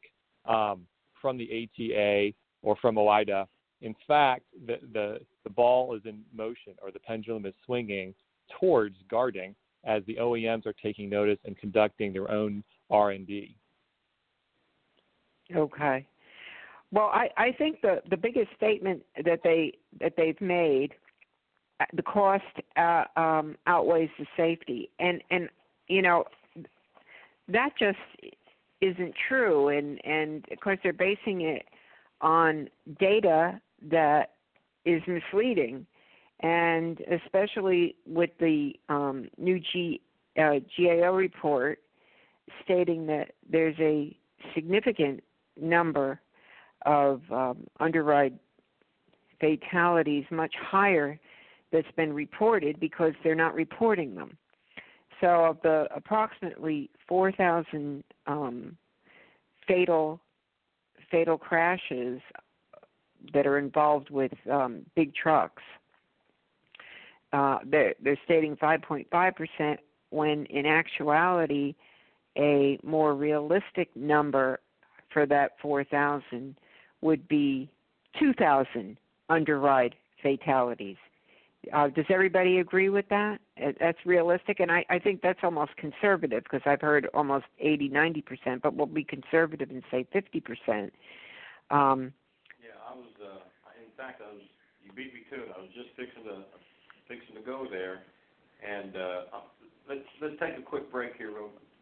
um, 0.46 0.86
from 1.22 1.38
the 1.38 1.70
ATA 1.80 2.34
or 2.62 2.76
from 2.82 2.96
OOIDA, 2.96 3.46
in 3.82 3.96
fact, 4.08 4.44
the, 4.66 4.78
the, 4.94 5.20
the 5.44 5.50
ball 5.50 5.96
is 5.96 6.02
in 6.06 6.22
motion 6.34 6.74
or 6.82 6.92
the 6.92 7.00
pendulum 7.00 7.46
is 7.46 7.54
swinging 7.66 8.14
towards 8.60 8.96
guarding 9.10 9.56
as 9.84 10.04
the 10.08 10.16
OEMs 10.16 10.66
are 10.66 10.74
taking 10.74 11.10
notice 11.10 11.40
and 11.46 11.58
conducting 11.58 12.14
their 12.14 12.32
own 12.32 12.64
R&D. 12.90 13.56
Okay. 15.54 16.08
Well, 16.92 17.08
I, 17.08 17.30
I 17.38 17.52
think 17.58 17.82
the, 17.82 18.02
the 18.10 18.18
biggest 18.18 18.50
statement 18.56 19.02
that 19.26 19.40
they 19.44 19.74
that 20.00 20.14
they've 20.16 20.40
made, 20.40 20.94
uh, 21.80 21.86
the 21.94 22.04
cost 22.04 22.44
uh, 22.78 23.06
um, 23.18 23.58
outweighs 23.66 24.12
the 24.20 24.28
safety, 24.38 24.90
and 25.00 25.22
and 25.32 25.50
you 25.88 26.04
know 26.04 26.24
that 27.48 27.72
just 27.80 27.98
isn't 28.84 29.14
true, 29.28 29.70
and 29.70 30.04
and 30.06 30.46
of 30.52 30.60
course 30.60 30.80
they're 30.84 30.94
basing 30.94 31.42
it 31.42 31.66
on 32.22 32.70
data 33.00 33.60
that 33.90 34.32
is 34.86 35.02
misleading, 35.08 35.86
and 36.42 37.00
especially 37.12 37.96
with 38.06 38.32
the 38.40 38.74
um, 38.90 39.30
new 39.38 39.60
G, 39.60 40.02
uh, 40.38 40.60
GAO 40.78 41.14
report 41.14 41.80
stating 42.64 43.06
that 43.08 43.32
there's 43.50 43.76
a 43.80 44.16
significant 44.54 45.24
number 45.60 46.20
of 46.86 47.22
um, 47.32 47.66
underride 47.80 48.38
fatalities 49.40 50.26
much 50.32 50.54
higher 50.60 51.20
that's 51.72 51.92
been 51.96 52.14
reported 52.14 52.80
because 52.80 53.14
they're 53.24 53.36
not 53.36 53.54
reporting 53.54 54.16
them. 54.16 54.38
So, 55.24 55.46
of 55.46 55.58
the 55.64 55.88
approximately 55.96 56.90
4,000 57.08 58.04
um, 58.28 58.76
fatal 59.66 60.20
fatal 61.10 61.38
crashes 61.38 62.20
that 63.34 63.48
are 63.48 63.58
involved 63.58 64.10
with 64.10 64.34
um, 64.52 64.82
big 64.96 65.16
trucks, 65.16 65.64
uh, 67.32 67.60
they're, 67.66 67.94
they're 68.04 68.20
stating 68.26 68.58
5.5 68.58 69.36
percent, 69.36 69.80
when 70.10 70.46
in 70.48 70.66
actuality, 70.66 71.74
a 72.38 72.78
more 72.84 73.16
realistic 73.16 73.96
number 73.96 74.60
for 75.14 75.26
that 75.26 75.52
4,000 75.62 76.54
would 77.00 77.26
be 77.30 77.70
2,000 78.20 78.98
underride 79.30 79.96
fatalities. 80.22 80.98
Uh, 81.72 81.88
does 81.88 82.06
everybody 82.10 82.60
agree 82.60 82.90
with 82.90 83.08
that? 83.10 83.40
Uh, 83.62 83.72
That's 83.80 83.98
realistic, 84.06 84.60
and 84.60 84.72
I, 84.72 84.86
I 84.90 85.00
think 85.00 85.22
that's 85.22 85.40
almost 85.44 85.76
conservative 85.78 86.44
because 86.44 86.62
I've 86.66 86.82
heard 86.82 87.08
almost 87.14 87.46
80, 87.60 87.90
90 87.90 88.22
percent, 88.22 88.62
but 88.62 88.76
we'll 88.76 88.88
be 88.88 89.04
conservative 89.04 89.70
and 89.70 89.84
say 89.90 90.06
50 90.12 90.42
percent. 90.42 90.94
Um, 91.72 92.12
Yeah, 92.60 92.76
I 92.84 92.96
was. 92.96 93.08
Uh, 93.22 93.40
in 93.80 93.92
fact, 93.96 94.22
I 94.22 94.34
was. 94.34 94.44
You 94.84 94.92
beat 94.92 95.14
me 95.14 95.22
to 95.32 95.44
it. 95.44 95.50
I 95.56 95.62
was 95.62 95.70
just 95.74 95.96
fixing 95.96 96.24
to 96.26 96.44
fixing 97.08 97.36
to 97.36 97.42
go 97.42 97.68
there, 97.72 98.04
and 98.60 98.96
uh, 98.98 99.22
let's 99.88 100.08
let's 100.22 100.36
take 100.40 100.58
a 100.58 100.62
quick 100.62 100.92
break 100.92 101.16
here, 101.18 101.32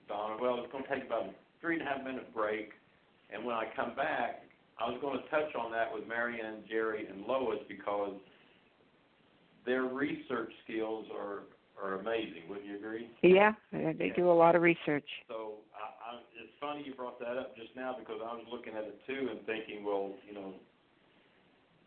Donna. 0.08 0.38
Well, 0.40 0.62
it's 0.62 0.72
going 0.72 0.84
to 0.84 0.90
take 0.94 1.06
about 1.06 1.26
a 1.26 1.34
three 1.60 1.80
and 1.80 1.88
a 1.88 1.90
half 1.90 2.04
minute 2.04 2.34
break, 2.36 2.72
and 3.34 3.44
when 3.44 3.56
I 3.56 3.66
come 3.76 3.96
back, 3.96 4.44
I 4.80 4.90
was 4.90 5.00
going 5.02 5.18
to 5.18 5.26
touch 5.30 5.56
on 5.56 5.72
that 5.72 5.94
with 5.94 6.08
Marianne, 6.08 6.64
Jerry, 6.70 7.08
and 7.08 7.26
Lois 7.26 7.60
because 7.68 8.14
their 9.66 9.84
research 9.84 10.52
skills 10.64 11.06
are 11.16 11.44
are 11.82 12.00
amazing. 12.00 12.46
Wouldn't 12.48 12.68
you 12.68 12.78
agree? 12.78 13.10
yeah, 13.24 13.54
they 13.72 13.94
they 13.98 14.10
do 14.16 14.30
a 14.30 14.34
lot 14.34 14.56
of 14.56 14.62
research. 14.62 15.08
So 15.28 15.58
I, 15.74 16.16
I, 16.16 16.20
it's 16.38 16.54
funny 16.60 16.84
you 16.86 16.94
brought 16.94 17.20
that 17.20 17.38
up 17.38 17.56
just 17.56 17.76
now 17.76 17.96
because 17.98 18.22
I 18.22 18.34
was 18.34 18.46
looking 18.52 18.74
at 18.74 18.84
it 18.84 19.00
too 19.08 19.30
and 19.32 19.42
thinking, 19.46 19.84
well, 19.84 20.14
you 20.28 20.36
know, 20.36 20.54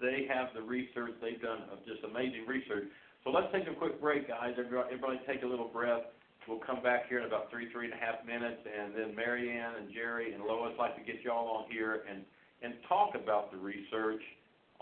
they 0.01 0.27
have 0.29 0.49
the 0.55 0.63
research. 0.63 1.13
They've 1.23 1.41
done 1.41 1.63
just 1.87 2.03
amazing 2.03 2.47
research. 2.47 2.91
So 3.23 3.31
let's 3.31 3.49
take 3.53 3.65
a 3.69 3.75
quick 3.75 4.01
break, 4.01 4.29
guys. 4.29 4.55
Everybody, 4.59 4.89
everybody 4.93 5.21
take 5.27 5.43
a 5.43 5.47
little 5.47 5.69
breath. 5.69 6.03
We'll 6.49 6.61
come 6.61 6.83
back 6.83 7.09
here 7.09 7.21
in 7.21 7.25
about 7.25 7.51
three, 7.51 7.73
three 7.73 7.87
and 7.87 7.95
a 7.95 7.97
half 7.97 8.21
minutes, 8.27 8.61
and 8.69 8.93
then 8.93 9.17
Marianne 9.17 9.81
and 9.81 9.89
Jerry 9.95 10.35
and 10.35 10.45
Lois 10.45 10.77
like 10.79 10.95
to 10.97 11.01
get 11.01 11.23
y'all 11.25 11.49
on 11.57 11.71
here 11.71 12.05
and 12.11 12.21
and 12.63 12.75
talk 12.89 13.15
about 13.15 13.53
the 13.53 13.59
research, 13.59 14.23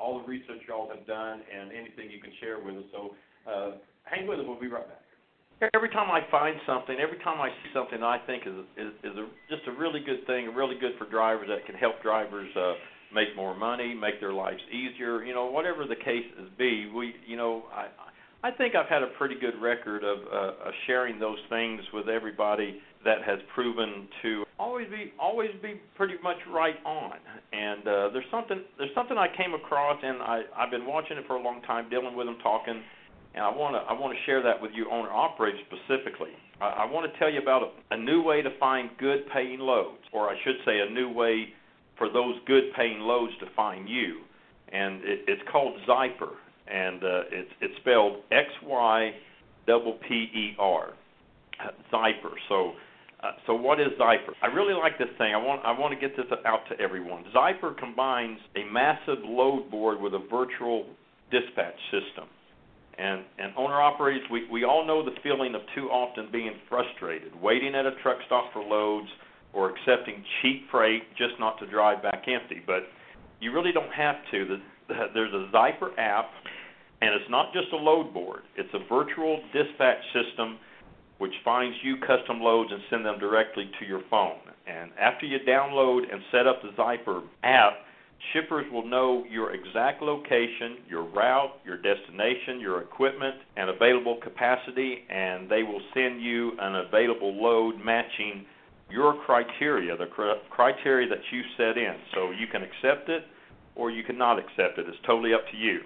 all 0.03 0.19
the 0.19 0.27
research 0.27 0.66
y'all 0.66 0.91
have 0.91 1.07
done, 1.07 1.41
and 1.47 1.70
anything 1.70 2.11
you 2.11 2.19
can 2.19 2.33
share 2.43 2.59
with 2.59 2.74
us. 2.74 2.89
So 2.91 3.15
uh, 3.47 3.70
hang 4.03 4.27
with 4.27 4.41
us. 4.41 4.45
We'll 4.49 4.59
be 4.59 4.66
right 4.66 4.83
back. 4.83 5.70
every 5.74 5.91
time 5.91 6.11
I 6.11 6.27
find 6.31 6.57
something, 6.66 6.97
every 6.99 7.23
time 7.23 7.41
I 7.41 7.49
see 7.62 7.70
something 7.73 8.03
I 8.03 8.19
think 8.27 8.43
is 8.47 8.66
is, 8.77 8.93
is 9.05 9.15
a, 9.15 9.27
just 9.49 9.62
a 9.69 9.79
really 9.79 10.01
good 10.03 10.27
thing, 10.27 10.51
really 10.55 10.74
good 10.81 10.99
for 10.99 11.09
drivers 11.09 11.47
that 11.47 11.65
can 11.66 11.77
help 11.77 12.03
drivers 12.03 12.51
uh, 12.57 12.74
make 13.15 13.37
more 13.37 13.55
money, 13.57 13.95
make 13.95 14.19
their 14.19 14.33
lives 14.33 14.61
easier, 14.74 15.23
you 15.23 15.35
know, 15.35 15.47
whatever 15.47 15.87
the 15.87 15.97
case 15.97 16.27
is 16.43 16.49
be. 16.59 16.91
We, 16.91 17.15
you 17.27 17.37
know, 17.37 17.62
I 17.73 17.87
I 18.45 18.51
think 18.51 18.74
I've 18.74 18.89
had 18.89 19.05
a 19.05 19.11
pretty 19.19 19.37
good 19.39 19.55
record 19.62 20.03
of, 20.03 20.19
uh, 20.27 20.66
of 20.66 20.73
sharing 20.89 21.20
those 21.20 21.39
things 21.49 21.81
with 21.95 22.09
everybody 22.09 22.81
that 23.05 23.23
has 23.27 23.39
proven 23.55 24.09
to 24.23 24.45
always 24.59 24.89
be 24.89 25.12
always 25.19 25.51
be 25.61 25.81
pretty 25.97 26.15
much 26.23 26.37
right 26.53 26.77
on. 26.87 27.12
And 27.53 27.81
uh, 27.81 28.09
there's 28.12 28.31
something 28.31 28.62
there's 28.79 28.95
something 28.95 29.19
I 29.19 29.29
came 29.37 29.55
across, 29.55 29.99
and 30.03 30.23
I 30.23 30.43
I've 30.57 30.70
been 30.70 30.87
watching 30.87 31.16
it 31.16 31.24
for 31.27 31.37
a 31.37 31.43
long 31.43 31.62
time, 31.62 31.91
dealing 31.91 32.15
with 32.16 32.27
them, 32.27 32.37
talking, 32.43 32.81
and 33.35 33.45
I 33.45 33.51
want 33.51 33.74
to 33.74 33.81
I 33.81 33.93
want 33.99 34.16
to 34.16 34.20
share 34.24 34.43
that 34.43 34.61
with 34.61 34.70
you, 34.74 34.87
owner 34.91 35.11
operators 35.11 35.61
specifically. 35.66 36.31
I, 36.61 36.85
I 36.85 36.85
want 36.91 37.11
to 37.12 37.19
tell 37.19 37.31
you 37.31 37.41
about 37.41 37.62
a, 37.62 37.95
a 37.95 37.99
new 37.99 38.23
way 38.23 38.43
to 38.43 38.51
find 38.59 38.91
good 38.99 39.27
paying 39.33 39.59
loads, 39.59 40.03
or 40.12 40.29
I 40.31 40.37
should 40.45 40.57
say, 40.65 40.79
a 40.79 40.91
new 40.91 41.11
way 41.11 41.49
for 41.99 42.09
those 42.09 42.37
good 42.47 42.65
paying 42.77 43.01
loads 43.01 43.33
to 43.41 43.47
find 43.55 43.89
you, 43.89 44.20
and 44.73 45.03
it, 45.05 45.24
it's 45.27 45.43
called 45.51 45.74
Xypper, 45.89 46.35
and 46.69 47.03
uh, 47.03 47.23
it's 47.31 47.51
it's 47.61 47.74
spelled 47.81 48.23
X 48.31 48.49
Y 48.65 49.11
double 49.66 49.99
P 50.09 50.15
E 50.15 50.57
R, 50.59 50.93
Xypper. 51.93 52.35
So. 52.49 52.73
Uh, 53.23 53.31
so 53.47 53.55
what 53.55 53.81
is 53.81 53.89
Xypper? 54.01 54.35
I 54.43 54.47
really 54.47 54.74
like 54.74 54.99
this 54.99 55.09
thing. 55.16 55.32
I 55.32 55.39
want 55.39 55.65
I 55.65 55.78
want 55.78 55.94
to 55.94 56.01
get 56.01 56.16
this 56.16 56.27
out 56.44 56.61
to 56.70 56.81
everyone. 56.81 57.24
Xypper 57.35 57.77
combines 57.78 58.39
a 58.57 58.65
massive 58.73 59.23
load 59.24 59.70
board 59.70 60.01
with 60.01 60.15
a 60.15 60.23
virtual 60.31 60.86
dispatch 61.31 61.78
system. 61.90 62.28
And 62.99 63.24
and 63.39 63.53
owner 63.57 63.81
operators, 63.81 64.23
we 64.31 64.49
we 64.51 64.65
all 64.65 64.85
know 64.86 65.05
the 65.05 65.15
feeling 65.23 65.55
of 65.55 65.62
too 65.74 65.89
often 65.89 66.28
being 66.32 66.53
frustrated, 66.69 67.32
waiting 67.40 67.74
at 67.74 67.86
a 67.86 67.93
truck 68.03 68.19
stop 68.27 68.53
for 68.53 68.62
loads, 68.62 69.09
or 69.53 69.70
accepting 69.70 70.24
cheap 70.40 70.69
freight 70.70 71.03
just 71.16 71.35
not 71.39 71.59
to 71.61 71.66
drive 71.66 72.03
back 72.03 72.24
empty. 72.27 72.61
But 72.66 72.90
you 73.40 73.53
really 73.53 73.73
don't 73.73 73.93
have 73.93 74.16
to. 74.32 74.44
The, 74.47 74.57
the, 74.89 74.94
there's 75.15 75.32
a 75.32 75.49
Xypper 75.55 75.97
app, 75.97 76.27
and 77.01 77.15
it's 77.15 77.31
not 77.31 77.53
just 77.53 77.73
a 77.73 77.77
load 77.77 78.12
board. 78.12 78.43
It's 78.57 78.73
a 78.74 78.81
virtual 78.89 79.40
dispatch 79.53 80.03
system 80.12 80.59
which 81.23 81.35
finds 81.44 81.77
you 81.85 81.99
custom 81.99 82.40
loads 82.40 82.69
and 82.73 82.82
send 82.90 83.07
them 83.07 83.16
directly 83.20 83.70
to 83.78 83.86
your 83.86 84.03
phone. 84.11 84.40
And 84.66 84.90
after 85.01 85.24
you 85.24 85.39
download 85.49 86.01
and 86.12 86.20
set 86.32 86.49
up 86.49 86.61
the 86.62 86.70
Xypper 86.70 87.23
app, 87.44 87.74
shippers 88.32 88.66
will 88.73 88.85
know 88.85 89.23
your 89.31 89.55
exact 89.55 90.03
location, 90.03 90.78
your 90.89 91.05
route, 91.05 91.53
your 91.65 91.77
destination, 91.77 92.59
your 92.59 92.82
equipment, 92.82 93.36
and 93.57 93.70
available 93.70 94.19
capacity, 94.20 95.05
and 95.09 95.49
they 95.49 95.62
will 95.62 95.81
send 95.94 96.20
you 96.20 96.55
an 96.59 96.74
available 96.89 97.40
load 97.40 97.77
matching 97.85 98.44
your 98.90 99.15
criteria, 99.24 99.97
the 99.97 100.09
criteria 100.51 101.09
that 101.09 101.23
you 101.31 101.43
set 101.57 101.78
in. 101.78 101.94
So 102.16 102.32
you 102.32 102.49
can 102.51 102.62
accept 102.62 103.09
it 103.09 103.23
or 103.77 103.93
you 103.93 104.03
cannot 104.03 104.40
accept 104.40 104.77
it. 104.77 104.89
It's 104.89 104.99
totally 105.07 105.35
up 105.35 105.44
to 105.53 105.57
you. 105.57 105.82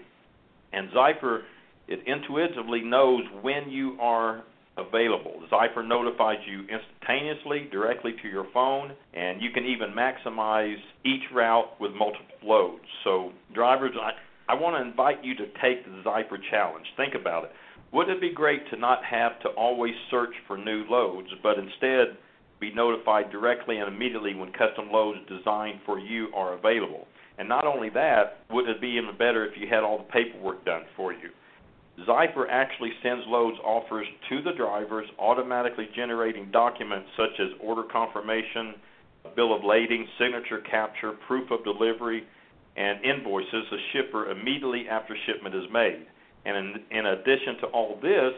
And 0.72 0.88
Xypper, 0.92 1.42
it 1.88 2.00
intuitively 2.06 2.80
knows 2.80 3.20
when 3.42 3.68
you 3.68 3.98
are 4.00 4.42
available. 4.76 5.42
Xypper 5.50 5.86
notifies 5.86 6.38
you 6.46 6.60
instantaneously, 6.68 7.68
directly 7.70 8.14
to 8.22 8.28
your 8.28 8.46
phone, 8.52 8.92
and 9.14 9.40
you 9.40 9.50
can 9.50 9.64
even 9.64 9.90
maximize 9.90 10.76
each 11.04 11.22
route 11.34 11.80
with 11.80 11.92
multiple 11.92 12.26
loads. 12.42 12.84
So, 13.04 13.32
drivers, 13.54 13.92
I, 14.00 14.52
I 14.52 14.54
want 14.54 14.76
to 14.76 14.88
invite 14.88 15.24
you 15.24 15.34
to 15.36 15.46
take 15.62 15.84
the 15.84 16.02
Xypper 16.04 16.38
challenge. 16.50 16.86
Think 16.96 17.14
about 17.14 17.44
it. 17.44 17.50
Wouldn't 17.92 18.16
it 18.16 18.20
be 18.20 18.34
great 18.34 18.68
to 18.70 18.76
not 18.76 19.04
have 19.04 19.40
to 19.40 19.48
always 19.50 19.94
search 20.10 20.34
for 20.46 20.58
new 20.58 20.84
loads, 20.88 21.28
but 21.42 21.58
instead 21.58 22.16
be 22.60 22.72
notified 22.72 23.30
directly 23.30 23.78
and 23.78 23.92
immediately 23.92 24.34
when 24.34 24.50
custom 24.52 24.90
loads 24.90 25.18
designed 25.28 25.80
for 25.84 25.98
you 25.98 26.28
are 26.34 26.54
available. 26.54 27.06
And 27.38 27.48
not 27.48 27.66
only 27.66 27.90
that, 27.90 28.38
would 28.50 28.68
it 28.68 28.80
be 28.80 28.98
even 29.00 29.16
better 29.18 29.44
if 29.44 29.52
you 29.60 29.66
had 29.68 29.84
all 29.84 29.98
the 29.98 30.04
paperwork 30.04 30.64
done 30.64 30.82
for 30.96 31.12
you? 31.12 31.30
Xypper 32.04 32.46
actually 32.50 32.92
sends 33.02 33.24
loads 33.26 33.56
offers 33.64 34.06
to 34.28 34.42
the 34.42 34.52
drivers, 34.52 35.06
automatically 35.18 35.88
generating 35.94 36.50
documents 36.50 37.08
such 37.16 37.40
as 37.40 37.48
order 37.60 37.84
confirmation, 37.90 38.74
bill 39.34 39.54
of 39.54 39.64
lading, 39.64 40.06
signature 40.18 40.60
capture, 40.70 41.12
proof 41.26 41.50
of 41.50 41.64
delivery, 41.64 42.24
and 42.76 43.02
invoices 43.02 43.64
the 43.70 43.78
shipper 43.92 44.30
immediately 44.30 44.86
after 44.90 45.16
shipment 45.26 45.54
is 45.54 45.64
made. 45.72 46.06
And 46.44 46.56
in, 46.56 46.98
in 46.98 47.06
addition 47.06 47.56
to 47.62 47.66
all 47.68 47.98
this, 48.02 48.34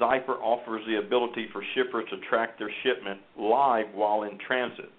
Xypper 0.00 0.40
offers 0.42 0.82
the 0.86 0.96
ability 0.96 1.48
for 1.52 1.62
shippers 1.74 2.04
to 2.10 2.16
track 2.28 2.58
their 2.58 2.70
shipment 2.82 3.20
live 3.38 3.86
while 3.94 4.24
in 4.24 4.38
transit. 4.44 4.90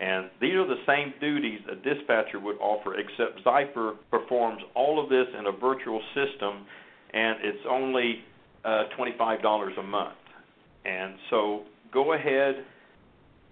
And 0.00 0.30
these 0.40 0.54
are 0.54 0.66
the 0.66 0.82
same 0.86 1.12
duties 1.20 1.60
a 1.70 1.76
dispatcher 1.76 2.40
would 2.40 2.56
offer, 2.58 2.94
except 2.94 3.44
Xypper 3.44 3.96
performs 4.10 4.62
all 4.74 5.02
of 5.02 5.10
this 5.10 5.26
in 5.38 5.46
a 5.46 5.52
virtual 5.52 6.00
system, 6.14 6.66
and 7.12 7.38
it's 7.42 7.64
only 7.68 8.20
uh, 8.64 8.84
$25 8.98 9.78
a 9.78 9.82
month. 9.82 10.14
And 10.84 11.14
so 11.30 11.62
go 11.92 12.14
ahead, 12.14 12.64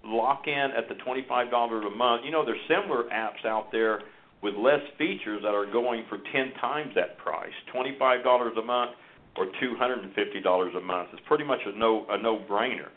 lock 0.05 0.43
in 0.47 0.71
at 0.77 0.89
the 0.89 0.95
$25 1.05 1.87
a 1.87 1.97
month. 1.97 2.23
You 2.25 2.31
know, 2.31 2.45
there's 2.45 2.61
similar 2.69 3.05
apps 3.05 3.45
out 3.47 3.71
there 3.73 4.01
with 4.43 4.55
less 4.55 4.81
features 4.97 5.41
that 5.43 5.55
are 5.55 5.67
going 5.67 6.05
for 6.09 6.19
10 6.33 6.53
times 6.61 6.93
that 6.95 7.19
price 7.19 7.53
$25 7.75 8.59
a 8.59 8.63
month 8.63 8.93
or 9.37 9.47
$250 9.47 10.77
a 10.77 10.81
month. 10.81 11.09
It's 11.13 11.23
pretty 11.27 11.45
much 11.45 11.61
a 11.67 11.77
no 11.79 12.07
a 12.09 12.21
no 12.21 12.39
brainer. 12.49 12.89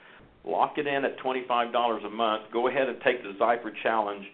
Lock 0.44 0.78
it 0.78 0.88
in 0.88 1.06
at 1.06 1.20
$25 1.20 2.06
a 2.06 2.10
month. 2.10 2.44
Go 2.52 2.68
ahead 2.68 2.90
and 2.90 3.00
take 3.04 3.22
the 3.22 3.34
Xypper 3.40 3.72
challenge, 3.84 4.26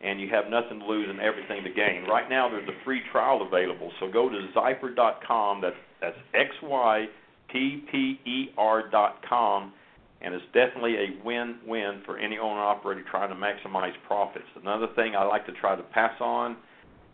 and 0.00 0.20
you 0.20 0.28
have 0.30 0.50
nothing 0.50 0.80
to 0.80 0.86
lose 0.86 1.08
and 1.10 1.20
everything 1.20 1.62
to 1.64 1.70
gain. 1.70 2.04
Right 2.08 2.28
now, 2.28 2.48
there's 2.48 2.68
a 2.68 2.84
free 2.84 3.02
trial 3.12 3.46
available. 3.46 3.92
So 4.00 4.10
go 4.10 4.28
to 4.28 4.48
Xypper.com. 4.56 5.60
That's 5.60 5.76
that's 6.00 6.16
x 6.34 6.50
y 6.62 7.06
p 7.52 7.84
p 7.90 8.18
e 8.24 8.48
r 8.56 8.88
dot 8.88 9.22
com, 9.28 9.72
and 10.22 10.34
it's 10.34 10.44
definitely 10.54 10.94
a 10.94 11.24
win-win 11.24 12.02
for 12.06 12.18
any 12.18 12.38
owner 12.38 12.60
operator 12.60 13.04
trying 13.10 13.28
to 13.28 13.34
maximize 13.34 13.92
profits. 14.06 14.46
Another 14.60 14.86
thing 14.96 15.14
I 15.14 15.24
like 15.24 15.44
to 15.46 15.52
try 15.52 15.76
to 15.76 15.82
pass 15.82 16.18
on, 16.20 16.56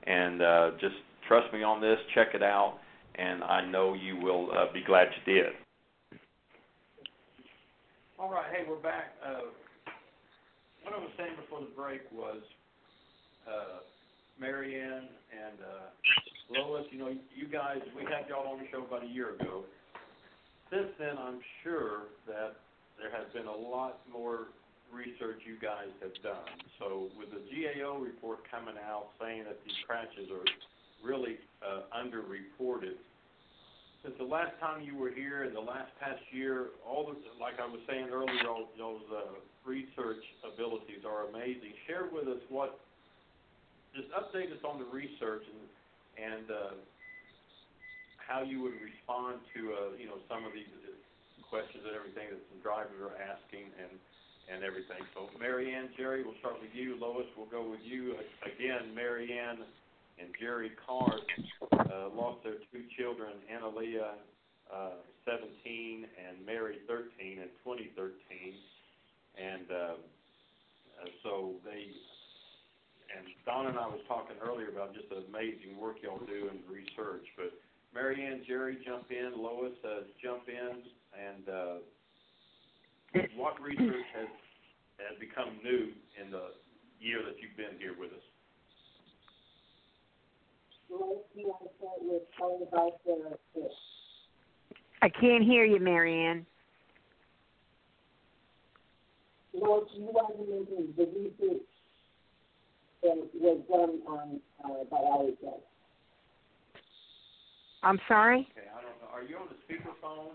and 0.06 0.42
uh, 0.42 0.70
just 0.80 0.94
trust 1.26 1.52
me 1.52 1.62
on 1.62 1.80
this. 1.80 1.98
Check 2.14 2.28
it 2.34 2.42
out 2.42 2.78
and 3.18 3.42
I 3.44 3.64
know 3.64 3.94
you 3.94 4.16
will 4.16 4.50
uh, 4.52 4.72
be 4.72 4.82
glad 4.84 5.08
you 5.16 5.34
did. 5.34 5.52
All 8.18 8.30
right, 8.30 8.46
hey, 8.52 8.64
we're 8.68 8.76
back. 8.76 9.12
Uh, 9.24 9.48
what 10.84 10.94
I 10.94 10.98
was 10.98 11.10
saying 11.16 11.36
before 11.40 11.60
the 11.60 11.74
break 11.76 12.00
was 12.12 12.40
uh, 13.47 13.81
Marianne 14.39 15.09
and 15.32 15.59
uh, 15.62 15.89
Lois. 16.51 16.86
You 16.90 16.98
know, 16.98 17.09
you 17.09 17.48
guys, 17.51 17.78
we 17.97 18.02
had 18.02 18.28
y'all 18.28 18.47
on 18.52 18.59
the 18.59 18.66
show 18.70 18.85
about 18.85 19.05
a 19.05 19.09
year 19.09 19.35
ago. 19.35 19.64
Since 20.70 20.90
then, 20.98 21.16
I'm 21.18 21.40
sure 21.62 22.10
that 22.27 22.59
there 22.98 23.10
has 23.10 23.31
been 23.32 23.47
a 23.47 23.56
lot 23.56 24.01
more 24.10 24.51
research 24.93 25.43
you 25.47 25.59
guys 25.60 25.90
have 26.02 26.14
done. 26.23 26.51
So, 26.78 27.09
with 27.18 27.31
the 27.31 27.43
GAO 27.47 27.98
report 27.98 28.40
coming 28.51 28.74
out 28.78 29.14
saying 29.20 29.44
that 29.44 29.59
these 29.64 29.77
crashes 29.86 30.31
are 30.31 30.44
really 31.02 31.39
uh, 31.62 31.86
underreported. 31.94 32.98
Since 34.02 34.14
the 34.18 34.28
last 34.28 34.55
time 34.60 34.82
you 34.82 34.94
were 34.94 35.10
here 35.10 35.44
in 35.44 35.55
the 35.55 35.60
last 35.60 35.90
past 35.98 36.23
year, 36.31 36.70
all 36.86 37.06
the 37.06 37.18
like 37.43 37.59
I 37.59 37.66
was 37.66 37.81
saying 37.89 38.09
earlier, 38.12 38.47
all 38.47 38.70
those 38.78 39.02
uh, 39.10 39.35
research 39.66 40.23
abilities 40.47 41.02
are 41.02 41.27
amazing. 41.27 41.74
Share 41.86 42.06
with 42.06 42.28
us 42.28 42.43
what, 42.48 42.78
just 43.97 44.12
update 44.12 44.52
us 44.52 44.60
on 44.62 44.78
the 44.78 44.89
research 44.93 45.43
and 45.48 45.64
and 46.16 46.47
uh, 46.48 46.73
how 48.20 48.40
you 48.40 48.60
would 48.62 48.77
respond 48.81 49.40
to 49.56 49.60
uh, 49.73 49.78
you 49.97 50.06
know 50.06 50.20
some 50.28 50.44
of 50.44 50.52
these 50.52 50.70
questions 51.48 51.82
and 51.89 51.97
everything 51.97 52.28
that 52.28 52.43
some 52.52 52.60
drivers 52.60 53.01
are 53.01 53.16
asking 53.16 53.73
and 53.81 53.97
and 54.47 54.62
everything. 54.62 55.02
So 55.16 55.27
Marianne, 55.40 55.90
Jerry, 55.97 56.23
we'll 56.23 56.39
start 56.39 56.60
with 56.62 56.70
you. 56.70 56.94
Lois, 57.01 57.27
we'll 57.35 57.51
go 57.51 57.66
with 57.66 57.82
you 57.82 58.14
again. 58.47 58.94
Marianne 58.94 59.66
and 60.18 60.31
Jerry 60.40 60.70
Karth 60.86 61.27
uh, 61.73 62.09
lost 62.14 62.44
their 62.44 62.62
two 62.73 62.86
children, 62.97 63.32
AnnaLeah, 63.51 64.14
uh, 64.73 65.02
17, 65.27 66.06
and 66.14 66.47
Mary, 66.47 66.78
13, 66.89 67.43
in 67.43 67.51
2013. 67.66 68.14
And 69.36 69.66
uh, 69.68 69.74
uh, 69.74 69.97
so 71.23 71.52
they, 71.64 71.93
Don 73.44 73.66
and 73.66 73.78
I 73.78 73.86
was 73.86 74.01
talking 74.09 74.36
earlier 74.43 74.69
about 74.69 74.94
just 74.94 75.09
the 75.09 75.23
amazing 75.28 75.78
work 75.78 75.97
y'all 76.03 76.19
do 76.27 76.51
in 76.51 76.61
research, 76.66 77.27
but 77.36 77.53
Marianne, 77.94 78.43
Jerry, 78.47 78.77
jump 78.85 79.11
in. 79.11 79.32
Lois, 79.36 79.73
uh, 79.85 80.05
jump 80.23 80.43
in. 80.48 80.82
And 81.16 81.48
uh, 81.48 81.77
what 83.36 83.61
research 83.61 84.05
has 84.15 84.28
has 84.98 85.19
become 85.20 85.57
new 85.62 85.93
in 86.20 86.31
the 86.31 86.53
year 87.01 87.20
that 87.24 87.36
you've 87.40 87.57
been 87.57 87.78
here 87.78 87.94
with 87.98 88.12
us? 88.12 88.27
I 95.03 95.09
can't 95.09 95.44
hear 95.44 95.65
you, 95.65 95.81
Marianne. 95.81 96.47
What 99.53 99.89
you 99.94 100.05
want 100.05 100.36
to 100.36 100.94
the 100.97 101.07
research 101.07 101.62
that 103.07 103.31
was 103.41 103.61
done 103.70 104.03
on 104.07 104.41
uh, 104.65 104.85
by 104.91 104.97
IHS. 104.97 105.62
I'm 107.83 108.01
sorry. 108.09 108.49
Okay, 108.51 108.66
I 108.66 108.83
don't 108.83 108.99
know. 109.01 109.09
Are 109.12 109.23
you 109.23 109.37
on 109.37 109.47
the 109.49 109.59
speakerphone? 109.62 110.35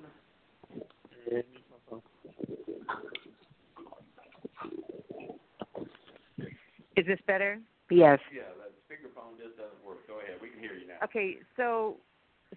Is 6.97 7.05
this 7.07 7.19
better? 7.27 7.59
Yes. 7.89 8.19
Yeah, 8.33 8.43
that 8.59 8.71
speakerphone 8.87 9.37
just 9.37 9.57
doesn't 9.57 9.85
work. 9.85 10.07
Go 10.07 10.19
ahead. 10.19 10.35
We 10.41 10.49
can 10.49 10.59
hear 10.59 10.73
you 10.73 10.87
now. 10.87 11.03
Okay, 11.03 11.37
so 11.57 11.97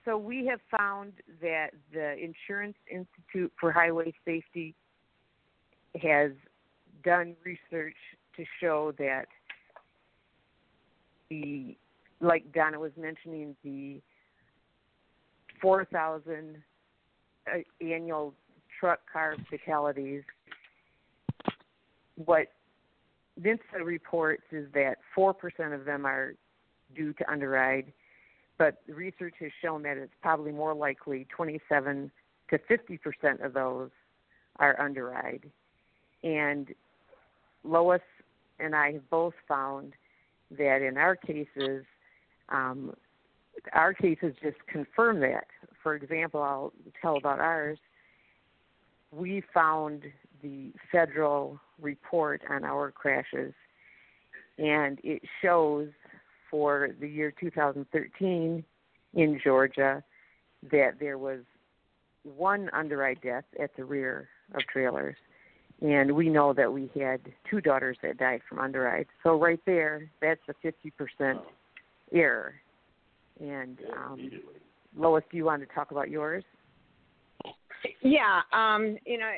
so 0.05 0.19
we 0.19 0.47
have 0.47 0.61
found 0.77 1.13
that 1.41 1.71
the 1.93 2.15
Insurance 2.19 2.77
Institute 2.91 3.53
for 3.61 3.73
Highway 3.73 4.13
Safety 4.25 4.75
has 6.01 6.33
done 7.05 7.35
research 7.45 7.97
to 8.37 8.45
show 8.61 8.93
that 8.99 9.27
the 11.41 11.77
like 12.21 12.53
Donna 12.53 12.79
was 12.79 12.93
mentioning 12.97 13.57
the 13.65 14.01
4,000 15.61 16.63
uh, 17.47 17.59
annual 17.85 18.35
truck 18.79 19.01
car 19.13 19.37
fatalities. 19.51 20.23
What 22.25 22.49
NHTSA 23.41 23.85
reports 23.85 24.45
is 24.53 24.67
that 24.75 24.99
4% 25.17 25.35
of 25.75 25.85
them 25.85 26.07
are 26.07 26.35
due 26.95 27.13
to 27.15 27.31
underride, 27.31 27.93
but 28.59 28.83
research 28.89 29.35
has 29.41 29.51
shown 29.61 29.83
that 29.83 29.97
it's 29.97 30.13
probably 30.23 30.53
more 30.53 30.75
likely 30.75 31.27
27 31.35 32.11
to 32.51 32.59
50% 32.59 33.45
of 33.45 33.53
those 33.53 33.91
are 34.61 34.81
underride. 34.81 35.51
And 36.23 36.69
Lois 37.65 38.01
and 38.61 38.75
I 38.75 38.93
have 38.93 39.11
both 39.11 39.35
found 39.49 39.95
that 40.51 40.83
in 40.83 40.97
our 40.97 41.17
cases, 41.17 41.85
um, 42.49 42.95
our 43.73 43.95
cases 43.95 44.35
just 44.43 44.57
confirm 44.67 45.21
that. 45.21 45.47
For 45.83 45.95
example, 45.95 46.43
I'll 46.43 46.73
tell 47.01 47.17
about 47.17 47.41
ours. 47.41 47.79
We 49.11 49.43
found 49.53 50.03
the 50.43 50.73
federal 50.91 51.61
report 51.81 52.43
on 52.51 52.65
our 52.65 52.91
crashes, 52.91 53.55
and 54.59 54.99
it 55.03 55.23
shows 55.41 55.89
for 56.51 56.91
the 57.01 57.09
year 57.09 57.33
2013 57.39 58.65
in 59.15 59.41
Georgia 59.43 60.03
that 60.71 60.99
there 61.01 61.19
was 61.19 61.41
one 62.23 62.71
underride 62.73 63.21
death 63.23 63.45
at 63.61 63.77
the 63.77 63.85
rear 63.85 64.29
of 64.55 64.63
trailers. 64.73 65.17
And 65.83 66.13
we 66.13 66.29
know 66.29 66.53
that 66.53 66.73
we 66.73 66.91
had 66.99 67.21
two 67.51 67.61
daughters 67.61 67.97
that 68.03 68.17
died 68.17 68.41
from 68.49 68.59
underride. 68.59 69.07
So 69.23 69.39
right 69.39 69.61
there, 69.67 70.11
that's 70.21 70.41
a 70.49 70.55
50% 70.67 71.41
error. 72.13 72.55
And 73.41 73.79
um, 73.97 74.31
Lois, 74.97 75.25
do 75.31 75.37
you 75.37 75.45
want 75.45 75.67
to 75.67 75.75
talk 75.75 75.91
about 75.91 76.09
yours? 76.09 76.45
Yeah, 78.01 78.41
um, 78.53 78.97
you 79.05 79.19
know, 79.19 79.31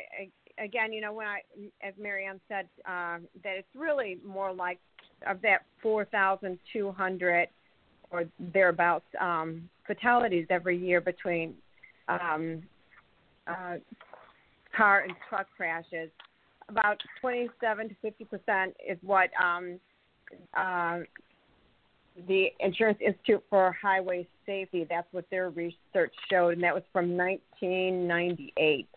again, 0.63 0.93
you 0.93 1.01
know, 1.01 1.13
when 1.13 1.27
I, 1.27 1.41
as 1.83 1.95
Marianne 2.01 2.41
said, 2.49 2.69
uh, 2.87 3.19
that 3.43 3.57
it's 3.57 3.69
really 3.75 4.19
more 4.25 4.53
like 4.53 4.79
of 5.27 5.41
that 5.43 5.63
4,200 5.83 7.49
or 8.11 8.25
thereabouts 8.53 9.05
um, 9.21 9.69
fatalities 9.87 10.47
every 10.51 10.77
year 10.77 11.01
between 11.01 11.55
um, 12.09 12.63
uh, 13.47 13.77
car 14.77 15.01
and 15.01 15.13
truck 15.29 15.47
crashes. 15.57 16.11
About 16.69 17.01
27 17.21 17.89
to 17.89 17.95
50 18.03 18.25
percent 18.25 18.77
is 18.87 18.99
what 19.03 19.31
um, 19.43 19.79
uh, 20.57 21.01
the 22.27 22.47
Insurance 22.61 22.99
Institute 23.05 23.43
for 23.49 23.77
Highway 23.81 24.27
Safety. 24.45 24.87
That's 24.89 25.07
what 25.13 25.25
their 25.31 25.51
research 25.51 26.13
showed, 26.31 26.55
and 26.55 26.63
that 26.63 26.75
was 26.75 26.83
from 26.93 27.17
1998. 27.17 28.89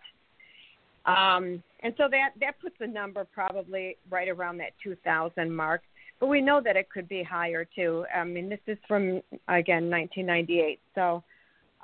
Um, 1.05 1.63
and 1.81 1.93
so 1.97 2.07
that 2.11 2.31
that 2.39 2.59
puts 2.61 2.75
the 2.79 2.87
number 2.87 3.25
probably 3.25 3.97
right 4.09 4.29
around 4.29 4.57
that 4.57 4.71
2,000 4.83 5.53
mark. 5.53 5.81
But 6.19 6.27
we 6.27 6.41
know 6.41 6.61
that 6.63 6.75
it 6.75 6.89
could 6.89 7.07
be 7.07 7.23
higher 7.23 7.65
too. 7.75 8.05
I 8.13 8.23
mean, 8.23 8.49
this 8.49 8.59
is 8.67 8.77
from 8.87 9.21
again 9.47 9.89
1998. 9.89 10.79
So, 10.95 11.23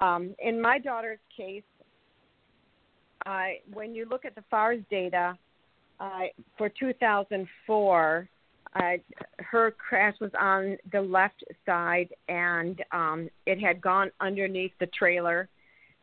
um, 0.01 0.35
in 0.39 0.61
my 0.61 0.79
daughter's 0.79 1.19
case, 1.35 1.63
when 3.73 3.95
you 3.95 4.05
look 4.09 4.25
at 4.25 4.35
the 4.35 4.43
FARS 4.49 4.79
data 4.89 5.37
for 6.57 6.69
2004, 6.69 8.29
uh, 8.75 8.97
her 9.39 9.71
crash 9.71 10.15
was 10.19 10.31
on 10.39 10.77
the 10.91 11.01
left 11.01 11.43
side 11.65 12.09
and 12.27 12.83
um, 12.91 13.29
it 13.45 13.59
had 13.59 13.79
gone 13.81 14.11
underneath 14.19 14.73
the 14.79 14.87
trailer. 14.87 15.47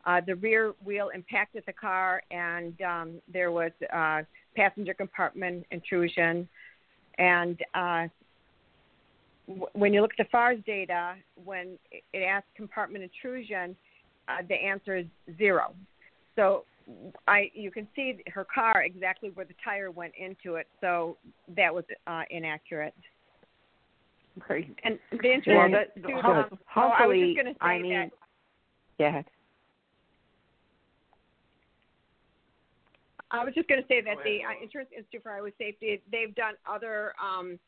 Uh, 0.05 0.19
the 0.25 0.35
rear 0.35 0.73
wheel 0.83 1.09
impacted 1.15 1.63
the 1.65 1.71
car, 1.71 2.21
and 2.29 2.81
um, 2.81 3.21
there 3.31 3.51
was 3.51 3.71
uh, 3.93 4.21
passenger 4.53 4.93
compartment 4.93 5.65
intrusion. 5.71 6.47
And 7.17 7.57
uh, 7.73 8.07
w- 9.47 9.67
when 9.71 9.93
you 9.93 10.01
look 10.01 10.11
at 10.19 10.25
the 10.25 10.29
FARS 10.29 10.59
data, 10.65 11.15
when 11.45 11.77
it 12.11 12.19
asks 12.19 12.49
compartment 12.57 13.03
intrusion, 13.03 13.77
uh, 14.27 14.41
the 14.49 14.55
answer 14.55 14.97
is 14.97 15.05
zero. 15.37 15.73
So 16.35 16.65
I 17.27 17.51
you 17.53 17.71
can 17.71 17.87
see 17.95 18.19
her 18.27 18.45
car 18.45 18.83
exactly 18.83 19.29
where 19.29 19.45
the 19.45 19.55
tire 19.63 19.91
went 19.91 20.13
into 20.17 20.55
it. 20.55 20.67
So 20.81 21.17
that 21.55 21.73
was 21.73 21.83
uh, 22.07 22.23
inaccurate. 22.29 22.95
Great. 24.39 24.77
And 24.83 24.97
the 25.11 25.31
interesting 25.31 25.55
well, 25.55 25.85
too, 25.95 26.21
that, 26.21 26.25
um, 26.25 26.59
oh, 26.75 26.81
I 26.97 27.05
was 27.05 27.17
just 27.17 27.35
going 27.35 27.45
to 27.45 27.53
say 27.53 27.57
I 27.61 27.79
mean, 27.79 27.91
that. 27.93 28.11
Yeah. 28.97 29.21
I 33.31 33.43
was 33.43 33.53
just 33.53 33.67
going 33.67 33.81
to 33.81 33.87
say 33.87 34.01
that 34.01 34.17
the 34.23 34.39
uh, 34.43 34.63
Insurance 34.63 34.89
Institute 34.95 35.23
for 35.23 35.31
Highway 35.31 35.53
Safety 35.57 36.01
they've 36.11 36.33
done 36.35 36.53
other 36.69 37.13
um, 37.21 37.59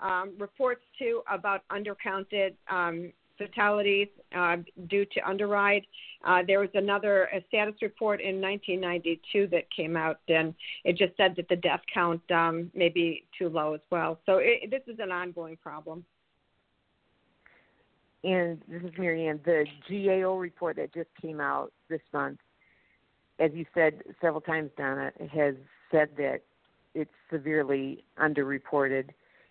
um, 0.00 0.32
reports 0.38 0.82
too 0.98 1.22
about 1.30 1.62
undercounted 1.70 2.54
um, 2.70 3.12
fatalities 3.38 4.08
uh, 4.36 4.56
due 4.88 5.04
to 5.06 5.28
underride. 5.28 5.86
Uh, 6.24 6.42
there 6.46 6.60
was 6.60 6.70
another 6.74 7.28
status 7.48 7.74
report 7.82 8.20
in 8.20 8.40
1992 8.40 9.46
that 9.48 9.64
came 9.74 9.96
out, 9.96 10.20
and 10.28 10.54
it 10.84 10.96
just 10.96 11.16
said 11.16 11.34
that 11.36 11.48
the 11.48 11.56
death 11.56 11.80
count 11.92 12.22
um, 12.30 12.70
may 12.74 12.88
be 12.88 13.24
too 13.38 13.48
low 13.48 13.74
as 13.74 13.80
well. 13.90 14.18
So 14.26 14.38
it, 14.38 14.70
this 14.70 14.82
is 14.86 14.98
an 15.00 15.10
ongoing 15.10 15.56
problem. 15.56 16.04
And 18.24 18.62
this 18.66 18.82
is 18.82 18.92
Marianne. 18.96 19.40
The 19.44 19.66
GAO 19.88 20.38
report 20.38 20.76
that 20.76 20.94
just 20.94 21.10
came 21.20 21.40
out 21.40 21.72
this 21.90 22.00
month, 22.14 22.38
as 23.38 23.50
you 23.52 23.66
said 23.74 24.02
several 24.22 24.40
times, 24.40 24.70
Donna, 24.78 25.12
has 25.30 25.54
said 25.90 26.08
that 26.16 26.40
it's 26.94 27.10
severely 27.30 28.02
underreported, 28.18 29.10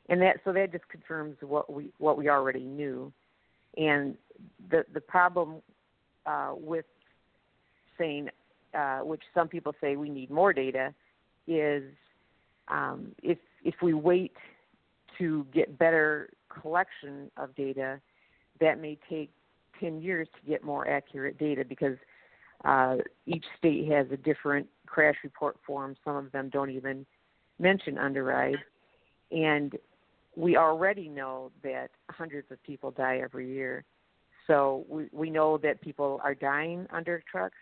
and 0.10 0.20
that 0.22 0.38
so 0.44 0.52
that 0.54 0.72
just 0.72 0.88
confirms 0.90 1.38
what 1.42 1.72
we 1.72 1.92
what 2.00 2.18
we 2.18 2.30
already 2.30 2.64
knew. 2.64 3.14
And 3.78 4.16
the 4.70 4.86
the 4.94 5.02
problem 5.02 5.62
uh, 6.26 6.54
with 6.56 6.86
saying, 7.98 8.30
uh, 8.74 9.00
which 9.00 9.22
some 9.34 9.48
people 9.48 9.74
say 9.82 9.96
we 9.96 10.10
need 10.10 10.30
more 10.30 10.54
data, 10.54 10.94
is 11.48 11.84
um, 12.68 13.12
if 13.22 13.38
if 13.64 13.76
we 13.82 13.94
wait 13.94 14.36
to 15.18 15.46
get 15.54 15.78
better 15.78 16.30
collection 16.50 17.32
of 17.38 17.56
data, 17.56 18.00
that 18.60 18.80
may 18.80 18.98
take 19.10 19.32
10 19.80 20.02
years 20.02 20.28
to 20.36 20.50
get 20.50 20.64
more 20.64 20.88
accurate 20.88 21.38
data 21.38 21.64
because 21.66 21.98
uh, 22.66 22.96
each 23.26 23.46
state 23.58 23.90
has 23.92 24.08
a 24.12 24.18
different 24.18 24.68
crash 24.86 25.16
report 25.24 25.58
form. 25.66 25.96
Some 26.04 26.16
of 26.16 26.32
them 26.32 26.50
don't 26.50 26.70
even 26.70 27.06
mention 27.60 27.98
underride. 27.98 28.58
And 29.32 29.76
we 30.36 30.58
already 30.58 31.08
know 31.08 31.52
that 31.64 31.90
hundreds 32.10 32.52
of 32.52 32.62
people 32.64 32.92
die 32.92 33.20
every 33.24 33.52
year. 33.54 33.84
So 34.48 34.86
we, 34.90 35.08
we 35.12 35.30
know 35.30 35.58
that 35.60 35.82
people 35.82 36.20
are 36.24 36.36
dying 36.36 36.88
under 36.92 37.24
trucks, 37.32 37.58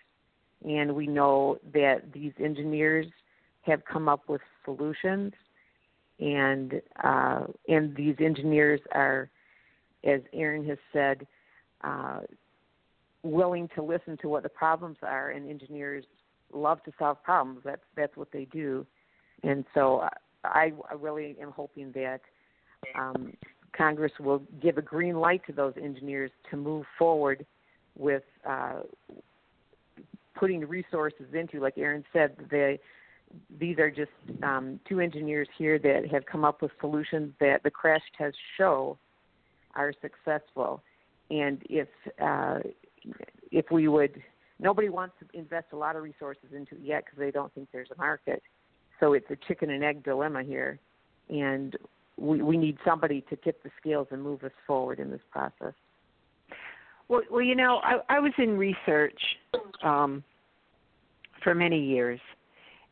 and 0.64 0.96
we 0.96 1.08
know 1.08 1.58
that 1.74 2.12
these 2.14 2.34
engineers 2.40 3.08
have 3.62 3.84
come 3.86 4.10
up 4.10 4.28
with 4.28 4.42
solutions, 4.66 5.34
and 6.20 6.82
uh, 7.04 7.44
and 7.68 7.96
these 7.96 8.16
engineers 8.20 8.80
are, 8.94 9.30
as 10.04 10.22
Aaron 10.34 10.66
has 10.66 10.78
said, 10.92 11.28
uh, 11.84 12.22
willing 13.24 13.70
to 13.76 13.84
listen 13.84 14.18
to 14.22 14.30
what 14.30 14.44
the 14.44 14.50
problems 14.50 14.98
are, 15.04 15.32
and 15.32 15.50
engineers 15.50 16.06
love 16.54 16.84
to 16.84 16.92
solve 16.98 17.22
problems. 17.24 17.62
That's 17.64 17.82
that's 17.96 18.18
what 18.18 18.32
they 18.32 18.46
do, 18.46 18.86
and 19.44 19.66
so 19.74 20.08
I, 20.44 20.72
I 20.90 20.94
really 21.00 21.36
am 21.40 21.52
hoping 21.52 21.92
that 21.94 22.22
um, 22.96 23.34
Congress 23.76 24.12
will 24.20 24.44
give 24.62 24.78
a 24.78 24.82
green 24.82 25.16
light 25.16 25.42
to 25.48 25.54
those 25.54 25.74
engineers 25.82 26.32
to 26.50 26.58
move 26.58 26.86
forward 26.98 27.46
with 27.98 28.24
uh, 28.48 28.82
putting 30.36 30.62
resources 30.68 31.28
into, 31.34 31.60
like 31.60 31.78
Aaron 31.78 32.04
said, 32.14 32.36
the 32.50 32.78
these 33.60 33.80
are 33.80 33.90
just 33.90 34.12
um, 34.44 34.78
two 34.90 35.00
engineers 35.00 35.48
here 35.58 35.80
that 35.80 36.02
have 36.12 36.26
come 36.26 36.44
up 36.44 36.62
with 36.62 36.72
solutions 36.82 37.34
that 37.40 37.64
the 37.64 37.72
crash 37.72 38.02
tests 38.18 38.38
show 38.58 38.98
are 39.76 39.94
successful. 40.02 40.84
And 41.30 41.62
if 41.70 41.88
uh, 42.22 42.60
if 43.52 43.66
we 43.72 43.88
would, 43.88 44.22
nobody 44.60 44.90
wants 44.90 45.16
to 45.20 45.38
invest 45.38 45.68
a 45.72 45.78
lot 45.78 45.96
of 45.96 46.04
resources 46.04 46.50
into 46.54 46.76
it 46.76 46.82
yet 46.84 47.06
because 47.06 47.20
they 47.20 47.32
don't 47.32 47.54
think 47.54 47.70
there's 47.72 47.90
a 47.96 47.98
market. 47.98 48.44
So 49.00 49.14
it's 49.14 49.30
a 49.30 49.38
chicken 49.48 49.70
and 49.70 49.84
egg 49.84 50.04
dilemma 50.04 50.44
here, 50.44 50.80
and 51.30 51.76
we 52.22 52.42
we 52.42 52.58
need 52.58 52.78
somebody 52.86 53.22
to 53.30 53.36
tip 53.38 53.64
the 53.64 53.72
scales 53.80 54.08
and 54.12 54.22
move 54.22 54.44
us 54.44 54.52
forward 54.68 55.00
in 55.00 55.10
this 55.10 55.22
process. 55.32 55.74
Well, 57.08 57.22
well, 57.30 57.42
you 57.42 57.56
know, 57.56 57.82
I, 57.84 57.98
I 58.10 58.20
was 58.20 58.32
in 58.38 58.58
research 58.58 59.20
um, 59.84 60.24
for 61.44 61.54
many 61.56 61.84
years, 61.84 62.20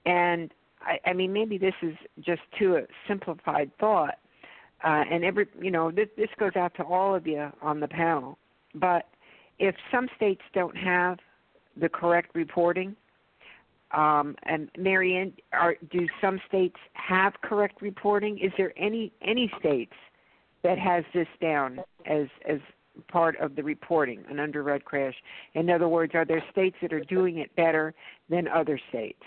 and 0.05 0.51
I, 0.81 0.99
I 1.09 1.13
mean, 1.13 1.31
maybe 1.31 1.57
this 1.57 1.75
is 1.81 1.95
just 2.25 2.41
too 2.57 2.77
a 2.77 2.81
simplified 3.07 3.71
thought, 3.79 4.15
uh, 4.83 5.03
and 5.09 5.23
every 5.23 5.47
you 5.61 5.71
know 5.71 5.91
this, 5.91 6.07
this 6.17 6.29
goes 6.39 6.55
out 6.55 6.73
to 6.75 6.83
all 6.83 7.13
of 7.15 7.27
you 7.27 7.49
on 7.61 7.79
the 7.79 7.87
panel. 7.87 8.37
But 8.75 9.07
if 9.59 9.75
some 9.91 10.07
states 10.15 10.41
don't 10.53 10.75
have 10.75 11.19
the 11.79 11.87
correct 11.87 12.35
reporting, 12.35 12.95
um, 13.91 14.35
and 14.43 14.69
Marianne, 14.77 15.33
are, 15.51 15.75
do 15.91 16.07
some 16.21 16.39
states 16.47 16.75
have 16.93 17.33
correct 17.41 17.81
reporting? 17.81 18.37
Is 18.39 18.51
there 18.57 18.73
any 18.77 19.11
any 19.21 19.51
states 19.59 19.93
that 20.63 20.77
has 20.77 21.03
this 21.13 21.27
down 21.41 21.79
as 22.05 22.27
as 22.47 22.59
part 23.07 23.37
of 23.39 23.55
the 23.55 23.63
reporting, 23.63 24.23
an 24.29 24.39
underride 24.39 24.85
crash? 24.85 25.15
In 25.55 25.69
other 25.69 25.87
words, 25.87 26.13
are 26.13 26.25
there 26.25 26.43
states 26.51 26.75
that 26.81 26.93
are 26.93 26.99
doing 26.99 27.39
it 27.39 27.55
better 27.55 27.93
than 28.29 28.47
other 28.47 28.79
states, 28.89 29.23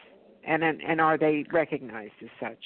and 0.46 0.62
and 0.62 0.80
and 0.82 1.00
are 1.00 1.18
they 1.18 1.44
recognized 1.52 2.14
as 2.22 2.30
such? 2.40 2.62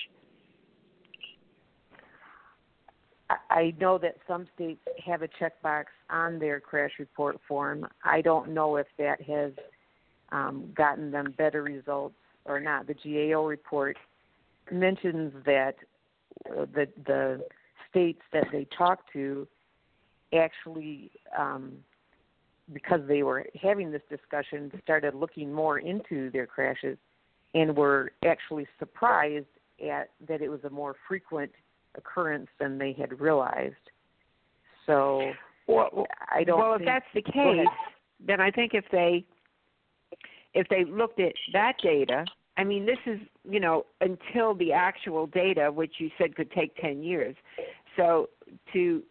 I 3.50 3.74
know 3.80 3.98
that 3.98 4.18
some 4.28 4.46
states 4.54 4.80
have 5.04 5.22
a 5.22 5.28
checkbox 5.28 5.86
on 6.10 6.38
their 6.38 6.60
crash 6.60 6.92
report 6.98 7.40
form. 7.48 7.86
I 8.04 8.20
don't 8.20 8.50
know 8.50 8.76
if 8.76 8.86
that 8.98 9.20
has 9.22 9.52
um, 10.36 10.70
gotten 10.74 11.10
them 11.10 11.34
better 11.36 11.62
results 11.62 12.14
or 12.44 12.60
not. 12.60 12.86
The 12.86 12.94
GAO 12.94 13.44
report 13.46 13.96
mentions 14.70 15.32
that 15.44 15.76
uh, 16.50 16.66
the 16.74 16.88
the 17.06 17.44
states 17.90 18.20
that 18.32 18.44
they 18.52 18.66
talked 18.76 19.12
to 19.14 19.48
actually, 20.34 21.10
um, 21.38 21.72
because 22.72 23.00
they 23.08 23.22
were 23.22 23.46
having 23.60 23.90
this 23.90 24.02
discussion, 24.10 24.70
started 24.82 25.14
looking 25.14 25.52
more 25.52 25.78
into 25.78 26.30
their 26.30 26.46
crashes 26.46 26.98
and 27.54 27.74
were 27.76 28.12
actually 28.24 28.66
surprised 28.78 29.46
at 29.82 30.10
that 30.28 30.42
it 30.42 30.48
was 30.48 30.60
a 30.64 30.70
more 30.70 30.96
frequent 31.08 31.52
occurrence 31.96 32.48
than 32.58 32.76
they 32.76 32.92
had 32.92 33.18
realized. 33.20 33.74
So 34.84 35.32
well, 35.66 36.06
I 36.30 36.44
don't. 36.44 36.58
Well, 36.58 36.74
if 36.74 36.84
that's 36.84 37.06
the 37.14 37.22
case, 37.22 37.66
then 38.24 38.40
I 38.40 38.50
think 38.50 38.72
if 38.74 38.84
they 38.92 39.24
if 40.56 40.68
they 40.68 40.84
looked 40.84 41.20
at 41.20 41.34
that 41.52 41.74
data, 41.82 42.24
I 42.56 42.64
mean, 42.64 42.86
this 42.86 42.98
is 43.06 43.20
you 43.48 43.60
know 43.60 43.86
until 44.00 44.54
the 44.54 44.72
actual 44.72 45.26
data, 45.26 45.70
which 45.70 45.94
you 45.98 46.10
said 46.18 46.34
could 46.34 46.50
take 46.50 46.74
ten 46.76 47.02
years. 47.02 47.36
So 47.96 48.30
to 48.72 49.02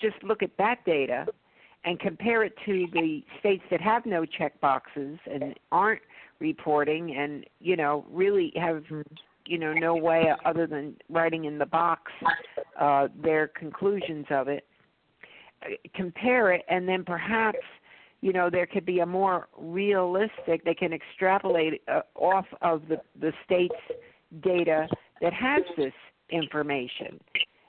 just 0.00 0.22
look 0.22 0.42
at 0.42 0.50
that 0.58 0.84
data 0.84 1.26
and 1.84 1.98
compare 1.98 2.44
it 2.44 2.52
to 2.66 2.86
the 2.92 3.22
states 3.38 3.62
that 3.70 3.80
have 3.80 4.04
no 4.04 4.24
check 4.26 4.60
boxes 4.60 5.18
and 5.30 5.54
aren't 5.72 6.02
reporting 6.38 7.16
and 7.16 7.44
you 7.60 7.76
know 7.76 8.04
really 8.10 8.52
have 8.56 8.84
you 9.46 9.58
know 9.58 9.72
no 9.72 9.94
way 9.94 10.32
other 10.44 10.66
than 10.66 10.96
writing 11.08 11.44
in 11.46 11.58
the 11.58 11.66
box 11.66 12.12
uh, 12.78 13.08
their 13.22 13.48
conclusions 13.48 14.26
of 14.30 14.48
it. 14.48 14.66
Compare 15.94 16.52
it, 16.52 16.64
and 16.70 16.88
then 16.88 17.04
perhaps 17.04 17.58
you 18.20 18.32
know 18.32 18.50
there 18.50 18.66
could 18.66 18.84
be 18.84 19.00
a 19.00 19.06
more 19.06 19.48
realistic. 19.56 20.64
They 20.64 20.74
can 20.74 20.92
extrapolate 20.92 21.82
uh, 21.88 22.00
off 22.14 22.46
of 22.62 22.82
the 22.88 23.00
the 23.20 23.32
state's 23.44 23.74
data 24.42 24.88
that 25.20 25.32
has 25.32 25.62
this 25.76 25.92
information. 26.30 27.20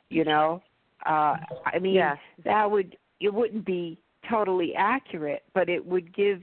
You 0.10 0.26
know, 0.26 0.62
uh, 1.06 1.36
I 1.66 1.80
mean 1.80 1.96
Yeah. 1.96 2.16
that 2.44 2.70
would 2.70 2.98
it 3.20 3.34
wouldn't 3.34 3.66
be 3.66 4.00
totally 4.30 4.74
accurate, 4.76 5.44
but 5.54 5.70
it 5.70 5.86
would 5.86 6.14
give 6.16 6.42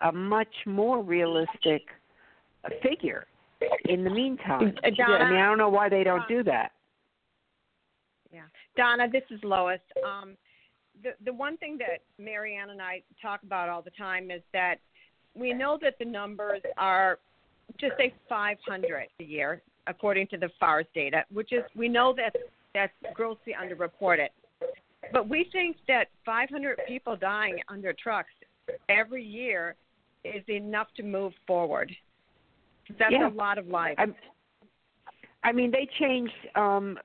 a 0.00 0.12
much 0.12 0.54
more 0.66 1.02
realistic 1.02 1.82
uh, 2.64 2.70
figure 2.82 3.26
in 3.84 4.04
the 4.04 4.10
meantime. 4.10 4.74
Uh, 4.84 4.90
Donna? 4.96 5.24
I 5.24 5.30
mean, 5.30 5.40
I 5.40 5.46
don't 5.46 5.58
know 5.58 5.68
why 5.68 5.88
they 5.88 6.04
don't 6.04 6.26
do 6.28 6.42
that. 6.44 6.72
Yeah, 8.32 8.40
Donna, 8.76 9.08
this 9.10 9.22
is 9.30 9.40
Lois. 9.44 9.80
Um, 10.04 10.36
the 11.02 11.10
the 11.24 11.32
one 11.32 11.56
thing 11.56 11.78
that 11.78 12.00
Marianne 12.18 12.70
and 12.70 12.82
I 12.82 13.02
talk 13.20 13.42
about 13.42 13.68
all 13.68 13.82
the 13.82 13.90
time 13.90 14.30
is 14.30 14.42
that 14.52 14.76
we 15.34 15.52
know 15.52 15.78
that 15.82 15.98
the 15.98 16.04
numbers 16.04 16.60
are 16.76 17.18
just 17.78 17.94
say 17.96 18.12
500 18.28 19.06
a 19.18 19.24
year, 19.24 19.62
according 19.86 20.26
to 20.28 20.36
the 20.36 20.50
FARS 20.60 20.86
data, 20.94 21.24
which 21.32 21.52
is 21.52 21.62
we 21.74 21.88
know 21.88 22.14
that 22.16 22.34
that's 22.74 22.92
grossly 23.14 23.54
underreported. 23.60 24.28
But 25.12 25.28
we 25.28 25.48
think 25.52 25.76
that 25.88 26.08
500 26.24 26.78
people 26.86 27.16
dying 27.16 27.58
under 27.68 27.92
trucks 27.92 28.30
every 28.88 29.24
year 29.24 29.74
is 30.24 30.42
enough 30.48 30.88
to 30.96 31.02
move 31.02 31.32
forward. 31.46 31.94
That's 32.98 33.12
Yeah. 33.12 33.28
a 33.28 33.30
lot 33.30 33.58
of 33.58 33.66
lives. 33.66 33.96
I'm, 33.98 34.14
I 35.42 35.52
mean, 35.52 35.70
they 35.70 35.86
changed 35.98 36.34
um, 36.54 36.98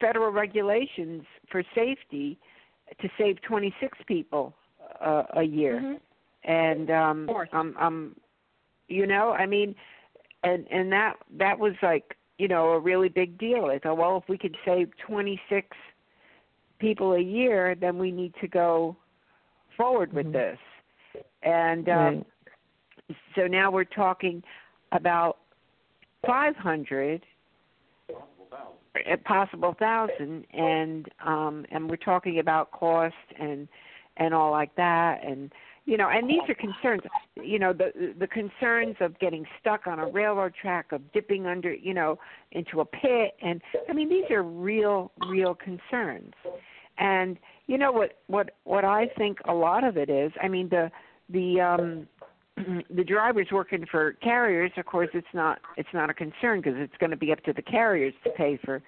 federal 0.00 0.30
regulations 0.30 1.24
for 1.50 1.62
safety 1.74 2.38
to 3.00 3.08
save 3.18 3.40
26 3.42 3.98
people 4.06 4.54
uh, 5.00 5.24
a 5.36 5.42
year, 5.42 5.80
Mm-hmm. 5.80 6.50
and 6.50 6.90
um, 6.90 7.30
um, 7.52 7.74
um, 7.78 8.16
you 8.88 9.06
know, 9.06 9.32
I 9.32 9.46
mean, 9.46 9.74
and 10.42 10.66
and 10.70 10.92
that 10.92 11.14
that 11.38 11.58
was 11.58 11.74
like 11.82 12.16
you 12.38 12.48
know 12.48 12.70
a 12.70 12.78
really 12.78 13.08
big 13.08 13.38
deal. 13.38 13.66
I 13.66 13.78
thought, 13.78 13.96
well, 13.96 14.18
if 14.18 14.28
we 14.28 14.38
could 14.38 14.56
save 14.64 14.90
26 15.06 15.76
people 16.78 17.14
a 17.14 17.20
year, 17.20 17.74
then 17.74 17.98
we 17.98 18.10
need 18.10 18.34
to 18.40 18.48
go 18.48 18.96
forward 19.76 20.12
with 20.12 20.32
this, 20.32 20.58
and 21.42 21.88
um, 21.88 22.24
so 23.34 23.46
now 23.46 23.70
we're 23.70 23.84
talking 23.84 24.42
about 24.92 25.38
500 26.26 27.22
a 29.06 29.16
possible 29.16 29.74
thousand 29.78 30.44
and 30.52 31.08
um 31.24 31.66
and 31.70 31.88
we're 31.90 31.96
talking 31.96 32.38
about 32.38 32.70
cost 32.70 33.14
and 33.38 33.68
and 34.16 34.32
all 34.32 34.50
like 34.50 34.74
that 34.76 35.20
and 35.26 35.52
you 35.84 35.96
know 35.96 36.08
and 36.08 36.28
these 36.28 36.40
are 36.48 36.54
concerns 36.54 37.02
you 37.42 37.58
know 37.58 37.72
the 37.72 38.14
the 38.18 38.26
concerns 38.26 38.96
of 39.00 39.18
getting 39.18 39.44
stuck 39.60 39.86
on 39.86 39.98
a 39.98 40.06
railroad 40.06 40.52
track 40.60 40.92
of 40.92 41.00
dipping 41.12 41.46
under 41.46 41.74
you 41.74 41.92
know 41.92 42.18
into 42.52 42.80
a 42.80 42.84
pit 42.84 43.34
and 43.42 43.60
i 43.88 43.92
mean 43.92 44.08
these 44.08 44.30
are 44.30 44.42
real 44.42 45.10
real 45.28 45.54
concerns. 45.54 46.32
And 46.96 47.38
you 47.66 47.76
know 47.76 47.90
what 47.90 48.18
what 48.28 48.50
what 48.62 48.84
i 48.84 49.06
think 49.18 49.38
a 49.48 49.52
lot 49.52 49.82
of 49.82 49.96
it 49.96 50.08
is 50.08 50.30
i 50.40 50.46
mean 50.46 50.68
the 50.68 50.90
the 51.28 51.60
um 51.60 52.06
the 52.56 53.04
drivers 53.04 53.48
working 53.50 53.84
for 53.90 54.12
carriers. 54.14 54.70
Of 54.76 54.86
course 54.86 55.10
it's 55.14 55.26
not 55.34 55.60
it's 55.76 55.88
not 55.92 56.10
a 56.10 56.14
concern 56.14 56.60
because 56.60 56.74
it's 56.76 56.96
going 56.98 57.10
to 57.10 57.16
be 57.16 57.32
up 57.32 57.42
to 57.44 57.52
the 57.52 57.62
carriers 57.62 58.14
to 58.24 58.30
pay 58.30 58.58
for 58.64 58.82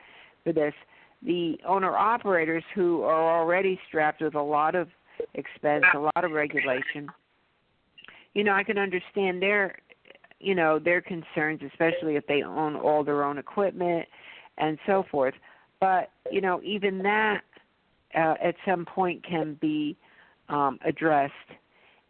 for 0.45 0.53
this. 0.53 0.75
The 1.23 1.59
owner 1.67 1.97
operators 1.97 2.63
who 2.75 3.03
are 3.03 3.41
already 3.41 3.81
strapped 3.89 4.21
with 4.23 4.35
a 4.35 4.43
lot 4.43 4.75
of 4.75 4.89
expense 5.35 5.85
a 5.95 5.99
lot 5.99 6.25
of 6.25 6.31
regulation 6.31 7.09
you 8.35 8.45
know 8.45 8.53
i 8.53 8.63
can 8.63 8.77
understand 8.77 9.41
their 9.41 9.79
you 10.41 10.55
know 10.55 10.79
their 10.79 11.01
concerns 11.01 11.59
especially 11.67 12.17
if 12.17 12.27
they 12.27 12.43
own 12.43 12.77
all 12.77 13.03
their 13.03 13.25
own 13.25 13.39
equipment 13.39 14.07
and 14.59 14.79
so 14.87 15.05
forth. 15.11 15.35
But 15.81 16.11
you 16.31 16.41
know 16.41 16.61
even 16.63 16.99
that 17.03 17.43
uh, 18.15 18.35
at 18.43 18.55
some 18.65 18.85
point 18.85 19.25
can 19.25 19.57
be 19.61 19.97
um 20.49 20.79
addressed 20.85 21.33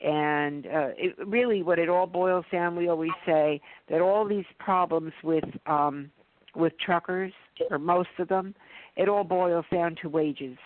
and 0.01 0.66
uh, 0.66 0.89
it, 0.97 1.14
really 1.27 1.62
what 1.62 1.78
it 1.78 1.89
all 1.89 2.06
boils 2.06 2.44
down 2.52 2.77
we 2.77 2.89
always 2.89 3.10
say 3.24 3.60
that 3.89 4.01
all 4.01 4.27
these 4.27 4.44
problems 4.59 5.12
with 5.23 5.44
um 5.66 6.10
with 6.55 6.73
truckers 6.78 7.32
or 7.70 7.78
most 7.78 8.09
of 8.18 8.28
them 8.28 8.55
it 8.97 9.09
all 9.09 9.24
boils 9.24 9.64
down 9.73 9.97
to 10.02 10.09
wages. 10.09 10.59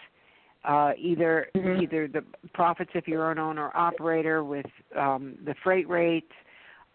Uh 0.65 0.93
either 0.99 1.49
either 1.57 2.09
the 2.09 2.25
profits 2.55 2.91
if 2.95 3.07
you're 3.07 3.31
an 3.31 3.39
owner 3.39 3.71
operator 3.75 4.43
with 4.45 4.67
um 4.97 5.37
the 5.45 5.55
freight 5.63 5.89
rates 5.89 6.33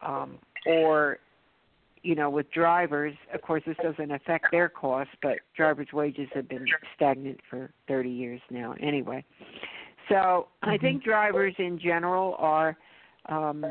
um 0.02 0.38
or 0.68 1.20
you 2.04 2.16
know 2.16 2.30
with 2.30 2.52
drivers. 2.52 3.16
Of 3.34 3.42
course 3.42 3.64
this 3.66 3.78
doesn't 3.82 4.12
affect 4.12 4.48
their 4.52 4.68
costs 4.68 5.14
but 5.22 5.38
drivers 5.56 5.88
wages 5.94 6.28
have 6.34 6.50
been 6.50 6.66
stagnant 6.96 7.40
for 7.50 7.72
30 7.88 8.10
years 8.10 8.42
now 8.52 8.76
anyway 8.82 9.24
so 10.10 10.48
I 10.62 10.78
think 10.78 11.04
drivers 11.04 11.54
in 11.58 11.80
general 11.80 12.36
are, 12.38 12.78
um, 13.28 13.66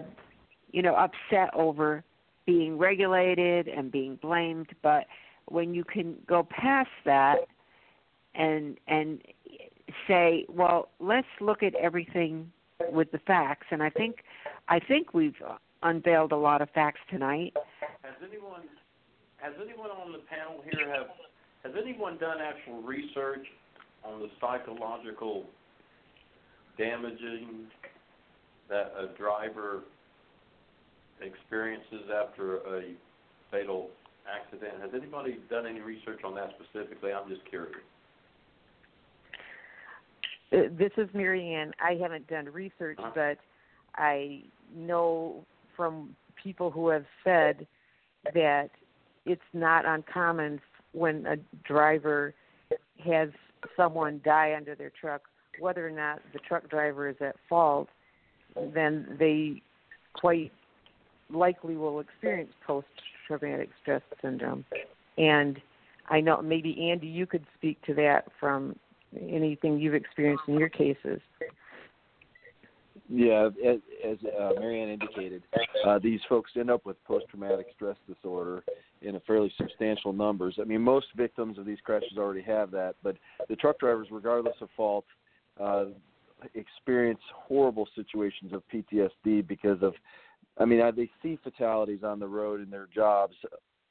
you 0.73 0.82
know, 0.82 0.94
upset 0.94 1.52
over 1.55 2.02
being 2.47 2.77
regulated 2.77 3.69
and 3.69 3.90
being 3.90 4.16
blamed, 4.16 4.69
but 4.82 5.06
when 5.47 5.74
you 5.74 5.85
can 5.85 6.16
go 6.27 6.43
past 6.43 6.90
that 7.05 7.39
and 8.35 8.78
and 8.89 9.23
say, 10.09 10.47
well, 10.48 10.89
let's 11.01 11.28
look 11.40 11.62
at 11.62 11.74
everything 11.77 12.51
with 12.90 13.11
the 13.12 13.19
facts, 13.19 13.66
and 13.70 13.82
I 13.82 13.90
think 13.90 14.24
I 14.69 14.78
think 14.81 15.15
we've 15.15 15.40
unveiled 15.82 16.32
a 16.32 16.36
lot 16.36 16.62
of 16.62 16.70
facts 16.70 17.01
tonight. 17.11 17.55
Has 18.02 18.15
anyone 18.27 18.62
has 19.36 19.52
anyone 19.62 19.90
on 19.90 20.12
the 20.12 20.20
panel 20.31 20.62
here 20.65 20.89
have 20.90 21.09
has 21.65 21.73
anyone 21.81 22.19
done 22.19 22.39
actual 22.40 22.82
research 22.82 23.47
on 24.05 24.20
the 24.20 24.28
psychological 24.40 25.44
damaging 26.78 27.66
that 28.68 28.92
a 28.98 29.16
driver 29.16 29.82
experiences 31.20 32.10
after 32.14 32.56
a 32.59 32.94
fatal 33.51 33.90
accident? 34.30 34.74
Has 34.80 34.90
anybody 34.94 35.38
done 35.51 35.66
any 35.66 35.80
research 35.80 36.20
on 36.24 36.34
that 36.34 36.51
specifically? 36.59 37.12
I'm 37.12 37.28
just 37.28 37.44
curious. 37.48 37.74
Uh, 40.52 40.68
This 40.78 40.92
is 40.96 41.09
Marianne. 41.14 41.72
I 41.80 41.94
haven't 42.01 42.26
done 42.26 42.46
research, 42.46 42.98
but 43.14 43.38
I 43.96 44.42
know 44.74 45.44
from 45.76 46.14
people 46.42 46.70
who 46.70 46.88
have 46.88 47.05
said 47.22 47.66
that 48.34 48.70
it's 49.26 49.42
not 49.52 49.84
uncommon 49.86 50.60
when 50.92 51.26
a 51.26 51.36
driver 51.66 52.34
has 53.05 53.28
someone 53.76 54.20
die 54.24 54.55
under 54.56 54.74
their 54.74 54.90
truck, 54.90 55.22
whether 55.60 55.86
or 55.86 55.90
not 55.90 56.20
the 56.32 56.39
truck 56.40 56.68
driver 56.68 57.09
is 57.09 57.16
at 57.20 57.36
fault, 57.48 57.89
then 58.74 59.16
they 59.18 59.62
quite 60.14 60.52
likely 61.31 61.76
will 61.76 62.01
experience 62.01 62.52
post 62.66 62.86
traumatic 63.26 63.70
stress 63.82 64.02
syndrome. 64.22 64.64
And 65.18 65.60
I 66.09 66.20
know 66.20 66.43
maybe 66.43 66.90
Andy, 66.90 67.06
you 67.06 67.26
could 67.26 67.44
speak 67.56 67.81
to 67.82 67.94
that 67.94 68.26
from 68.39 68.76
anything 69.20 69.78
you've 69.78 69.94
experienced 69.94 70.44
in 70.48 70.59
your 70.59 70.68
cases. 70.68 71.20
Yeah, 73.09 73.51
as, 73.64 73.78
as 74.05 74.16
uh, 74.40 74.52
Marianne 74.59 74.89
indicated, 74.89 75.43
uh, 75.86 75.98
these 75.98 76.20
folks 76.28 76.52
end 76.59 76.70
up 76.70 76.86
with 76.86 77.02
post-traumatic 77.05 77.66
stress 77.74 77.97
disorder 78.09 78.64
in 79.02 79.16
a 79.16 79.20
fairly 79.20 79.52
substantial 79.59 80.12
numbers. 80.12 80.56
I 80.59 80.64
mean, 80.64 80.81
most 80.81 81.06
victims 81.14 81.59
of 81.59 81.66
these 81.66 81.78
crashes 81.85 82.16
already 82.16 82.40
have 82.43 82.70
that, 82.70 82.94
but 83.02 83.16
the 83.48 83.56
truck 83.56 83.78
drivers, 83.78 84.09
regardless 84.10 84.55
of 84.62 84.68
fault, 84.74 85.05
uh, 85.60 85.86
experience 86.55 87.20
horrible 87.32 87.89
situations 87.94 88.52
of 88.52 88.62
PTSD 88.72 89.47
because 89.47 89.82
of, 89.82 89.94
I 90.59 90.64
mean, 90.64 90.81
uh, 90.81 90.90
they 90.90 91.10
see 91.22 91.39
fatalities 91.43 92.02
on 92.05 92.20
the 92.20 92.28
road 92.28 92.60
in 92.60 92.70
their 92.70 92.89
jobs 92.94 93.35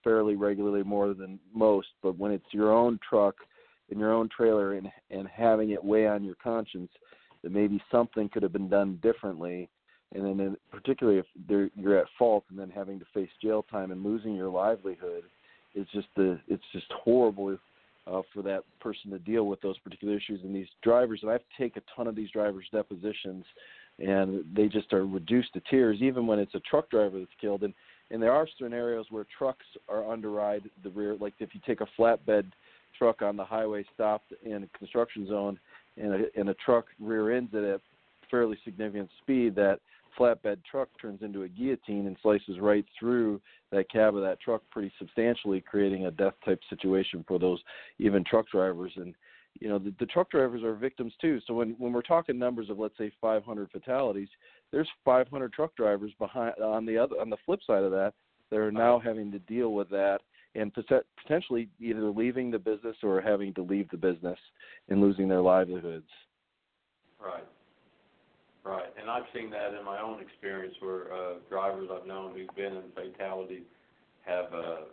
fairly 0.03 0.35
regularly, 0.35 0.83
more 0.83 1.13
than 1.13 1.39
most. 1.53 1.87
But 2.01 2.17
when 2.17 2.31
it's 2.31 2.45
your 2.51 2.73
own 2.73 2.99
truck 3.07 3.35
in 3.89 3.99
your 3.99 4.13
own 4.13 4.29
trailer 4.35 4.73
and 4.73 4.89
and 5.11 5.27
having 5.27 5.71
it 5.71 5.83
weigh 5.83 6.07
on 6.07 6.23
your 6.23 6.35
conscience 6.35 6.91
that 7.43 7.51
maybe 7.51 7.81
something 7.91 8.29
could 8.29 8.43
have 8.43 8.53
been 8.53 8.69
done 8.69 8.99
differently 9.01 9.69
and 10.13 10.23
then 10.25 10.39
in, 10.39 10.57
particularly 10.71 11.19
if 11.19 11.69
you're 11.75 11.97
at 11.97 12.07
fault 12.17 12.43
and 12.49 12.57
then 12.57 12.69
having 12.69 12.99
to 12.99 13.05
face 13.13 13.29
jail 13.41 13.65
time 13.69 13.91
and 13.91 14.03
losing 14.03 14.35
your 14.35 14.49
livelihood 14.49 15.23
it's 15.75 15.91
just 15.91 16.07
the 16.15 16.39
it's 16.47 16.63
just 16.71 16.91
horrible 16.91 17.57
uh, 18.07 18.21
for 18.33 18.41
that 18.43 18.63
person 18.79 19.11
to 19.11 19.19
deal 19.19 19.45
with 19.45 19.61
those 19.61 19.77
particular 19.79 20.15
issues. 20.15 20.41
And 20.43 20.55
these 20.55 20.67
drivers 20.81 21.19
and 21.21 21.31
I've 21.31 21.41
a 21.59 21.81
ton 21.95 22.07
of 22.07 22.15
these 22.15 22.31
drivers 22.31 22.65
depositions 22.71 23.45
and 23.99 24.43
they 24.55 24.67
just 24.67 24.91
are 24.91 25.05
reduced 25.05 25.53
to 25.53 25.61
tears 25.69 25.99
even 26.01 26.25
when 26.25 26.39
it's 26.39 26.55
a 26.55 26.59
truck 26.61 26.89
driver 26.89 27.19
that's 27.19 27.31
killed. 27.39 27.63
And 27.63 27.73
and 28.11 28.21
there 28.21 28.33
are 28.33 28.47
scenarios 28.59 29.05
where 29.09 29.25
trucks 29.37 29.65
are 29.89 30.11
underride 30.11 30.69
the 30.83 30.89
rear 30.89 31.15
like 31.15 31.33
if 31.39 31.53
you 31.53 31.61
take 31.65 31.81
a 31.81 31.87
flatbed 31.99 32.51
truck 32.97 33.21
on 33.21 33.35
the 33.35 33.45
highway 33.45 33.85
stopped 33.93 34.33
in 34.43 34.63
a 34.63 34.77
construction 34.77 35.27
zone 35.27 35.59
and 35.97 36.13
a, 36.13 36.39
and 36.39 36.49
a 36.49 36.53
truck 36.55 36.85
rear 36.99 37.35
ends 37.35 37.51
it 37.53 37.63
at 37.63 37.81
fairly 38.29 38.57
significant 38.65 39.09
speed, 39.21 39.53
that 39.55 39.79
flatbed 40.19 40.59
truck 40.69 40.89
turns 41.01 41.21
into 41.21 41.43
a 41.43 41.47
guillotine 41.47 42.07
and 42.07 42.17
slices 42.21 42.59
right 42.59 42.85
through 42.99 43.41
that 43.71 43.89
cab 43.89 44.15
of 44.15 44.21
that 44.21 44.39
truck 44.39 44.61
pretty 44.71 44.91
substantially, 44.99 45.61
creating 45.61 46.05
a 46.05 46.11
death 46.11 46.35
type 46.45 46.59
situation 46.69 47.23
for 47.27 47.39
those 47.39 47.59
even 47.99 48.23
truck 48.23 48.49
drivers. 48.49 48.91
And 48.95 49.13
you 49.59 49.69
know 49.69 49.79
the, 49.79 49.93
the 49.99 50.05
truck 50.07 50.29
drivers 50.31 50.63
are 50.63 50.75
victims 50.75 51.13
too. 51.21 51.39
So 51.45 51.53
when 51.53 51.75
when 51.77 51.93
we're 51.93 52.01
talking 52.01 52.37
numbers 52.37 52.69
of 52.69 52.79
let's 52.79 52.97
say 52.97 53.11
500 53.21 53.69
fatalities, 53.71 54.29
there's 54.71 54.89
500 55.05 55.53
truck 55.53 55.75
drivers 55.75 56.11
behind 56.19 56.55
on 56.59 56.85
the 56.85 56.97
other 56.97 57.15
on 57.19 57.29
the 57.29 57.37
flip 57.45 57.59
side 57.65 57.83
of 57.83 57.91
that 57.91 58.13
that 58.49 58.59
are 58.59 58.71
now 58.71 58.99
having 58.99 59.31
to 59.31 59.39
deal 59.39 59.73
with 59.73 59.89
that 59.89 60.19
and 60.55 60.71
potentially 61.25 61.67
either 61.79 62.11
leaving 62.11 62.51
the 62.51 62.59
business 62.59 62.95
or 63.01 63.19
having 63.19 63.53
to 63.55 63.63
leave 63.63 63.89
the 63.89 63.97
business 63.97 64.37
and 64.89 65.01
losing 65.01 65.27
their 65.27 65.41
livelihoods. 65.41 66.05
Right. 67.19 67.43
Right. 68.63 68.87
And 68.99 69.09
I've 69.09 69.27
seen 69.35 69.49
that 69.49 69.73
in 69.77 69.83
my 69.83 70.01
own 70.01 70.21
experience 70.21 70.73
where 70.79 71.11
uh, 71.13 71.33
drivers 71.49 71.89
I've 71.91 72.07
known 72.07 72.33
who've 72.33 72.55
been 72.55 72.77
in 72.77 72.83
fatality 72.95 73.63
have, 74.25 74.53
uh, 74.53 74.87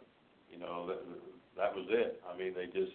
you 0.50 0.58
know, 0.58 0.88
that, 0.88 0.98
that 1.56 1.74
was 1.74 1.86
it. 1.88 2.20
I 2.28 2.36
mean, 2.36 2.52
they 2.54 2.66
just 2.66 2.92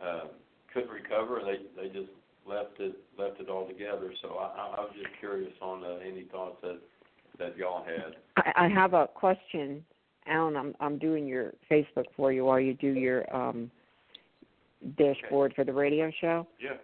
uh, 0.00 0.28
couldn't 0.72 0.90
recover, 0.90 1.38
and 1.38 1.48
they 1.48 1.82
they 1.82 1.88
just 1.88 2.10
left 2.46 2.78
it 2.78 2.96
left 3.18 3.40
it 3.40 3.48
all 3.48 3.66
together. 3.66 4.12
So 4.22 4.36
I, 4.36 4.76
I 4.76 4.80
was 4.80 4.92
just 4.94 5.08
curious 5.18 5.52
on 5.60 5.84
uh, 5.84 5.98
any 6.06 6.22
thoughts 6.30 6.56
that 6.62 6.78
that 7.38 7.56
y'all 7.56 7.84
had. 7.84 8.16
I, 8.36 8.66
I 8.66 8.68
have 8.68 8.94
a 8.94 9.08
question, 9.08 9.84
Alan. 10.26 10.56
I'm 10.56 10.74
I'm 10.80 10.98
doing 10.98 11.26
your 11.26 11.52
Facebook 11.70 12.06
for 12.16 12.32
you 12.32 12.44
while 12.44 12.60
you 12.60 12.74
do 12.74 12.92
your 12.92 13.34
um 13.34 13.70
dashboard 14.96 15.52
for 15.54 15.64
the 15.64 15.72
radio 15.72 16.10
show. 16.20 16.46
Yeah. 16.60 16.76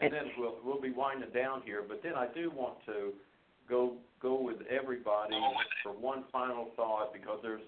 And 0.00 0.12
then 0.12 0.30
we'll 0.38 0.56
we'll 0.64 0.80
be 0.80 0.90
winding 0.90 1.30
down 1.30 1.62
here, 1.64 1.82
but 1.86 2.02
then 2.02 2.14
I 2.14 2.28
do 2.34 2.50
want 2.50 2.74
to 2.86 3.12
go 3.68 3.94
go 4.20 4.40
with 4.40 4.58
everybody 4.70 5.34
for 5.82 5.92
one 5.92 6.24
final 6.32 6.68
thought 6.76 7.12
because 7.12 7.38
there's 7.42 7.62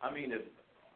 I 0.00 0.12
mean 0.12 0.32
if 0.32 0.42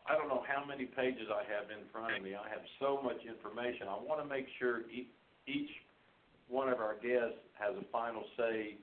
I 0.08 0.16
don't 0.16 0.28
know 0.28 0.42
how 0.48 0.64
many 0.64 0.86
pages 0.86 1.28
I 1.28 1.44
have 1.52 1.70
in 1.70 1.84
front 1.92 2.16
of 2.16 2.22
me. 2.22 2.34
I 2.34 2.48
have 2.48 2.64
so 2.80 3.00
much 3.02 3.18
information. 3.28 3.88
I 3.88 4.00
want 4.02 4.22
to 4.22 4.26
make 4.26 4.46
sure 4.58 4.80
e- 4.90 5.08
each 5.46 5.68
one 6.48 6.70
of 6.70 6.78
our 6.78 6.94
guests 6.94 7.36
has 7.60 7.76
a 7.76 7.84
final 7.92 8.24
say 8.36 8.76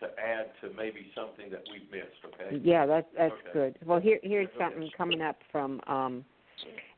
to 0.00 0.06
add 0.18 0.46
to 0.62 0.74
maybe 0.74 1.12
something 1.14 1.50
that 1.50 1.62
we've 1.70 1.90
missed, 1.90 2.24
okay? 2.24 2.58
Yeah, 2.64 2.86
that's 2.86 3.06
that's 3.16 3.34
Okay. 3.34 3.52
good. 3.52 3.78
Well, 3.84 4.00
here 4.00 4.18
here's 4.22 4.48
something 4.58 4.90
coming 4.96 5.20
up 5.20 5.36
from 5.52 5.80
um 5.86 6.24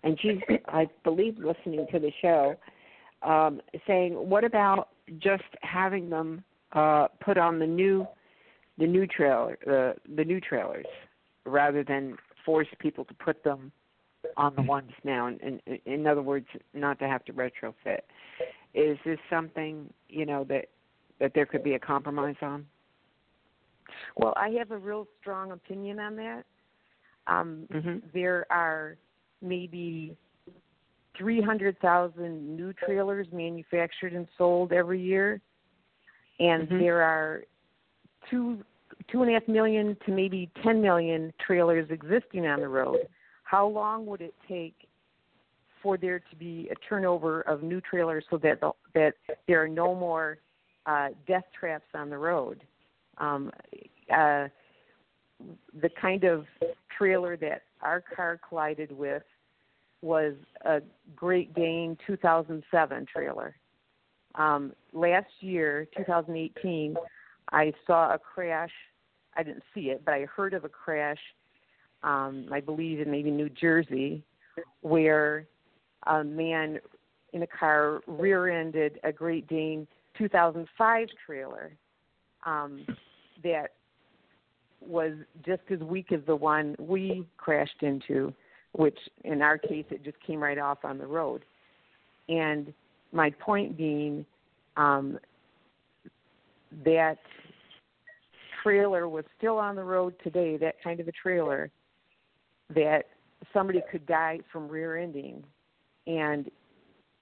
and 0.04 0.18
she's 0.20 0.38
I 0.68 0.88
believe 1.04 1.38
listening 1.38 1.86
to 1.90 1.98
the 1.98 2.12
show 2.20 2.56
um 3.24 3.60
saying 3.86 4.14
what 4.14 4.44
about 4.44 4.88
just 5.18 5.42
having 5.62 6.08
them 6.10 6.42
uh 6.72 7.08
put 7.20 7.38
on 7.38 7.58
the 7.58 7.66
new 7.66 8.06
the 8.78 8.86
new 8.86 9.06
trailer 9.06 9.58
the 9.64 9.94
the 10.16 10.24
new 10.24 10.40
trailers 10.40 10.86
rather 11.44 11.82
than 11.84 12.16
force 12.44 12.68
people 12.78 13.04
to 13.04 13.14
put 13.14 13.42
them 13.44 13.72
on 14.36 14.54
the 14.54 14.62
ones 14.62 14.90
now 15.04 15.26
and 15.26 15.40
in, 15.40 15.78
in 15.84 16.06
other 16.06 16.22
words 16.22 16.46
not 16.74 16.98
to 16.98 17.08
have 17.08 17.24
to 17.24 17.32
retrofit 17.32 18.00
is 18.74 18.96
this 19.04 19.18
something 19.28 19.92
you 20.08 20.24
know 20.24 20.44
that 20.44 20.66
that 21.20 21.32
there 21.34 21.46
could 21.46 21.62
be 21.62 21.74
a 21.74 21.78
compromise 21.78 22.36
on 22.42 22.66
Well, 24.16 24.34
I 24.36 24.50
have 24.50 24.70
a 24.70 24.78
real 24.78 25.06
strong 25.20 25.52
opinion 25.52 25.98
on 25.98 26.16
that. 26.16 26.44
Um, 27.26 27.66
Mhm. 27.70 28.02
There 28.12 28.46
are 28.50 28.96
maybe 29.40 30.16
300,000 31.16 32.56
new 32.56 32.72
trailers 32.72 33.26
manufactured 33.32 34.12
and 34.12 34.26
sold 34.36 34.72
every 34.72 35.00
year, 35.00 35.40
and 36.38 36.68
Mhm. 36.68 36.78
there 36.78 37.02
are 37.02 37.44
two 38.28 38.64
two 39.08 39.22
and 39.22 39.30
a 39.30 39.34
half 39.34 39.48
million 39.48 39.96
to 40.04 40.12
maybe 40.12 40.50
10 40.62 40.80
million 40.80 41.32
trailers 41.38 41.90
existing 41.90 42.46
on 42.46 42.60
the 42.60 42.68
road. 42.68 43.08
How 43.42 43.66
long 43.66 44.06
would 44.06 44.20
it 44.20 44.34
take 44.46 44.86
for 45.82 45.96
there 45.96 46.20
to 46.20 46.36
be 46.36 46.68
a 46.70 46.74
turnover 46.88 47.40
of 47.42 47.62
new 47.62 47.80
trailers 47.80 48.24
so 48.30 48.38
that 48.38 48.60
the, 48.60 48.72
that 48.94 49.14
there 49.48 49.62
are 49.62 49.68
no 49.68 49.94
more 49.94 50.38
uh, 50.86 51.08
death 51.26 51.44
traps 51.58 51.88
on 51.94 52.10
the 52.10 52.18
road? 52.18 52.62
Um, 53.18 53.50
uh, 54.14 54.48
the 55.80 55.88
kind 56.00 56.24
of 56.24 56.46
trailer 56.96 57.36
that 57.38 57.62
our 57.80 58.00
car 58.00 58.38
collided 58.48 58.92
with 58.92 59.24
was 60.02 60.34
a 60.64 60.82
Great 61.16 61.54
Dane 61.54 61.96
2007 62.06 63.06
trailer. 63.06 63.56
Um, 64.34 64.72
last 64.92 65.30
year, 65.40 65.86
2018, 65.96 66.96
I 67.52 67.72
saw 67.86 68.14
a 68.14 68.18
crash. 68.18 68.72
I 69.36 69.42
didn't 69.42 69.62
see 69.74 69.90
it, 69.90 70.04
but 70.04 70.14
I 70.14 70.24
heard 70.24 70.54
of 70.54 70.64
a 70.64 70.68
crash. 70.68 71.18
Um, 72.02 72.46
I 72.52 72.60
believe 72.60 73.00
in 73.00 73.10
maybe 73.10 73.30
New 73.30 73.48
Jersey, 73.48 74.22
where 74.80 75.46
a 76.06 76.24
man 76.24 76.80
in 77.32 77.42
a 77.42 77.46
car 77.46 78.00
rear-ended 78.06 78.98
a 79.04 79.12
Great 79.12 79.46
Dane 79.46 79.86
2005 80.18 81.08
trailer 81.24 81.72
um, 82.44 82.84
that 83.42 83.74
was 84.80 85.12
just 85.46 85.62
as 85.70 85.78
weak 85.80 86.12
as 86.12 86.20
the 86.26 86.34
one 86.34 86.74
we 86.78 87.26
crashed 87.36 87.82
into, 87.82 88.34
which 88.72 88.98
in 89.24 89.42
our 89.42 89.58
case 89.58 89.84
it 89.90 90.02
just 90.02 90.18
came 90.26 90.40
right 90.40 90.58
off 90.58 90.84
on 90.84 90.98
the 90.98 91.06
road. 91.06 91.44
And 92.28 92.72
my 93.12 93.30
point 93.30 93.76
being 93.76 94.24
um, 94.76 95.18
that 96.84 97.18
trailer 98.62 99.08
was 99.08 99.24
still 99.36 99.58
on 99.58 99.76
the 99.76 99.82
road 99.84 100.14
today, 100.22 100.56
that 100.56 100.76
kind 100.82 101.00
of 101.00 101.08
a 101.08 101.12
trailer, 101.12 101.70
that 102.74 103.02
somebody 103.52 103.82
could 103.90 104.06
die 104.06 104.38
from 104.50 104.68
rear 104.68 104.96
ending. 104.96 105.44
And 106.06 106.50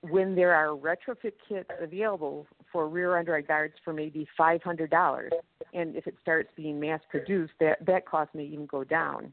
when 0.02 0.35
there 0.35 0.55
are 0.55 0.68
retrofit 0.68 1.32
kits 1.48 1.70
available 1.81 2.47
for 2.72 2.89
rear 2.89 3.18
under 3.18 3.40
guards 3.43 3.74
for 3.85 3.93
maybe 3.93 4.27
five 4.36 4.62
hundred 4.62 4.90
dollars, 4.90 5.32
and 5.74 5.97
if 5.97 6.06
it 6.06 6.14
starts 6.22 6.48
being 6.56 6.78
mass 6.78 7.01
produced, 7.10 7.52
that 7.60 7.85
that 7.85 8.06
cost 8.06 8.35
may 8.35 8.44
even 8.44 8.66
go 8.66 8.85
down. 8.85 9.32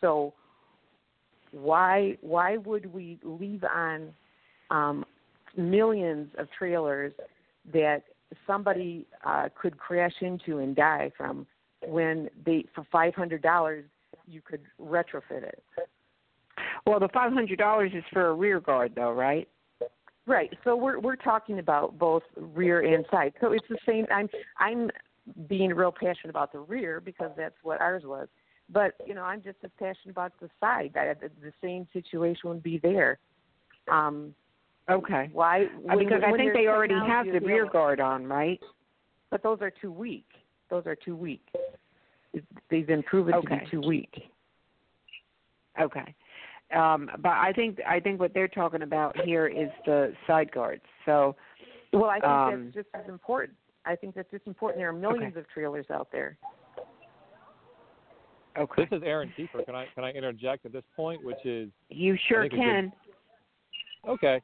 So 0.00 0.34
why 1.52 2.16
why 2.20 2.56
would 2.58 2.92
we 2.92 3.18
leave 3.22 3.64
on 3.64 4.12
um, 4.70 5.04
millions 5.56 6.28
of 6.38 6.48
trailers 6.56 7.12
that 7.72 8.02
somebody 8.46 9.06
uh, 9.24 9.48
could 9.60 9.78
crash 9.78 10.14
into 10.20 10.58
and 10.58 10.74
die 10.76 11.10
from 11.16 11.46
when 11.86 12.28
they 12.44 12.64
for 12.74 12.86
five 12.90 13.14
hundred 13.14 13.42
dollars 13.42 13.84
you 14.26 14.40
could 14.40 14.60
retrofit 14.80 15.42
it. 15.42 15.62
Well, 16.86 17.00
the 17.00 17.08
five 17.12 17.32
hundred 17.32 17.58
dollars 17.58 17.92
is 17.94 18.04
for 18.12 18.28
a 18.28 18.34
rear 18.34 18.60
guard, 18.60 18.92
though, 18.94 19.12
right? 19.12 19.48
Right. 20.26 20.52
So 20.64 20.74
we're 20.76 20.98
we're 20.98 21.16
talking 21.16 21.58
about 21.58 21.98
both 21.98 22.22
rear 22.36 22.80
and 22.80 23.04
side. 23.10 23.32
So 23.40 23.52
it's 23.52 23.66
the 23.68 23.78
same. 23.86 24.06
I'm 24.12 24.28
I'm 24.58 24.90
being 25.48 25.70
real 25.70 25.92
passionate 25.92 26.30
about 26.30 26.52
the 26.52 26.60
rear 26.60 27.00
because 27.00 27.30
that's 27.36 27.54
what 27.62 27.80
ours 27.80 28.02
was. 28.04 28.28
But 28.70 28.94
you 29.06 29.14
know, 29.14 29.22
I'm 29.22 29.42
just 29.42 29.58
as 29.64 29.70
passionate 29.78 30.10
about 30.10 30.32
the 30.40 30.48
side. 30.60 30.92
I, 30.96 31.14
the, 31.14 31.30
the 31.40 31.52
same 31.62 31.86
situation 31.92 32.48
would 32.48 32.62
be 32.62 32.78
there. 32.78 33.18
Um, 33.88 34.34
okay. 34.90 35.30
Why? 35.32 35.66
Uh, 35.88 35.96
because 35.96 36.22
when 36.22 36.34
I 36.34 36.36
think 36.36 36.52
they 36.52 36.66
already 36.66 36.94
have 36.94 37.26
the 37.26 37.40
rear 37.40 37.68
guard 37.68 38.00
on, 38.00 38.26
right? 38.26 38.60
But 39.30 39.42
those 39.42 39.58
are 39.60 39.70
too 39.70 39.92
weak. 39.92 40.26
Those 40.70 40.86
are 40.86 40.96
too 40.96 41.16
weak. 41.16 41.46
They've 42.70 42.86
been 42.86 43.02
proven 43.02 43.34
to 43.40 43.48
be 43.48 43.56
too 43.70 43.80
weak. 43.80 44.30
Okay. 45.80 46.14
Um, 46.74 47.10
but 47.20 47.30
I 47.30 47.52
think 47.54 47.78
I 47.86 48.00
think 48.00 48.18
what 48.18 48.34
they're 48.34 48.48
talking 48.48 48.82
about 48.82 49.16
here 49.24 49.46
is 49.46 49.68
the 49.84 50.12
side 50.26 50.50
guards. 50.50 50.82
So, 51.04 51.36
Well, 51.92 52.06
I 52.06 52.14
think 52.14 52.24
um, 52.24 52.64
that's 52.64 52.74
just 52.74 52.88
as 52.94 53.08
important. 53.08 53.56
I 53.84 53.94
think 53.94 54.16
that's 54.16 54.30
just 54.32 54.46
important. 54.48 54.80
There 54.80 54.88
are 54.88 54.92
millions 54.92 55.36
of 55.36 55.48
trailers 55.48 55.86
out 55.90 56.08
there. 56.10 56.36
Okay. 58.58 58.86
This 58.90 58.98
is 58.98 59.02
Aaron 59.04 59.32
Kiefer. 59.36 59.64
Can 59.64 59.74
I 59.74 59.86
can 59.94 60.04
I 60.04 60.10
interject 60.12 60.66
at 60.66 60.72
this 60.72 60.84
point, 60.94 61.24
which 61.24 61.44
is 61.44 61.70
you 61.88 62.16
sure 62.28 62.42
a 62.42 62.48
good- 62.48 62.58
can. 62.58 62.92
Okay. 64.08 64.40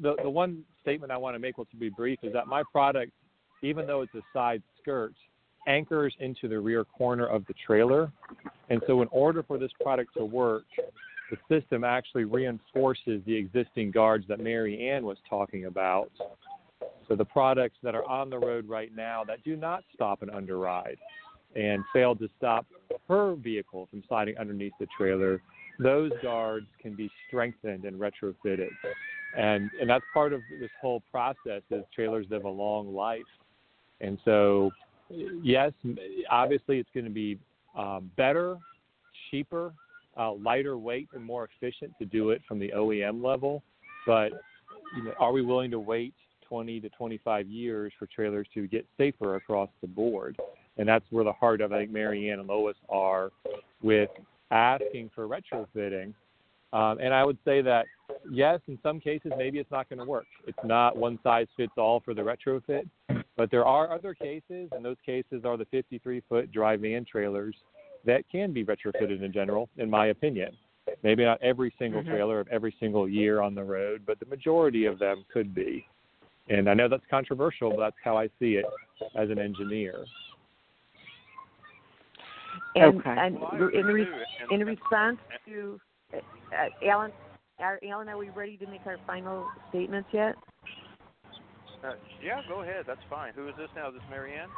The 0.00 0.16
the 0.22 0.30
one 0.30 0.64
statement 0.80 1.12
I 1.12 1.16
want 1.16 1.34
to 1.34 1.38
make, 1.38 1.58
which 1.58 1.68
will 1.72 1.80
be 1.80 1.90
brief, 1.90 2.18
is 2.22 2.32
that 2.32 2.46
my 2.46 2.62
product, 2.72 3.12
even 3.62 3.86
though 3.86 4.02
it's 4.02 4.14
a 4.14 4.22
side 4.32 4.62
skirt, 4.80 5.14
anchors 5.66 6.14
into 6.18 6.48
the 6.48 6.58
rear 6.58 6.84
corner 6.84 7.26
of 7.26 7.46
the 7.46 7.54
trailer. 7.66 8.10
And 8.70 8.80
so 8.86 9.02
in 9.02 9.08
order 9.10 9.42
for 9.42 9.58
this 9.58 9.70
product 9.80 10.14
to 10.16 10.24
work, 10.24 10.64
the 11.30 11.36
system 11.48 11.84
actually 11.84 12.24
reinforces 12.24 13.22
the 13.26 13.34
existing 13.34 13.90
guards 13.90 14.26
that 14.28 14.40
Marianne 14.40 15.04
was 15.04 15.18
talking 15.28 15.66
about. 15.66 16.10
So 17.08 17.16
the 17.16 17.24
products 17.24 17.76
that 17.82 17.94
are 17.94 18.04
on 18.04 18.30
the 18.30 18.38
road 18.38 18.68
right 18.68 18.94
now 18.94 19.24
that 19.24 19.44
do 19.44 19.56
not 19.56 19.84
stop 19.94 20.22
an 20.22 20.30
underride 20.30 20.98
and 21.54 21.84
failed 21.92 22.18
to 22.20 22.28
stop 22.38 22.66
her 23.08 23.34
vehicle 23.34 23.86
from 23.90 24.02
sliding 24.08 24.36
underneath 24.38 24.72
the 24.80 24.86
trailer, 24.96 25.40
those 25.78 26.10
guards 26.22 26.66
can 26.80 26.94
be 26.94 27.10
strengthened 27.26 27.84
and 27.84 28.00
retrofitted. 28.00 28.70
And 29.36 29.70
and 29.80 29.88
that's 29.88 30.04
part 30.12 30.32
of 30.32 30.40
this 30.60 30.70
whole 30.80 31.02
process 31.10 31.62
is 31.70 31.84
trailers 31.94 32.26
live 32.30 32.44
a 32.44 32.48
long 32.48 32.94
life. 32.94 33.20
And 34.00 34.18
so 34.24 34.70
yes, 35.08 35.72
obviously 36.30 36.78
it's 36.78 36.90
going 36.94 37.04
to 37.04 37.10
be 37.10 37.38
um, 37.76 38.10
better, 38.16 38.56
cheaper, 39.30 39.72
uh, 40.18 40.32
lighter 40.32 40.76
weight, 40.76 41.08
and 41.14 41.24
more 41.24 41.48
efficient 41.56 41.92
to 41.98 42.04
do 42.04 42.30
it 42.30 42.42
from 42.46 42.58
the 42.58 42.72
OEM 42.76 43.22
level. 43.22 43.62
But 44.06 44.32
you 44.96 45.04
know, 45.04 45.14
are 45.18 45.32
we 45.32 45.42
willing 45.42 45.70
to 45.70 45.80
wait 45.80 46.14
20 46.48 46.80
to 46.80 46.88
25 46.90 47.48
years 47.48 47.92
for 47.98 48.06
trailers 48.06 48.46
to 48.52 48.66
get 48.66 48.86
safer 48.98 49.36
across 49.36 49.70
the 49.80 49.86
board? 49.86 50.38
And 50.78 50.88
that's 50.88 51.04
where 51.10 51.24
the 51.24 51.32
heart 51.32 51.60
of 51.60 51.72
I 51.72 51.80
think 51.80 51.90
Marianne 51.90 52.40
and 52.40 52.48
Lois 52.48 52.76
are 52.88 53.30
with 53.82 54.10
asking 54.50 55.10
for 55.14 55.28
retrofitting. 55.28 56.14
Um, 56.72 56.98
and 56.98 57.12
I 57.12 57.24
would 57.24 57.38
say 57.44 57.60
that 57.62 57.86
yes, 58.30 58.60
in 58.68 58.78
some 58.82 58.98
cases 59.00 59.32
maybe 59.36 59.58
it's 59.58 59.70
not 59.70 59.88
going 59.88 59.98
to 59.98 60.04
work. 60.04 60.26
It's 60.46 60.58
not 60.64 60.96
one 60.96 61.18
size 61.22 61.46
fits 61.56 61.72
all 61.76 62.00
for 62.00 62.14
the 62.14 62.22
retrofit, 62.22 62.88
but 63.36 63.50
there 63.50 63.66
are 63.66 63.92
other 63.92 64.14
cases, 64.14 64.70
and 64.72 64.84
those 64.84 64.96
cases 65.04 65.44
are 65.44 65.56
the 65.56 65.66
53 65.66 66.22
foot 66.28 66.50
dry 66.52 66.76
van 66.76 67.04
trailers 67.04 67.56
that 68.04 68.24
can 68.30 68.52
be 68.52 68.64
retrofitted 68.64 69.22
in 69.22 69.32
general, 69.32 69.68
in 69.76 69.88
my 69.90 70.06
opinion. 70.06 70.56
Maybe 71.02 71.24
not 71.24 71.40
every 71.42 71.72
single 71.78 72.02
Mhm. 72.02 72.10
trailer 72.10 72.40
of 72.40 72.48
every 72.48 72.72
single 72.80 73.08
year 73.08 73.40
on 73.40 73.54
the 73.54 73.62
road, 73.62 74.04
but 74.06 74.18
the 74.18 74.26
majority 74.26 74.86
of 74.86 74.98
them 74.98 75.24
could 75.32 75.54
be. 75.54 75.86
And 76.48 76.68
I 76.68 76.74
know 76.74 76.88
that's 76.88 77.06
controversial, 77.06 77.70
but 77.70 77.78
that's 77.78 77.96
how 78.02 78.16
I 78.16 78.28
see 78.38 78.56
it 78.56 78.66
as 79.14 79.30
an 79.30 79.38
engineer. 79.38 80.04
And, 82.74 82.98
Okay. 82.98 83.14
and 83.18 83.36
in, 83.74 83.86
re- 83.86 84.08
in 84.50 84.64
response 84.64 85.18
to 85.46 85.80
uh, 86.12 86.16
uh, 86.16 86.88
Alan, 86.88 87.12
are, 87.58 87.78
Alan, 87.86 88.08
are 88.08 88.18
we 88.18 88.30
ready 88.30 88.56
to 88.58 88.66
make 88.66 88.86
our 88.86 88.98
final 89.06 89.46
statements 89.68 90.08
yet? 90.12 90.34
Uh, 91.84 91.94
yeah, 92.24 92.40
go 92.48 92.62
ahead. 92.62 92.84
That's 92.86 93.00
fine. 93.10 93.32
Who 93.34 93.48
is 93.48 93.54
this 93.56 93.68
now? 93.74 93.88
Is 93.88 93.94
this 93.94 94.02
Marianne? 94.08 94.48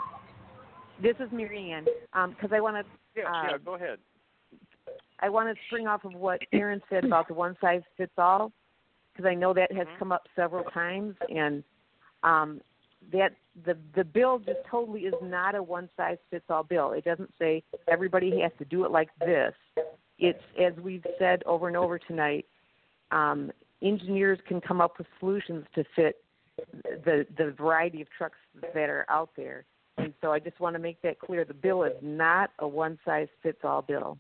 This 1.03 1.17
is 1.21 1.29
Marianne. 1.33 1.87
Ann, 2.15 2.31
because 2.31 2.51
I 2.53 2.61
want 2.61 2.77
to. 2.77 3.21
Yeah, 3.21 3.29
uh, 3.29 3.43
yeah, 3.51 3.59
go 3.65 3.75
ahead. 3.75 3.99
I 5.21 5.29
want 5.29 5.49
to 5.49 5.61
spring 5.67 5.87
off 5.87 6.05
of 6.05 6.15
what 6.15 6.41
Aaron 6.53 6.83
said 6.91 7.05
about 7.05 7.29
the 7.29 7.35
one 7.35 7.57
size 7.61 7.83
fits 7.97 8.13
all, 8.19 8.53
because 9.13 9.29
I 9.29 9.35
know 9.35 9.55
that 9.55 9.73
has 9.73 9.87
come 9.99 10.13
up 10.13 10.23
several 10.37 10.65
times, 10.65 11.15
and 11.35 11.65
um, 12.23 12.61
that 13.13 13.33
the 13.65 13.77
the 13.95 14.05
bill 14.05 14.39
just 14.39 14.61
totally 14.71 15.03
is 15.03 15.15
not 15.23 15.55
a 15.55 15.63
one 15.63 15.89
size 15.97 16.19
fits 16.31 16.45
all 16.49 16.63
bill. 16.63 16.93
It 16.93 17.05
doesn't 17.05 17.33
say 17.39 17.63
everybody 17.89 18.41
has 18.41 18.53
to 18.59 18.65
do 18.65 18.85
it 18.85 18.91
like 18.91 19.09
this. 19.21 19.55
It's 20.19 20.43
as 20.61 20.73
we've 20.83 21.05
said 21.19 21.43
over 21.45 21.69
and 21.69 21.77
over 21.77 21.99
tonight. 21.99 22.47
Um, 23.11 23.53
engineers 23.83 24.39
can 24.49 24.61
come 24.61 24.81
up 24.81 24.99
with 24.99 25.07
solutions 25.21 25.67
to 25.75 25.85
fit 25.95 26.25
the 27.05 27.27
the 27.37 27.53
variety 27.57 28.01
of 28.01 28.09
trucks 28.11 28.39
that 28.61 28.89
are 28.89 29.07
out 29.09 29.31
there. 29.37 29.65
And 29.97 30.13
so 30.21 30.33
I 30.33 30.41
just 30.41 30.59
want 30.59 30.75
to 30.75 30.81
make 30.81 31.01
that 31.03 31.21
clear. 31.21 31.45
The 31.45 31.55
bill 31.55 31.85
is 31.85 31.93
not 32.03 32.51
a 32.59 32.67
one 32.67 32.99
size 33.05 33.29
fits 33.43 33.61
all 33.63 33.83
bill. 33.83 34.19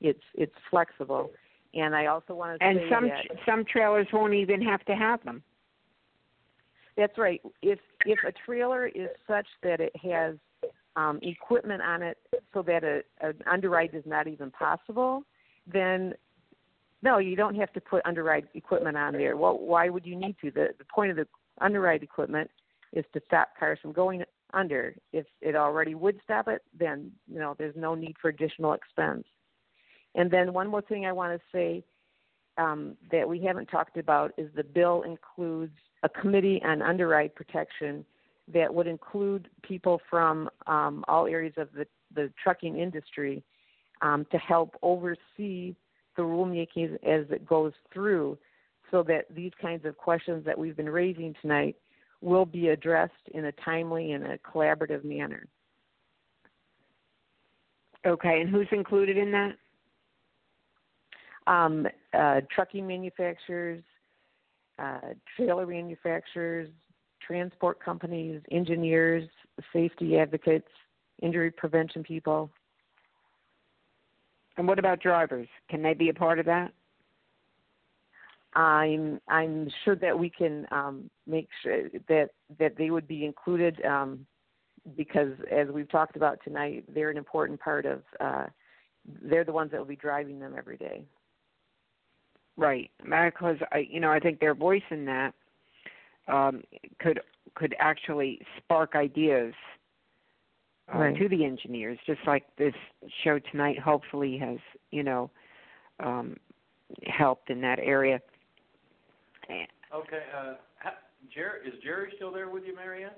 It's 0.00 0.22
it's 0.34 0.54
flexible. 0.70 1.30
And 1.74 1.94
I 1.94 2.06
also 2.06 2.34
want 2.34 2.58
to 2.58 2.66
And 2.66 2.80
some 2.90 3.08
that 3.08 3.26
some 3.46 3.64
trailers 3.64 4.06
won't 4.12 4.34
even 4.34 4.60
have 4.62 4.84
to 4.86 4.94
have 4.94 5.22
them. 5.24 5.42
That's 6.96 7.16
right. 7.18 7.40
If 7.62 7.78
if 8.04 8.18
a 8.26 8.32
trailer 8.44 8.86
is 8.86 9.08
such 9.26 9.46
that 9.62 9.80
it 9.80 9.94
has 9.96 10.36
um, 10.96 11.18
equipment 11.22 11.82
on 11.82 12.02
it 12.02 12.18
so 12.52 12.62
that 12.62 12.84
a, 12.84 13.02
an 13.20 13.34
underride 13.46 13.94
is 13.94 14.04
not 14.06 14.26
even 14.26 14.50
possible, 14.50 15.22
then 15.72 16.14
no, 17.02 17.18
you 17.18 17.36
don't 17.36 17.54
have 17.54 17.72
to 17.72 17.80
put 17.80 18.02
underride 18.04 18.48
equipment 18.54 18.96
on 18.96 19.14
there. 19.14 19.36
Well, 19.36 19.58
why 19.58 19.88
would 19.88 20.04
you 20.04 20.16
need 20.16 20.36
to? 20.42 20.50
The 20.50 20.68
the 20.78 20.84
point 20.84 21.10
of 21.10 21.16
the 21.16 21.26
underride 21.60 22.02
equipment 22.02 22.50
is 22.92 23.04
to 23.12 23.20
stop 23.26 23.50
cars 23.58 23.78
from 23.80 23.92
going 23.92 24.24
under. 24.52 24.94
If 25.12 25.26
it 25.40 25.54
already 25.54 25.94
would 25.94 26.20
stop 26.24 26.48
it, 26.48 26.62
then 26.78 27.12
you 27.26 27.38
know 27.38 27.54
there's 27.58 27.76
no 27.76 27.94
need 27.94 28.16
for 28.20 28.28
additional 28.28 28.72
expense. 28.72 29.24
And 30.14 30.30
then 30.30 30.52
one 30.52 30.68
more 30.68 30.82
thing 30.82 31.06
I 31.06 31.12
want 31.12 31.38
to 31.38 31.56
say 31.56 31.84
um, 32.58 32.96
that 33.12 33.28
we 33.28 33.40
haven't 33.40 33.66
talked 33.66 33.96
about 33.96 34.32
is 34.36 34.50
the 34.54 34.64
bill 34.64 35.02
includes 35.02 35.72
a 36.02 36.08
committee 36.08 36.60
on 36.64 36.82
underride 36.82 37.34
protection 37.34 38.04
that 38.52 38.72
would 38.72 38.86
include 38.86 39.48
people 39.62 40.00
from 40.08 40.48
um, 40.66 41.04
all 41.06 41.26
areas 41.26 41.54
of 41.56 41.68
the, 41.72 41.86
the 42.14 42.30
trucking 42.42 42.78
industry 42.78 43.42
um, 44.02 44.26
to 44.32 44.38
help 44.38 44.74
oversee 44.82 45.74
the 46.16 46.22
rulemaking 46.22 46.94
as 47.04 47.26
it 47.30 47.46
goes 47.46 47.72
through 47.92 48.36
so 48.90 49.02
that 49.04 49.26
these 49.34 49.52
kinds 49.60 49.84
of 49.84 49.96
questions 49.96 50.44
that 50.44 50.58
we've 50.58 50.76
been 50.76 50.88
raising 50.88 51.34
tonight 51.40 51.76
will 52.20 52.44
be 52.44 52.68
addressed 52.68 53.12
in 53.34 53.46
a 53.46 53.52
timely 53.64 54.12
and 54.12 54.24
a 54.24 54.38
collaborative 54.38 55.04
manner. 55.04 55.46
Okay, 58.06 58.40
and 58.40 58.50
who's 58.50 58.66
included 58.72 59.16
in 59.16 59.30
that? 59.30 59.52
um, 61.46 61.86
uh, 62.14 62.40
trucking 62.54 62.86
manufacturers, 62.86 63.82
uh, 64.80 65.00
trailer 65.36 65.66
manufacturers, 65.66 66.68
transport 67.20 67.82
companies, 67.82 68.40
engineers, 68.50 69.28
safety 69.72 70.18
advocates, 70.18 70.68
injury 71.22 71.50
prevention 71.50 72.02
people. 72.02 72.50
And 74.56 74.66
what 74.66 74.78
about 74.78 75.00
drivers? 75.00 75.48
Can 75.68 75.82
they 75.82 75.94
be 75.94 76.08
a 76.08 76.14
part 76.14 76.38
of 76.38 76.46
that? 76.46 76.72
I'm 78.54 79.20
I'm 79.28 79.70
sure 79.84 79.94
that 79.96 80.18
we 80.18 80.28
can 80.28 80.66
um, 80.72 81.08
make 81.26 81.48
sure 81.62 81.88
that 82.08 82.30
that 82.58 82.76
they 82.76 82.90
would 82.90 83.06
be 83.06 83.24
included 83.24 83.80
um, 83.84 84.26
because 84.96 85.32
as 85.52 85.68
we've 85.68 85.90
talked 85.90 86.16
about 86.16 86.38
tonight, 86.42 86.84
they're 86.92 87.10
an 87.10 87.16
important 87.16 87.60
part 87.60 87.86
of. 87.86 88.02
Uh, 88.18 88.46
they're 89.22 89.44
the 89.44 89.52
ones 89.52 89.70
that 89.70 89.78
will 89.78 89.86
be 89.86 89.96
driving 89.96 90.38
them 90.38 90.54
every 90.58 90.76
day. 90.76 91.04
Right, 92.60 92.90
because 93.02 93.56
I 93.72 93.86
you 93.88 94.00
know 94.00 94.12
I 94.12 94.20
think 94.20 94.38
their 94.38 94.54
voice 94.54 94.82
in 94.90 95.06
that 95.06 95.32
um, 96.28 96.62
could 96.98 97.18
could 97.54 97.74
actually 97.78 98.38
spark 98.58 98.94
ideas 98.94 99.54
uh, 100.94 100.98
Right. 100.98 101.16
to 101.16 101.28
the 101.28 101.42
engineers, 101.42 101.98
just 102.04 102.20
like 102.26 102.44
this 102.58 102.74
show 103.24 103.38
tonight. 103.50 103.78
Hopefully, 103.78 104.36
has 104.36 104.58
you 104.90 105.02
know 105.02 105.30
um, 106.00 106.36
helped 107.06 107.48
in 107.48 107.62
that 107.62 107.78
area. 107.78 108.20
Okay, 109.50 110.22
uh, 110.36 110.54
ha- 110.80 110.98
Jerry, 111.34 111.66
is 111.66 111.74
Jerry 111.82 112.12
still 112.16 112.30
there 112.30 112.50
with 112.50 112.64
you, 112.66 112.76
Marianne? 112.76 113.10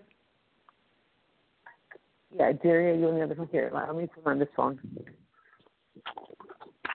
Yeah, 2.39 2.52
Jerry, 2.62 2.93
are 2.93 2.94
you 2.94 3.09
on 3.09 3.16
the 3.16 3.24
other 3.24 3.35
phone? 3.35 3.48
Here, 3.51 3.73
let 3.74 3.93
me 3.97 4.06
put 4.06 4.23
him 4.23 4.28
on 4.28 4.39
this 4.39 4.48
phone. 4.56 4.78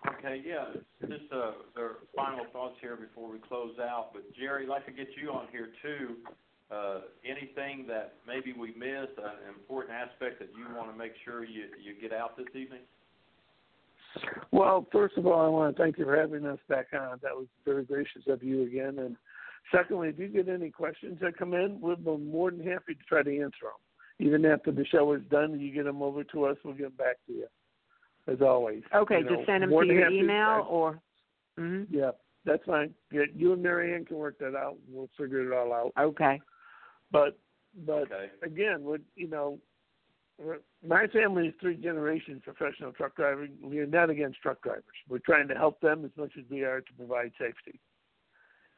Okay, 0.08 0.42
yeah, 0.46 0.66
just 1.02 1.32
uh, 1.34 1.52
their 1.76 1.92
final 2.16 2.46
thoughts 2.54 2.76
here 2.82 2.96
before 2.96 3.30
we 3.30 3.40
close 3.40 3.76
out. 3.80 4.12
But 4.14 4.24
Jerry, 4.36 4.64
I'd 4.64 4.70
like 4.70 4.86
to 4.86 4.92
get 4.92 5.08
you 5.22 5.32
on 5.32 5.48
here 5.52 5.70
too. 5.82 6.16
Uh, 6.72 7.02
anything 7.26 7.86
that 7.88 8.16
maybe 8.28 8.54
we 8.58 8.70
missed, 8.70 9.18
an 9.18 9.48
important 9.58 9.94
aspect 9.94 10.40
that 10.40 10.50
you 10.58 10.66
want 10.76 10.92
to 10.92 10.98
make 10.98 11.14
sure 11.24 11.44
you 11.44 11.66
you 11.82 11.94
get 12.00 12.14
out 12.14 12.38
this 12.38 12.48
evening? 12.54 12.82
Well, 14.52 14.88
first 14.92 15.18
of 15.18 15.28
all, 15.28 15.46
I 15.46 15.50
want 15.50 15.76
to 15.76 15.82
thank 15.82 15.98
you 15.98 16.06
for 16.06 16.16
having 16.16 16.46
us 16.46 16.60
back 16.70 16.88
on. 16.94 17.20
That 17.22 17.36
was 17.36 17.48
very 17.66 17.84
gracious 17.84 18.24
of 18.28 18.44
you 18.44 18.64
again. 18.64 19.00
And 19.00 19.16
secondly, 19.74 20.10
if 20.10 20.20
you 20.20 20.28
get 20.28 20.50
any 20.50 20.70
questions 20.70 21.18
that 21.22 21.38
come 21.38 21.54
in, 21.54 21.80
we'll 21.82 21.96
be 21.96 22.18
more 22.18 22.52
than 22.52 22.66
happy 22.66 22.96
to 22.96 23.04
try 23.08 23.24
to 23.24 23.42
answer 23.42 23.64
them. 23.64 24.28
Even 24.28 24.46
after 24.46 24.72
the 24.72 24.86
show 24.86 25.14
is 25.14 25.22
done, 25.30 25.60
you 25.60 25.72
get 25.72 25.86
them 25.86 26.02
over 26.02 26.24
to 26.24 26.46
us, 26.46 26.58
we'll 26.64 26.74
get 26.74 26.84
them 26.84 26.94
back 26.98 27.18
to 27.28 27.34
you. 27.34 27.48
As 28.28 28.42
always. 28.42 28.84
Okay, 28.94 29.20
You 29.20 29.24
know, 29.24 29.36
just 29.36 29.46
send 29.46 29.64
them 29.64 29.70
to 29.70 29.86
your 29.86 30.04
happy- 30.04 30.18
email 30.20 30.66
or. 30.70 31.02
hmm 31.58 31.84
Yeah, 31.90 32.12
that's 32.46 32.64
fine. 32.66 32.94
Yeah, 33.12 33.24
you 33.34 33.54
and 33.54 33.64
Marianne 33.64 34.06
can 34.06 34.18
work 34.18 34.38
that 34.40 34.56
out. 34.56 34.78
We'll 34.88 35.10
figure 35.18 35.42
it 35.52 35.56
all 35.58 35.74
out. 35.74 35.94
Okay. 35.98 36.42
But 37.12 37.38
but 37.86 38.12
Okay. 38.12 38.32
again, 38.42 38.84
with 38.84 39.02
you 39.16 39.28
know, 39.28 39.60
my 40.86 41.08
family 41.08 41.48
is 41.48 41.56
three 41.62 41.78
generations 41.78 42.42
professional 42.44 42.92
truck 42.92 43.16
driving. 43.16 43.58
We 43.62 43.80
are 43.80 43.86
not 43.88 44.10
against 44.10 44.42
truck 44.42 44.62
drivers. 44.62 44.84
We're 45.08 45.20
trying 45.20 45.48
to 45.48 45.56
help 45.56 45.80
them 45.80 46.04
as 46.06 46.12
much 46.18 46.32
as 46.38 46.44
we 46.50 46.64
are 46.64 46.82
to 46.82 46.94
provide 46.94 47.32
safety. 47.40 47.80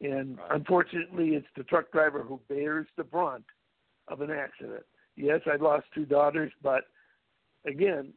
And 0.01 0.39
unfortunately, 0.51 1.35
it's 1.35 1.47
the 1.57 1.63
truck 1.63 1.91
driver 1.91 2.21
who 2.23 2.39
bears 2.47 2.87
the 2.95 3.03
brunt 3.03 3.45
of 4.07 4.21
an 4.21 4.31
accident. 4.31 4.85
Yes, 5.15 5.41
I 5.45 5.57
lost 5.57 5.87
two 5.93 6.05
daughters, 6.05 6.53
but 6.61 6.85
again, 7.65 8.13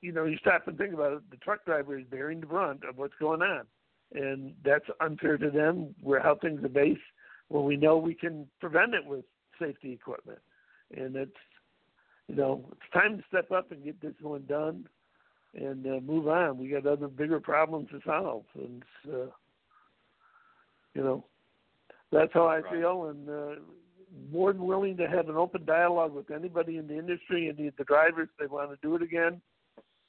you 0.00 0.12
know, 0.12 0.24
you 0.24 0.36
stop 0.38 0.66
and 0.66 0.76
think 0.76 0.94
about 0.94 1.12
it. 1.12 1.30
The 1.30 1.36
truck 1.36 1.64
driver 1.64 1.98
is 1.98 2.04
bearing 2.10 2.40
the 2.40 2.46
brunt 2.46 2.82
of 2.88 2.98
what's 2.98 3.14
going 3.20 3.42
on, 3.42 3.62
and 4.14 4.54
that's 4.64 4.84
unfair 5.00 5.38
to 5.38 5.50
them. 5.50 5.94
We're 6.02 6.20
helping 6.20 6.60
the 6.60 6.68
base 6.68 6.98
when 7.48 7.64
we 7.64 7.76
know 7.76 7.96
we 7.96 8.14
can 8.14 8.46
prevent 8.60 8.94
it 8.94 9.04
with 9.04 9.24
safety 9.60 9.92
equipment, 9.92 10.40
and 10.96 11.16
it's 11.16 11.30
you 12.28 12.36
know 12.36 12.64
it's 12.72 12.92
time 12.92 13.18
to 13.18 13.24
step 13.28 13.50
up 13.50 13.70
and 13.70 13.84
get 13.84 14.00
this 14.00 14.14
one 14.20 14.44
done 14.48 14.88
and 15.54 15.86
uh, 15.86 16.00
move 16.00 16.28
on. 16.28 16.58
We 16.58 16.68
got 16.68 16.86
other 16.86 17.08
bigger 17.08 17.40
problems 17.40 17.88
to 17.90 18.00
solve, 18.04 18.44
and 18.54 18.82
uh, 19.08 19.26
you 20.94 21.02
know 21.02 21.24
that's 22.12 22.32
how 22.32 22.46
I 22.46 22.62
feel, 22.70 23.06
and 23.06 23.28
uh, 23.28 23.60
more 24.32 24.52
than 24.52 24.66
willing 24.66 24.96
to 24.96 25.08
have 25.08 25.28
an 25.28 25.36
open 25.36 25.64
dialogue 25.64 26.14
with 26.14 26.30
anybody 26.30 26.76
in 26.78 26.88
the 26.88 26.98
industry 26.98 27.48
and 27.48 27.56
the, 27.56 27.72
the 27.78 27.84
drivers. 27.84 28.28
They 28.38 28.46
want 28.46 28.70
to 28.70 28.76
do 28.82 28.96
it 28.96 29.02
again. 29.02 29.40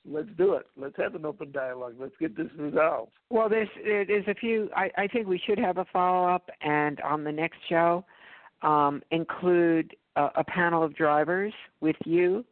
Let's 0.10 0.30
do 0.38 0.54
it. 0.54 0.66
Let's 0.76 0.98
have 0.98 1.14
an 1.14 1.26
open 1.26 1.52
dialogue. 1.52 1.96
Let's 2.00 2.16
get 2.20 2.36
this 2.36 2.48
resolved. 2.58 3.12
Well, 3.30 3.50
there's 3.50 3.70
there's 3.84 4.28
a 4.28 4.34
few. 4.34 4.70
I, 4.76 4.90
I 4.98 5.08
think 5.08 5.28
we 5.28 5.40
should 5.46 5.60
have 5.60 5.78
a 5.78 5.86
follow 5.94 6.28
up, 6.28 6.50
and 6.62 7.00
on 7.02 7.24
the 7.24 7.32
next 7.32 7.60
show, 7.70 8.04
um, 8.64 9.04
include 9.12 9.96
a, 10.16 10.30
a 10.38 10.44
panel 10.44 10.84
of 10.84 10.96
drivers 10.96 11.54
with 11.82 11.98
you, 12.04 12.44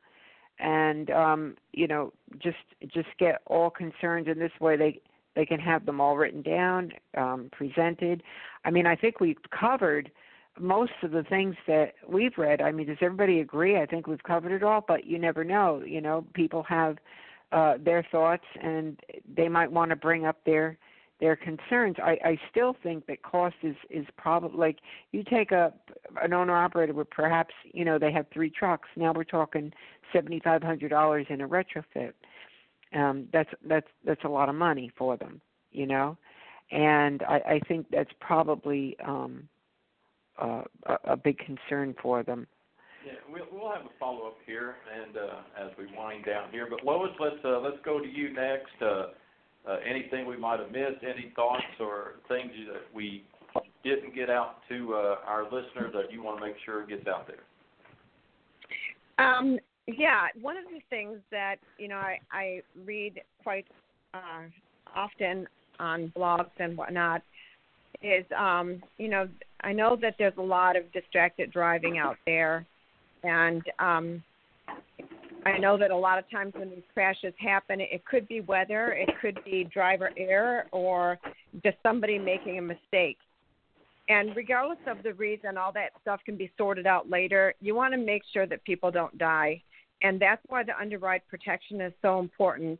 and 0.59 1.09
um, 1.09 1.55
you 1.73 1.87
know, 1.87 2.13
just 2.37 2.57
just 2.93 3.09
get 3.17 3.41
all 3.47 3.71
concerns, 3.71 4.27
in 4.27 4.37
this 4.37 4.51
way 4.61 4.77
they 4.77 5.01
they 5.35 5.45
can 5.45 5.59
have 5.59 5.85
them 5.87 5.99
all 5.99 6.17
written 6.17 6.43
down, 6.43 6.91
um, 7.17 7.49
presented. 7.51 8.21
I 8.63 8.69
mean, 8.69 8.85
I 8.85 8.95
think 8.95 9.19
we've 9.19 9.37
covered 9.57 10.11
most 10.59 10.91
of 11.01 11.11
the 11.11 11.23
things 11.23 11.55
that 11.67 11.93
we've 12.07 12.37
read. 12.37 12.61
I 12.61 12.71
mean, 12.71 12.87
does 12.87 12.97
everybody 13.01 13.39
agree? 13.39 13.77
I 13.77 13.85
think 13.85 14.05
we've 14.05 14.21
covered 14.23 14.51
it 14.51 14.63
all, 14.63 14.83
but 14.87 15.05
you 15.05 15.17
never 15.17 15.43
know. 15.43 15.81
You 15.85 16.01
know, 16.01 16.25
people 16.33 16.63
have 16.63 16.97
uh, 17.51 17.75
their 17.83 18.05
thoughts, 18.11 18.45
and 18.61 18.99
they 19.35 19.49
might 19.49 19.71
want 19.71 19.89
to 19.89 19.95
bring 19.95 20.25
up 20.25 20.37
their 20.45 20.77
their 21.19 21.35
concerns. 21.35 21.97
I, 22.01 22.17
I 22.23 22.39
still 22.49 22.75
think 22.81 23.05
that 23.07 23.23
cost 23.23 23.55
is 23.63 23.75
is 23.89 24.05
probably 24.17 24.57
like 24.57 24.77
you 25.11 25.23
take 25.23 25.51
a 25.51 25.73
an 26.21 26.33
owner 26.33 26.55
operator 26.55 26.93
where 26.93 27.05
perhaps 27.05 27.53
you 27.73 27.83
know 27.83 27.99
they 27.99 28.11
have 28.11 28.25
three 28.33 28.49
trucks. 28.49 28.87
Now 28.95 29.13
we're 29.13 29.23
talking 29.23 29.73
seventy 30.13 30.39
five 30.39 30.63
hundred 30.63 30.89
dollars 30.89 31.25
in 31.29 31.41
a 31.41 31.47
retrofit. 31.47 32.13
Um, 32.93 33.27
that's 33.33 33.49
that's 33.65 33.87
that's 34.05 34.23
a 34.23 34.29
lot 34.29 34.49
of 34.49 34.55
money 34.55 34.91
for 34.97 35.17
them, 35.17 35.41
you 35.71 35.85
know, 35.85 36.17
and 36.71 37.21
I, 37.23 37.35
I 37.35 37.59
think 37.67 37.87
that's 37.91 38.11
probably 38.19 38.97
um, 39.05 39.47
uh, 40.41 40.63
a, 40.85 40.97
a 41.11 41.17
big 41.17 41.37
concern 41.39 41.95
for 42.01 42.23
them. 42.23 42.47
Yeah, 43.05 43.13
we'll 43.31 43.45
we'll 43.51 43.71
have 43.71 43.85
a 43.85 43.89
follow 43.99 44.27
up 44.27 44.37
here, 44.45 44.75
and 44.93 45.15
uh, 45.15 45.65
as 45.65 45.71
we 45.77 45.85
wind 45.95 46.25
down 46.25 46.51
here. 46.51 46.67
But 46.69 46.83
Lois, 46.83 47.11
let's 47.19 47.43
uh, 47.45 47.59
let's 47.59 47.77
go 47.83 47.99
to 47.99 48.07
you 48.07 48.33
next. 48.33 48.81
Uh, 48.81 49.07
uh, 49.67 49.77
anything 49.87 50.25
we 50.25 50.37
might 50.37 50.59
have 50.59 50.71
missed? 50.71 51.03
Any 51.03 51.31
thoughts 51.35 51.63
or 51.79 52.15
things 52.27 52.51
that 52.71 52.93
we 52.93 53.23
didn't 53.83 54.15
get 54.15 54.29
out 54.29 54.57
to 54.69 54.93
uh, 54.93 55.15
our 55.25 55.43
listeners 55.43 55.93
that 55.93 56.11
you 56.11 56.23
want 56.23 56.39
to 56.39 56.45
make 56.45 56.55
sure 56.65 56.85
gets 56.85 57.07
out 57.07 57.27
there? 57.27 57.43
Um, 59.25 59.59
yeah, 59.87 60.27
one 60.41 60.57
of 60.57 60.65
the 60.65 60.79
things 60.89 61.19
that 61.31 61.57
you 61.77 61.87
know 61.87 61.97
I, 61.97 62.19
I 62.31 62.61
read 62.85 63.21
quite 63.43 63.65
uh, 64.13 64.43
often 64.95 65.47
on 65.79 66.11
blogs 66.15 66.51
and 66.59 66.77
whatnot 66.77 67.21
is 68.01 68.25
um, 68.37 68.81
you 68.97 69.09
know 69.09 69.27
I 69.61 69.73
know 69.73 69.97
that 70.01 70.15
there's 70.17 70.37
a 70.37 70.41
lot 70.41 70.75
of 70.75 70.91
distracted 70.93 71.51
driving 71.51 71.97
out 71.97 72.17
there, 72.25 72.65
and 73.23 73.63
um, 73.79 74.23
I 75.45 75.57
know 75.57 75.77
that 75.77 75.91
a 75.91 75.95
lot 75.95 76.19
of 76.19 76.29
times 76.29 76.53
when 76.55 76.69
these 76.69 76.83
crashes 76.93 77.33
happen, 77.39 77.79
it 77.79 78.03
could 78.05 78.27
be 78.27 78.41
weather, 78.41 78.91
it 78.91 79.09
could 79.21 79.39
be 79.45 79.63
driver 79.65 80.11
error, 80.17 80.65
or 80.71 81.17
just 81.63 81.77
somebody 81.83 82.17
making 82.19 82.57
a 82.57 82.61
mistake. 82.61 83.17
And 84.09 84.35
regardless 84.35 84.79
of 84.87 85.03
the 85.03 85.13
reason, 85.13 85.57
all 85.57 85.71
that 85.73 85.91
stuff 86.01 86.19
can 86.25 86.35
be 86.35 86.51
sorted 86.57 86.87
out 86.87 87.09
later. 87.09 87.53
You 87.61 87.75
want 87.75 87.93
to 87.93 87.99
make 87.99 88.23
sure 88.33 88.47
that 88.47 88.63
people 88.63 88.89
don't 88.91 89.15
die. 89.17 89.61
And 90.01 90.19
that's 90.19 90.41
why 90.47 90.63
the 90.63 90.77
underride 90.79 91.21
protection 91.29 91.79
is 91.81 91.93
so 92.01 92.19
important 92.19 92.79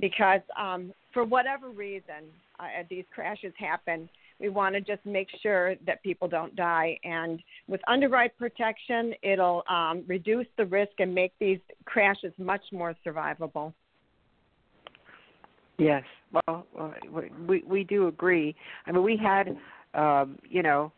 because 0.00 0.40
um, 0.58 0.92
for 1.12 1.24
whatever 1.24 1.70
reason, 1.70 2.24
uh, 2.60 2.64
these 2.90 3.04
crashes 3.14 3.52
happen. 3.58 4.08
We 4.40 4.48
want 4.48 4.74
to 4.74 4.80
just 4.80 5.04
make 5.04 5.28
sure 5.42 5.74
that 5.86 6.02
people 6.02 6.28
don't 6.28 6.54
die. 6.54 6.98
And 7.02 7.40
with 7.66 7.80
underride 7.88 8.36
protection, 8.38 9.14
it'll 9.22 9.64
um, 9.68 10.04
reduce 10.06 10.46
the 10.56 10.66
risk 10.66 10.92
and 11.00 11.14
make 11.14 11.32
these 11.40 11.58
crashes 11.84 12.32
much 12.38 12.62
more 12.72 12.94
survivable. 13.04 13.72
Yes. 15.78 16.02
Well, 16.32 16.66
we 17.46 17.62
we 17.66 17.84
do 17.84 18.08
agree. 18.08 18.54
I 18.86 18.92
mean, 18.92 19.02
we 19.02 19.16
had, 19.16 19.56
um, 19.94 20.38
you 20.48 20.62
know, 20.62 20.92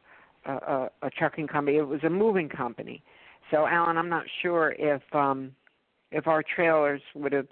a, 0.47 0.53
a, 0.53 0.91
a 1.03 1.11
trucking 1.11 1.49
company. 1.49 1.77
It 1.77 1.87
was 1.87 2.03
a 2.05 2.11
moving 2.11 2.49
company. 2.49 3.03
So, 3.51 3.67
Alan, 3.67 3.97
I'm 3.97 4.09
not 4.09 4.25
sure 4.43 4.75
if 4.79 5.03
um, 5.13 5.53
if 6.11 6.27
our 6.27 6.43
trailers 6.43 7.03
would 7.15 7.33
have 7.33 7.47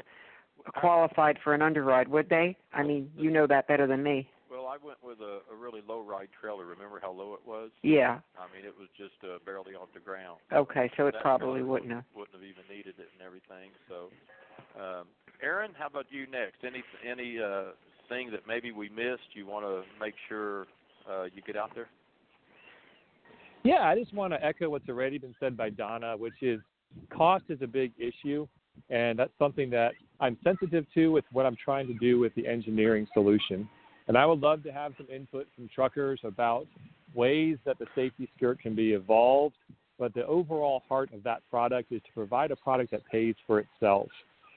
qualified 0.75 1.39
for 1.45 1.55
an 1.55 1.63
underride, 1.63 2.09
would 2.09 2.29
they? 2.29 2.57
I 2.73 2.83
mean, 2.83 3.11
you 3.17 3.31
know 3.31 3.47
that 3.47 3.69
better 3.69 3.87
than 3.87 4.03
me. 4.03 4.29
Well, 4.69 4.77
I 4.79 4.87
went 4.87 4.99
with 5.03 5.21
a, 5.21 5.41
a 5.51 5.57
really 5.57 5.81
low 5.89 6.03
ride 6.03 6.29
trailer. 6.39 6.67
Remember 6.67 7.01
how 7.01 7.11
low 7.11 7.33
it 7.33 7.41
was? 7.47 7.71
Yeah. 7.83 8.19
I 8.37 8.45
mean, 8.55 8.67
it 8.67 8.75
was 8.79 8.89
just 8.99 9.17
uh, 9.25 9.39
barely 9.47 9.73
off 9.73 9.89
the 9.95 10.01
ground. 10.01 10.41
Okay, 10.53 10.91
so 10.95 11.07
it 11.07 11.13
That 11.13 11.23
probably 11.23 11.63
wouldn't 11.63 11.91
have. 11.91 12.05
Wouldn't 12.15 12.35
have 12.35 12.45
even 12.45 12.65
needed 12.69 12.95
it 12.99 13.09
and 13.17 13.25
everything. 13.25 13.71
So, 13.89 14.11
um, 14.79 15.07
Aaron, 15.43 15.71
how 15.79 15.87
about 15.87 16.05
you 16.11 16.27
next? 16.27 16.57
Any 16.63 16.85
any 17.09 17.39
uh, 17.39 17.73
thing 18.11 18.31
that 18.31 18.47
maybe 18.47 18.71
we 18.71 18.91
missed? 18.91 19.33
You 19.33 19.47
want 19.47 19.65
to 19.65 19.85
make 19.99 20.13
sure 20.29 20.67
uh, 21.11 21.25
you 21.25 21.41
get 21.47 21.57
out 21.57 21.71
there? 21.75 21.89
Yeah, 23.65 23.85
I 23.89 23.99
just 23.99 24.13
want 24.13 24.35
to 24.35 24.45
echo 24.45 24.69
what's 24.69 24.89
already 24.91 25.17
been 25.17 25.35
said 25.41 25.57
by 25.57 25.71
Donna, 25.71 26.15
which 26.15 26.43
is 26.43 26.61
cost 27.09 27.45
is 27.49 27.63
a 27.63 27.67
big 27.67 27.93
issue. 27.99 28.47
and 28.91 29.19
that's 29.19 29.33
something 29.39 29.71
that 29.71 29.93
I'm 30.21 30.37
sensitive 30.45 30.85
to 30.93 31.09
with 31.09 31.25
what 31.33 31.47
I'm 31.47 31.57
trying 31.57 31.87
to 31.87 31.95
do 31.95 32.19
with 32.19 32.35
the 32.35 32.47
engineering 32.47 33.07
solution. 33.15 33.67
And 34.09 34.17
I 34.17 34.25
would 34.25 34.41
love 34.41 34.63
to 34.65 34.73
have 34.73 34.95
some 34.97 35.07
input 35.15 35.47
from 35.55 35.69
truckers 35.73 36.21
about 36.25 36.67
ways 37.15 37.59
that 37.65 37.79
the 37.79 37.87
safety 37.95 38.29
skirt 38.37 38.59
can 38.59 38.75
be 38.75 38.93
evolved. 38.93 39.55
But 39.99 40.15
the 40.15 40.27
overall 40.27 40.83
heart 40.89 41.13
of 41.13 41.23
that 41.25 41.43
product 41.51 41.93
is 41.93 42.01
to 42.03 42.13
provide 42.15 42.51
a 42.51 42.57
product 42.57 42.91
that 42.93 43.03
pays 43.11 43.35
for 43.47 43.61
itself. 43.61 44.09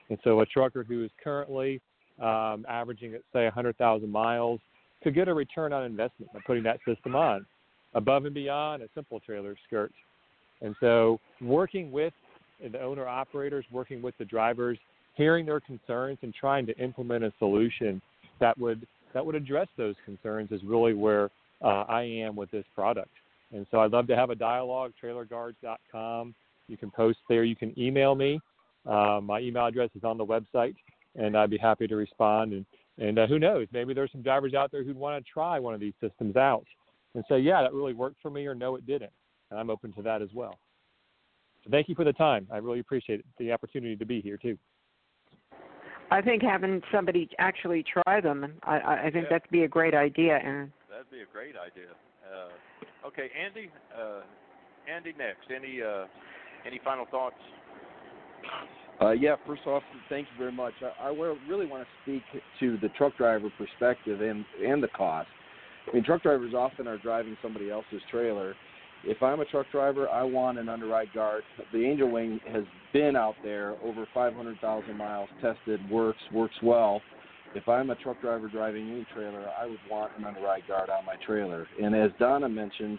And 0.08 0.18
so 0.24 0.40
a 0.40 0.46
trucker 0.46 0.84
who 0.84 1.04
is 1.04 1.10
currently 1.22 1.80
um, 2.20 2.64
averaging, 2.68 3.12
let's 3.12 3.24
say, 3.32 3.44
100,000 3.44 4.08
miles 4.08 4.60
could 5.02 5.14
get 5.14 5.28
a 5.28 5.34
return 5.34 5.72
on 5.72 5.84
investment 5.84 6.32
by 6.32 6.40
putting 6.46 6.62
that 6.62 6.78
system 6.86 7.16
on, 7.16 7.44
above 7.94 8.24
and 8.24 8.34
beyond 8.34 8.82
a 8.82 8.88
simple 8.94 9.20
trailer 9.20 9.56
skirt. 9.66 9.92
And 10.60 10.76
so 10.80 11.18
working 11.40 11.90
with 11.90 12.14
the 12.60 12.80
owner 12.80 13.08
operators, 13.08 13.64
working 13.72 14.00
with 14.00 14.16
the 14.18 14.24
drivers, 14.24 14.78
hearing 15.14 15.44
their 15.44 15.60
concerns 15.60 16.18
and 16.22 16.32
trying 16.32 16.66
to 16.66 16.78
implement 16.78 17.24
a 17.24 17.32
solution 17.38 18.00
that 18.38 18.56
would 18.58 18.86
that 19.14 19.24
would 19.24 19.34
address 19.34 19.68
those 19.76 19.94
concerns 20.04 20.50
is 20.52 20.62
really 20.64 20.94
where 20.94 21.30
uh, 21.62 21.84
I 21.88 22.02
am 22.02 22.36
with 22.36 22.50
this 22.50 22.64
product. 22.74 23.10
And 23.52 23.66
so 23.70 23.80
I'd 23.80 23.92
love 23.92 24.06
to 24.08 24.16
have 24.16 24.30
a 24.30 24.34
dialogue, 24.34 24.92
trailerguards.com. 25.02 26.34
You 26.68 26.76
can 26.76 26.90
post 26.90 27.18
there. 27.28 27.44
You 27.44 27.56
can 27.56 27.78
email 27.78 28.14
me. 28.14 28.40
Uh, 28.86 29.20
my 29.22 29.40
email 29.40 29.66
address 29.66 29.90
is 29.94 30.04
on 30.04 30.18
the 30.18 30.24
website, 30.24 30.74
and 31.16 31.36
I'd 31.36 31.50
be 31.50 31.58
happy 31.58 31.86
to 31.86 31.96
respond. 31.96 32.52
And, 32.52 32.66
and 32.98 33.18
uh, 33.18 33.26
who 33.26 33.38
knows, 33.38 33.68
maybe 33.72 33.94
there's 33.94 34.10
some 34.12 34.22
drivers 34.22 34.54
out 34.54 34.72
there 34.72 34.82
who'd 34.82 34.96
want 34.96 35.22
to 35.22 35.30
try 35.30 35.58
one 35.58 35.74
of 35.74 35.80
these 35.80 35.94
systems 36.00 36.36
out 36.36 36.64
and 37.14 37.24
say, 37.28 37.38
yeah, 37.38 37.62
that 37.62 37.74
really 37.74 37.92
worked 37.92 38.16
for 38.22 38.30
me, 38.30 38.46
or 38.46 38.54
no, 38.54 38.76
it 38.76 38.86
didn't. 38.86 39.12
And 39.50 39.60
I'm 39.60 39.70
open 39.70 39.92
to 39.94 40.02
that 40.02 40.22
as 40.22 40.30
well. 40.34 40.58
So 41.64 41.70
thank 41.70 41.88
you 41.88 41.94
for 41.94 42.04
the 42.04 42.12
time. 42.14 42.48
I 42.50 42.56
really 42.56 42.80
appreciate 42.80 43.20
it, 43.20 43.26
the 43.38 43.52
opportunity 43.52 43.96
to 43.96 44.06
be 44.06 44.20
here, 44.20 44.38
too. 44.38 44.58
I 46.12 46.20
think 46.20 46.42
having 46.42 46.82
somebody 46.92 47.28
actually 47.38 47.82
try 47.84 48.20
them, 48.20 48.52
I, 48.64 49.06
I 49.06 49.10
think 49.10 49.24
Yeah. 49.24 49.38
that'd 49.38 49.50
be 49.50 49.64
a 49.64 49.68
great 49.68 49.94
idea, 49.94 50.38
Aaron. 50.42 50.70
That'd 50.90 51.10
be 51.10 51.22
a 51.22 51.26
great 51.32 51.54
idea. 51.56 51.88
Uh, 52.22 53.06
okay, 53.06 53.30
Andy. 53.34 53.70
Uh, 53.96 54.20
Andy, 54.86 55.14
next. 55.16 55.50
Any 55.54 55.80
uh, 55.82 56.04
any 56.66 56.80
final 56.84 57.06
thoughts? 57.06 57.36
Uh, 59.00 59.12
yeah, 59.12 59.36
first 59.46 59.62
off, 59.66 59.82
thank 60.08 60.26
you 60.32 60.38
very 60.38 60.52
much. 60.52 60.74
I, 60.82 61.08
I 61.08 61.34
really 61.48 61.66
want 61.66 61.82
to 61.84 61.88
speak 62.02 62.22
to 62.60 62.76
the 62.78 62.88
truck 62.90 63.16
driver 63.16 63.48
perspective 63.56 64.20
and 64.20 64.44
and 64.62 64.82
the 64.82 64.88
cost. 64.88 65.28
I 65.88 65.94
mean, 65.94 66.04
truck 66.04 66.22
drivers 66.22 66.52
often 66.54 66.86
are 66.86 66.98
driving 66.98 67.36
somebody 67.42 67.70
else's 67.70 68.02
trailer. 68.10 68.54
If 69.04 69.22
I'm 69.22 69.40
a 69.40 69.44
truck 69.44 69.66
driver, 69.72 70.08
I 70.08 70.22
want 70.22 70.58
an 70.58 70.68
underride 70.68 71.12
guard. 71.12 71.42
The 71.72 71.78
AngelWing 71.78 72.40
has 72.52 72.64
been 72.92 73.16
out 73.16 73.34
there 73.42 73.74
over 73.82 74.06
500,000 74.14 74.96
miles, 74.96 75.28
tested, 75.40 75.80
works, 75.90 76.20
works 76.32 76.54
well. 76.62 77.00
If 77.54 77.68
I'm 77.68 77.90
a 77.90 77.96
truck 77.96 78.20
driver 78.20 78.48
driving 78.48 78.90
any 78.90 79.06
trailer, 79.12 79.46
I 79.60 79.66
would 79.66 79.80
want 79.90 80.12
an 80.16 80.24
underride 80.24 80.66
guard 80.68 80.88
on 80.88 81.04
my 81.04 81.16
trailer. 81.26 81.66
And 81.82 81.94
as 81.94 82.10
Donna 82.18 82.48
mentioned, 82.48 82.98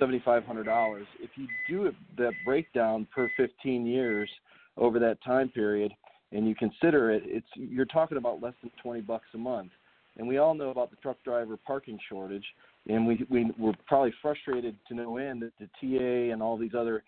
$7,500. 0.00 1.04
If 1.20 1.30
you 1.36 1.46
do 1.68 1.92
that 2.18 2.32
breakdown 2.44 3.06
per 3.14 3.30
15 3.36 3.86
years 3.86 4.28
over 4.76 4.98
that 4.98 5.22
time 5.24 5.48
period, 5.48 5.92
and 6.32 6.46
you 6.46 6.54
consider 6.54 7.12
it, 7.12 7.22
it's 7.24 7.46
you're 7.54 7.86
talking 7.86 8.18
about 8.18 8.42
less 8.42 8.54
than 8.62 8.70
20 8.82 9.00
bucks 9.02 9.26
a 9.34 9.38
month. 9.38 9.70
And 10.18 10.26
we 10.26 10.38
all 10.38 10.54
know 10.54 10.70
about 10.70 10.90
the 10.90 10.96
truck 10.96 11.22
driver 11.24 11.56
parking 11.56 11.98
shortage, 12.08 12.44
and 12.88 13.06
we 13.06 13.26
we 13.28 13.50
we're 13.58 13.72
probably 13.86 14.14
frustrated 14.22 14.76
to 14.88 14.94
no 14.94 15.16
end 15.16 15.42
that 15.42 15.52
the 15.58 15.66
TA 15.80 16.32
and 16.32 16.42
all 16.42 16.56
these 16.56 16.74
other 16.76 17.02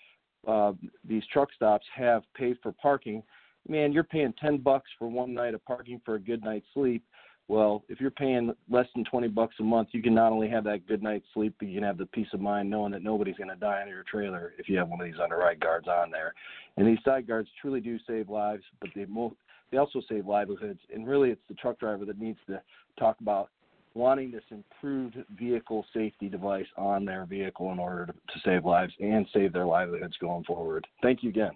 uh, 0.46 0.72
these 1.06 1.22
truck 1.32 1.48
stops 1.54 1.84
have 1.94 2.22
paid 2.34 2.56
for 2.62 2.72
parking. 2.72 3.22
Man, 3.68 3.92
you're 3.92 4.04
paying 4.04 4.32
10 4.40 4.58
bucks 4.58 4.90
for 4.98 5.08
one 5.08 5.34
night 5.34 5.54
of 5.54 5.64
parking 5.64 6.00
for 6.04 6.14
a 6.14 6.20
good 6.20 6.42
night's 6.42 6.66
sleep. 6.72 7.02
Well, 7.48 7.82
if 7.88 8.00
you're 8.00 8.10
paying 8.10 8.52
less 8.70 8.86
than 8.94 9.04
20 9.04 9.28
bucks 9.28 9.56
a 9.58 9.62
month, 9.62 9.88
you 9.92 10.02
can 10.02 10.14
not 10.14 10.32
only 10.32 10.48
have 10.48 10.64
that 10.64 10.86
good 10.86 11.02
night's 11.02 11.24
sleep, 11.32 11.54
but 11.58 11.68
you 11.68 11.74
can 11.74 11.82
have 11.82 11.96
the 11.96 12.06
peace 12.06 12.28
of 12.34 12.40
mind 12.40 12.68
knowing 12.68 12.92
that 12.92 13.02
nobody's 13.02 13.36
going 13.36 13.48
to 13.48 13.56
die 13.56 13.80
on 13.80 13.88
your 13.88 14.04
trailer 14.10 14.52
if 14.58 14.68
you 14.68 14.76
have 14.76 14.88
one 14.88 15.00
of 15.00 15.06
these 15.06 15.20
underride 15.22 15.58
guards 15.58 15.88
on 15.88 16.10
there. 16.10 16.34
And 16.76 16.86
these 16.86 16.98
side 17.04 17.26
guards 17.26 17.48
truly 17.60 17.80
do 17.80 17.98
save 18.06 18.28
lives, 18.28 18.62
but 18.80 18.90
they 18.94 19.06
mo- 19.06 19.34
they 19.70 19.78
also 19.78 20.02
save 20.08 20.26
livelihoods. 20.26 20.80
And 20.94 21.06
really, 21.06 21.30
it's 21.30 21.40
the 21.48 21.54
truck 21.54 21.78
driver 21.78 22.04
that 22.04 22.18
needs 22.18 22.38
to 22.48 22.60
talk 22.98 23.16
about 23.20 23.50
wanting 23.98 24.30
this 24.30 24.44
improved 24.50 25.16
vehicle 25.36 25.84
safety 25.92 26.28
device 26.28 26.66
on 26.76 27.04
their 27.04 27.26
vehicle 27.26 27.72
in 27.72 27.78
order 27.78 28.06
to, 28.06 28.12
to 28.12 28.40
save 28.44 28.64
lives 28.64 28.92
and 29.00 29.26
save 29.34 29.52
their 29.52 29.66
livelihoods 29.66 30.16
going 30.20 30.44
forward. 30.44 30.86
Thank 31.02 31.22
you 31.22 31.30
again. 31.30 31.50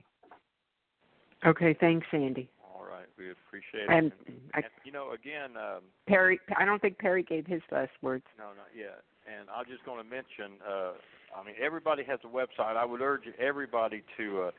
Okay, 1.47 1.75
thanks, 1.81 2.07
Andy. 2.13 2.51
All 2.63 2.85
right, 2.85 3.07
we 3.17 3.31
appreciate 3.31 3.85
it. 3.85 3.89
And 3.89 4.13
I, 4.55 4.59
and, 4.59 4.65
you 4.85 4.93
know, 4.93 5.13
again, 5.13 5.57
um, 5.57 5.83
Perry, 6.09 6.41
I 6.57 6.65
don't 6.65 6.83
think 6.83 6.99
Perry 6.99 7.23
gave 7.23 7.47
his 7.47 7.63
last 7.71 7.93
words. 8.03 8.25
no, 8.37 8.45
not 8.45 8.71
yet. 8.77 9.03
And 9.27 9.49
I'm 9.49 9.65
just 9.67 9.85
going 9.85 10.03
to 10.03 10.09
mention. 10.09 10.59
Uh, 10.69 10.93
I 11.39 11.45
mean, 11.45 11.55
everybody 11.63 12.03
has 12.05 12.19
a 12.25 12.27
website. 12.27 12.77
I 12.77 12.85
would 12.85 13.01
urge 13.01 13.23
everybody 13.39 14.03
to 14.19 14.43
uh, 14.43 14.51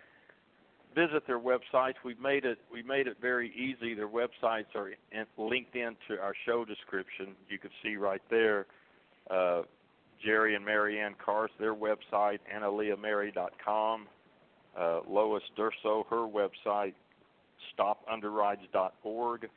visit 0.96 1.28
their 1.28 1.40
websites. 1.40 1.96
We've 2.04 2.20
made 2.20 2.46
it. 2.46 2.58
We 2.72 2.84
made 2.84 3.08
it 3.08 3.18
very 3.22 3.52
easy. 3.52 3.94
Their 3.94 4.08
websites 4.08 4.76
are 4.76 4.90
in, 4.90 5.26
linked 5.38 5.76
into 5.76 6.22
our 6.22 6.34
show 6.46 6.66
description. 6.66 7.36
You 7.50 7.60
can 7.60 7.70
see 7.84 7.96
right 7.96 8.22
there. 8.30 8.66
Uh, 9.30 9.64
Jerry 10.24 10.56
and 10.56 10.64
Marianne 10.64 11.16
Karth, 11.26 11.50
their 11.60 11.76
website, 11.76 12.40
AnnaleahMary.com. 12.56 14.08
Uh, 14.80 15.02
Lois 15.08 15.44
Durso, 15.58 16.06
her 16.10 16.28
website, 16.28 16.94
StopUnderrides.org. 17.78 19.50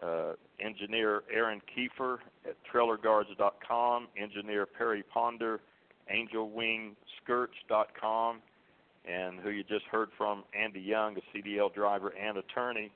Uh, 0.00 0.34
engineer 0.60 1.24
Aaron 1.32 1.60
Kiefer 1.76 2.18
at 2.46 2.54
TrailerGuards.com. 2.72 4.06
Engineer 4.16 4.64
Perry 4.66 5.02
Ponder, 5.02 5.60
AngelWingSkirts.com. 6.14 8.40
And 9.08 9.40
who 9.40 9.50
you 9.50 9.64
just 9.64 9.86
heard 9.86 10.10
from, 10.18 10.44
Andy 10.58 10.80
Young, 10.80 11.16
a 11.16 11.36
CDL 11.36 11.72
driver 11.72 12.10
and 12.10 12.36
attorney 12.36 12.90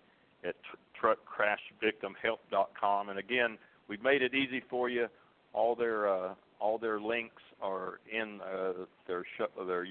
at 0.44 0.56
tr- 1.01 1.06
TruckCrashVictimHelp.com. 1.06 3.09
And 3.09 3.18
again, 3.18 3.59
we've 3.89 4.02
made 4.02 4.22
it 4.22 4.34
easy 4.34 4.62
for 4.68 4.89
you. 4.89 5.09
All 5.52 5.74
their 5.74 6.09
uh, 6.09 6.34
all 6.60 6.78
their 6.78 7.01
links 7.01 7.43
are 7.60 7.98
in 8.10 8.40
uh, 8.40 8.84
their 9.06 9.24
their 9.66 9.86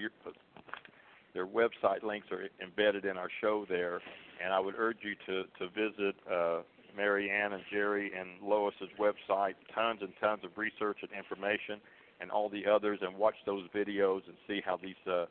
their 1.33 1.47
website 1.47 2.03
links 2.03 2.27
are 2.31 2.47
embedded 2.61 3.05
in 3.05 3.17
our 3.17 3.29
show 3.41 3.65
there, 3.69 4.01
and 4.43 4.53
I 4.53 4.59
would 4.59 4.75
urge 4.77 4.97
you 5.01 5.15
to 5.27 5.43
to 5.59 5.69
visit 5.69 6.15
uh, 6.31 6.61
Marianne 6.95 7.53
and 7.53 7.63
Jerry 7.71 8.11
and 8.17 8.41
Lois's 8.41 8.89
website. 8.99 9.53
Tons 9.73 9.99
and 10.01 10.13
tons 10.19 10.43
of 10.43 10.57
research 10.57 10.97
and 11.01 11.11
information, 11.11 11.79
and 12.19 12.31
all 12.31 12.49
the 12.49 12.65
others, 12.65 12.99
and 13.01 13.15
watch 13.15 13.35
those 13.45 13.67
videos 13.73 14.21
and 14.27 14.35
see 14.47 14.61
how 14.65 14.77
these 14.77 14.95
uh, 15.07 15.25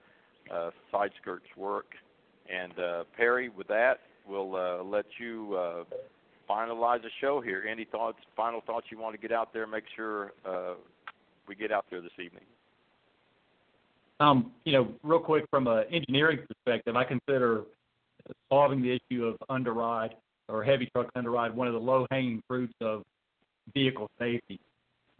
uh, 0.52 0.70
side 0.90 1.10
skirts 1.20 1.47
work. 1.56 1.86
And 2.52 2.78
uh, 2.78 3.05
Perry, 3.16 3.48
with 3.48 3.68
that, 3.68 4.01
we'll 4.27 4.56
uh, 4.56 4.82
let 4.82 5.06
you 5.18 5.55
uh, 5.55 5.85
finalize 6.48 7.02
the 7.02 7.10
show 7.20 7.40
here. 7.40 7.64
Any 7.70 7.85
thoughts, 7.85 8.18
final 8.36 8.60
thoughts 8.66 8.86
you 8.90 8.98
want 8.98 9.14
to 9.14 9.20
get 9.20 9.32
out 9.32 9.52
there? 9.52 9.66
Make 9.66 9.85
sure 9.94 10.32
uh, 10.44 10.74
we 11.47 11.55
get 11.55 11.70
out 11.70 11.86
there 11.90 12.01
this 12.01 12.10
evening. 12.14 12.44
Um, 14.18 14.52
you 14.64 14.72
know, 14.72 14.89
real 15.02 15.20
quick 15.20 15.47
from 15.51 15.66
an 15.66 15.85
engineering 15.90 16.40
perspective, 16.47 16.94
I 16.97 17.05
consider 17.05 17.62
solving 18.51 18.82
the 18.82 18.98
issue 18.98 19.24
of 19.24 19.36
underride 19.48 20.14
or 20.48 20.62
heavy 20.62 20.86
truck 20.93 21.09
underride 21.14 21.55
one 21.55 21.68
of 21.68 21.72
the 21.72 21.81
low-hanging 21.81 22.43
fruits 22.47 22.74
of 22.81 23.02
vehicle 23.72 24.10
safety. 24.18 24.60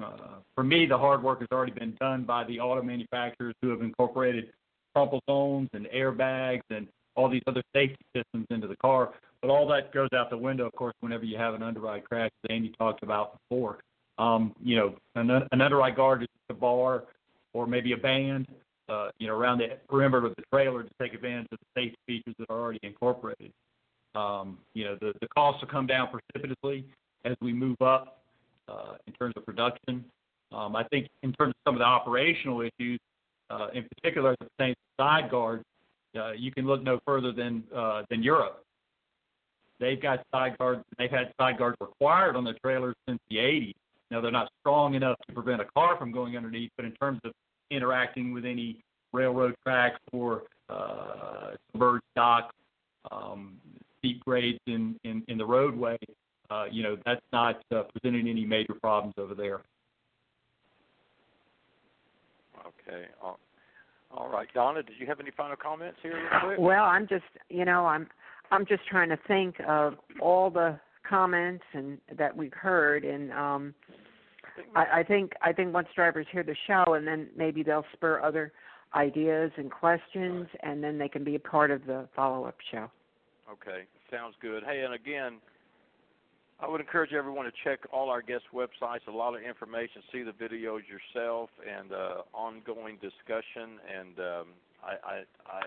Uh, 0.03 0.39
for 0.55 0.65
me, 0.65 0.87
the 0.87 0.99
hard 0.99 1.23
work 1.23 1.41
has 1.41 1.49
already 1.53 1.73
been 1.73 1.97
done 2.01 2.25
by 2.25 2.45
the 2.45 2.59
auto 2.59 2.83
manufacturers 2.83 3.55
who 3.63 3.69
have 3.69 3.81
incorporated 3.81 4.53
crumple 4.95 5.21
zones 5.29 5.69
and 5.73 5.87
airbags 5.87 6.63
and 6.71 6.87
all 7.17 7.29
these 7.29 7.43
other 7.47 7.63
safety 7.75 8.05
systems 8.15 8.47
into 8.51 8.67
the 8.67 8.77
car. 8.77 9.11
But 9.43 9.51
all 9.51 9.67
that 9.69 9.93
goes 9.93 10.11
out 10.15 10.31
the 10.31 10.37
window, 10.37 10.67
of 10.67 10.73
course, 10.73 10.95
whenever 11.01 11.25
you 11.25 11.39
have 11.39 11.55
an 11.55 11.63
underride 11.63 12.05
crash, 12.05 12.31
as 12.45 12.55
Andy 12.55 12.73
talked 12.79 13.03
about 13.03 13.39
before. 13.49 13.79
Um, 14.19 14.55
you 14.63 14.77
know, 14.77 14.95
an, 15.15 15.31
an 15.31 15.61
underride 15.61 15.97
guard 15.97 16.23
is 16.23 16.29
a 16.51 16.55
bar 16.55 17.05
or 17.55 17.67
maybe 17.67 17.93
a 17.93 17.97
band, 17.97 18.47
uh, 18.89 19.09
you 19.19 19.27
know, 19.27 19.35
around 19.35 19.59
the 19.59 19.79
perimeter 19.89 20.27
of 20.27 20.35
the 20.37 20.43
trailer 20.53 20.83
to 20.83 20.91
take 21.01 21.15
advantage 21.15 21.47
of 21.53 21.59
the 21.59 21.81
safety 21.81 21.97
features 22.07 22.35
that 22.39 22.51
are 22.51 22.61
already 22.61 22.81
incorporated. 22.83 23.53
Um, 24.15 24.59
you 24.75 24.85
know, 24.85 24.97
the, 25.01 25.15
the 25.21 25.29
costs 25.29 25.63
will 25.63 25.71
come 25.71 25.87
down 25.87 26.09
precipitously 26.09 26.85
as 27.25 27.37
we 27.41 27.53
move 27.53 27.81
up 27.81 28.23
uh, 28.69 28.95
in 29.07 29.13
terms 29.15 29.35
of 29.37 29.47
production. 29.47 30.05
Um, 30.53 30.75
I 30.75 30.85
think 30.85 31.09
in 31.23 31.33
terms 31.33 31.51
of 31.51 31.71
some 31.71 31.75
of 31.77 31.79
the 31.79 31.85
operational 31.85 32.61
issues, 32.61 32.99
uh, 33.51 33.69
in 33.75 33.85
particular 33.85 34.37
pertains 34.37 34.77
to 34.77 35.03
side 35.03 35.31
guards, 35.31 35.65
uh, 36.17 36.33
you 36.33 36.51
can 36.53 36.67
look 36.67 36.83
no 36.83 37.01
further 37.07 37.33
than 37.33 37.65
uh, 37.75 38.03
than 38.11 38.23
Europe. 38.23 38.65
They've 39.79 40.01
got 40.01 40.25
side 40.33 40.59
guards. 40.59 40.83
They've 40.99 41.11
had 41.11 41.33
side 41.41 41.59
guards 41.59 41.77
required 41.81 42.37
on 42.37 42.45
their 42.45 42.57
trailers 42.63 42.95
since 43.09 43.19
the 43.31 43.37
80s. 43.37 43.75
Now 44.11 44.21
they're 44.21 44.31
not 44.31 44.51
strong 44.61 44.95
enough 44.95 45.17
to 45.27 45.33
prevent 45.33 45.61
a 45.61 45.67
car 45.67 45.97
from 45.97 46.13
going 46.13 46.37
underneath, 46.37 46.71
but 46.77 46.85
in 46.85 46.93
terms 46.93 47.21
of 47.25 47.33
interacting 47.71 48.33
with 48.33 48.45
any 48.45 48.83
railroad 49.13 49.55
tracks 49.65 50.01
or 50.13 50.43
uh, 50.69 51.53
submerged 51.73 52.05
docks, 52.15 52.55
um, 53.11 53.57
grades 54.21 54.59
in, 54.67 54.97
in, 55.05 55.23
in 55.29 55.39
the 55.39 55.45
roadway, 55.45 55.99
uh, 56.51 56.65
you 56.71 56.83
know, 56.83 56.97
that's 57.05 57.21
not 57.33 57.63
uh, 57.75 57.83
presenting 57.93 58.29
any 58.29 58.45
major 58.45 58.75
problems 58.75 59.15
over 59.19 59.35
there. 59.35 59.61
Okay. 62.67 63.07
All, 63.23 63.39
all 64.11 64.29
right, 64.29 64.49
Donna. 64.55 64.83
Did 64.83 64.97
you 64.99 65.07
have 65.07 65.21
any 65.21 65.31
final 65.37 65.57
comments 65.57 65.99
here, 66.03 66.17
real 66.17 66.41
quick? 66.45 66.59
Well, 66.59 66.85
I'm 66.85 67.07
just, 67.07 67.25
you 67.49 67.65
know, 67.65 67.87
I'm, 67.87 68.09
I'm 68.51 68.67
just 68.67 68.87
trying 68.89 69.09
to 69.11 69.19
think 69.29 69.57
of 69.67 69.95
all 70.21 70.51
the 70.51 70.79
comments 71.09 71.65
and 71.73 71.99
that 72.19 72.37
we've 72.37 72.53
heard, 72.53 73.05
and 73.05 73.33
um, 73.33 73.75
I, 74.75 75.01
I 75.01 75.03
think, 75.03 75.33
I 75.43 75.53
think 75.53 75.73
once 75.73 75.89
drivers 75.95 76.27
hear 76.31 76.43
the 76.43 76.57
show, 76.67 76.95
and 76.95 77.07
then 77.07 77.29
maybe 77.37 77.63
they'll 77.63 77.87
spur 77.93 78.21
other 78.21 78.53
ideas 78.95 79.53
and 79.57 79.71
questions, 79.71 80.49
and 80.63 80.83
then 80.83 80.99
they 80.99 81.09
can 81.09 81.23
be 81.25 81.37
a 81.37 81.41
part 81.41 81.71
of 81.71 81.87
the 81.87 82.09
follow-up 82.15 82.57
show. 82.73 82.91
Okay, 83.51 83.85
sounds 84.11 84.35
good. 84.41 84.63
Hey, 84.65 84.83
and 84.85 84.95
again, 84.95 85.39
I 86.63 86.69
would 86.69 86.81
encourage 86.81 87.15
everyone 87.15 87.47
to 87.47 87.53
check 87.65 87.81
all 87.91 88.11
our 88.11 88.21
guest 88.21 88.45
websites. 88.53 89.07
A 89.09 89.11
lot 89.11 89.35
of 89.35 89.41
information. 89.43 90.03
See 90.13 90.23
the 90.23 90.33
videos 90.33 90.81
yourself 90.85 91.49
and 91.65 91.91
uh, 91.93 92.23
ongoing 92.35 92.99
discussion. 93.01 93.81
And 93.89 94.19
um, 94.19 94.47
I, 94.85 94.93
I, 95.01 95.17
I 95.47 95.63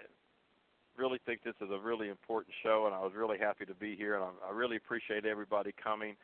really 0.95 1.20
think 1.26 1.44
this 1.44 1.56
is 1.61 1.70
a 1.74 1.80
really 1.80 2.10
important 2.10 2.53
show, 2.61 2.84
and 2.86 2.94
I 2.94 2.99
was 2.99 3.14
really 3.15 3.40
happy 3.40 3.65
to 3.65 3.74
be 3.74 3.95
here. 3.95 4.15
And 4.15 4.24
I, 4.24 4.49
I 4.49 4.52
really 4.53 4.78
appreciate 4.78 5.26
everybody 5.26 5.74
coming. 5.84 6.15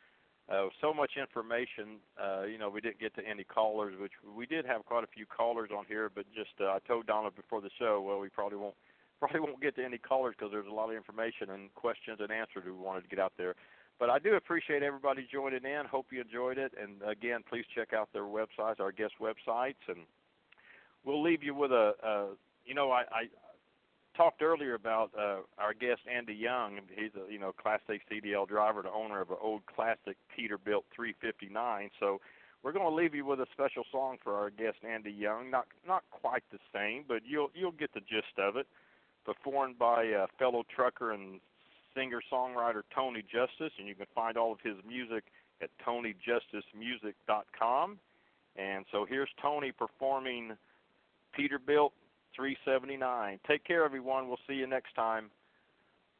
Uh, 0.48 0.68
so 0.80 0.94
much 0.94 1.12
information. 1.20 1.98
Uh, 2.14 2.42
you 2.42 2.58
know, 2.58 2.70
we 2.70 2.80
didn't 2.80 3.00
get 3.00 3.14
to 3.16 3.26
any 3.26 3.42
callers, 3.42 3.94
which 4.00 4.12
we 4.36 4.46
did 4.46 4.64
have 4.66 4.84
quite 4.84 5.02
a 5.02 5.08
few 5.08 5.26
callers 5.26 5.70
on 5.76 5.84
here. 5.88 6.12
But 6.14 6.26
just 6.32 6.54
uh, 6.60 6.66
I 6.66 6.78
told 6.86 7.06
Donna 7.06 7.30
before 7.34 7.60
the 7.60 7.70
show, 7.76 8.00
well, 8.06 8.20
we 8.20 8.28
probably 8.28 8.58
won't 8.58 8.74
probably 9.18 9.40
won't 9.40 9.60
get 9.60 9.74
to 9.76 9.84
any 9.84 9.98
callers 9.98 10.34
because 10.38 10.52
there's 10.52 10.66
a 10.66 10.72
lot 10.72 10.90
of 10.90 10.96
information 10.96 11.50
and 11.50 11.74
questions 11.74 12.18
and 12.20 12.30
answers 12.30 12.62
we 12.64 12.72
wanted 12.72 13.02
to 13.02 13.08
get 13.08 13.18
out 13.18 13.32
there. 13.36 13.54
But 14.00 14.08
I 14.08 14.18
do 14.18 14.34
appreciate 14.34 14.82
everybody 14.82 15.28
joining 15.30 15.64
in. 15.64 15.82
Hope 15.84 16.06
you 16.10 16.22
enjoyed 16.22 16.56
it. 16.56 16.72
And 16.82 17.02
again, 17.06 17.40
please 17.46 17.66
check 17.74 17.92
out 17.92 18.08
their 18.14 18.22
websites, 18.22 18.80
our 18.80 18.92
guest 18.92 19.12
websites, 19.20 19.74
and 19.88 19.98
we'll 21.04 21.22
leave 21.22 21.42
you 21.42 21.54
with 21.54 21.70
a. 21.70 21.92
a 22.02 22.26
you 22.64 22.74
know, 22.74 22.90
I, 22.90 23.00
I 23.00 23.22
talked 24.16 24.42
earlier 24.42 24.74
about 24.74 25.10
uh, 25.18 25.40
our 25.58 25.74
guest 25.78 26.00
Andy 26.10 26.32
Young. 26.32 26.80
He's 26.96 27.10
a 27.14 27.30
you 27.30 27.38
know 27.38 27.52
Class 27.52 27.80
A 27.90 28.00
CDL 28.10 28.48
driver, 28.48 28.80
the 28.80 28.90
owner 28.90 29.20
of 29.20 29.30
an 29.30 29.36
old 29.40 29.66
classic 29.66 30.16
Peterbilt 30.32 30.84
359. 30.96 31.90
So 32.00 32.22
we're 32.62 32.72
going 32.72 32.88
to 32.88 32.94
leave 32.94 33.14
you 33.14 33.26
with 33.26 33.40
a 33.40 33.46
special 33.52 33.84
song 33.92 34.16
for 34.24 34.34
our 34.34 34.48
guest 34.48 34.78
Andy 34.88 35.12
Young. 35.12 35.50
Not 35.50 35.66
not 35.86 36.04
quite 36.10 36.44
the 36.50 36.58
same, 36.74 37.04
but 37.06 37.20
you'll 37.26 37.50
you'll 37.54 37.72
get 37.72 37.92
the 37.92 38.00
gist 38.00 38.38
of 38.38 38.56
it. 38.56 38.66
Performed 39.26 39.78
by 39.78 40.04
a 40.04 40.26
fellow 40.38 40.64
trucker 40.74 41.12
and 41.12 41.40
singer 41.94 42.20
songwriter 42.32 42.82
Tony 42.94 43.22
Justice, 43.22 43.72
and 43.78 43.88
you 43.88 43.94
can 43.94 44.06
find 44.14 44.36
all 44.36 44.52
of 44.52 44.58
his 44.62 44.74
music 44.86 45.24
at 45.62 45.70
TonyJusticeMusic.com. 45.86 47.98
And 48.56 48.84
so 48.90 49.06
here's 49.08 49.30
Tony 49.40 49.70
performing 49.72 50.56
Peterbilt 51.38 51.92
379. 52.34 53.38
Take 53.46 53.64
care, 53.64 53.84
everyone. 53.84 54.26
We'll 54.28 54.38
see 54.48 54.54
you 54.54 54.66
next 54.66 54.94
time 54.94 55.30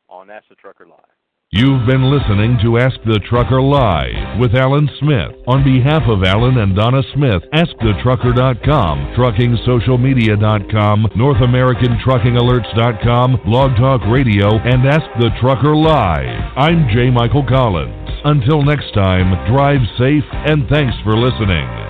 on 0.08 0.30
Ask 0.30 0.48
the 0.48 0.54
Trucker 0.54 0.86
Live. 0.86 1.19
You've 1.52 1.84
been 1.84 2.08
listening 2.08 2.58
to 2.62 2.78
Ask 2.78 2.94
the 3.04 3.18
Trucker 3.28 3.60
Live 3.60 4.38
with 4.38 4.54
Alan 4.54 4.88
Smith. 5.00 5.32
On 5.48 5.64
behalf 5.64 6.04
of 6.06 6.22
Alan 6.22 6.58
and 6.58 6.76
Donna 6.76 7.02
Smith, 7.12 7.42
AskTheTrucker.com, 7.52 9.14
TruckingSocialMedia.com, 9.18 11.06
NorthAmericanTruckingAlerts.com, 11.16 13.40
Blog 13.44 13.76
Talk 13.76 14.00
Radio, 14.06 14.58
and 14.60 14.86
Ask 14.86 15.06
the 15.18 15.30
Trucker 15.40 15.74
Live. 15.74 16.52
I'm 16.56 16.86
J. 16.94 17.10
Michael 17.10 17.44
Collins. 17.44 18.08
Until 18.24 18.62
next 18.62 18.94
time, 18.94 19.34
drive 19.52 19.80
safe 19.98 20.22
and 20.30 20.68
thanks 20.68 20.94
for 21.02 21.18
listening. 21.18 21.89